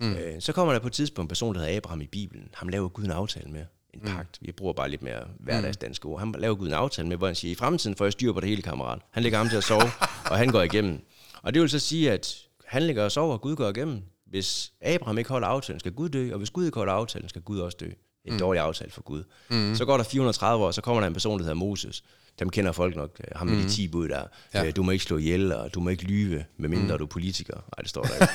Mm. 0.00 0.12
Øh, 0.12 0.40
så 0.40 0.52
kommer 0.52 0.72
der 0.72 0.80
på 0.80 0.86
et 0.86 0.92
tidspunkt 0.92 1.26
en 1.26 1.28
person, 1.28 1.54
der 1.54 1.60
hedder 1.60 1.76
Abraham 1.76 2.00
i 2.00 2.06
Bibelen. 2.06 2.48
Ham 2.54 2.68
laver 2.68 2.88
Gud 2.88 3.04
en 3.04 3.10
aftale 3.10 3.50
med. 3.50 3.64
En 3.94 4.00
pagt. 4.00 4.38
Vi 4.40 4.52
bruger 4.52 4.72
bare 4.72 4.88
lidt 4.88 5.02
mere 5.02 5.20
hverdagsdanske 5.38 6.06
ord. 6.06 6.18
Han 6.18 6.34
laver 6.38 6.54
Gud 6.54 6.66
en 6.66 6.72
aftale 6.72 7.08
med, 7.08 7.16
hvor 7.16 7.26
han 7.26 7.36
siger, 7.36 7.52
i 7.52 7.54
fremtiden 7.54 7.96
får 7.96 8.04
jeg 8.04 8.12
styr 8.12 8.32
på 8.32 8.40
det 8.40 8.48
hele, 8.48 8.62
kammerat. 8.62 8.98
Han 9.10 9.22
lægger 9.22 9.38
ham 9.38 9.48
til 9.48 9.56
at 9.56 9.64
sove, 9.64 9.82
og 10.30 10.38
han 10.38 10.48
går 10.48 10.62
igennem. 10.62 11.00
Og 11.42 11.54
det 11.54 11.62
vil 11.62 11.70
så 11.70 11.78
sige, 11.78 12.12
at 12.12 12.36
han 12.64 12.82
ligger 12.82 13.04
og 13.04 13.12
sover, 13.12 13.32
og 13.32 13.40
Gud 13.40 13.56
går 13.56 13.68
igennem. 13.68 14.02
Hvis 14.26 14.72
Abraham 14.82 15.18
ikke 15.18 15.30
holder 15.30 15.48
aftalen, 15.48 15.80
skal 15.80 15.92
Gud 15.92 16.08
dø, 16.08 16.32
og 16.32 16.38
hvis 16.38 16.50
Gud 16.50 16.64
ikke 16.64 16.78
holder 16.78 16.92
aftalen, 16.92 17.28
skal 17.28 17.42
Gud 17.42 17.58
også 17.58 17.76
dø. 17.80 17.90
En 18.24 18.32
mm. 18.32 18.38
dårlig 18.38 18.62
aftale 18.62 18.90
for 18.90 19.02
Gud. 19.02 19.22
Mm. 19.50 19.74
Så 19.74 19.84
går 19.84 19.96
der 19.96 20.04
430 20.04 20.64
år, 20.64 20.70
så 20.70 20.80
kommer 20.80 21.00
der 21.00 21.06
en 21.06 21.12
person, 21.12 21.38
der 21.38 21.44
hedder 21.44 21.54
Moses. 21.54 22.02
Dem 22.40 22.50
kender 22.50 22.72
folk 22.72 22.96
nok. 22.96 23.10
øh, 23.20 23.38
Ham 23.38 23.46
med 23.46 23.56
mm. 23.56 23.62
de 23.62 23.68
10 23.68 23.88
bud 23.88 24.08
der. 24.08 24.22
Ja. 24.54 24.62
Ja. 24.64 24.70
Du 24.70 24.82
må 24.82 24.90
ikke 24.90 25.04
slå 25.04 25.16
ihjel, 25.16 25.52
og 25.52 25.74
du 25.74 25.80
må 25.80 25.90
ikke 25.90 26.04
lyve, 26.04 26.44
medmindre 26.56 26.92
mm. 26.94 26.98
du 26.98 27.04
er 27.04 27.08
politiker. 27.08 27.54
Nej, 27.54 27.80
det 27.80 27.88
står 27.88 28.02
der 28.02 28.14
ikke. 28.14 28.30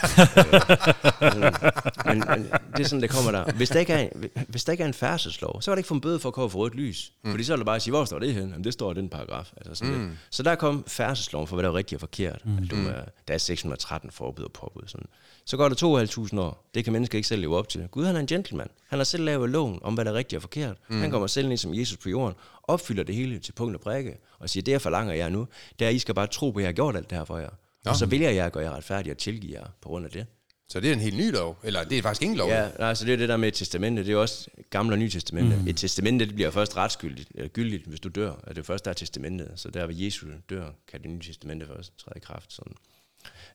men, 2.10 2.24
men, 2.28 2.52
det 2.78 2.84
er 2.84 2.88
sådan, 2.88 3.02
det 3.02 3.10
kommer 3.10 3.32
der. 3.32 3.52
Hvis 3.52 3.70
der 3.70 3.80
ikke 3.80 3.94
er 3.94 4.00
en, 4.00 4.30
hvis 4.48 4.64
der 4.64 4.72
ikke 4.72 4.84
er 4.84 4.88
en 4.88 4.94
færdselslov, 4.94 5.62
så 5.62 5.72
kan 5.72 5.76
der 5.76 5.78
ikke 5.78 5.88
få 5.88 5.94
en 5.94 6.02
bøde 6.02 6.20
for 6.20 6.30
at 6.30 6.34
komme 6.34 6.50
for 6.50 6.60
rødt 6.60 6.76
lys. 6.76 7.12
Mm. 7.24 7.32
Fordi 7.32 7.44
så 7.44 7.54
er 7.54 7.58
det 7.58 7.66
bare 7.66 7.76
at 7.76 7.82
sige, 7.82 7.92
hvor 7.92 8.06
står 8.06 8.20
det 8.20 8.34
hen? 8.34 8.50
Jamen, 8.50 8.64
det 8.64 8.74
står 8.74 8.92
i 8.92 8.96
den 8.96 9.10
paragraf. 9.10 9.52
Altså 9.58 9.76
sådan 9.76 9.94
mm. 9.94 10.18
Så 10.30 10.44
der 10.44 10.56
kom 10.56 10.84
færdselsloven 10.88 11.48
for, 11.48 11.56
hvad 11.56 11.64
der 11.64 11.70
var 11.70 11.78
rigtigt 11.78 11.98
og 11.98 12.00
forkert. 12.00 12.42
Mm. 12.46 12.58
At 12.58 12.72
du 12.72 12.76
må, 12.76 12.90
der 13.28 13.34
er 13.34 13.38
613 13.38 14.12
forbud 14.12 14.44
og 14.44 14.52
påbud. 14.52 14.84
Sådan. 14.88 15.08
Så 15.46 15.58
går 15.58 15.70
der 15.70 16.06
2.500 16.36 16.40
år. 16.40 16.70
Det 16.76 16.84
kan 16.84 16.94
mennesker 16.94 17.18
ikke 17.18 17.28
selv 17.28 17.42
leve 17.42 17.58
op 17.58 17.70
til. 17.70 17.88
Gud 17.92 18.06
han 18.06 18.16
er 18.16 18.20
en 18.20 18.28
gentleman. 18.28 18.68
Han 18.88 19.00
har 19.00 19.04
selv 19.04 19.24
lavet 19.24 19.50
loven 19.50 19.80
om, 19.82 19.94
hvad 19.94 20.06
der 20.06 20.12
er 20.12 20.16
rigtigt 20.16 20.38
og 20.38 20.42
forkert. 20.42 20.78
Mm. 20.90 21.02
Han 21.02 21.12
kommer 21.12 21.28
selv 21.28 21.48
ned 21.48 21.58
som 21.58 21.74
Jesus 21.74 21.98
på 21.98 22.10
jorden, 22.10 22.36
opfylder 22.64 23.04
det 23.04 23.16
hele 23.16 23.40
til 23.40 23.52
punkt 23.52 23.76
og 23.76 23.82
prikke, 23.82 24.18
og 24.40 24.50
siger, 24.50 24.64
det 24.64 24.72
jeg 24.72 24.82
forlanger 24.82 25.14
jer 25.14 25.30
nu, 25.30 25.48
det 25.80 25.88
er, 25.88 25.90
I 25.90 26.00
skal 26.00 26.16
bare 26.16 26.28
tro 26.28 26.52
på, 26.52 26.60
at 26.60 26.64
jeg 26.64 26.68
har 26.68 26.74
gjort 26.74 26.96
alt 26.96 27.10
det 27.10 27.18
her 27.18 27.26
for 27.26 27.38
jer. 27.38 27.50
Nå. 27.86 27.92
Og 27.92 27.98
så 27.98 28.06
vælger 28.06 28.30
jeg 28.30 28.46
at 28.46 28.52
gøre 28.52 28.64
jer 28.64 28.72
retfærdige 28.72 29.14
og 29.14 29.18
tilgive 29.18 29.54
jer 29.54 29.66
på 29.82 29.90
grund 29.90 30.06
af 30.06 30.12
det. 30.12 30.26
Så 30.70 30.80
det 30.80 30.90
er 30.90 30.94
en 30.94 31.00
helt 31.00 31.18
ny 31.18 31.32
lov? 31.32 31.60
Eller 31.64 31.84
det 31.84 31.98
er 31.98 32.02
faktisk 32.02 32.22
ingen 32.22 32.38
lov? 32.38 32.50
Ja, 32.50 32.70
nej, 32.80 32.94
så 32.94 33.06
det 33.06 33.14
er 33.14 33.18
det 33.18 33.30
der 33.30 33.38
med 33.38 33.48
et 33.48 33.54
testamente. 33.54 34.02
Det 34.02 34.10
er 34.10 34.14
jo 34.14 34.22
også 34.22 34.50
gamle 34.70 34.94
og 34.94 35.00
nye 35.00 35.10
testamente. 35.10 35.58
Mm. 35.58 35.68
Et 35.68 35.78
testamente 35.78 36.26
det 36.26 36.36
bliver 36.36 36.52
først 36.52 36.78
retsgyldigt, 36.78 37.32
eller 37.36 37.48
gyldigt, 37.48 37.86
hvis 37.86 38.00
du 38.00 38.10
dør. 38.10 38.30
Og 38.30 38.56
det 38.56 38.58
er 38.58 38.64
først 38.64 38.86
der 38.86 38.92
er 38.92 38.96
testamentet. 38.96 39.52
Så 39.56 39.70
der 39.70 39.88
ved 39.88 39.96
Jesus 39.96 40.30
dør, 40.50 40.70
kan 40.88 41.02
det 41.02 41.10
nye 41.10 41.22
testamente 41.22 41.66
først 41.66 41.98
træde 41.98 42.18
i 42.18 42.20
kraft. 42.20 42.54
Sådan. 42.54 42.74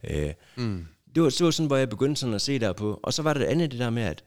Øh, 0.05 0.33
mm. 0.57 0.87
Det, 1.15 1.23
var, 1.23 1.31
det 1.31 1.45
var 1.45 1.51
sådan, 1.51 1.67
hvor 1.67 1.77
jeg 1.77 1.89
begyndte 1.89 2.21
sådan 2.21 2.35
at 2.35 2.43
se 2.43 2.59
der 2.59 2.73
på. 2.73 3.01
Og 3.03 3.15
så 3.15 3.23
var 3.23 3.33
der 3.33 3.41
det 3.41 3.47
andet, 3.47 3.71
det 3.71 3.81
der 3.81 3.91
med, 3.91 4.03
at 4.03 4.25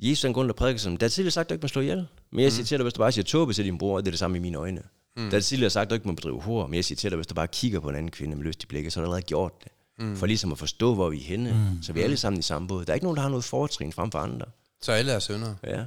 Jesus 0.00 0.24
er 0.24 0.28
en 0.28 0.34
grund, 0.34 0.48
der 0.48 0.54
prædiker 0.54 0.78
som, 0.78 0.96
der 0.96 1.06
er 1.06 1.10
tidligere 1.10 1.30
sagt, 1.30 1.46
at 1.46 1.50
du 1.50 1.54
ikke 1.54 1.64
må 1.64 1.68
slå 1.68 1.82
ihjel. 1.82 2.06
Men 2.30 2.44
jeg 2.44 2.52
siger 2.52 2.66
til 2.66 2.78
dig, 2.78 2.82
hvis 2.82 2.94
du 2.94 2.98
bare 2.98 3.12
siger 3.12 3.24
tåbe 3.24 3.52
til 3.52 3.64
din 3.64 3.78
bror, 3.78 3.98
det 3.98 4.06
er 4.06 4.10
det 4.10 4.18
samme 4.18 4.36
i 4.36 4.40
mine 4.40 4.58
øjne. 4.58 4.82
Mm. 5.16 5.30
Der 5.30 5.36
er 5.36 5.40
tidligere 5.40 5.70
sagt, 5.70 5.82
at 5.82 5.90
du 5.90 5.94
ikke 5.94 6.08
må 6.08 6.14
bedrive 6.14 6.40
hår. 6.40 6.66
Men 6.66 6.74
jeg 6.74 6.84
siger 6.84 6.96
til 6.96 7.10
dig, 7.10 7.16
hvis 7.16 7.26
du 7.26 7.34
bare 7.34 7.48
kigger 7.48 7.80
på 7.80 7.88
en 7.88 7.94
anden 7.94 8.10
kvinde 8.10 8.36
med 8.36 8.44
lyst 8.44 8.62
i 8.62 8.66
blikket, 8.66 8.92
så 8.92 9.00
har 9.00 9.02
du 9.02 9.06
allerede 9.06 9.22
gjort 9.22 9.64
det. 9.64 9.72
Mm. 9.98 10.16
For 10.16 10.26
ligesom 10.26 10.52
at 10.52 10.58
forstå, 10.58 10.94
hvor 10.94 11.10
vi 11.10 11.16
er 11.16 11.24
henne. 11.24 11.52
Mm. 11.52 11.82
Så 11.82 11.92
vi 11.92 12.00
er 12.00 12.04
alle 12.04 12.16
sammen 12.16 12.38
i 12.38 12.42
samme 12.42 12.68
båd. 12.68 12.84
Der 12.84 12.92
er 12.92 12.94
ikke 12.94 13.04
nogen, 13.04 13.16
der 13.16 13.22
har 13.22 13.28
noget 13.28 13.44
fortrin 13.44 13.92
frem 13.92 14.10
for 14.10 14.18
andre. 14.18 14.46
Så 14.82 14.92
alle 14.92 15.12
er 15.12 15.18
søndere? 15.18 15.56
Ja. 15.64 15.84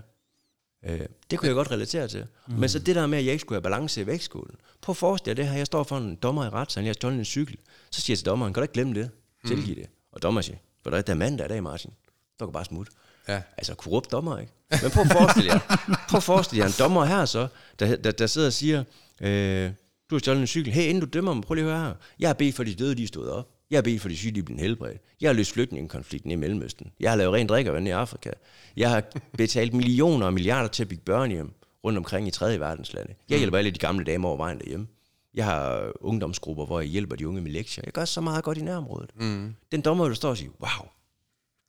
Øh, 0.86 1.00
det 1.32 1.40
kunne 1.40 1.48
jeg 1.48 1.56
godt 1.56 1.72
relatere 1.72 2.08
til. 2.08 2.26
Mm. 2.48 2.54
Men 2.54 2.70
så 2.70 2.80
det 2.80 2.96
der 2.96 3.08
med, 3.08 3.18
at 3.18 3.26
jeg 3.26 3.32
ikke 3.32 3.42
skulle 3.42 3.56
have 3.56 3.64
balance 3.64 4.02
i 4.02 4.08
vægtskålen. 4.08 4.56
Prøv 4.82 4.94
at 4.94 4.98
forestille 4.98 5.36
dig 5.36 5.44
det 5.44 5.52
her. 5.52 5.58
Jeg 5.58 5.66
står 5.66 5.84
for 5.84 5.98
en 5.98 6.16
dommer 6.16 6.46
i 6.46 6.50
retssalen. 6.50 6.86
Jeg 6.86 6.90
har 6.90 6.94
stjålet 6.94 7.18
en 7.18 7.26
cykel. 7.26 7.58
Så 7.92 8.02
siger 8.02 8.14
jeg 8.14 8.18
til 8.18 8.26
dommeren, 8.26 8.54
kan 8.54 8.62
du 8.62 8.64
ikke 8.64 8.74
glemme 8.74 8.94
det? 8.94 9.10
Tilgive 9.48 9.76
det. 9.76 9.90
Og 10.12 10.22
dommer 10.22 10.42
siger, 10.42 10.58
for 10.84 10.90
der 10.90 10.98
er 10.98 11.02
der 11.02 11.14
mand 11.14 11.38
der 11.38 11.46
i 11.46 11.48
dag, 11.48 11.64
Martin. 11.64 11.92
Du 12.40 12.46
kan 12.46 12.54
bare 12.54 12.66
smutte. 12.66 12.92
Ja. 13.28 13.42
Altså 13.58 13.76
korrupt 13.76 14.12
dommer, 14.12 14.38
ikke? 14.38 14.54
Men 14.82 14.92
prøv 14.92 15.04
at 15.04 15.12
forestille 15.12 15.54
jer, 15.54 15.60
prøv 16.10 16.18
at 16.18 16.24
forestille 16.24 16.64
jer 16.64 16.68
en 16.68 16.74
dommer 16.80 17.06
her 17.06 17.26
så, 17.26 17.48
der, 17.80 17.96
der, 17.96 18.12
der 18.12 18.28
sidder 18.28 18.48
og 18.48 18.54
siger, 18.54 18.84
øh, 19.22 19.72
du 20.10 20.16
har 20.16 20.20
stjålet 20.20 20.42
en 20.42 20.48
cykel. 20.48 20.74
Hey, 20.74 20.84
inden 20.84 21.00
du 21.00 21.08
dømmer 21.14 21.34
mig, 21.34 21.44
prøv 21.44 21.56
lige 21.56 21.66
at 21.66 21.72
høre 21.72 21.86
her. 21.86 21.94
Jeg 22.20 22.30
har 22.30 22.34
bedt 22.34 22.56
for 22.56 22.64
de 22.64 22.76
døde, 22.76 22.96
de 22.96 23.04
er 23.04 23.08
stået 23.08 23.32
op. 23.32 23.50
Jeg 23.70 23.78
har 23.78 23.82
bedt 23.82 24.02
for 24.02 24.10
de 24.10 24.18
syge, 24.18 24.32
de 24.32 24.44
blevet 24.44 24.62
helbredt. 24.62 25.02
Jeg 25.22 25.30
har 25.30 25.34
løst 25.34 25.52
flygtningekonflikten 25.52 26.32
i 26.32 26.36
Mellemøsten. 26.36 26.92
Jeg 27.00 27.12
har 27.12 27.16
lavet 27.18 27.34
rent 27.34 27.50
drikkevand 27.50 27.88
i 27.88 27.92
Afrika. 27.92 28.30
Jeg 28.78 28.90
har 28.90 29.04
betalt 29.38 29.74
millioner 29.74 30.26
og 30.26 30.34
milliarder 30.34 30.68
til 30.68 30.84
at 30.84 30.90
bygge 30.90 31.04
børnehjem 31.04 31.54
rundt 31.84 31.98
omkring 31.98 32.28
i 32.28 32.32
tredje 32.32 32.60
verdenslande. 32.60 33.14
Jeg 33.30 33.38
hjælper 33.38 33.58
alle 33.58 33.72
de 33.72 33.80
gamle 33.80 34.06
damer 34.06 34.28
over 34.28 34.38
vejen 34.38 34.60
derhjemme. 34.60 34.88
Jeg 35.36 35.46
har 35.46 35.92
ungdomsgrupper, 36.02 36.66
hvor 36.66 36.80
jeg 36.80 36.90
hjælper 36.90 37.16
de 37.16 37.28
unge 37.28 37.42
med 37.42 37.52
lektier. 37.52 37.84
Jeg 37.86 37.94
gør 37.94 38.06
så 38.06 38.22
meget 38.22 38.44
godt 38.44 38.58
i 38.58 38.62
nærområdet. 38.62 39.12
Mm. 39.16 39.56
Den 39.72 39.82
dommer, 39.82 40.08
der 40.08 40.16
står 40.16 40.30
og 40.30 40.38
siger, 40.38 40.52
wow, 40.60 40.88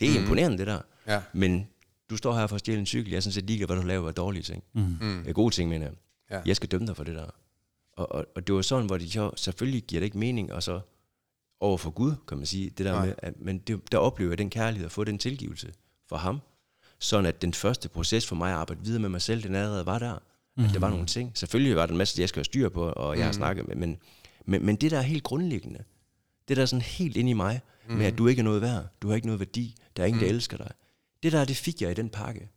det 0.00 0.08
er 0.08 0.12
mm. 0.12 0.18
imponerende 0.18 0.58
det 0.58 0.66
der. 0.66 0.80
Ja. 1.06 1.22
Men 1.32 1.68
du 2.10 2.16
står 2.16 2.34
her 2.34 2.46
for 2.46 2.54
at 2.54 2.60
stjæle 2.60 2.78
en 2.78 2.86
cykel. 2.86 3.10
Jeg 3.10 3.16
er 3.16 3.20
sådan 3.20 3.32
set 3.32 3.44
ligeglad, 3.44 3.66
hvad 3.66 3.76
du 3.76 3.82
laver 3.82 4.08
af 4.08 4.14
dårlige 4.14 4.42
ting. 4.42 4.62
Mm. 4.72 5.26
Gode 5.34 5.54
ting, 5.54 5.70
mener 5.70 5.86
jeg. 5.86 5.94
Ja. 6.30 6.40
Jeg 6.46 6.56
skal 6.56 6.68
dømme 6.68 6.86
dig 6.86 6.96
for 6.96 7.04
det 7.04 7.14
der. 7.14 7.26
Og, 7.92 8.12
og, 8.12 8.26
og 8.36 8.46
det 8.46 8.54
var 8.54 8.62
sådan, 8.62 8.86
hvor 8.86 8.98
de 8.98 9.10
så, 9.10 9.30
selvfølgelig 9.36 9.82
giver 9.82 10.00
det 10.00 10.04
ikke 10.04 10.18
mening, 10.18 10.52
og 10.52 10.62
så 10.62 10.80
over 11.60 11.78
for 11.78 11.90
Gud, 11.90 12.14
kan 12.28 12.36
man 12.36 12.46
sige, 12.46 12.70
det 12.70 12.86
der 12.86 12.92
Nej. 12.92 13.06
med, 13.06 13.14
at, 13.18 13.40
men 13.40 13.58
det, 13.58 13.92
der 13.92 13.98
oplever 13.98 14.30
jeg 14.30 14.38
den 14.38 14.50
kærlighed, 14.50 14.86
at 14.86 14.92
få 14.92 15.04
den 15.04 15.18
tilgivelse 15.18 15.72
for 16.08 16.16
ham, 16.16 16.40
sådan 16.98 17.26
at 17.26 17.42
den 17.42 17.54
første 17.54 17.88
proces 17.88 18.26
for 18.26 18.36
mig 18.36 18.50
at 18.50 18.56
arbejde 18.56 18.80
videre 18.84 19.00
med 19.00 19.08
mig 19.08 19.22
selv, 19.22 19.42
den 19.42 19.54
allerede 19.54 19.86
var 19.86 19.98
der. 19.98 20.18
Mm. 20.56 20.64
At 20.64 20.70
der 20.72 20.78
var 20.78 20.90
nogle 20.90 21.06
ting. 21.06 21.32
Selvfølgelig 21.34 21.76
var 21.76 21.86
der 21.86 21.92
en 21.92 21.98
masse, 21.98 22.20
jeg 22.20 22.28
skal 22.28 22.38
have 22.40 22.44
styr 22.44 22.68
på, 22.68 22.82
og 22.88 23.16
jeg 23.18 23.24
har 23.24 23.32
snakket 23.32 23.68
med, 23.68 23.76
men, 23.76 23.96
men, 24.46 24.66
men 24.66 24.76
det 24.76 24.90
der 24.90 24.98
er 24.98 25.02
helt 25.02 25.22
grundlæggende, 25.22 25.84
det 26.48 26.56
der 26.56 26.62
er 26.62 26.66
sådan 26.66 26.82
helt 26.82 27.16
inde 27.16 27.30
i 27.30 27.34
mig, 27.34 27.60
mm. 27.88 27.94
med 27.94 28.06
at 28.06 28.18
du 28.18 28.26
ikke 28.26 28.40
er 28.40 28.44
noget 28.44 28.62
værd, 28.62 28.84
du 29.02 29.08
har 29.08 29.14
ikke 29.14 29.26
noget 29.26 29.40
værdi, 29.40 29.76
der 29.96 30.02
er 30.02 30.06
ingen, 30.06 30.22
der 30.22 30.28
elsker 30.28 30.56
dig. 30.56 30.70
Det 31.22 31.32
der, 31.32 31.44
det 31.44 31.56
fik 31.56 31.82
jeg 31.82 31.90
i 31.90 31.94
den 31.94 32.08
pakke 32.08 32.50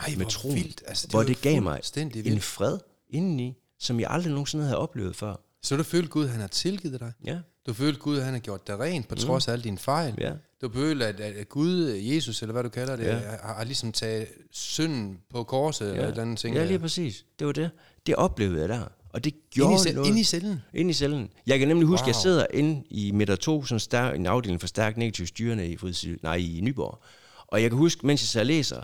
Nej, 0.00 0.14
med 0.18 0.26
troen, 0.26 0.54
vildt. 0.54 0.82
Altså, 0.86 1.06
det 1.06 1.12
hvor 1.12 1.22
det 1.22 1.40
gav 1.40 1.62
mig 1.62 1.76
fuldstændig 1.76 2.18
en 2.18 2.24
vildt. 2.24 2.42
fred 2.42 2.78
indeni, 3.08 3.54
som 3.78 4.00
jeg 4.00 4.10
aldrig 4.10 4.32
nogensinde 4.32 4.64
havde 4.64 4.78
oplevet 4.78 5.16
før. 5.16 5.36
Så 5.62 5.76
du 5.76 5.82
følte 5.82 6.08
Gud, 6.08 6.26
han 6.28 6.40
har 6.40 6.46
tilgivet 6.48 7.00
dig? 7.00 7.12
Ja, 7.24 7.38
Du 7.66 7.72
følte 7.74 8.00
Gud, 8.00 8.20
han 8.20 8.32
har 8.32 8.40
gjort 8.40 8.66
dig 8.66 8.78
rent 8.80 9.08
på 9.08 9.14
trods 9.14 9.48
af 9.48 9.52
alle 9.52 9.64
dine 9.64 9.78
fejl? 9.78 10.14
ja. 10.18 10.32
Du 10.62 10.70
følte, 10.72 11.06
at, 11.06 11.20
at 11.20 11.48
Gud, 11.48 11.84
Jesus, 11.88 12.42
eller 12.42 12.52
hvad 12.52 12.62
du 12.62 12.68
kalder 12.68 12.96
det, 12.96 13.04
Ja. 13.04 13.14
ja. 13.16 13.20
har, 13.42 13.54
har 13.56 13.64
ligesom 13.64 13.92
taget 13.92 14.26
synden 14.50 15.18
på 15.30 15.44
korset, 15.44 15.90
eller 15.90 16.02
et 16.04 16.08
eller 16.08 16.22
andet 16.22 16.38
ting. 16.38 16.56
ja, 16.56 16.64
lige 16.64 16.78
præcis. 16.78 17.24
Det 17.38 17.46
var 17.46 17.52
det. 17.52 17.70
Det 18.06 18.14
oplevede 18.14 18.60
jeg 18.60 18.68
der. 18.68 18.80
Og 19.10 19.24
det 19.24 19.30
Inde 19.30 19.44
gjorde 19.50 19.74
i, 19.74 19.76
cel- 19.76 19.94
noget. 19.94 20.08
inde 20.08 20.20
i 20.20 20.24
cellen? 20.24 20.60
Inde 20.74 20.90
i 20.90 20.94
cellen. 20.94 21.30
Jeg 21.46 21.58
kan 21.58 21.68
nemlig 21.68 21.86
huske, 21.86 22.02
wow. 22.04 22.08
jeg 22.08 22.14
sidder 22.14 22.46
inde 22.54 22.82
i 22.90 23.10
Midter 23.10 23.36
2, 23.36 23.64
sådan 23.64 23.80
stærk, 23.80 24.16
en 24.16 24.26
afdeling 24.26 24.60
for 24.60 24.66
stærkt 24.68 24.96
negativ 24.96 25.26
styrende 25.26 25.66
i, 25.68 25.76
nej, 26.22 26.34
i 26.36 26.60
Nyborg. 26.62 27.02
Og 27.46 27.62
jeg 27.62 27.70
kan 27.70 27.78
huske, 27.78 28.06
mens 28.06 28.22
jeg 28.22 28.28
så 28.28 28.44
læser, 28.44 28.82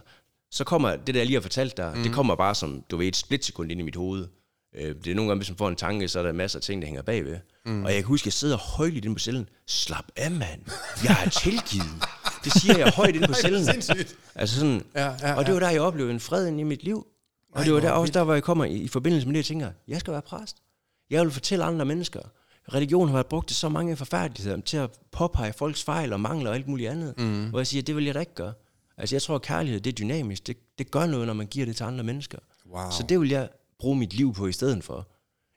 så 0.50 0.64
kommer 0.64 0.96
det, 0.96 1.14
der 1.14 1.20
jeg 1.20 1.26
lige 1.26 1.36
har 1.36 1.42
fortalt 1.42 1.76
dig, 1.76 1.92
mm. 1.96 2.02
det 2.02 2.12
kommer 2.12 2.34
bare 2.34 2.54
som, 2.54 2.84
du 2.90 2.96
ved, 2.96 3.06
et 3.06 3.16
splitsekund 3.16 3.70
ind 3.72 3.80
i 3.80 3.84
mit 3.84 3.96
hoved. 3.96 4.26
Øh, 4.78 4.94
Det 5.04 5.10
er 5.10 5.14
nogle 5.14 5.28
gange, 5.28 5.38
hvis 5.38 5.50
man 5.50 5.56
får 5.56 5.68
en 5.68 5.76
tanke, 5.76 6.08
så 6.08 6.18
er 6.18 6.22
der 6.22 6.32
masser 6.32 6.58
af 6.58 6.62
ting, 6.62 6.82
der 6.82 6.86
hænger 6.86 7.02
bagved. 7.02 7.36
Mm. 7.66 7.84
Og 7.84 7.90
jeg 7.90 7.96
kan 7.98 8.04
huske, 8.06 8.26
jeg 8.26 8.32
sidder 8.32 8.56
højt 8.56 8.94
inde 8.94 9.14
på 9.14 9.18
cellen. 9.18 9.48
Slap 9.66 10.04
af, 10.16 10.30
mand. 10.30 10.60
Jeg 11.04 11.16
er 11.24 11.30
tilgivet. 11.30 12.02
Det 12.44 12.52
siger 12.52 12.78
jeg 12.78 12.92
højt 12.96 13.14
inde 13.16 13.26
på 13.26 13.34
cellen. 13.42 13.68
Altså 14.34 14.54
sådan, 14.60 14.82
Ja, 14.94 15.14
ja, 15.22 15.34
og 15.34 15.46
det 15.46 15.54
var 15.54 15.60
der, 15.60 15.70
jeg 15.70 15.80
oplevede 15.80 16.12
en 16.14 16.20
fred 16.20 16.46
i 16.46 16.62
mit 16.62 16.82
liv. 16.84 17.06
Og 17.52 17.58
Ej, 17.58 17.64
det 17.64 17.74
var 17.74 17.80
der 17.80 17.90
også 17.90 18.12
der, 18.12 18.24
hvor 18.24 18.34
jeg 18.34 18.42
kommer 18.42 18.64
i, 18.64 18.72
i 18.76 18.88
forbindelse 18.88 19.26
med 19.26 19.34
det, 19.34 19.38
jeg 19.38 19.44
tænker, 19.44 19.70
jeg 19.88 20.00
skal 20.00 20.12
være 20.12 20.22
præst. 20.22 20.56
Jeg 21.10 21.22
vil 21.22 21.30
fortælle 21.30 21.64
andre 21.64 21.84
mennesker. 21.84 22.20
Religion 22.74 23.08
har 23.08 23.14
været 23.14 23.26
brugt 23.26 23.46
til 23.48 23.56
så 23.56 23.68
mange 23.68 23.96
forfærdeligheder, 23.96 24.60
til 24.60 24.76
at 24.76 24.90
påpege 25.12 25.52
folks 25.52 25.82
fejl 25.84 26.12
og 26.12 26.20
mangler 26.20 26.50
og 26.50 26.56
alt 26.56 26.68
muligt 26.68 26.90
andet. 26.90 27.14
Mm. 27.18 27.48
Hvor 27.50 27.58
jeg 27.58 27.66
siger, 27.66 27.82
det 27.82 27.96
vil 27.96 28.04
jeg 28.04 28.14
da 28.14 28.20
ikke 28.20 28.34
gøre. 28.34 28.52
Altså 28.98 29.14
jeg 29.14 29.22
tror, 29.22 29.34
at 29.34 29.42
kærlighed 29.42 29.80
det 29.80 29.90
er 29.90 29.94
dynamisk. 29.94 30.46
Det, 30.46 30.56
det 30.78 30.90
gør 30.90 31.06
noget, 31.06 31.26
når 31.26 31.34
man 31.34 31.46
giver 31.46 31.66
det 31.66 31.76
til 31.76 31.84
andre 31.84 32.04
mennesker. 32.04 32.38
Wow. 32.70 32.90
Så 32.90 33.02
det 33.08 33.20
vil 33.20 33.28
jeg 33.28 33.48
bruge 33.78 33.96
mit 33.98 34.14
liv 34.14 34.34
på 34.34 34.46
i 34.46 34.52
stedet 34.52 34.84
for. 34.84 35.08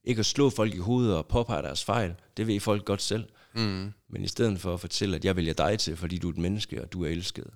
Ikke 0.03 0.19
at 0.19 0.25
slå 0.25 0.49
folk 0.49 0.75
i 0.75 0.77
hovedet 0.77 1.15
og 1.15 1.27
påpege 1.27 1.61
deres 1.61 1.83
fejl. 1.83 2.15
Det 2.37 2.47
ved 2.47 2.59
folk 2.59 2.85
godt 2.85 3.01
selv. 3.01 3.25
Mm. 3.55 3.91
Men 4.09 4.23
i 4.23 4.27
stedet 4.27 4.59
for 4.59 4.73
at 4.73 4.79
fortælle, 4.79 5.15
at 5.15 5.25
jeg 5.25 5.35
vælger 5.35 5.53
dig 5.53 5.79
til, 5.79 5.97
fordi 5.97 6.17
du 6.17 6.27
er 6.27 6.31
et 6.31 6.37
menneske, 6.37 6.81
og 6.81 6.93
du 6.93 7.03
er 7.03 7.09
elsket. 7.09 7.47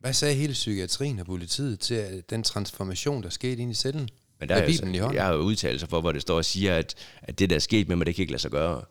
Hvad 0.00 0.12
sagde 0.12 0.34
hele 0.34 0.52
psykiatrien 0.52 1.18
og 1.18 1.26
politiet 1.26 1.80
til 1.80 2.22
den 2.30 2.42
transformation, 2.42 3.22
der 3.22 3.28
skete 3.28 3.62
ind 3.62 3.70
i 3.70 3.74
cellen? 3.74 4.08
Men 4.40 4.48
der 4.48 4.54
er 4.54 4.58
jeg, 4.58 4.66
Bibelen 4.68 4.94
i 4.94 4.98
så, 4.98 5.02
hånden. 5.02 5.16
jeg 5.16 5.24
har 5.24 5.32
jo 5.32 5.38
udtalelser 5.40 5.86
for, 5.86 6.00
hvor 6.00 6.12
det 6.12 6.22
står 6.22 6.36
og 6.36 6.44
siger, 6.44 6.76
at, 6.76 6.94
at 7.22 7.38
det, 7.38 7.50
der 7.50 7.56
er 7.56 7.60
sket 7.60 7.88
med 7.88 7.96
mig, 7.96 8.06
det 8.06 8.14
kan 8.14 8.22
ikke 8.22 8.32
lade 8.32 8.42
sig 8.42 8.50
gøre. 8.50 8.84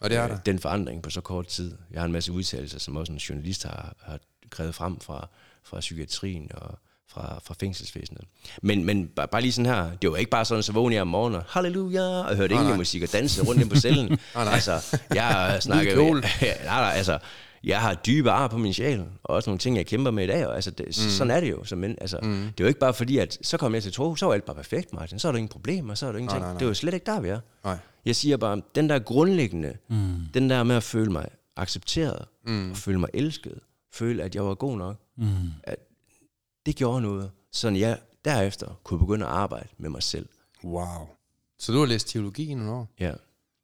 Og 0.00 0.10
det 0.10 0.18
er 0.18 0.24
Øh, 0.24 0.30
der. 0.30 0.38
Den 0.38 0.58
forandring 0.58 1.02
på 1.02 1.10
så 1.10 1.20
kort 1.20 1.46
tid. 1.46 1.76
Jeg 1.90 2.00
har 2.00 2.06
en 2.06 2.12
masse 2.12 2.32
udtalelser, 2.32 2.78
som 2.78 2.96
også 2.96 3.12
en 3.12 3.18
journalist 3.18 3.62
har, 3.62 3.96
har 4.00 4.20
krævet 4.50 4.74
frem 4.74 5.00
fra, 5.00 5.28
fra 5.62 5.80
psykiatrien 5.80 6.50
og 6.54 6.78
fra, 7.12 7.40
fra 7.44 7.54
fængselsvæsenet. 7.60 8.24
Men, 8.62 8.84
men 8.84 9.08
bare, 9.08 9.28
bare 9.28 9.42
lige 9.42 9.52
sådan 9.52 9.66
her, 9.66 9.90
det 10.02 10.10
var 10.10 10.16
ikke 10.16 10.30
bare 10.30 10.44
sådan, 10.44 10.62
så 10.62 10.72
vågnede 10.72 10.94
jeg 10.94 11.02
om 11.02 11.08
morgenen 11.08 11.40
og 11.40 11.44
halleluja, 11.48 12.02
og 12.02 12.36
hørte 12.36 12.54
nej. 12.54 12.62
ingen 12.62 12.78
musik 12.78 13.02
og 13.02 13.12
dansede 13.12 13.48
rundt 13.48 13.60
ind 13.60 13.70
på 13.70 13.76
cellen. 13.76 14.08
nej. 14.34 14.52
Altså, 14.52 14.98
jeg 15.14 15.26
har 15.34 15.60
snakket... 15.60 15.94
kjole. 15.94 16.20
nej, 16.42 16.56
nej, 16.64 16.92
altså, 16.94 17.18
jeg 17.64 17.80
har 17.80 17.94
dybe 17.94 18.30
ar 18.30 18.48
på 18.48 18.58
min 18.58 18.74
sjæl, 18.74 19.04
og 19.22 19.34
også 19.34 19.50
nogle 19.50 19.58
ting, 19.58 19.76
jeg 19.76 19.86
kæmper 19.86 20.10
med 20.10 20.24
i 20.24 20.26
dag. 20.26 20.46
Og, 20.46 20.54
altså, 20.54 20.70
det, 20.70 20.86
mm. 20.86 20.92
Sådan 20.92 21.30
er 21.30 21.40
det 21.40 21.50
jo. 21.50 21.64
Som, 21.64 21.78
men, 21.78 21.96
altså, 22.00 22.18
mm. 22.22 22.32
Det 22.32 22.60
er 22.60 22.64
jo 22.64 22.68
ikke 22.68 22.80
bare 22.80 22.94
fordi, 22.94 23.18
at 23.18 23.38
så 23.42 23.56
kom 23.56 23.74
jeg 23.74 23.82
til 23.82 23.92
tro, 23.92 24.16
så 24.16 24.26
var 24.26 24.34
alt 24.34 24.44
bare 24.44 24.56
perfekt, 24.56 24.92
Martin. 24.92 25.18
Så 25.18 25.28
er 25.28 25.32
der 25.32 25.36
ingen 25.36 25.48
problemer, 25.48 25.94
så 25.94 26.06
er 26.06 26.12
der 26.12 26.18
ingenting. 26.18 26.40
nej, 26.40 26.50
nej. 26.50 26.58
Det 26.58 26.64
er 26.64 26.68
jo 26.68 26.74
slet 26.74 26.94
ikke 26.94 27.06
der, 27.06 27.20
vi 27.20 27.28
er. 27.28 27.40
Nej. 27.64 27.78
Jeg 28.04 28.16
siger 28.16 28.36
bare, 28.36 28.62
den 28.74 28.88
der 28.88 28.98
grundlæggende, 28.98 29.76
mm. 29.88 30.14
den 30.34 30.50
der 30.50 30.62
med 30.62 30.76
at 30.76 30.82
føle 30.82 31.12
mig 31.12 31.28
accepteret, 31.56 32.24
mm. 32.46 32.70
og 32.70 32.76
føle 32.76 33.00
mig 33.00 33.08
elsket, 33.14 33.58
føle, 33.92 34.22
at 34.22 34.34
jeg 34.34 34.44
var 34.44 34.54
god 34.54 34.76
nok, 34.76 34.96
mm. 35.16 35.26
at 35.64 35.76
det 36.66 36.76
gjorde 36.76 37.02
noget, 37.02 37.30
så 37.52 37.68
jeg 37.68 37.98
derefter 38.24 38.80
kunne 38.84 38.98
begynde 38.98 39.26
at 39.26 39.32
arbejde 39.32 39.68
med 39.78 39.90
mig 39.90 40.02
selv. 40.02 40.28
Wow. 40.64 41.08
Så 41.58 41.72
du 41.72 41.78
har 41.78 41.86
læst 41.86 42.08
teologi 42.08 42.46
i 42.50 42.54
nogle 42.54 42.72
år? 42.72 42.88
Ja. 43.00 43.12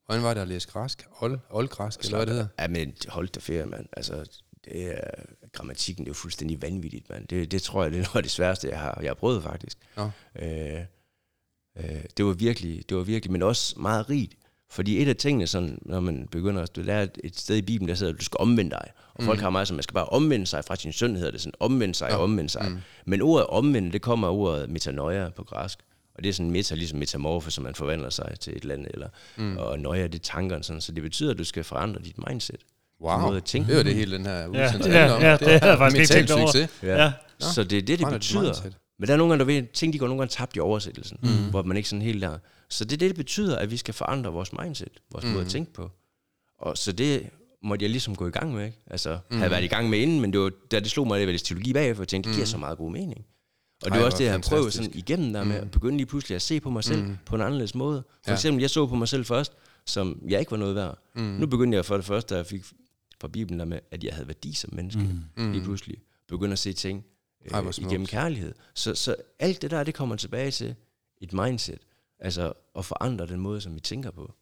Hvordan 0.06 0.22
var 0.22 0.34
det 0.34 0.40
at 0.40 0.48
læse 0.48 0.68
græsk? 0.68 1.06
Old, 1.20 1.38
oldgræsk, 1.50 2.00
eller 2.00 2.16
hvad 2.16 2.26
det 2.26 2.34
hedder? 2.34 2.48
Ja, 2.58 2.68
men 2.68 2.94
hold 3.08 3.28
da 3.28 3.40
ferie, 3.40 3.66
mand. 3.66 3.86
Altså, 3.96 4.40
det 4.64 4.94
er, 4.94 5.10
grammatikken 5.52 6.04
det 6.04 6.08
er 6.08 6.10
jo 6.10 6.14
fuldstændig 6.14 6.62
vanvittigt, 6.62 7.10
mand. 7.10 7.28
Det, 7.28 7.50
det 7.50 7.62
tror 7.62 7.82
jeg, 7.82 7.92
det 7.92 7.98
er 7.98 8.02
noget 8.02 8.16
af 8.16 8.22
det 8.22 8.32
sværeste, 8.32 8.68
jeg 8.68 8.80
har, 8.80 8.98
jeg 9.02 9.10
har 9.10 9.14
prøvet, 9.14 9.42
faktisk. 9.42 9.78
Nå. 9.96 10.10
Øh, 10.38 10.80
øh, 11.76 12.04
det 12.16 12.24
var 12.24 12.32
virkelig, 12.32 12.88
det 12.88 12.96
var 12.96 13.02
virkelig, 13.02 13.32
men 13.32 13.42
også 13.42 13.80
meget 13.80 14.10
rigt. 14.10 14.34
Fordi 14.70 15.02
et 15.02 15.08
af 15.08 15.16
tingene, 15.16 15.46
sådan, 15.46 15.78
når 15.82 16.00
man 16.00 16.28
begynder 16.30 16.62
at 16.62 16.76
lære 16.76 17.02
et, 17.02 17.18
et 17.24 17.38
sted 17.38 17.56
i 17.56 17.62
Bibelen, 17.62 17.88
der 17.88 17.94
sidder, 17.94 18.12
at 18.12 18.20
du 18.20 18.24
skal 18.24 18.36
omvende 18.40 18.70
dig. 18.70 18.90
Og 19.14 19.24
folk 19.24 19.40
har 19.40 19.50
meget 19.50 19.68
som, 19.68 19.74
man 19.74 19.82
skal 19.82 19.94
bare 19.94 20.04
omvende 20.04 20.46
sig 20.46 20.64
fra 20.64 20.76
sin 20.76 20.92
synd, 20.92 21.16
hedder 21.16 21.30
det 21.30 21.40
sådan, 21.40 21.54
omvende 21.60 21.94
sig, 21.94 22.08
ja. 22.10 22.16
omvende 22.16 22.50
sig. 22.50 22.66
Mm. 22.68 22.78
Men 23.04 23.22
ordet 23.22 23.46
omvende, 23.46 23.92
det 23.92 24.02
kommer 24.02 24.28
af 24.28 24.32
ordet 24.32 24.70
metanoia 24.70 25.28
på 25.28 25.44
græsk. 25.44 25.78
Og 26.14 26.22
det 26.22 26.28
er 26.28 26.32
sådan 26.32 26.50
meta, 26.50 26.74
ligesom 26.74 26.98
metamorfe, 26.98 27.50
som 27.50 27.64
man 27.64 27.74
forvandler 27.74 28.10
sig 28.10 28.36
til 28.40 28.56
et 28.56 28.62
eller 28.62 28.74
andet. 28.74 28.90
Eller, 28.94 29.08
mm. 29.36 29.56
Og 29.56 29.78
noia, 29.78 30.06
det 30.06 30.14
er 30.14 30.18
tankerne. 30.18 30.64
Sådan. 30.64 30.80
Så 30.80 30.92
det 30.92 31.02
betyder, 31.02 31.30
at 31.30 31.38
du 31.38 31.44
skal 31.44 31.64
forandre 31.64 32.02
dit 32.04 32.16
mindset. 32.28 32.60
Wow. 33.02 33.20
måde 33.20 33.36
at 33.36 33.44
tænke 33.44 33.66
Det 33.66 33.74
er 33.74 33.78
jo 33.78 33.84
det 33.84 33.94
hele, 33.94 34.16
den 34.16 34.26
her 34.26 34.46
udsendelse 34.46 34.90
ja, 34.90 35.12
om. 35.12 35.22
ja, 35.22 35.36
det 35.36 35.48
havde 35.48 35.66
jeg 35.66 35.78
faktisk 35.78 36.00
ikke 36.00 36.14
tænkt 36.14 36.30
over. 36.30 36.68
Ja. 36.82 37.02
Ja. 37.04 37.12
Så 37.38 37.64
det 37.64 37.78
er 37.78 37.82
det, 37.82 37.98
det 37.98 38.08
betyder. 38.08 38.42
mindset. 38.42 38.76
Men 38.98 39.06
der 39.06 39.12
er 39.12 39.16
nogle 39.18 39.30
gange, 39.30 39.38
der 39.40 39.60
ved, 39.60 39.72
ting 39.72 39.92
de 39.92 39.98
går 39.98 40.06
nogle 40.06 40.20
gange 40.20 40.30
tabt 40.32 40.56
i 40.56 40.60
oversættelsen, 40.60 41.18
mm. 41.22 41.50
hvor 41.50 41.62
man 41.62 41.76
ikke 41.76 41.88
sådan 41.88 42.02
helt 42.02 42.22
der. 42.22 42.38
Så 42.68 42.84
det 42.84 42.92
er 42.92 42.96
det, 42.96 43.08
det 43.08 43.16
betyder, 43.16 43.58
at 43.58 43.70
vi 43.70 43.76
skal 43.76 43.94
forandre 43.94 44.32
vores 44.32 44.52
mindset, 44.52 45.00
vores 45.12 45.24
mm. 45.24 45.30
måde 45.30 45.44
at 45.44 45.50
tænke 45.50 45.72
på. 45.72 45.90
Og 46.58 46.78
så 46.78 46.92
det 46.92 47.30
måtte 47.62 47.82
jeg 47.82 47.90
ligesom 47.90 48.16
gå 48.16 48.26
i 48.26 48.30
gang 48.30 48.54
med, 48.54 48.66
ikke? 48.66 48.78
Altså, 48.86 49.18
mm. 49.30 49.36
havde 49.38 49.50
været 49.50 49.64
i 49.64 49.68
gang 49.68 49.90
med 49.90 49.98
inden, 49.98 50.20
men 50.20 50.32
det 50.32 50.40
var, 50.40 50.50
da 50.70 50.80
det 50.80 50.90
slog 50.90 51.06
mig, 51.06 51.16
at 51.16 51.20
jeg 51.20 51.28
læste 51.28 51.48
teologi 51.48 51.72
bagefter, 51.72 52.02
jeg 52.02 52.08
tænkte, 52.08 52.28
det 52.30 52.34
giver 52.36 52.46
så 52.46 52.58
meget 52.58 52.78
god 52.78 52.90
mening. 52.92 53.24
Og 53.84 53.90
det 53.90 54.00
er 54.00 54.04
også 54.04 54.18
det, 54.18 54.24
jeg 54.24 54.32
har 54.32 54.38
prøvet 54.38 54.72
sådan 54.72 54.90
igennem 54.94 55.32
der 55.32 55.44
med 55.44 55.56
at 55.56 55.70
begynde 55.70 55.96
lige 55.96 56.06
pludselig 56.06 56.36
at 56.36 56.42
se 56.42 56.60
på 56.60 56.70
mig 56.70 56.84
selv 56.84 57.02
mm. 57.02 57.16
på 57.26 57.36
en 57.36 57.42
anderledes 57.42 57.74
måde. 57.74 58.02
For 58.24 58.30
Ja. 58.30 58.34
eksempel, 58.34 58.60
jeg 58.60 58.70
så 58.70 58.86
på 58.86 58.94
mig 58.94 59.08
selv 59.08 59.24
først, 59.24 59.52
som 59.86 60.22
jeg 60.28 60.40
ikke 60.40 60.50
var 60.50 60.56
noget 60.56 60.74
værd. 60.74 60.98
Mm. 61.14 61.22
Nu 61.22 61.46
begyndte 61.46 61.76
jeg 61.76 61.84
for 61.84 61.96
det 61.96 62.04
første, 62.04 62.34
da 62.34 62.38
jeg 62.38 62.46
fik 62.46 62.64
fra 63.20 63.28
Bibelen 63.28 63.58
der 63.58 63.64
med, 63.66 63.78
at 63.90 64.04
jeg 64.04 64.14
havde 64.14 64.28
værdi 64.28 64.52
som 64.52 64.74
menneske. 64.74 65.08
Mm. 65.36 65.52
Lige 65.52 65.64
pludselig 65.64 65.96
begyndte 66.28 66.52
at 66.52 66.58
se 66.58 66.72
ting 66.72 67.04
Ej, 67.54 67.60
øh, 67.60 67.72
smukt. 67.72 67.92
igennem 67.92 68.06
kærlighed. 68.06 68.54
Så, 68.74 68.94
så 68.94 69.16
alt 69.38 69.62
det 69.62 69.70
der, 69.70 69.84
det 69.84 69.94
kommer 69.94 70.16
tilbage 70.16 70.50
til 70.50 70.74
et 71.20 71.32
mindset. 71.32 71.78
Altså 72.18 72.52
at 72.78 72.84
forandre 72.84 73.26
den 73.26 73.40
måde, 73.40 73.60
som 73.60 73.74
vi 73.74 73.80
tænker 73.80 74.10
på. 74.10 74.32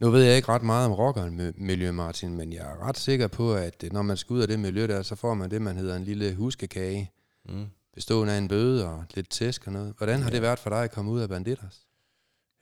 Nu 0.00 0.10
ved 0.10 0.22
jeg 0.22 0.36
ikke 0.36 0.48
ret 0.48 0.62
meget 0.62 0.86
om 0.86 0.92
rockermiljø, 0.92 1.90
Martin, 1.92 2.36
men 2.36 2.52
jeg 2.52 2.70
er 2.72 2.88
ret 2.88 2.98
sikker 2.98 3.26
på, 3.28 3.54
at 3.54 3.84
øh, 3.84 3.92
når 3.92 4.02
man 4.02 4.16
skal 4.16 4.34
ud 4.34 4.40
af 4.40 4.48
det 4.48 4.58
miljø 4.60 4.86
der, 4.86 5.02
så 5.02 5.14
får 5.14 5.34
man 5.34 5.50
det, 5.50 5.62
man 5.62 5.76
hedder 5.76 5.96
en 5.96 6.04
lille 6.04 6.34
huskekage, 6.34 7.10
Mm. 7.48 7.66
bestående 7.94 8.32
af 8.32 8.38
en 8.38 8.48
bøde 8.48 8.86
og 8.88 9.04
lidt 9.14 9.30
tæsk 9.30 9.66
og 9.66 9.72
noget. 9.72 9.94
Hvordan 9.98 10.22
har 10.22 10.30
det 10.30 10.42
været 10.42 10.58
for 10.58 10.70
dig 10.70 10.82
at 10.84 10.90
komme 10.90 11.10
ud 11.10 11.20
af 11.20 11.28
Banditers? 11.28 11.86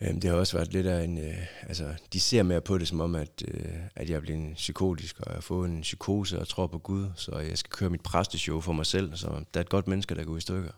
Øhm, 0.03 0.20
det 0.20 0.30
har 0.30 0.36
også 0.36 0.57
været 0.57 0.72
lidt 0.72 0.86
af 0.86 1.05
en... 1.05 1.18
Øh, 1.18 1.34
altså, 1.68 1.94
de 2.12 2.20
ser 2.20 2.42
mere 2.42 2.61
på 2.61 2.78
det 2.78 2.88
som 2.88 3.01
om, 3.01 3.14
at, 3.14 3.42
øh, 3.49 3.72
at 3.96 4.11
jeg 4.11 4.16
er 4.16 4.20
blevet 4.20 4.55
psykotisk, 4.55 5.20
og 5.20 5.26
jeg 5.26 5.34
har 5.34 5.40
fået 5.40 5.70
en 5.70 5.80
psykose 5.80 6.38
og 6.38 6.49
tror 6.49 6.66
på 6.66 6.78
Gud, 6.78 7.07
så 7.16 7.38
jeg 7.38 7.59
skal 7.59 7.70
køre 7.70 7.90
mit 7.90 8.01
præsteshow 8.01 8.61
for 8.61 8.72
mig 8.72 8.86
selv, 8.86 9.16
så 9.16 9.26
der 9.26 9.61
er 9.61 9.64
et 9.64 9.68
godt 9.68 9.88
menneske, 9.88 10.14
der 10.14 10.24
går 10.24 10.36
i 10.36 10.40
stykker. 10.40 10.70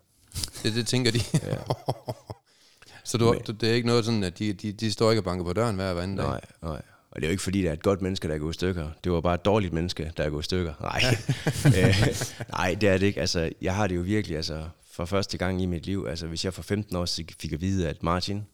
Det, 0.62 0.74
det 0.74 0.86
tænker 0.86 1.10
de. 1.10 1.20
Ja. 1.32 1.56
så 3.04 3.18
du, 3.18 3.36
du, 3.46 3.52
det 3.52 3.70
er 3.70 3.74
ikke 3.74 3.86
noget 3.86 4.04
sådan, 4.04 4.24
at 4.24 4.38
de, 4.38 4.52
de, 4.52 4.72
de 4.72 4.92
står 4.92 5.10
ikke 5.10 5.20
og 5.20 5.24
banker 5.24 5.44
på 5.44 5.52
døren 5.52 5.76
hver 5.76 5.92
hver 5.92 6.02
anden 6.02 6.16
dag? 6.16 6.26
Nej, 6.26 6.40
nej. 6.62 6.82
Og 7.10 7.16
det 7.16 7.24
er 7.24 7.28
jo 7.28 7.30
ikke 7.30 7.42
fordi, 7.42 7.62
der 7.62 7.68
er 7.68 7.72
et 7.72 7.82
godt 7.82 8.02
menneske, 8.02 8.28
der 8.28 8.34
er 8.34 8.38
gået 8.38 8.54
i 8.54 8.54
stykker. 8.54 8.90
Det 9.04 9.12
var 9.12 9.20
bare 9.20 9.34
et 9.34 9.44
dårligt 9.44 9.72
menneske, 9.72 10.12
der 10.16 10.24
er 10.24 10.30
gået 10.30 10.42
i 10.42 10.44
stykker. 10.44 10.74
Nej, 10.80 11.00
Øh, 11.78 12.16
nej 12.50 12.76
det 12.80 12.88
er 12.88 12.98
det 12.98 13.06
ikke. 13.06 13.20
Altså, 13.20 13.50
jeg 13.62 13.74
har 13.74 13.86
det 13.86 13.96
jo 13.96 14.00
virkelig 14.00 14.36
altså, 14.36 14.64
for 14.92 15.04
første 15.04 15.38
gang 15.38 15.62
i 15.62 15.66
mit 15.66 15.86
liv. 15.86 16.06
Altså, 16.08 16.26
hvis 16.26 16.44
jeg 16.44 16.54
for 16.54 16.62
15 16.62 16.96
år 16.96 17.06
fik 17.40 17.52
at 17.52 17.60
vide, 17.60 17.88
at 17.88 18.02
Martin, 18.02 18.46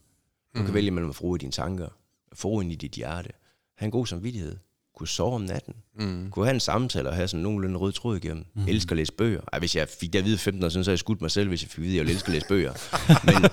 du 0.57 0.63
kan 0.65 0.73
vælge 0.73 0.91
mellem 0.91 1.09
at 1.09 1.15
froe 1.15 1.35
i 1.35 1.39
dine 1.39 1.51
tanker, 1.51 1.87
froen 2.33 2.71
i 2.71 2.75
dit 2.75 2.91
hjerte, 2.91 3.29
have 3.77 3.85
en 3.85 3.91
god 3.91 4.05
samvittighed, 4.07 4.55
kunne 4.95 5.07
sove 5.07 5.35
om 5.35 5.41
natten, 5.41 5.73
mm. 5.99 6.29
kunne 6.31 6.45
have 6.45 6.53
en 6.53 6.59
samtale 6.59 7.09
og 7.09 7.15
have 7.15 7.27
sådan 7.27 7.43
nogenlunde 7.43 7.77
rød 7.79 7.91
tråd 7.91 8.17
igennem, 8.17 8.45
mm. 8.55 8.67
elsker 8.67 8.91
at 8.93 8.97
læse 8.97 9.13
bøger. 9.13 9.41
Ej, 9.53 9.59
hvis 9.59 9.75
jeg 9.75 9.89
fik 9.89 10.13
det 10.13 10.19
at 10.19 10.25
vide 10.25 10.37
15 10.37 10.63
år 10.63 10.69
siden, 10.69 10.83
så 10.83 10.89
havde 10.89 10.93
jeg 10.93 10.99
skudt 10.99 11.21
mig 11.21 11.31
selv, 11.31 11.49
hvis 11.49 11.61
jeg 11.63 11.69
fik 11.69 11.77
at 11.77 11.83
vide, 11.83 11.93
at 11.93 11.95
jeg 11.97 12.01
ville 12.05 12.13
elske 12.13 12.27
at 12.27 12.33
læse 12.33 12.47
bøger. 12.47 12.73
men, 13.25 13.49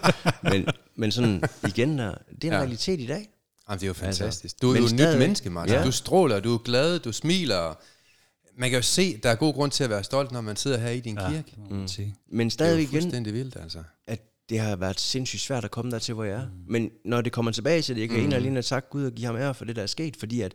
men, 0.53 0.67
men 0.97 1.13
sådan 1.13 1.43
igen, 1.69 1.99
der, 1.99 2.15
det 2.15 2.45
er 2.45 2.49
en 2.49 2.53
Ja. 2.53 2.59
realitet 2.59 3.01
i 3.01 3.07
dag. 3.07 3.29
Jamen, 3.69 3.81
det 3.81 3.83
er 3.83 3.87
jo 3.87 4.07
Altså, 4.07 4.21
fantastisk. 4.23 4.63
du 4.63 4.69
er 4.69 4.73
men 4.73 4.83
jo 4.83 4.87
et 4.87 4.93
nyt 4.95 5.19
menneske, 5.19 5.51
Martin. 5.51 5.75
Ja. 5.75 5.85
Du 5.85 5.91
stråler, 5.93 6.41
du 6.41 6.55
er 6.55 6.59
glad, 6.59 6.99
du 6.99 7.13
smiler. 7.13 7.75
Man 8.59 8.71
kan 8.71 8.77
jo 8.79 8.83
se, 8.83 9.17
der 9.23 9.31
er 9.31 9.35
god 9.35 9.55
grund 9.55 9.71
til 9.71 9.85
at 9.85 9.91
være 9.91 10.05
stolt, 10.05 10.33
når 10.33 10.41
man 10.41 10.57
sidder 10.57 10.79
her 10.79 10.91
i 10.91 11.01
din 11.01 11.19
Ja, 11.19 11.31
kirke. 11.31 11.53
sige. 11.87 12.15
Men 12.29 12.47
Det 12.47 12.53
er 12.53 12.55
stadig 12.55 12.93
jo 12.93 12.99
igen, 12.99 13.25
vildt, 13.35 13.57
altså. 13.63 13.83
at 14.07 14.21
det 14.49 14.61
har 14.61 14.77
været 14.77 15.01
sindssygt 15.01 15.43
svært 15.43 15.65
at 15.65 15.71
komme 15.71 15.91
der 15.91 15.99
til, 15.99 16.15
hvor 16.15 16.25
jeg 16.25 16.37
er. 16.37 16.47
Mm. 16.47 16.51
Men 16.67 16.91
når 17.05 17.21
det 17.21 17.33
kommer 17.33 17.53
tilbage 17.53 17.83
til 17.83 17.95
det, 17.95 18.01
jeg 18.01 18.09
kan 18.09 18.19
mm. 18.19 18.25
en 18.25 18.33
og 18.33 18.37
alene 18.37 18.55
have 18.55 18.63
sagt 18.63 18.91
Gud 18.91 19.05
og 19.05 19.13
give 19.13 19.27
ham 19.27 19.37
ære 19.37 19.55
for 19.55 19.65
det, 19.65 19.77
der 19.77 19.83
er 19.83 19.87
sket, 19.87 20.17
fordi 20.17 20.41
at 20.41 20.55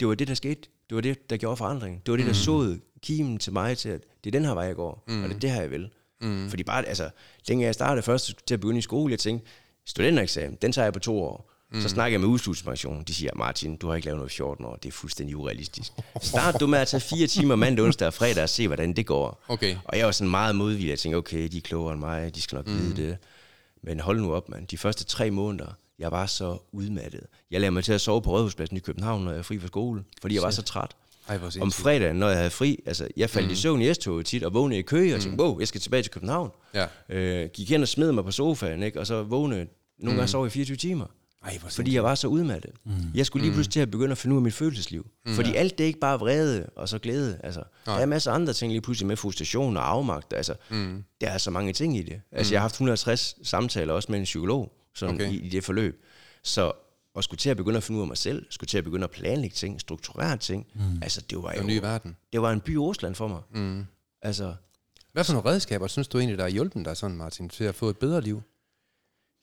det 0.00 0.08
var 0.08 0.14
det, 0.14 0.28
der 0.28 0.34
skete. 0.34 0.60
Det 0.88 0.94
var 0.94 1.00
det, 1.00 1.30
der 1.30 1.36
gjorde 1.36 1.56
forandring. 1.56 2.02
Det 2.06 2.12
var 2.12 2.16
det, 2.16 2.26
der 2.26 2.32
såede 2.32 2.80
kimen 3.02 3.38
til 3.38 3.52
mig 3.52 3.78
til, 3.78 3.88
at 3.88 4.02
det 4.24 4.34
er 4.34 4.38
den 4.38 4.44
her 4.44 4.54
vej, 4.54 4.64
jeg 4.64 4.76
går, 4.76 5.04
mm. 5.08 5.22
og 5.22 5.28
det 5.28 5.34
er 5.34 5.40
det 5.40 5.50
her, 5.50 5.60
jeg 5.60 5.70
vil. 5.70 5.90
Mm. 6.20 6.48
Fordi 6.48 6.62
bare, 6.62 6.86
altså, 6.86 7.10
dengang 7.48 7.66
jeg 7.66 7.74
startede 7.74 8.02
først 8.02 8.46
til 8.46 8.54
at 8.54 8.60
begynde 8.60 8.78
i 8.78 8.82
skole, 8.82 9.10
jeg 9.10 9.18
tænkte, 9.18 9.46
studentereksamen, 9.86 10.58
den 10.62 10.72
tager 10.72 10.86
jeg 10.86 10.92
på 10.92 10.98
to 10.98 11.22
år. 11.22 11.53
Mm. 11.72 11.80
Så 11.80 11.88
snakker 11.88 12.14
jeg 12.14 12.20
med 12.20 12.28
udslutspension. 12.28 13.02
De 13.02 13.14
siger, 13.14 13.30
Martin, 13.36 13.76
du 13.76 13.88
har 13.88 13.94
ikke 13.94 14.06
lavet 14.06 14.18
noget 14.18 14.32
i 14.32 14.36
14 14.36 14.64
år. 14.64 14.76
Det 14.76 14.88
er 14.88 14.92
fuldstændig 14.92 15.36
urealistisk. 15.36 15.92
Start 16.22 16.60
du 16.60 16.66
med 16.66 16.78
at 16.78 16.88
tage 16.88 17.00
fire 17.00 17.26
timer 17.26 17.56
mandag, 17.56 17.84
onsdag 17.84 18.06
og 18.06 18.14
fredag 18.14 18.42
og 18.42 18.48
se, 18.48 18.66
hvordan 18.66 18.92
det 18.92 19.06
går. 19.06 19.44
Okay. 19.48 19.76
Og 19.84 19.98
jeg 19.98 20.06
var 20.06 20.12
sådan 20.12 20.30
meget 20.30 20.56
modvillig. 20.56 20.90
Jeg 20.90 20.98
tænkte, 20.98 21.16
okay, 21.16 21.48
de 21.48 21.56
er 21.56 21.60
klogere 21.60 21.92
end 21.92 22.00
mig, 22.00 22.34
de 22.34 22.42
skal 22.42 22.56
nok 22.56 22.66
mm. 22.66 22.78
vide 22.78 22.96
det. 22.96 23.18
Men 23.82 24.00
hold 24.00 24.20
nu 24.20 24.34
op, 24.34 24.48
mand. 24.48 24.66
De 24.66 24.78
første 24.78 25.04
tre 25.04 25.30
måneder, 25.30 25.66
jeg 25.98 26.12
var 26.12 26.26
så 26.26 26.58
udmattet. 26.72 27.20
Jeg 27.50 27.60
lavede 27.60 27.74
mig 27.74 27.84
til 27.84 27.92
at 27.92 28.00
sove 28.00 28.22
på 28.22 28.30
Rådhuspladsen 28.30 28.76
i 28.76 28.80
København, 28.80 29.24
når 29.24 29.30
jeg 29.30 29.38
er 29.38 29.42
fri 29.42 29.58
fra 29.58 29.66
skole, 29.66 30.04
fordi 30.20 30.34
jeg 30.34 30.42
var 30.42 30.50
så 30.50 30.62
træt. 30.62 30.96
Ej, 31.28 31.38
Om 31.60 31.72
fredagen, 31.72 32.16
når 32.16 32.28
jeg 32.28 32.36
havde 32.36 32.50
fri, 32.50 32.82
altså 32.86 33.08
jeg 33.16 33.30
faldt 33.30 33.48
mm. 33.48 33.52
i 33.52 33.56
søvn 33.56 33.82
i 33.82 33.94
S-toget 33.94 34.26
tit, 34.26 34.44
og 34.44 34.54
vågnede 34.54 34.78
i 34.78 34.82
kø, 34.82 35.14
og 35.14 35.20
tænkte, 35.20 35.44
wow, 35.44 35.58
jeg 35.58 35.68
skal 35.68 35.80
tilbage 35.80 36.02
til 36.02 36.12
København. 36.12 36.50
Ja. 36.74 36.86
Øh, 37.08 37.50
gik 37.50 37.70
hen 37.70 37.82
og 37.82 37.88
smed 37.88 38.12
mig 38.12 38.24
på 38.24 38.30
sofaen, 38.30 38.82
ikke? 38.82 39.00
og 39.00 39.06
så 39.06 39.22
vågnede, 39.22 39.66
nogle 39.98 40.16
gange 40.16 40.28
sov 40.28 40.44
jeg 40.44 40.46
i 40.46 40.50
24 40.50 40.76
timer. 40.76 41.06
Ej, 41.44 41.58
hvor 41.58 41.68
Fordi 41.68 41.94
jeg 41.94 42.04
var 42.04 42.14
så 42.14 42.28
udmattet. 42.28 42.70
Mm. 42.84 42.92
Jeg 43.14 43.26
skulle 43.26 43.42
lige 43.44 43.54
pludselig 43.54 43.72
til 43.72 43.80
at 43.80 43.90
begynde 43.90 44.12
at 44.12 44.18
finde 44.18 44.34
ud 44.34 44.38
af 44.38 44.42
mit 44.42 44.54
følelsesliv. 44.54 45.06
Mm. 45.26 45.32
Fordi 45.34 45.54
alt 45.54 45.78
det 45.78 45.84
er 45.84 45.88
ikke 45.88 46.00
bare 46.00 46.18
vrede 46.18 46.66
og 46.76 46.88
så 46.88 46.98
glæde. 46.98 47.40
Altså, 47.44 47.62
der 47.86 47.92
er 47.92 48.06
masser 48.06 48.30
af 48.30 48.34
andre 48.34 48.52
ting 48.52 48.72
lige 48.72 48.80
pludselig 48.80 49.06
med 49.06 49.16
frustration 49.16 49.76
og 49.76 49.90
afmagt. 49.90 50.32
Altså, 50.32 50.54
mm. 50.70 51.04
Der 51.20 51.28
er 51.28 51.38
så 51.38 51.50
mange 51.50 51.72
ting 51.72 51.96
i 51.96 52.02
det. 52.02 52.20
Altså, 52.32 52.54
jeg 52.54 52.60
har 52.60 52.64
haft 52.64 52.74
150 52.74 53.36
samtaler 53.42 53.94
også 53.94 54.12
med 54.12 54.18
en 54.18 54.24
psykolog 54.24 54.72
sådan 54.94 55.14
Okay. 55.14 55.30
i, 55.32 55.36
i 55.36 55.48
det 55.48 55.64
forløb. 55.64 56.04
Så 56.42 56.72
at 57.16 57.24
skulle 57.24 57.38
til 57.38 57.50
at 57.50 57.56
begynde 57.56 57.76
at 57.76 57.82
finde 57.82 57.98
ud 57.98 58.02
af 58.02 58.08
mig 58.08 58.16
selv, 58.18 58.46
skulle 58.50 58.68
til 58.68 58.78
at 58.78 58.84
begynde 58.84 59.04
at 59.04 59.10
planlægge 59.10 59.54
ting, 59.54 59.80
strukturere 59.80 60.36
ting, 60.36 60.66
mm. 60.74 61.02
altså 61.02 61.20
det 61.30 61.42
var 61.42 61.52
jo 61.54 61.60
en 61.60 61.66
ny 61.66 61.78
verden. 61.78 62.16
det 62.32 62.42
var 62.42 62.52
en 62.52 62.60
by 62.60 62.74
i 62.74 62.78
Rusland 62.78 63.14
for 63.14 63.28
mig. 63.28 63.40
Mm. 63.54 63.84
Altså, 64.22 64.54
Hvad 65.12 65.24
for 65.24 65.32
nogle 65.32 65.50
redskaber 65.50 65.86
synes 65.86 66.08
du 66.08 66.18
egentlig, 66.18 66.38
der 66.38 66.44
har 66.44 66.50
hjulpet 66.50 66.84
dig 66.84 66.96
sådan, 66.96 67.16
Martin, 67.16 67.48
til 67.48 67.64
at 67.64 67.74
få 67.74 67.88
et 67.88 67.98
bedre 67.98 68.20
liv? 68.20 68.42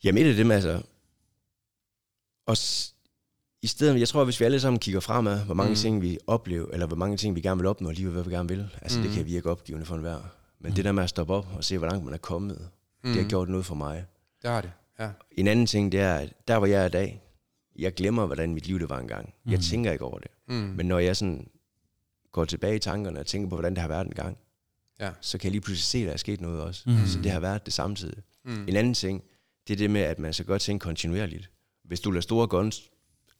Jamen 0.03 0.25
et 0.25 0.29
af 0.29 0.35
dem, 0.35 0.51
altså... 0.51 0.81
Og 2.45 2.57
i 3.61 3.67
stedet, 3.67 3.99
jeg 3.99 4.07
tror, 4.07 4.23
hvis 4.23 4.39
vi 4.39 4.45
alle 4.45 4.59
sammen 4.59 4.79
kigger 4.79 4.99
fremad, 4.99 5.45
hvor 5.45 5.53
mange 5.53 5.69
mm. 5.69 5.75
ting 5.75 6.01
vi 6.01 6.17
oplever, 6.27 6.67
eller 6.73 6.87
hvor 6.87 6.95
mange 6.95 7.17
ting 7.17 7.35
vi 7.35 7.41
gerne 7.41 7.57
vil 7.61 7.67
opnå 7.67 7.89
i 7.89 7.93
livet, 7.93 8.13
hvad 8.13 8.23
vi 8.23 8.31
gerne 8.31 8.49
vil, 8.49 8.69
altså 8.81 8.99
mm. 8.99 9.05
det 9.05 9.13
kan 9.13 9.25
virke 9.25 9.49
opgivende 9.49 9.85
for 9.85 9.95
enhver. 9.95 10.19
Men 10.59 10.69
mm. 10.69 10.75
det 10.75 10.85
der 10.85 10.91
med 10.91 11.03
at 11.03 11.09
stoppe 11.09 11.33
op 11.33 11.47
og 11.57 11.63
se, 11.63 11.77
hvor 11.77 11.87
langt 11.87 12.05
man 12.05 12.13
er 12.13 12.17
kommet, 12.17 12.69
mm. 13.03 13.13
det 13.13 13.21
har 13.21 13.29
gjort 13.29 13.49
noget 13.49 13.65
for 13.65 13.75
mig. 13.75 14.05
Det 14.41 14.49
har 14.49 14.61
det, 14.61 14.71
ja. 14.99 15.09
En 15.31 15.47
anden 15.47 15.65
ting, 15.65 15.91
det 15.91 15.99
er, 15.99 16.15
at 16.15 16.33
der 16.47 16.57
hvor 16.57 16.67
jeg 16.67 16.81
er 16.81 16.85
i 16.85 16.89
dag, 16.89 17.21
jeg 17.79 17.93
glemmer, 17.93 18.25
hvordan 18.25 18.53
mit 18.53 18.67
liv 18.67 18.79
det 18.79 18.89
var 18.89 18.99
engang. 18.99 19.33
Mm. 19.45 19.51
Jeg 19.51 19.59
tænker 19.59 19.91
ikke 19.91 20.05
over 20.05 20.19
det. 20.19 20.31
Mm. 20.47 20.53
Men 20.53 20.85
når 20.85 20.99
jeg 20.99 21.17
sådan 21.17 21.47
går 22.31 22.45
tilbage 22.45 22.75
i 22.75 22.79
tankerne 22.79 23.19
og 23.19 23.25
tænker 23.27 23.49
på, 23.49 23.55
hvordan 23.55 23.73
det 23.73 23.81
har 23.81 23.87
været 23.87 24.07
engang, 24.07 24.37
Ja. 24.99 25.11
så 25.21 25.37
kan 25.37 25.45
jeg 25.45 25.51
lige 25.51 25.61
pludselig 25.61 25.83
se, 25.83 25.97
at 25.97 26.05
der 26.05 26.13
er 26.13 26.17
sket 26.17 26.41
noget 26.41 26.61
også. 26.61 26.89
Mm. 26.89 27.07
Så 27.07 27.19
det 27.21 27.31
har 27.31 27.39
været 27.39 27.65
det 27.65 27.73
samtidig. 27.73 28.23
Mm. 28.45 28.67
En 28.67 28.75
anden 28.75 28.93
ting, 28.93 29.23
det 29.67 29.73
er 29.73 29.77
det 29.77 29.89
med, 29.89 30.01
at 30.01 30.19
man 30.19 30.33
skal 30.33 30.45
godt 30.45 30.61
tænke 30.61 30.83
kontinuerligt. 30.83 31.49
Hvis 31.83 31.99
du 31.99 32.11
lader 32.11 32.21
store 32.21 32.47
guns, 32.47 32.81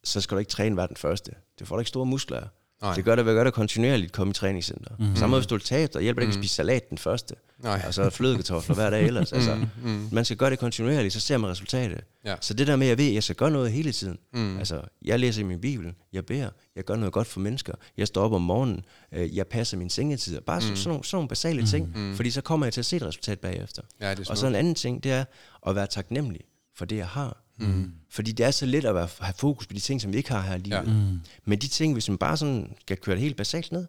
så 0.04 0.22
skal 0.22 0.36
du 0.36 0.40
ikke 0.40 0.50
træne 0.50 0.76
hver 0.76 0.88
den 0.88 0.96
første. 0.96 1.32
Det 1.60 1.68
får 1.68 1.76
du 1.76 1.80
ikke 1.80 1.90
store 1.90 2.06
muskler. 2.06 2.48
Nej. 2.82 2.94
Det 2.96 3.06
gør 3.06 3.16
det 3.16 3.26
ved 3.26 3.32
at 3.32 3.36
gøre 3.36 3.46
det 3.46 3.54
kontinuerligt, 3.54 4.12
komme 4.12 4.32
i 4.32 4.34
træningscenter. 4.34 4.92
Mm. 5.00 5.16
Samme 5.16 5.32
måde, 5.32 5.42
hvis 5.42 5.48
du 5.48 5.56
vil 5.56 5.64
tabe 5.64 5.94
dig, 5.94 6.02
hjælper 6.02 6.20
det 6.20 6.28
ikke 6.28 6.38
at 6.38 6.44
spise 6.44 6.56
salat 6.56 6.90
den 6.90 6.98
første. 6.98 7.36
Nej. 7.64 7.84
Og 7.88 7.94
så 7.94 8.10
flødekartofler 8.10 8.76
hver 8.76 8.90
dag 8.90 9.06
ellers. 9.06 9.34
Altså, 9.34 9.56
mm. 9.84 10.10
man 10.12 10.26
skal 10.26 10.38
gøre 10.38 10.50
det 10.50 10.60
kontinuerligt, 10.60 11.14
så 11.14 11.20
ser 11.20 11.38
man 11.38 11.50
resultatet. 11.50 12.02
Ja. 12.26 12.36
Så 12.42 12.54
det 12.54 12.68
der 12.68 12.76
med, 12.76 12.88
at 12.88 12.90
jeg 12.90 12.98
ved, 12.98 13.08
at 13.08 13.14
jeg 13.14 13.24
skal 13.24 13.36
gøre 13.36 13.52
noget 13.52 13.72
hele 13.72 13.92
tiden. 13.92 14.18
Mm. 14.34 14.58
Altså, 14.58 14.82
jeg 15.02 15.20
læser 15.20 15.42
i 15.42 15.44
min 15.44 15.62
bibel, 15.62 15.94
jeg 16.14 16.26
beder, 16.26 16.50
jeg 16.76 16.84
gør 16.84 16.96
noget 16.96 17.14
godt 17.14 17.28
for 17.28 17.40
mennesker, 17.40 17.74
jeg 17.98 18.08
står 18.08 18.24
op 18.24 18.34
om 18.34 18.42
morgenen, 18.42 18.86
øh, 19.12 19.36
jeg 19.36 19.48
passer 19.48 19.78
min 19.78 19.90
sengetider. 19.90 20.40
Bare 20.40 20.58
mm. 20.58 20.62
sådan, 20.62 20.78
sådan, 20.78 20.90
nogle, 20.90 21.04
sådan 21.04 21.18
nogle 21.18 21.30
basale 21.30 21.68
ting, 21.68 21.92
mm. 21.96 22.16
fordi 22.16 22.32
så 22.32 22.42
kommer 22.42 22.66
jeg 22.66 22.74
til 22.74 22.82
at 22.82 22.86
se 22.86 22.96
et 22.96 23.04
resultat 23.04 23.40
bagefter. 23.40 23.82
Ja, 24.02 24.12
det 24.12 24.28
er 24.28 24.32
og 24.32 24.38
så 24.38 24.48
en 24.48 24.56
anden 24.56 24.76
ting, 24.76 25.04
det 25.04 25.12
er 25.12 25.26
at 25.68 25.76
være 25.76 25.88
taknemmelig 25.88 26.42
for 26.76 26.86
det, 26.86 26.98
jeg 26.98 27.08
har. 27.08 27.44
Mm. 27.62 27.92
Fordi 28.10 28.32
det 28.32 28.46
er 28.46 28.52
så 28.52 28.66
let 28.66 28.86
at 28.86 28.96
være, 28.96 29.08
have 29.20 29.34
fokus 29.38 29.68
på 29.68 29.74
de 29.74 29.80
ting, 29.80 30.02
som 30.02 30.14
vi 30.14 30.18
ikke 30.18 30.32
har 30.32 30.42
her 30.42 30.56
i 30.56 30.60
livet. 30.60 30.78
Ja. 30.78 30.82
Mm. 30.82 31.20
Men 31.46 31.60
de 31.60 31.68
ting, 31.68 31.94
hvis 31.94 32.10
man 32.10 32.18
bare 32.18 32.38
sådan 32.38 32.74
skal 32.82 32.98
køre 32.98 33.16
det 33.16 33.22
helt 33.22 33.38
basalt 33.38 33.72
ned, 33.72 33.88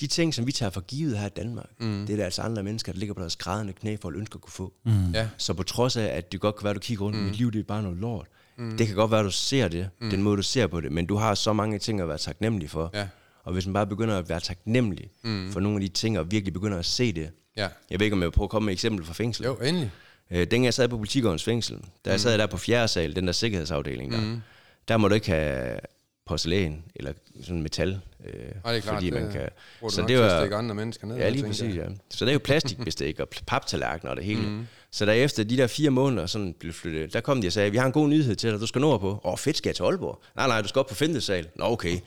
de 0.00 0.06
ting, 0.06 0.34
som 0.34 0.46
vi 0.46 0.52
tager 0.52 0.70
for 0.70 0.80
givet 0.80 1.18
her 1.18 1.26
i 1.26 1.30
Danmark, 1.36 1.70
mm. 1.80 2.06
det 2.06 2.12
er 2.12 2.16
der 2.16 2.24
altså 2.24 2.42
andre 2.42 2.62
mennesker, 2.62 2.92
der 2.92 2.98
ligger 2.98 3.14
på 3.14 3.20
deres 3.20 3.36
grædende 3.36 3.72
knæ 3.72 3.96
for 4.02 4.08
at 4.08 4.14
ønske 4.14 4.34
at 4.34 4.40
kunne 4.40 4.52
få. 4.52 4.72
Mm. 4.84 5.10
Ja. 5.10 5.28
Så 5.36 5.54
på 5.54 5.62
trods 5.62 5.96
af, 5.96 6.04
at 6.04 6.32
det 6.32 6.40
godt 6.40 6.56
kan 6.56 6.64
være, 6.64 6.70
at 6.70 6.74
du 6.74 6.80
kigger 6.80 7.04
rundt, 7.04 7.18
mm. 7.18 7.24
mit 7.24 7.36
liv 7.36 7.52
det 7.52 7.58
er 7.58 7.64
bare 7.64 7.82
noget 7.82 7.98
lort. 7.98 8.26
Mm. 8.58 8.76
Det 8.76 8.86
kan 8.86 8.96
godt 8.96 9.10
være, 9.10 9.20
at 9.20 9.24
du 9.24 9.30
ser 9.30 9.68
det, 9.68 9.90
mm. 10.00 10.10
den 10.10 10.22
måde 10.22 10.36
du 10.36 10.42
ser 10.42 10.66
på 10.66 10.80
det, 10.80 10.92
men 10.92 11.06
du 11.06 11.16
har 11.16 11.34
så 11.34 11.52
mange 11.52 11.78
ting 11.78 12.00
at 12.00 12.08
være 12.08 12.18
taknemmelig 12.18 12.70
for. 12.70 12.90
Ja. 12.94 13.08
Og 13.44 13.52
hvis 13.52 13.66
man 13.66 13.72
bare 13.72 13.86
begynder 13.86 14.18
at 14.18 14.28
være 14.28 14.40
taknemmelig 14.40 15.10
mm. 15.22 15.52
for 15.52 15.60
nogle 15.60 15.76
af 15.76 15.80
de 15.80 15.88
ting, 15.88 16.18
og 16.18 16.30
virkelig 16.30 16.52
begynder 16.52 16.78
at 16.78 16.86
se 16.86 17.12
det. 17.12 17.30
Ja. 17.56 17.68
Jeg 17.90 18.00
ved 18.00 18.06
ikke, 18.06 18.14
om 18.14 18.20
jeg 18.20 18.26
vil 18.26 18.32
prøve 18.32 18.46
at 18.46 18.50
komme 18.50 18.66
med 18.66 18.72
et 18.72 18.76
eksempel 18.76 19.04
fra 19.04 19.12
fængsel. 19.12 19.44
Jo, 19.44 19.54
endelig. 19.54 19.90
Øh, 20.30 20.38
dengang 20.38 20.64
jeg 20.64 20.74
sad 20.74 20.88
på 20.88 20.96
politigårdens 20.96 21.44
fængsel, 21.44 21.78
da 22.04 22.10
jeg 22.10 22.20
sad 22.20 22.38
der 22.38 22.46
på 22.46 22.56
fjerde 22.56 22.88
sal, 22.88 23.16
den 23.16 23.26
der 23.26 23.32
sikkerhedsafdeling 23.32 24.12
der, 24.12 24.20
mm. 24.20 24.40
der 24.88 24.96
må 24.96 25.08
du 25.08 25.14
ikke 25.14 25.30
have 25.30 25.78
porcelæn 26.26 26.84
eller 26.94 27.12
sådan 27.42 27.62
metal. 27.62 28.00
Øh, 28.24 28.32
Nej, 28.34 28.72
det 28.72 28.78
er 28.78 28.80
klart, 28.80 28.94
fordi 28.94 29.10
man 29.10 29.22
det 29.22 29.32
kan, 29.32 29.48
bruger 29.80 29.90
så 29.90 30.04
det 30.08 30.18
var, 30.18 30.56
andre 30.56 30.74
mennesker 30.74 31.06
ned. 31.06 31.16
Ja, 31.16 31.28
lige 31.28 31.46
præcis, 31.46 31.76
ja. 31.76 31.86
Så 32.10 32.24
det 32.24 32.30
er 32.30 32.32
jo 32.32 32.40
plastikbestik 32.44 33.20
og 33.20 33.28
paptallerkener 33.46 34.10
og 34.10 34.16
det 34.16 34.24
hele. 34.24 34.42
Mm. 34.42 34.66
Så 34.90 35.06
der 35.06 35.12
efter 35.12 35.44
de 35.44 35.56
der 35.56 35.66
fire 35.66 35.90
måneder 35.90 36.26
sådan 36.26 36.54
blev 36.60 36.72
flyttet, 36.72 37.12
der 37.12 37.20
kom 37.20 37.40
de 37.40 37.46
og 37.46 37.52
sagde, 37.52 37.70
vi 37.70 37.76
har 37.76 37.86
en 37.86 37.92
god 37.92 38.08
nyhed 38.08 38.36
til 38.36 38.50
dig, 38.50 38.60
du 38.60 38.66
skal 38.66 38.80
nå 38.80 38.98
på. 38.98 39.20
Åh, 39.24 39.38
fedt, 39.38 39.56
skal 39.56 39.68
jeg 39.68 39.76
til 39.76 39.82
Aalborg? 39.82 40.22
Nej, 40.36 40.46
nej, 40.46 40.62
du 40.62 40.68
skal 40.68 40.78
op 40.80 40.86
på 40.86 40.94
femte 40.94 41.20
sal. 41.20 41.48
Nå, 41.54 41.64
okay. 41.64 41.98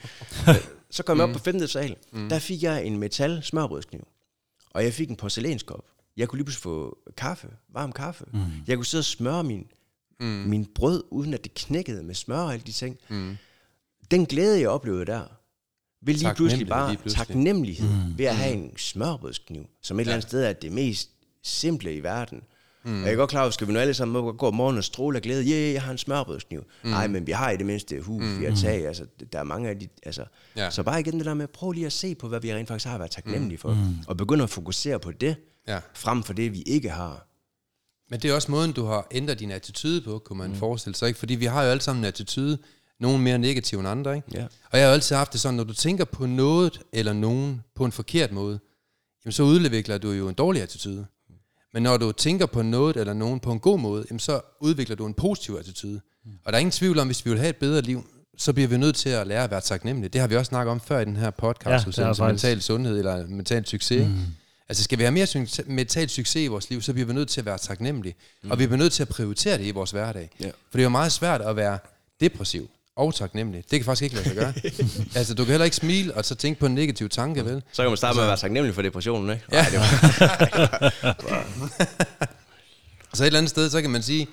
så 0.90 1.02
kom 1.02 1.18
jeg 1.18 1.28
op 1.28 1.32
på 1.32 1.38
femte 1.38 1.68
sal. 1.68 1.96
Der 2.30 2.38
fik 2.38 2.62
jeg 2.62 2.84
en 2.84 2.98
metal 2.98 3.40
smørbrødskniv. 3.42 4.06
Og 4.70 4.84
jeg 4.84 4.92
fik 4.92 5.10
en 5.10 5.16
porcelænskop. 5.16 5.84
Jeg 6.16 6.28
kunne 6.28 6.36
lige 6.36 6.44
pludselig 6.44 6.62
få 6.62 6.98
kaffe, 7.16 7.48
varm 7.72 7.92
kaffe. 7.92 8.24
Mm. 8.32 8.40
Jeg 8.66 8.76
kunne 8.76 8.86
sidde 8.86 9.00
og 9.00 9.04
smøre 9.04 9.44
min, 9.44 9.66
mm. 10.20 10.26
min 10.26 10.66
brød, 10.74 11.04
uden 11.10 11.34
at 11.34 11.44
det 11.44 11.54
knækkede 11.54 12.02
med 12.02 12.14
smør 12.14 12.38
og 12.38 12.52
alle 12.52 12.64
de 12.66 12.72
ting. 12.72 12.96
Mm. 13.08 13.36
Den 14.10 14.26
glæde, 14.26 14.60
jeg 14.60 14.68
oplevede 14.68 15.04
der, 15.04 15.24
vil 16.02 16.16
lige 16.16 16.34
pludselig 16.34 16.68
bare 16.68 16.90
lige 16.90 17.00
pludselig. 17.00 17.26
taknemmelighed 17.26 17.88
mm. 17.88 18.18
ved 18.18 18.24
at 18.24 18.36
have 18.36 18.54
en 18.54 18.76
smørbrødskniv, 18.76 19.66
som 19.82 19.96
et 19.96 20.00
eller 20.00 20.12
andet 20.12 20.28
sted 20.28 20.44
er 20.44 20.52
det 20.52 20.72
mest 20.72 21.10
simple 21.42 21.94
i 21.94 22.02
verden. 22.02 22.42
Mm. 22.84 23.00
Og 23.00 23.06
jeg 23.06 23.12
er 23.12 23.16
godt 23.16 23.30
klar 23.30 23.42
over, 23.42 23.50
skal 23.50 23.68
vi 23.68 23.72
nu 23.72 23.78
alle 23.78 23.94
sammen 23.94 24.36
gå 24.36 24.46
om 24.46 24.54
morgenen 24.54 24.78
og 24.78 24.84
stråle 24.84 25.16
af 25.16 25.22
glæde? 25.22 25.42
Ja, 25.42 25.50
yeah, 25.50 25.72
jeg 25.72 25.82
har 25.82 25.92
en 25.92 25.98
smørbrødskniv. 25.98 26.60
Mm. 26.84 26.90
Nej, 26.90 27.06
men 27.06 27.26
vi 27.26 27.32
har 27.32 27.50
i 27.50 27.56
det 27.56 27.66
mindste 27.66 28.00
hus, 28.00 28.24
mm. 28.24 28.40
vi 28.40 28.44
har 28.44 28.56
tag. 28.56 28.86
Altså, 28.86 29.06
der 29.32 29.38
er 29.38 29.44
mange 29.44 29.68
af 29.68 29.78
de... 29.78 29.88
Altså. 30.02 30.24
Ja. 30.56 30.64
Ja. 30.64 30.70
Så 30.70 30.82
bare 30.82 31.00
igen 31.00 31.18
det 31.18 31.26
der 31.26 31.34
med, 31.34 31.46
prøv 31.48 31.72
lige 31.72 31.86
at 31.86 31.92
se 31.92 32.14
på, 32.14 32.28
hvad 32.28 32.40
vi 32.40 32.54
rent 32.54 32.68
faktisk 32.68 32.88
har 32.88 32.98
været 32.98 33.10
taknemmelige 33.10 33.58
for. 33.58 33.74
Mm. 33.74 33.96
Og 34.06 34.16
begynde 34.16 34.44
at 34.44 34.50
fokusere 34.50 35.00
på 35.00 35.12
det, 35.12 35.36
Ja. 35.68 35.80
frem 35.94 36.22
for 36.22 36.32
det, 36.32 36.52
vi 36.52 36.62
ikke 36.62 36.90
har. 36.90 37.26
Men 38.10 38.20
det 38.20 38.30
er 38.30 38.34
også 38.34 38.50
måden, 38.50 38.72
du 38.72 38.84
har 38.84 39.06
ændret 39.10 39.38
din 39.40 39.50
attitude 39.50 40.00
på, 40.00 40.18
kunne 40.18 40.38
man 40.38 40.50
mm. 40.50 40.56
forestille 40.56 40.96
sig. 40.96 41.08
Ikke? 41.08 41.18
Fordi 41.18 41.34
vi 41.34 41.44
har 41.44 41.62
jo 41.62 41.70
alle 41.70 41.80
sammen 41.80 42.04
en 42.04 42.08
attitude, 42.08 42.58
nogen 43.00 43.22
mere 43.22 43.38
negativ 43.38 43.78
end 43.78 43.88
andre. 43.88 44.16
Ikke? 44.16 44.28
Ja. 44.34 44.44
Og 44.44 44.78
jeg 44.78 44.80
har 44.80 44.86
jo 44.88 44.92
altid 44.92 45.16
haft 45.16 45.32
det 45.32 45.40
sådan, 45.40 45.54
når 45.56 45.64
du 45.64 45.72
tænker 45.74 46.04
på 46.04 46.26
noget 46.26 46.80
eller 46.92 47.12
nogen 47.12 47.62
på 47.74 47.84
en 47.84 47.92
forkert 47.92 48.32
måde, 48.32 48.60
jamen 49.24 49.32
så 49.32 49.42
udvikler 49.42 49.98
du 49.98 50.10
jo 50.10 50.28
en 50.28 50.34
dårlig 50.34 50.62
attitude. 50.62 51.06
Men 51.74 51.82
når 51.82 51.96
du 51.96 52.12
tænker 52.12 52.46
på 52.46 52.62
noget 52.62 52.96
eller 52.96 53.12
nogen 53.12 53.40
på 53.40 53.52
en 53.52 53.60
god 53.60 53.78
måde, 53.78 54.04
jamen 54.10 54.20
så 54.20 54.40
udvikler 54.60 54.96
du 54.96 55.06
en 55.06 55.14
positiv 55.14 55.54
attitude. 55.54 56.00
Og 56.44 56.52
der 56.52 56.56
er 56.56 56.60
ingen 56.60 56.70
tvivl 56.70 56.98
om, 56.98 57.06
hvis 57.06 57.24
vi 57.24 57.30
vil 57.30 57.38
have 57.38 57.50
et 57.50 57.56
bedre 57.56 57.80
liv, 57.80 58.06
så 58.38 58.52
bliver 58.52 58.68
vi 58.68 58.76
nødt 58.76 58.96
til 58.96 59.08
at 59.08 59.26
lære 59.26 59.44
at 59.44 59.50
være 59.50 59.60
taknemmelige. 59.60 60.08
Det 60.08 60.20
har 60.20 60.28
vi 60.28 60.36
også 60.36 60.48
snakket 60.48 60.70
om 60.72 60.80
før 60.80 61.00
i 61.00 61.04
den 61.04 61.16
her 61.16 61.30
podcast, 61.30 61.98
Ja, 61.98 62.02
er 62.02 62.14
faktisk- 62.14 62.20
mental 62.20 62.62
sundhed 62.62 62.98
eller 62.98 63.26
mental 63.26 63.66
succes. 63.66 64.08
Mm. 64.08 64.14
Altså 64.68 64.84
skal 64.84 64.98
vi 64.98 65.04
have 65.04 65.12
mere 65.12 65.46
mental 65.66 66.08
succes 66.08 66.42
i 66.42 66.46
vores 66.46 66.70
liv, 66.70 66.82
så 66.82 66.92
bliver 66.92 67.06
vi 67.06 67.12
nødt 67.12 67.28
til 67.28 67.40
at 67.40 67.44
være 67.44 67.58
taknemmelige. 67.58 68.14
Mm. 68.42 68.50
Og 68.50 68.58
vi 68.58 68.66
bliver 68.66 68.78
nødt 68.78 68.92
til 68.92 69.02
at 69.02 69.08
prioritere 69.08 69.58
det 69.58 69.64
i 69.64 69.70
vores 69.70 69.90
hverdag. 69.90 70.30
Ja. 70.40 70.46
For 70.46 70.52
det 70.72 70.78
er 70.78 70.82
jo 70.82 70.88
meget 70.88 71.12
svært 71.12 71.40
at 71.40 71.56
være 71.56 71.78
depressiv 72.20 72.70
og 72.96 73.14
taknemmelig. 73.14 73.64
Det 73.70 73.78
kan 73.78 73.84
faktisk 73.84 74.02
ikke 74.02 74.14
lade 74.14 74.28
sig 74.28 74.36
gøre. 74.36 74.52
altså 75.18 75.34
du 75.34 75.44
kan 75.44 75.50
heller 75.50 75.64
ikke 75.64 75.76
smile 75.76 76.14
og 76.14 76.24
så 76.24 76.34
tænke 76.34 76.60
på 76.60 76.66
en 76.66 76.74
negativ 76.74 77.08
tanke, 77.08 77.44
vel? 77.44 77.62
Så 77.72 77.82
kan 77.82 77.90
man 77.90 77.96
starte 77.96 78.16
med 78.16 78.22
at 78.22 78.28
være 78.28 78.36
taknemmelig 78.36 78.74
for 78.74 78.82
depressionen, 78.82 79.30
ikke? 79.30 79.44
Ja. 79.52 79.58
Ej, 79.58 79.68
det 79.70 79.78
var, 79.80 81.48
Så 83.14 83.22
et 83.22 83.26
eller 83.26 83.38
andet 83.38 83.50
sted, 83.50 83.70
så 83.70 83.80
kan 83.80 83.90
man 83.90 84.02
sige, 84.02 84.28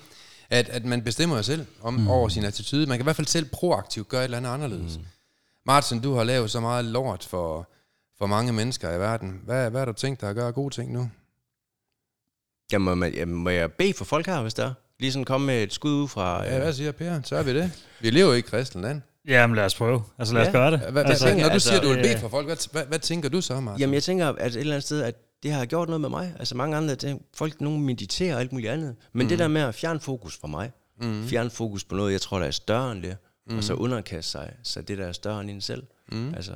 at, 0.50 0.68
at 0.68 0.84
man 0.84 1.02
bestemmer 1.02 1.36
jo 1.36 1.42
selv 1.42 1.66
om, 1.82 1.94
mm. 1.94 2.08
over 2.08 2.28
sin 2.28 2.44
attitude. 2.44 2.86
Man 2.86 2.98
kan 2.98 3.02
i 3.02 3.06
hvert 3.06 3.16
fald 3.16 3.26
selv 3.26 3.44
proaktivt 3.44 4.08
gøre 4.08 4.20
et 4.20 4.24
eller 4.24 4.36
andet 4.36 4.50
anderledes. 4.50 4.96
Mm. 4.98 5.04
Martin, 5.66 6.00
du 6.00 6.14
har 6.14 6.24
lavet 6.24 6.50
så 6.50 6.60
meget 6.60 6.84
lort 6.84 7.26
for, 7.30 7.68
for 8.20 8.26
mange 8.26 8.52
mennesker 8.52 8.94
i 8.94 8.98
verden. 9.00 9.40
Hvad, 9.44 9.70
hvad 9.70 9.80
har 9.80 9.86
du 9.86 9.92
tænkt 9.92 10.20
dig 10.20 10.28
at 10.28 10.36
gøre 10.36 10.52
gode 10.52 10.74
ting 10.74 10.92
nu? 10.92 11.10
Jamen, 12.72 12.98
må, 12.98 13.04
jamen, 13.04 13.34
må 13.34 13.50
jeg 13.50 13.72
bede 13.72 13.94
for 13.94 14.04
folk 14.04 14.26
her, 14.26 14.42
hvis 14.42 14.54
der 14.54 14.66
er? 14.66 14.72
Lige 14.98 15.12
sådan 15.12 15.24
komme 15.24 15.46
med 15.46 15.62
et 15.62 15.72
skud 15.72 15.90
ud 15.90 16.08
fra... 16.08 16.44
Ja, 16.44 16.58
hvad 16.58 16.72
siger 16.72 16.92
Per? 16.92 17.20
Så 17.24 17.36
er 17.36 17.42
vi 17.42 17.54
det. 17.54 17.86
Vi 18.00 18.10
lever 18.10 18.28
jo 18.28 18.34
i 18.34 18.38
et 18.38 18.44
kristent 18.44 18.82
land. 18.82 19.02
Jamen 19.28 19.56
lad 19.56 19.64
os 19.64 19.74
prøve. 19.74 20.02
Altså 20.18 20.34
lad 20.34 20.42
os 20.42 20.46
Ja. 20.46 20.52
gøre 20.52 20.70
det. 20.70 20.78
Hvad, 20.78 20.92
hvad, 20.92 21.04
altså, 21.04 21.24
tænker, 21.24 21.42
når 21.42 21.48
du 21.48 21.52
altså, 21.52 21.68
siger, 21.68 21.80
at 21.80 21.84
du 21.84 21.88
vil 21.88 21.96
bede 21.96 22.14
øh, 22.14 22.20
for 22.20 22.28
folk, 22.28 22.46
hvad, 22.46 22.72
hvad, 22.72 22.86
hvad 22.86 22.98
tænker 22.98 23.28
du 23.28 23.40
så, 23.40 23.60
Martin? 23.60 23.80
Jamen, 23.80 23.94
jeg 23.94 24.02
tænker, 24.02 24.28
at 24.28 24.46
et 24.46 24.56
eller 24.60 24.74
andet 24.74 24.84
sted, 24.84 25.02
at 25.02 25.14
det 25.42 25.52
har 25.52 25.66
gjort 25.66 25.88
noget 25.88 26.00
med 26.00 26.08
mig. 26.08 26.34
Altså 26.38 26.56
mange 26.56 26.76
andre 26.76 26.96
ting. 26.96 27.22
Folk, 27.34 27.60
nogen 27.60 27.84
mediterer 27.84 28.34
og 28.34 28.40
alt 28.40 28.52
muligt 28.52 28.70
andet. 28.70 28.96
Men 29.12 29.24
mm. 29.24 29.28
det 29.28 29.38
der 29.38 29.48
med 29.48 29.60
at 29.60 29.74
fjerne 29.74 30.00
fokus 30.00 30.38
fra 30.38 30.48
mig. 30.48 30.72
Mm. 31.00 31.26
Fjerne 31.26 31.50
fokus 31.50 31.84
på 31.84 31.94
noget, 31.94 32.12
jeg 32.12 32.20
tror, 32.20 32.38
der 32.38 32.46
er 32.46 32.50
større 32.50 32.92
end 32.92 33.02
det. 33.02 33.16
Mm. 33.46 33.56
Og 33.56 33.64
så 33.64 33.74
underkaste 33.74 34.30
sig, 34.30 34.52
så 34.62 34.82
det 34.82 34.98
der 34.98 35.06
er 35.06 35.12
større 35.12 35.40
end 35.40 35.50
en 35.50 35.60
selv. 35.60 35.82
Mm. 36.12 36.34
Altså, 36.34 36.52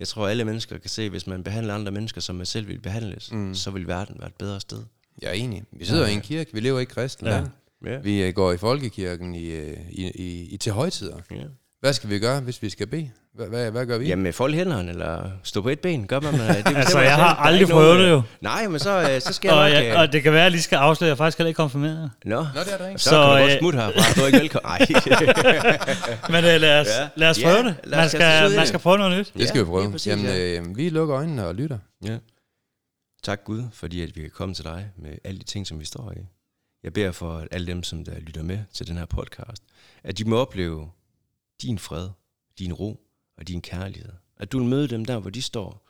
jeg 0.00 0.08
tror, 0.08 0.28
alle 0.28 0.44
mennesker 0.44 0.78
kan 0.78 0.90
se, 0.90 1.10
hvis 1.10 1.26
man 1.26 1.42
behandler 1.42 1.74
andre 1.74 1.92
mennesker, 1.92 2.20
som 2.20 2.36
man 2.36 2.46
selv 2.46 2.68
vil 2.68 2.80
behandles, 2.80 3.32
mm. 3.32 3.54
så 3.54 3.70
vil 3.70 3.86
verden 3.86 4.16
være 4.18 4.28
et 4.28 4.34
bedre 4.34 4.60
sted. 4.60 4.82
Jeg 5.22 5.28
er 5.28 5.32
enig. 5.34 5.62
Vi 5.72 5.84
sidder 5.84 6.06
i 6.06 6.12
en 6.12 6.20
kirke, 6.20 6.50
vi 6.52 6.60
lever 6.60 6.78
i 6.78 6.82
et 6.82 6.88
kristent 6.88 7.28
Ja. 7.28 7.34
land. 7.34 7.46
Ja. 7.86 7.98
Vi 7.98 8.22
øh, 8.22 8.34
går 8.34 8.52
i 8.52 8.56
folkekirken 8.56 9.34
i, 9.34 9.44
øh, 9.46 9.76
i, 9.90 10.10
i, 10.14 10.48
i 10.48 10.56
til 10.56 10.72
højtider. 10.72 11.16
Ja. 11.30 11.36
Hvad 11.80 11.92
skal 11.92 12.10
vi 12.10 12.18
gøre, 12.18 12.40
hvis 12.40 12.62
vi 12.62 12.70
skal 12.70 12.86
bede? 12.86 13.10
Hvad, 13.34 13.46
hvad, 13.48 13.70
hvad 13.70 13.86
gør 13.86 13.98
vi? 13.98 14.06
Jamen, 14.06 14.32
fold 14.32 14.54
hænderne, 14.54 14.90
eller 14.90 15.30
stå 15.42 15.62
på 15.62 15.68
et 15.68 15.80
ben, 15.80 16.06
gør 16.06 16.20
man. 16.20 16.32
Det 16.34 16.40
bestemmer 16.56 16.78
Altså, 16.80 17.00
jeg 17.00 17.14
har 17.16 17.34
aldrig 17.36 17.68
prøvet 17.68 17.98
det 17.98 18.08
jo. 18.10 18.16
øh, 18.16 18.22
Nej, 18.40 18.68
men 18.68 18.78
så, 18.78 19.10
øh, 19.14 19.20
så 19.20 19.32
skal 19.32 19.48
jeg 19.48 19.56
Og, 19.58 19.64
nok... 19.70 19.72
jeg, 19.84 19.92
øh, 19.94 20.00
og 20.00 20.12
det 20.12 20.22
kan 20.22 20.32
være, 20.32 20.40
at 20.40 20.44
jeg 20.44 20.50
lige 20.50 20.62
skal 20.62 20.76
afsløre, 20.76 21.08
at 21.08 21.10
jeg 21.10 21.18
faktisk 21.18 21.38
heller 21.38 21.48
ikke 21.48 21.56
konfirmeret. 21.56 22.10
Nå, 22.24 22.36
Nå, 22.36 22.42
det 22.64 22.72
er 22.72 22.78
der 22.78 22.88
ikke. 22.88 23.00
så, 23.00 23.10
Så, 23.10 23.10
kan 23.10 23.20
du 23.20 23.26
godt 23.40 23.52
øh, 23.52 23.58
smutte 23.58 23.78
herfra. 23.78 24.14
Du 24.16 24.20
er 24.22 24.26
ikke 24.26 24.38
velkommen. 24.38 24.78
Men 26.32 26.38
uh, 26.54 26.60
lad, 26.60 26.80
os, 26.80 26.86
Ja. 26.86 27.02
ja. 27.02 27.08
lad 27.16 27.30
os 27.30 27.38
Ja, 27.40 27.44
prøve 27.52 27.64
det. 27.68 27.74
lad 27.84 27.98
os 27.98 28.02
Man 28.02 28.08
skal, 28.08 28.50
man 28.50 28.58
det. 28.58 28.68
skal 28.68 28.80
prøve 28.80 28.98
noget 28.98 29.18
nyt. 29.18 29.32
Det 29.38 29.48
skal 29.48 29.58
Ja, 29.58 29.62
vi 29.64 29.68
prøve. 29.68 29.90
præcis, 29.90 30.06
Jamen, 30.06 30.24
ja. 30.24 30.58
øh, 30.58 30.76
vi 30.76 30.88
lukker 30.88 31.16
øjnene 31.16 31.46
og 31.46 31.54
lytter. 31.54 31.78
Ja. 32.04 32.18
Tak 33.22 33.44
Gud, 33.44 33.62
fordi 33.72 34.02
at 34.02 34.16
vi 34.16 34.20
kan 34.20 34.30
komme 34.30 34.54
til 34.54 34.64
dig 34.64 34.90
med 34.98 35.10
alle 35.24 35.38
de 35.38 35.44
ting, 35.44 35.66
som 35.66 35.80
vi 35.80 35.84
står 35.84 36.12
i. 36.16 36.20
Jeg 36.84 36.92
beder 36.92 37.12
for 37.12 37.36
at 37.38 37.48
alle 37.50 37.66
dem, 37.66 37.82
som 37.82 38.04
der 38.04 38.12
lytter 38.20 38.42
med 38.42 38.58
til 38.74 38.86
den 38.88 38.96
her 38.98 39.04
podcast, 39.06 39.62
at 40.04 40.18
de 40.18 40.24
må 40.24 40.36
opleve 40.36 40.90
din 41.62 41.78
fred, 41.78 42.08
din 42.58 42.72
ro 42.72 43.06
og 43.36 43.48
din 43.48 43.62
kærlighed. 43.62 44.12
At 44.36 44.52
du 44.52 44.58
vil 44.58 44.68
møde 44.68 44.88
dem 44.88 45.04
der, 45.04 45.18
hvor 45.18 45.30
de 45.30 45.42
står, 45.42 45.88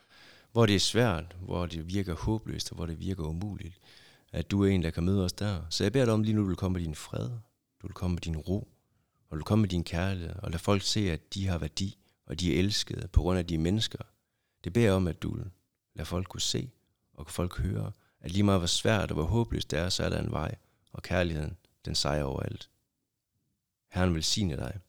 hvor 0.53 0.67
det 0.67 0.75
er 0.75 0.81
svært, 0.81 1.37
hvor 1.41 1.67
det 1.67 1.89
virker 1.89 2.15
håbløst 2.15 2.71
og 2.71 2.77
hvor 2.77 2.87
det 2.87 3.01
virker 3.01 3.25
umuligt. 3.25 3.79
At 4.33 4.51
du 4.51 4.65
er 4.65 4.69
en, 4.69 4.83
der 4.83 4.91
kan 4.91 5.05
møde 5.05 5.25
os 5.25 5.33
der. 5.33 5.63
Så 5.71 5.85
jeg 5.85 5.93
beder 5.93 6.05
dig 6.05 6.15
om 6.15 6.23
lige 6.23 6.35
nu, 6.35 6.43
du 6.43 6.47
vil 6.47 6.57
komme 6.57 6.73
med 6.73 6.87
din 6.87 6.95
fred, 6.95 7.31
du 7.83 7.87
vil 7.87 7.95
komme 7.95 8.15
med 8.15 8.21
din 8.21 8.37
ro, 8.37 8.69
og 9.29 9.31
du 9.31 9.37
vil 9.37 9.45
komme 9.45 9.63
med 9.63 9.69
din 9.69 9.85
kærlighed, 9.85 10.37
og 10.43 10.51
lad 10.51 10.59
folk 10.59 10.83
se, 10.83 11.11
at 11.11 11.35
de 11.35 11.47
har 11.47 11.59
værdi, 11.59 11.99
og 12.27 12.41
de 12.41 12.55
er 12.55 12.59
elskede 12.59 13.09
på 13.09 13.21
grund 13.21 13.39
af 13.39 13.47
de 13.47 13.59
mennesker. 13.59 13.99
Det 14.65 14.73
beder 14.73 14.87
jeg 14.87 14.95
om, 14.95 15.07
at 15.07 15.23
du 15.23 15.35
vil 15.35 15.51
lade 15.95 16.07
folk 16.07 16.29
kunne 16.29 16.41
se, 16.41 16.71
og 17.15 17.27
kan 17.27 17.33
folk 17.33 17.59
høre, 17.59 17.93
at 18.21 18.31
lige 18.33 18.43
meget 18.43 18.61
hvor 18.61 18.67
svært 18.67 19.11
og 19.11 19.15
hvor 19.15 19.25
håbløst 19.25 19.71
det 19.71 19.79
er, 19.79 19.89
så 19.89 20.03
er 20.05 20.09
der 20.09 20.23
en 20.23 20.31
vej, 20.31 20.55
og 20.93 21.03
kærligheden, 21.03 21.57
den 21.85 21.95
sejrer 21.95 22.25
over 22.25 22.41
alt. 22.41 22.71
Herren 23.89 24.15
vil 24.15 24.25
sige 24.25 24.57
dig. 24.57 24.81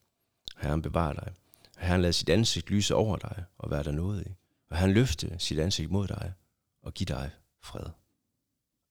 Herren 0.62 0.82
bevarer 0.82 1.14
dig. 1.14 1.34
Herren 1.78 2.02
lader 2.02 2.12
sit 2.12 2.30
ansigt 2.30 2.70
lyse 2.70 2.96
over 2.96 3.18
dig 3.18 3.46
og 3.58 3.72
være 3.72 3.84
der 3.84 3.92
noget 3.92 4.28
i. 4.28 4.36
Og 4.70 4.78
han 4.78 4.92
løfte 4.94 5.40
sit 5.40 5.60
ansigt 5.60 5.92
mod 5.92 6.08
dig 6.08 6.34
og 6.82 6.94
give 6.94 7.06
dig 7.06 7.32
fred. 7.60 7.90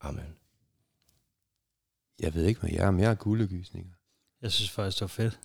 Amen. 0.00 0.36
Jeg 2.18 2.34
ved 2.34 2.44
ikke, 2.44 2.60
hvad 2.60 2.70
jeg 2.70 2.86
er 2.86 2.90
mere 2.90 3.16
guldegysninger. 3.16 3.92
Jeg 4.42 4.52
synes 4.52 4.70
faktisk, 4.70 4.96
det 4.96 5.02
var 5.02 5.06
fedt. 5.08 5.40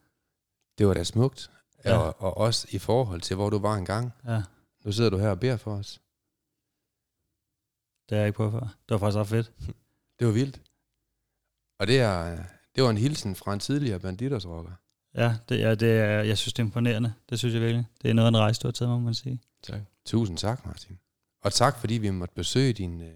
Det 0.77 0.87
var 0.87 0.93
da 0.93 1.03
smukt. 1.03 1.51
Ja. 1.85 1.97
Og, 1.97 2.21
og 2.21 2.37
også 2.37 2.67
i 2.71 2.77
forhold 2.77 3.21
til, 3.21 3.35
hvor 3.35 3.49
du 3.49 3.59
var 3.59 3.75
engang. 3.75 4.11
Ja, 4.25 4.43
Nu 4.85 4.91
sidder 4.91 5.09
du 5.09 5.17
her 5.17 5.29
og 5.29 5.39
beder 5.39 5.57
for 5.57 5.75
os. 5.75 6.01
det 8.09 8.15
har 8.15 8.19
jeg 8.19 8.27
ikke 8.27 8.37
prøvet 8.37 8.51
før. 8.51 8.59
Det 8.59 8.89
var 8.89 8.97
faktisk 8.97 9.17
ret 9.17 9.27
fedt. 9.27 9.51
Det 10.19 10.27
var 10.27 10.33
vildt. 10.33 10.61
Og 11.79 11.87
det 11.87 11.99
er, 11.99 12.43
Det 12.75 12.83
var 12.83 12.89
en 12.89 12.97
hilsen 12.97 13.35
fra 13.35 13.53
en 13.53 13.59
tidligere 13.59 13.99
banditersrocker. 13.99 14.71
Ja, 15.17 15.35
det, 15.49 15.59
ja, 15.59 15.75
det 15.75 15.91
er, 15.91 16.21
jeg 16.23 16.37
synes, 16.37 16.53
det 16.53 16.59
er 16.59 16.65
imponerende. 16.65 17.13
Det 17.29 17.39
synes 17.39 17.53
jeg 17.53 17.61
virkelig. 17.61 17.85
Det 18.01 18.09
er 18.09 18.13
noget 18.13 18.25
af 18.25 18.29
en 18.31 18.37
rejse, 18.37 18.61
du 18.61 18.67
har 18.67 18.71
taget 18.71 18.89
med, 18.89 18.97
må 18.97 19.03
man 19.03 19.13
sige. 19.13 19.39
Tak. 19.63 19.81
Tusind 20.05 20.37
tak, 20.37 20.65
Martin. 20.65 20.97
Og 21.43 21.53
tak, 21.53 21.79
fordi 21.79 21.93
vi 21.93 22.09
måtte 22.09 22.35
besøge 22.35 22.73
din 22.73 23.01
øh, 23.01 23.07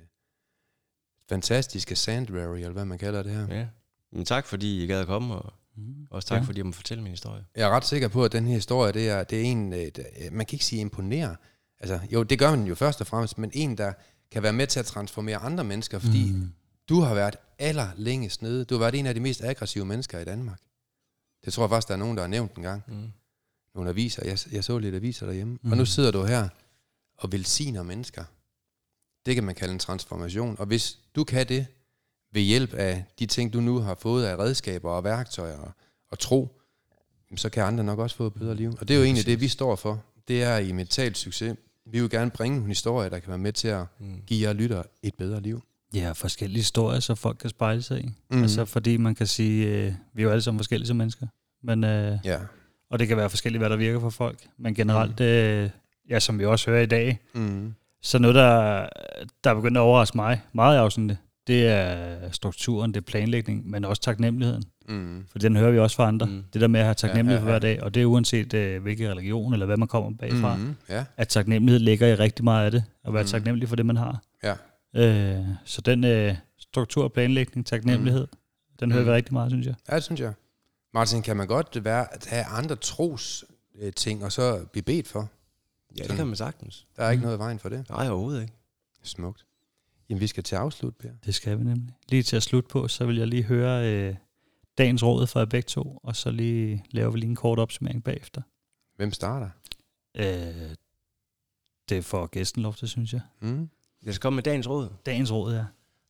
fantastiske 1.30 1.96
Sandberry, 1.96 2.56
eller 2.58 2.70
hvad 2.70 2.86
man 2.86 2.98
kalder 2.98 3.24
det 3.24 3.32
her. 3.32 3.56
Ja. 3.58 3.66
Men 4.12 4.26
tak, 4.26 4.46
fordi 4.46 4.84
I 4.84 4.88
gad 4.88 5.00
at 5.02 5.08
komme, 5.08 5.36
og 5.36 5.54
Mm. 5.76 6.08
også 6.12 6.28
tak, 6.28 6.42
Ja. 6.42 6.44
fordi 6.44 6.60
jeg 6.60 6.66
må 6.66 6.72
fortælle 6.72 7.04
min 7.04 7.12
historie. 7.12 7.44
Jeg 7.56 7.68
er 7.68 7.70
ret 7.70 7.86
sikker 7.86 8.08
på, 8.08 8.24
at 8.26 8.32
den 8.32 8.48
her 8.48 8.54
historie, 8.54 8.92
det 8.94 9.10
er, 9.10 9.24
det 9.24 9.38
er 9.40 9.44
en, 9.44 9.74
øh, 9.74 9.80
der- 9.80 10.04
øh, 10.26 10.34
man 10.34 10.46
kan 10.46 10.56
ikke 10.56 10.66
sige 10.66 10.82
imponere. 10.82 11.36
Altså, 11.80 12.00
jo, 12.14 12.24
det 12.24 12.40
gør 12.40 12.50
man 12.56 12.64
jo 12.68 12.76
først 12.76 13.02
og 13.02 13.08
fremmest, 13.08 13.38
men 13.38 13.52
en, 13.54 13.78
der 13.78 13.94
kan 14.32 14.44
være 14.44 14.54
med 14.54 14.68
til 14.68 14.80
at 14.80 14.86
transformere 14.86 15.38
andre 15.38 15.64
mennesker, 15.64 16.00
fordi 16.00 16.32
mm. 16.32 16.54
du 16.90 17.00
har 17.02 17.14
været 17.14 17.36
aller 17.60 17.88
længest 17.98 18.42
nede. 18.42 18.66
Du 18.66 18.76
har 18.76 18.80
været 18.80 18.96
en 18.96 19.06
af 19.06 19.14
de 19.14 19.20
mest 19.20 19.44
aggressive 19.44 19.86
mennesker 19.86 20.20
i 20.20 20.24
Danmark. 20.26 20.60
Det 21.46 21.54
tror 21.54 21.64
jeg 21.64 21.70
faktisk, 21.70 21.88
der 21.88 21.94
er 21.94 21.98
nogen, 21.98 22.18
der 22.18 22.24
har 22.24 22.28
nævnt 22.28 22.56
en 22.56 22.64
gang. 22.64 22.84
Mm. 22.88 23.12
Nogle 23.76 23.90
aviser. 23.90 24.26
Jeg, 24.26 24.40
jeg 24.52 24.64
så 24.64 24.78
lidt 24.80 24.96
aviser 24.96 25.26
derhjemme. 25.26 25.58
Mm. 25.62 25.72
Og 25.72 25.78
nu 25.78 25.86
sidder 25.86 26.12
du 26.12 26.24
her 26.24 26.50
og 27.18 27.32
velsigner 27.32 27.84
mennesker. 27.84 28.24
Det 29.26 29.36
kan 29.36 29.44
man 29.44 29.56
kalde 29.56 29.74
en 29.74 29.80
transformation. 29.80 30.56
Og 30.60 30.66
hvis 30.66 30.98
du 31.16 31.24
kan 31.24 31.48
det 31.48 31.68
ved 32.32 32.42
hjælp 32.42 32.74
af 32.74 33.06
de 33.20 33.26
ting, 33.26 33.54
du 33.54 33.62
nu 33.62 33.80
har 33.80 33.96
fået 33.96 34.26
af 34.26 34.36
redskaber 34.40 34.92
og 34.92 35.04
værktøjer 35.04 35.58
og, 35.58 35.72
og 36.12 36.20
tro, 36.20 36.62
så 37.36 37.50
kan 37.50 37.64
andre 37.64 37.84
nok 37.84 38.00
også 38.00 38.16
få 38.16 38.28
et 38.28 38.34
bedre 38.34 38.56
liv. 38.56 38.74
Og 38.80 38.88
det 38.88 38.94
er 38.94 38.98
jo 38.98 39.04
egentlig 39.04 39.26
det, 39.26 39.42
vi 39.42 39.48
står 39.48 39.76
for. 39.76 40.04
Det 40.28 40.44
er 40.44 40.58
i 40.58 40.72
mentalt 40.72 41.18
succes. 41.18 41.58
Vi 41.86 42.02
vil 42.02 42.10
gerne 42.10 42.32
bringe 42.32 42.58
nogle 42.58 42.70
historier, 42.70 43.10
der 43.10 43.20
kan 43.20 43.30
være 43.30 43.38
med 43.38 43.54
til 43.54 43.68
at 43.68 43.86
Mm. 44.00 44.22
give 44.28 44.48
jer 44.48 44.54
lytter 44.54 44.84
et 45.04 45.16
bedre 45.16 45.42
liv. 45.42 45.62
Ja, 45.94 46.12
forskellige 46.12 46.58
historier, 46.60 47.00
så 47.00 47.16
folk 47.16 47.38
kan 47.38 47.50
spejle 47.50 47.82
sig 47.82 48.00
i. 48.02 48.10
Mm. 48.32 48.42
Altså 48.42 48.66
fordi 48.66 48.98
man 48.98 49.16
kan 49.16 49.28
sige, 49.28 49.68
øh, 49.68 49.94
vi 50.14 50.22
er 50.22 50.24
jo 50.24 50.30
alle 50.32 50.42
sammen 50.42 50.60
forskellige 50.60 50.88
som 50.88 50.98
mennesker. 50.98 51.28
Men, 51.64 51.84
øh, 51.84 52.18
Ja. 52.26 52.38
og 52.92 53.00
det 53.00 53.08
kan 53.08 53.18
være 53.18 53.30
forskelligt, 53.30 53.62
hvad 53.62 53.70
der 53.70 53.76
virker 53.76 54.00
for 54.00 54.10
folk. 54.10 54.40
Men 54.58 54.74
generelt, 54.76 55.20
øh, 55.20 55.70
ja, 56.10 56.20
som 56.20 56.40
vi 56.40 56.46
også 56.46 56.70
hører 56.72 56.82
i 56.82 56.86
dag, 56.86 57.20
Mm. 57.36 57.74
så 58.02 58.20
noget, 58.20 58.36
der, 58.36 58.88
der 59.44 59.50
er 59.50 59.54
begyndt 59.54 59.78
at 59.78 59.82
overraske 59.82 60.18
mig 60.18 60.42
meget 60.54 60.76
i 60.76 60.80
afsnittet, 60.80 61.18
det 61.48 61.68
er 61.68 62.18
strukturen, 62.32 62.94
det 62.94 62.98
er 63.00 63.06
planlægning, 63.06 63.70
men 63.70 63.86
også 63.86 64.02
taknemmeligheden. 64.02 64.64
Mm. 64.90 65.26
For 65.32 65.40
den 65.40 65.56
hører 65.56 65.72
vi 65.72 65.80
også 65.80 65.96
fra 65.96 66.08
andre. 66.08 66.26
Mm. 66.26 66.32
Mm. 66.32 66.44
Det 66.54 66.62
der 66.62 66.68
med 66.68 66.80
at 66.80 66.86
have 66.86 66.94
taknemmelighed 66.94 67.46
Ja, 67.48 67.50
ja, 67.50 67.54
ja, 67.54 67.56
for 67.56 67.60
hver 67.60 67.74
dag, 67.76 67.84
og 67.84 67.94
det 67.94 68.02
er 68.02 68.06
uanset 68.06 68.54
øh, 68.54 68.82
hvilken 68.82 69.10
religion 69.12 69.54
eller 69.54 69.66
hvad 69.66 69.78
man 69.78 69.88
kommer 69.88 70.12
bagfra. 70.20 70.56
Mm. 70.56 70.62
Mm. 70.64 70.76
Ja. 70.90 71.04
At 71.18 71.28
taknemmelighed 71.28 71.80
ligger 71.80 72.08
i 72.08 72.16
rigtig 72.16 72.44
meget 72.44 72.66
af 72.66 72.72
det, 72.72 72.84
at 73.06 73.14
være 73.14 73.22
Mm. 73.24 73.26
mm. 73.26 73.30
taknemmelig 73.30 73.70
for 73.70 73.76
det, 73.76 73.86
man 73.86 73.98
har. 73.98 74.22
Ja. 74.44 74.54
Øh, 74.96 75.46
så 75.66 75.82
den 75.82 76.04
øh, 76.04 76.36
struktur, 76.58 77.08
planlægning, 77.08 77.66
taknemmelighed, 77.66 78.28
mm. 78.32 78.38
den 78.80 78.92
hører 78.92 79.04
Mm. 79.04 79.10
vi 79.10 79.14
rigtig 79.14 79.34
meget, 79.34 79.52
synes 79.52 79.68
jeg. 79.68 79.76
Ja, 79.90 79.96
det 79.96 80.04
synes 80.04 80.22
jeg. 80.22 80.34
Martin, 80.94 81.22
kan 81.22 81.38
man 81.38 81.48
godt 81.48 81.84
være, 81.84 82.14
at 82.14 82.26
have 82.26 82.46
andre 82.46 82.76
tros 82.76 83.46
øh, 83.76 83.94
ting, 83.94 84.24
og 84.24 84.32
så 84.32 84.66
blive 84.72 84.84
bedt 84.84 85.08
for? 85.08 85.30
Ja, 85.98 86.04
det 86.04 86.16
kan 86.16 86.28
man 86.28 86.36
sagtens. 86.36 86.88
Der 86.98 87.04
er 87.04 87.12
ikke 87.12 87.20
Mm. 87.22 87.26
noget 87.26 87.38
i 87.38 87.40
vejen 87.40 87.60
for 87.60 87.70
det. 87.70 87.90
Nej, 87.90 88.10
overhovedet 88.10 88.42
ikke. 88.42 88.54
Smukt. 89.04 89.46
Jamen, 90.10 90.22
vi 90.22 90.28
skal 90.28 90.44
til 90.44 90.56
afslut, 90.56 90.96
Per. 90.96 91.10
Det 91.26 91.36
skal 91.36 91.60
vi 91.60 91.64
nemlig. 91.64 91.94
Lige 92.10 92.24
til 92.24 92.36
at 92.36 92.44
slutte 92.44 92.70
på, 92.70 92.88
så 92.88 93.06
vil 93.06 93.18
jeg 93.18 93.28
lige 93.28 93.44
høre 93.44 93.94
øh, 93.94 94.16
dagens 94.78 95.04
råd 95.04 95.28
fra 95.28 95.40
jer 95.40 95.46
begge 95.46 95.68
to, 95.68 96.00
og 96.04 96.16
så 96.16 96.32
lige 96.32 96.86
laver 96.92 97.12
vi 97.12 97.20
lige 97.20 97.30
en 97.30 97.36
kort 97.36 97.60
opsummering 97.60 98.04
bagefter. 98.04 98.42
Hvem 98.96 99.14
starter? 99.14 99.50
Øh, 100.18 100.76
det 101.90 102.06
får 102.06 102.28
gæsten 102.28 102.64
lov 102.64 102.74
til, 102.76 102.88
synes 102.90 103.14
jeg. 103.14 103.22
Mm. 103.40 103.70
Jeg 104.04 104.14
skal 104.14 104.22
komme 104.22 104.36
med 104.36 104.44
dagens 104.44 104.70
råd. 104.70 104.90
Dagens 105.06 105.32
råd 105.32 105.54
er... 105.54 105.66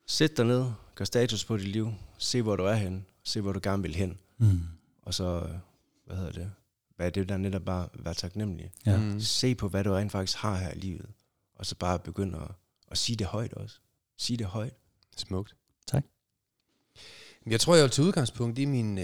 Sæt 0.08 0.38
dig 0.38 0.46
ned, 0.46 0.66
gør 0.96 1.06
status 1.06 1.46
på 1.46 1.58
dit 1.58 1.68
liv, 1.68 1.94
se 2.18 2.42
hvor 2.42 2.56
du 2.56 2.64
er 2.64 2.74
hen, 2.74 3.06
se 3.24 3.42
hvor 3.42 3.52
du 3.54 3.60
gerne 3.64 3.82
vil 3.84 3.96
hen, 3.96 4.18
Mm. 4.38 4.60
og 5.02 5.14
så, 5.14 5.48
hvad 6.06 6.18
hedder 6.18 6.32
det, 6.32 6.52
hvad 6.96 7.06
er 7.06 7.10
det 7.10 7.30
der 7.30 7.38
netop 7.38 7.62
bare, 7.62 7.90
være 7.94 8.14
taknemmelig. 8.14 8.72
Ja. 8.86 8.98
Mm. 8.98 9.20
Se 9.20 9.56
på, 9.56 9.68
hvad 9.68 9.84
du 9.84 9.92
rent 9.92 10.12
faktisk 10.12 10.38
har 10.38 10.58
her 10.58 10.72
i 10.72 10.80
livet, 10.80 11.06
og 11.56 11.66
så 11.66 11.76
bare 11.76 12.00
begynde 12.00 12.38
at, 12.38 12.52
at 12.92 12.98
sige 12.98 13.16
det 13.16 13.28
højt 13.28 13.54
også. 13.54 13.80
Sige 14.18 14.38
det 14.38 14.46
højt. 14.46 14.74
Smukt. 15.18 15.56
Tak. 15.88 16.04
Jeg 17.48 17.60
tror, 17.60 17.76
jeg 17.76 17.84
vil 17.84 17.92
tage 17.92 18.06
udgangspunkt 18.08 18.60
i 18.60 18.66
min... 18.66 18.98
Øh, 18.98 19.04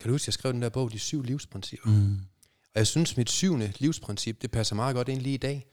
kan 0.00 0.08
du 0.08 0.10
huske, 0.10 0.28
jeg 0.28 0.32
skrev 0.34 0.52
den 0.52 0.62
der 0.62 0.68
bog, 0.68 0.92
De 0.92 0.98
syv 0.98 1.22
livsprincipper? 1.22 1.90
Mm. 1.90 2.14
Og 2.74 2.78
jeg 2.78 2.86
synes, 2.86 3.16
mit 3.16 3.30
syvende 3.30 3.72
livsprincip, 3.78 4.42
det 4.42 4.50
passer 4.50 4.74
meget 4.76 4.94
godt 4.96 5.08
ind 5.08 5.20
lige 5.20 5.34
i 5.34 5.38
dag. 5.38 5.66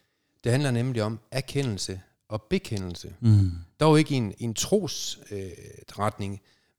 Det 0.44 0.52
handler 0.52 0.72
nemlig 0.72 1.04
om 1.04 1.20
erkendelse 1.32 2.02
og 2.28 2.42
bekendelse. 2.42 3.14
Mm. 3.20 3.52
Dog 3.80 4.00
ikke 4.00 4.14
i 4.14 4.18
en, 4.18 4.34
i 4.38 4.44
en 4.44 4.54
tros 4.54 5.20
øh, 5.32 5.52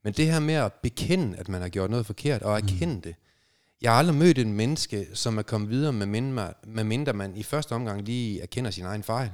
men 0.04 0.12
det 0.12 0.26
her 0.26 0.40
med 0.40 0.54
at 0.54 0.72
bekende, 0.72 1.38
at 1.38 1.48
man 1.48 1.60
har 1.60 1.68
gjort 1.68 1.90
noget 1.90 2.06
forkert, 2.06 2.42
og 2.42 2.56
erkende 2.56 3.00
det. 3.00 3.14
Jeg 3.82 3.92
har 3.92 3.98
aldrig 3.98 4.16
mødt 4.16 4.38
en 4.38 4.52
menneske, 4.52 5.06
som 5.14 5.38
er 5.38 5.42
kommet 5.42 5.70
videre, 5.70 5.92
med 5.92 6.06
mindre, 6.06 6.52
med 6.66 6.84
mindre 6.84 7.12
man 7.12 7.36
i 7.36 7.42
første 7.42 7.72
omgang 7.72 8.02
lige 8.02 8.42
erkender 8.42 8.70
sin 8.70 8.84
egen 8.84 9.02
fejl. 9.02 9.30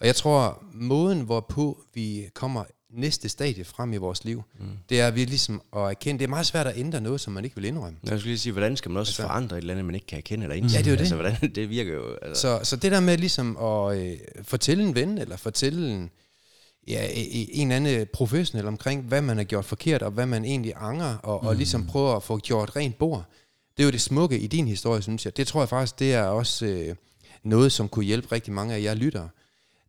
Og 0.00 0.06
jeg 0.06 0.16
tror, 0.16 0.64
måden, 0.72 1.20
hvorpå 1.20 1.82
vi 1.94 2.28
kommer 2.34 2.64
næste 2.96 3.28
stadie 3.28 3.64
frem 3.64 3.92
i 3.92 3.96
vores 3.96 4.24
liv, 4.24 4.42
mm. 4.60 4.66
det 4.88 5.00
er, 5.00 5.10
vi 5.10 5.24
ligesom 5.24 5.62
at 5.76 5.82
erkende, 5.82 6.18
det 6.18 6.24
er 6.24 6.28
meget 6.28 6.46
svært 6.46 6.66
at 6.66 6.76
ændre 6.78 7.00
noget, 7.00 7.20
som 7.20 7.32
man 7.32 7.44
ikke 7.44 7.56
vil 7.56 7.64
indrømme. 7.64 7.98
Jeg 8.04 8.18
skulle 8.18 8.30
lige 8.30 8.38
sige, 8.38 8.52
hvordan 8.52 8.76
skal 8.76 8.90
man 8.90 9.00
også 9.00 9.10
Altså- 9.10 9.22
forandre 9.22 9.56
et 9.56 9.60
eller 9.60 9.74
andet, 9.74 9.84
man 9.86 9.94
ikke 9.94 10.06
kan 10.06 10.18
erkende 10.18 10.44
eller 10.44 10.56
indse? 10.56 10.76
Ja, 10.76 10.78
det 10.82 10.86
er 10.86 10.90
jo 10.90 10.94
det. 10.94 11.00
Altså, 11.00 11.14
hvordan, 11.14 11.36
det 11.54 11.70
virker 11.70 11.92
jo... 11.94 12.14
Altså, 12.22 12.40
Så, 12.40 12.60
så 12.64 12.76
det 12.76 12.92
der 12.92 13.00
med 13.00 13.18
ligesom 13.18 13.56
at 13.56 13.98
øh, 13.98 14.18
fortælle 14.42 14.84
en 14.84 14.94
ven, 14.94 15.18
eller 15.18 15.36
fortælle 15.36 15.92
en, 15.94 16.10
ja, 16.88 17.06
e- 17.06 17.48
en 17.52 17.72
anden 17.72 18.06
professionel 18.12 18.66
omkring, 18.66 19.02
hvad 19.02 19.22
man 19.22 19.36
har 19.36 19.44
gjort 19.44 19.64
forkert, 19.64 20.02
og 20.02 20.10
hvad 20.10 20.26
man 20.26 20.44
egentlig 20.44 20.72
angrer, 20.76 21.16
og, 21.16 21.40
mm. 21.42 21.48
og 21.48 21.56
ligesom 21.56 21.86
prøve 21.86 22.16
at 22.16 22.22
få 22.22 22.38
gjort 22.38 22.76
rent 22.76 22.98
bord. 22.98 23.24
Det 23.76 23.82
er 23.82 23.84
jo 23.84 23.90
det 23.92 24.00
smukke 24.00 24.38
i 24.38 24.46
din 24.46 24.68
historie, 24.68 25.02
synes 25.02 25.24
jeg. 25.24 25.36
Det 25.36 25.46
tror 25.46 25.60
jeg 25.60 25.68
faktisk, 25.68 25.98
det 25.98 26.14
er 26.14 26.22
også 26.22 26.66
øh, 26.66 26.94
noget, 27.42 27.72
som 27.72 27.88
kunne 27.88 28.04
hjælpe 28.04 28.28
rigtig 28.32 28.52
mange 28.52 28.74
af 28.74 28.82
jer 28.82 28.94
lyttere. 28.94 29.28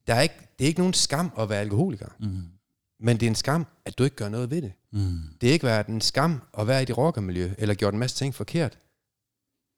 Der 0.07 0.13
er 0.15 0.21
ikke, 0.21 0.35
det 0.59 0.65
er 0.65 0.67
ikke 0.67 0.79
nogen 0.79 0.93
skam 0.93 1.31
at 1.39 1.49
være 1.49 1.59
alkoholiker, 1.59 2.07
Mm. 2.19 2.37
Men 2.99 3.17
det 3.19 3.25
er 3.25 3.29
en 3.29 3.35
skam, 3.35 3.65
at 3.85 3.97
du 3.97 4.03
ikke 4.03 4.15
gør 4.15 4.29
noget 4.29 4.51
ved 4.51 4.61
det. 4.61 4.73
Mm. 4.91 5.19
Det 5.41 5.49
er 5.49 5.53
ikke 5.53 5.65
været 5.65 5.87
en 5.87 6.01
skam 6.01 6.41
at 6.59 6.67
være 6.67 6.81
i 6.81 6.85
det 6.85 6.97
rockermiljø, 6.97 7.51
eller 7.57 7.75
gjort 7.75 7.93
en 7.93 7.99
masse 7.99 8.17
ting 8.17 8.35
forkert. 8.35 8.77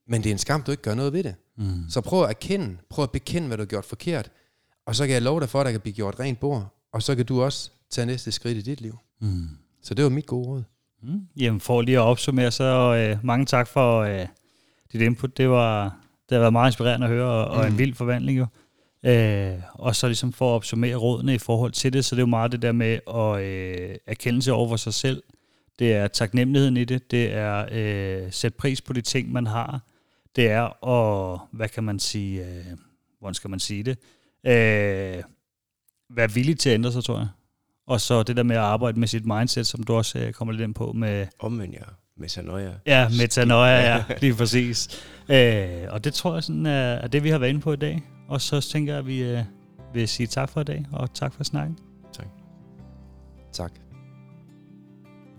Men 0.07 0.23
det 0.23 0.29
er 0.29 0.33
en 0.33 0.37
skam, 0.37 0.63
du 0.63 0.71
ikke 0.71 0.83
gør 0.83 0.95
noget 0.95 1.13
ved 1.13 1.23
det. 1.23 1.35
Mm. 1.57 1.83
Så 1.89 2.01
prøv 2.01 2.23
at 2.23 2.29
erkende, 2.29 2.77
prøv 2.89 3.03
at 3.03 3.11
bekende, 3.11 3.47
hvad 3.47 3.57
du 3.57 3.61
har 3.61 3.65
gjort 3.67 3.85
forkert. 3.85 4.31
Og 4.85 4.95
så 4.95 5.05
kan 5.05 5.13
jeg 5.13 5.21
love 5.21 5.39
dig 5.39 5.49
for, 5.49 5.59
at 5.59 5.65
der 5.65 5.71
kan 5.71 5.81
blive 5.81 5.93
gjort 5.93 6.19
rent 6.19 6.39
bord. 6.39 6.75
Og 6.93 7.03
så 7.03 7.15
kan 7.15 7.25
du 7.25 7.41
også 7.43 7.71
tage 7.89 8.05
næste 8.05 8.31
skridt 8.31 8.57
i 8.57 8.61
dit 8.61 8.81
liv. 8.81 8.97
Mm. 9.21 9.47
Så 9.83 9.93
det 9.93 10.03
var 10.03 10.09
mit 10.09 10.25
gode 10.25 10.47
råd. 10.47 10.63
Mm. 11.03 11.21
Jamen 11.37 11.61
for 11.61 11.81
lige 11.81 11.97
at 11.97 12.01
opsummere, 12.03 12.51
så 12.51 12.63
øh, 12.95 13.25
mange 13.25 13.45
tak 13.45 13.67
for 13.67 13.99
øh, 14.01 14.27
dit 14.93 15.01
input. 15.01 15.37
Det 15.37 15.49
var 15.49 15.83
det 16.29 16.35
har 16.35 16.39
været 16.39 16.53
meget 16.53 16.69
inspirerende 16.69 17.05
at 17.07 17.11
høre, 17.13 17.25
og, 17.31 17.45
og 17.47 17.65
Mm. 17.65 17.71
en 17.71 17.77
vild 17.77 17.93
forvandling 17.95 18.37
jo. 18.37 18.45
Øh, 19.03 19.53
og 19.73 19.95
så 19.95 20.07
ligesom 20.07 20.33
for 20.33 20.51
at 20.51 20.55
opsummere 20.55 20.95
rådene 20.95 21.35
i 21.35 21.37
forhold 21.37 21.71
til 21.71 21.93
det, 21.93 22.05
så 22.05 22.15
det 22.15 22.19
er 22.19 22.23
jo 22.23 22.29
meget 22.29 22.51
det 22.51 22.61
der 22.61 22.71
med 22.71 22.99
at 23.15 23.43
øh, 23.43 23.95
erkendelse 24.07 24.53
over 24.53 24.69
for 24.69 24.77
sig 24.77 24.93
selv. 24.93 25.23
Det 25.79 25.93
er 25.93 26.07
taknemmeligheden 26.07 26.77
i 26.77 26.85
det. 26.85 27.11
Det 27.11 27.33
er 27.33 27.65
øh, 27.71 28.31
sætte 28.31 28.57
pris 28.57 28.81
på 28.81 28.93
de 28.93 29.01
ting, 29.01 29.31
man 29.31 29.47
har. 29.47 29.81
Det 30.35 30.49
er 30.49 30.85
at, 30.87 31.39
hvad 31.51 31.69
kan 31.69 31.83
man 31.83 31.99
sige, 31.99 32.45
øh, 32.45 32.65
hvordan 33.19 33.33
skal 33.33 33.49
man 33.49 33.59
sige 33.59 33.83
det? 33.83 33.97
Øh, 34.45 35.23
være 36.09 36.31
villig 36.31 36.59
til 36.59 36.69
at 36.69 36.73
ændre 36.73 36.91
sig, 36.91 37.03
tror 37.03 37.17
jeg. 37.17 37.27
Og 37.87 38.01
så 38.01 38.23
det 38.23 38.37
der 38.37 38.43
med 38.43 38.55
at 38.55 38.61
arbejde 38.61 38.99
med 38.99 39.07
sit 39.07 39.25
mindset, 39.25 39.67
som 39.67 39.83
du 39.83 39.93
også 39.93 40.19
øh, 40.19 40.33
kommer 40.33 40.51
lidt 40.51 40.63
ind 40.63 40.73
på 40.73 40.91
med, 40.91 41.27
omvendt 41.39 41.75
jer 41.75 41.85
med 42.17 42.29
Sanoya. 42.29 42.71
Ja, 42.85 43.09
metanoia, 43.09 43.93
ja, 43.95 44.03
lige 44.21 44.33
præcis. 44.33 45.05
Øh, 45.29 45.87
og 45.89 46.03
det 46.03 46.13
tror 46.13 46.33
jeg 46.33 46.43
sådan 46.43 46.65
er, 46.65 46.93
er 46.93 47.07
det, 47.07 47.23
vi 47.23 47.29
har 47.29 47.37
været 47.37 47.49
inde 47.49 47.61
på 47.61 47.73
i 47.73 47.75
dag. 47.75 48.03
Og 48.27 48.41
så 48.41 48.61
tænker 48.61 48.93
jeg, 48.93 48.99
at 48.99 49.07
vi 49.07 49.23
øh, 49.23 49.43
vil 49.93 50.07
sige 50.07 50.27
tak 50.27 50.49
for 50.49 50.61
i 50.61 50.63
dag, 50.63 50.85
og 50.91 51.13
tak 51.13 51.33
for 51.33 51.43
snakken. 51.43 51.79
Tak. 52.13 52.27
Tak. 53.51 53.71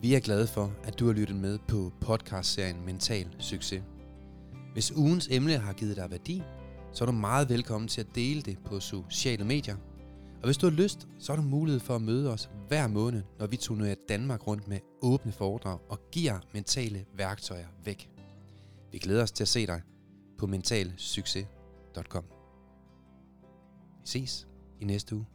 Vi 0.02 0.14
er 0.14 0.20
glade 0.20 0.46
for, 0.46 0.72
at 0.84 0.98
du 0.98 1.06
har 1.06 1.12
lyttet 1.12 1.36
med 1.36 1.58
på 1.68 1.92
podcastserien 2.00 2.84
Mental 2.86 3.26
Succes. 3.38 3.82
Hvis 4.72 4.92
ugens 4.92 5.28
emne 5.30 5.58
har 5.58 5.72
givet 5.72 5.96
dig 5.96 6.10
værdi, 6.10 6.42
så 6.92 7.04
er 7.04 7.06
du 7.06 7.12
meget 7.12 7.48
velkommen 7.48 7.88
til 7.88 8.00
at 8.00 8.14
dele 8.14 8.42
det 8.42 8.58
på 8.64 8.80
sociale 8.80 9.44
medier. 9.44 9.76
Og 10.40 10.44
hvis 10.44 10.56
du 10.56 10.66
har 10.66 10.76
lyst, 10.76 11.08
så 11.18 11.32
har 11.32 11.42
du 11.42 11.48
mulighed 11.48 11.80
for 11.80 11.94
at 11.94 12.02
møde 12.02 12.32
os 12.32 12.50
hver 12.68 12.86
måned, 12.86 13.22
når 13.38 13.46
vi 13.46 13.56
turnerer 13.56 13.94
Danmark 14.08 14.46
rundt 14.46 14.68
med 14.68 14.78
åbne 15.02 15.32
foredrag 15.32 15.78
og 15.88 16.00
giver 16.12 16.38
mentale 16.54 17.04
værktøjer 17.14 17.66
væk. 17.84 18.10
Vi 18.92 18.98
glæder 18.98 19.22
os 19.22 19.32
til 19.32 19.44
at 19.44 19.48
se 19.48 19.66
dig 19.66 19.82
på 20.38 20.46
mentalsucces.com. 20.46 22.37
Ses 24.08 24.48
i 24.80 24.84
næste 24.84 25.16
uge. 25.16 25.26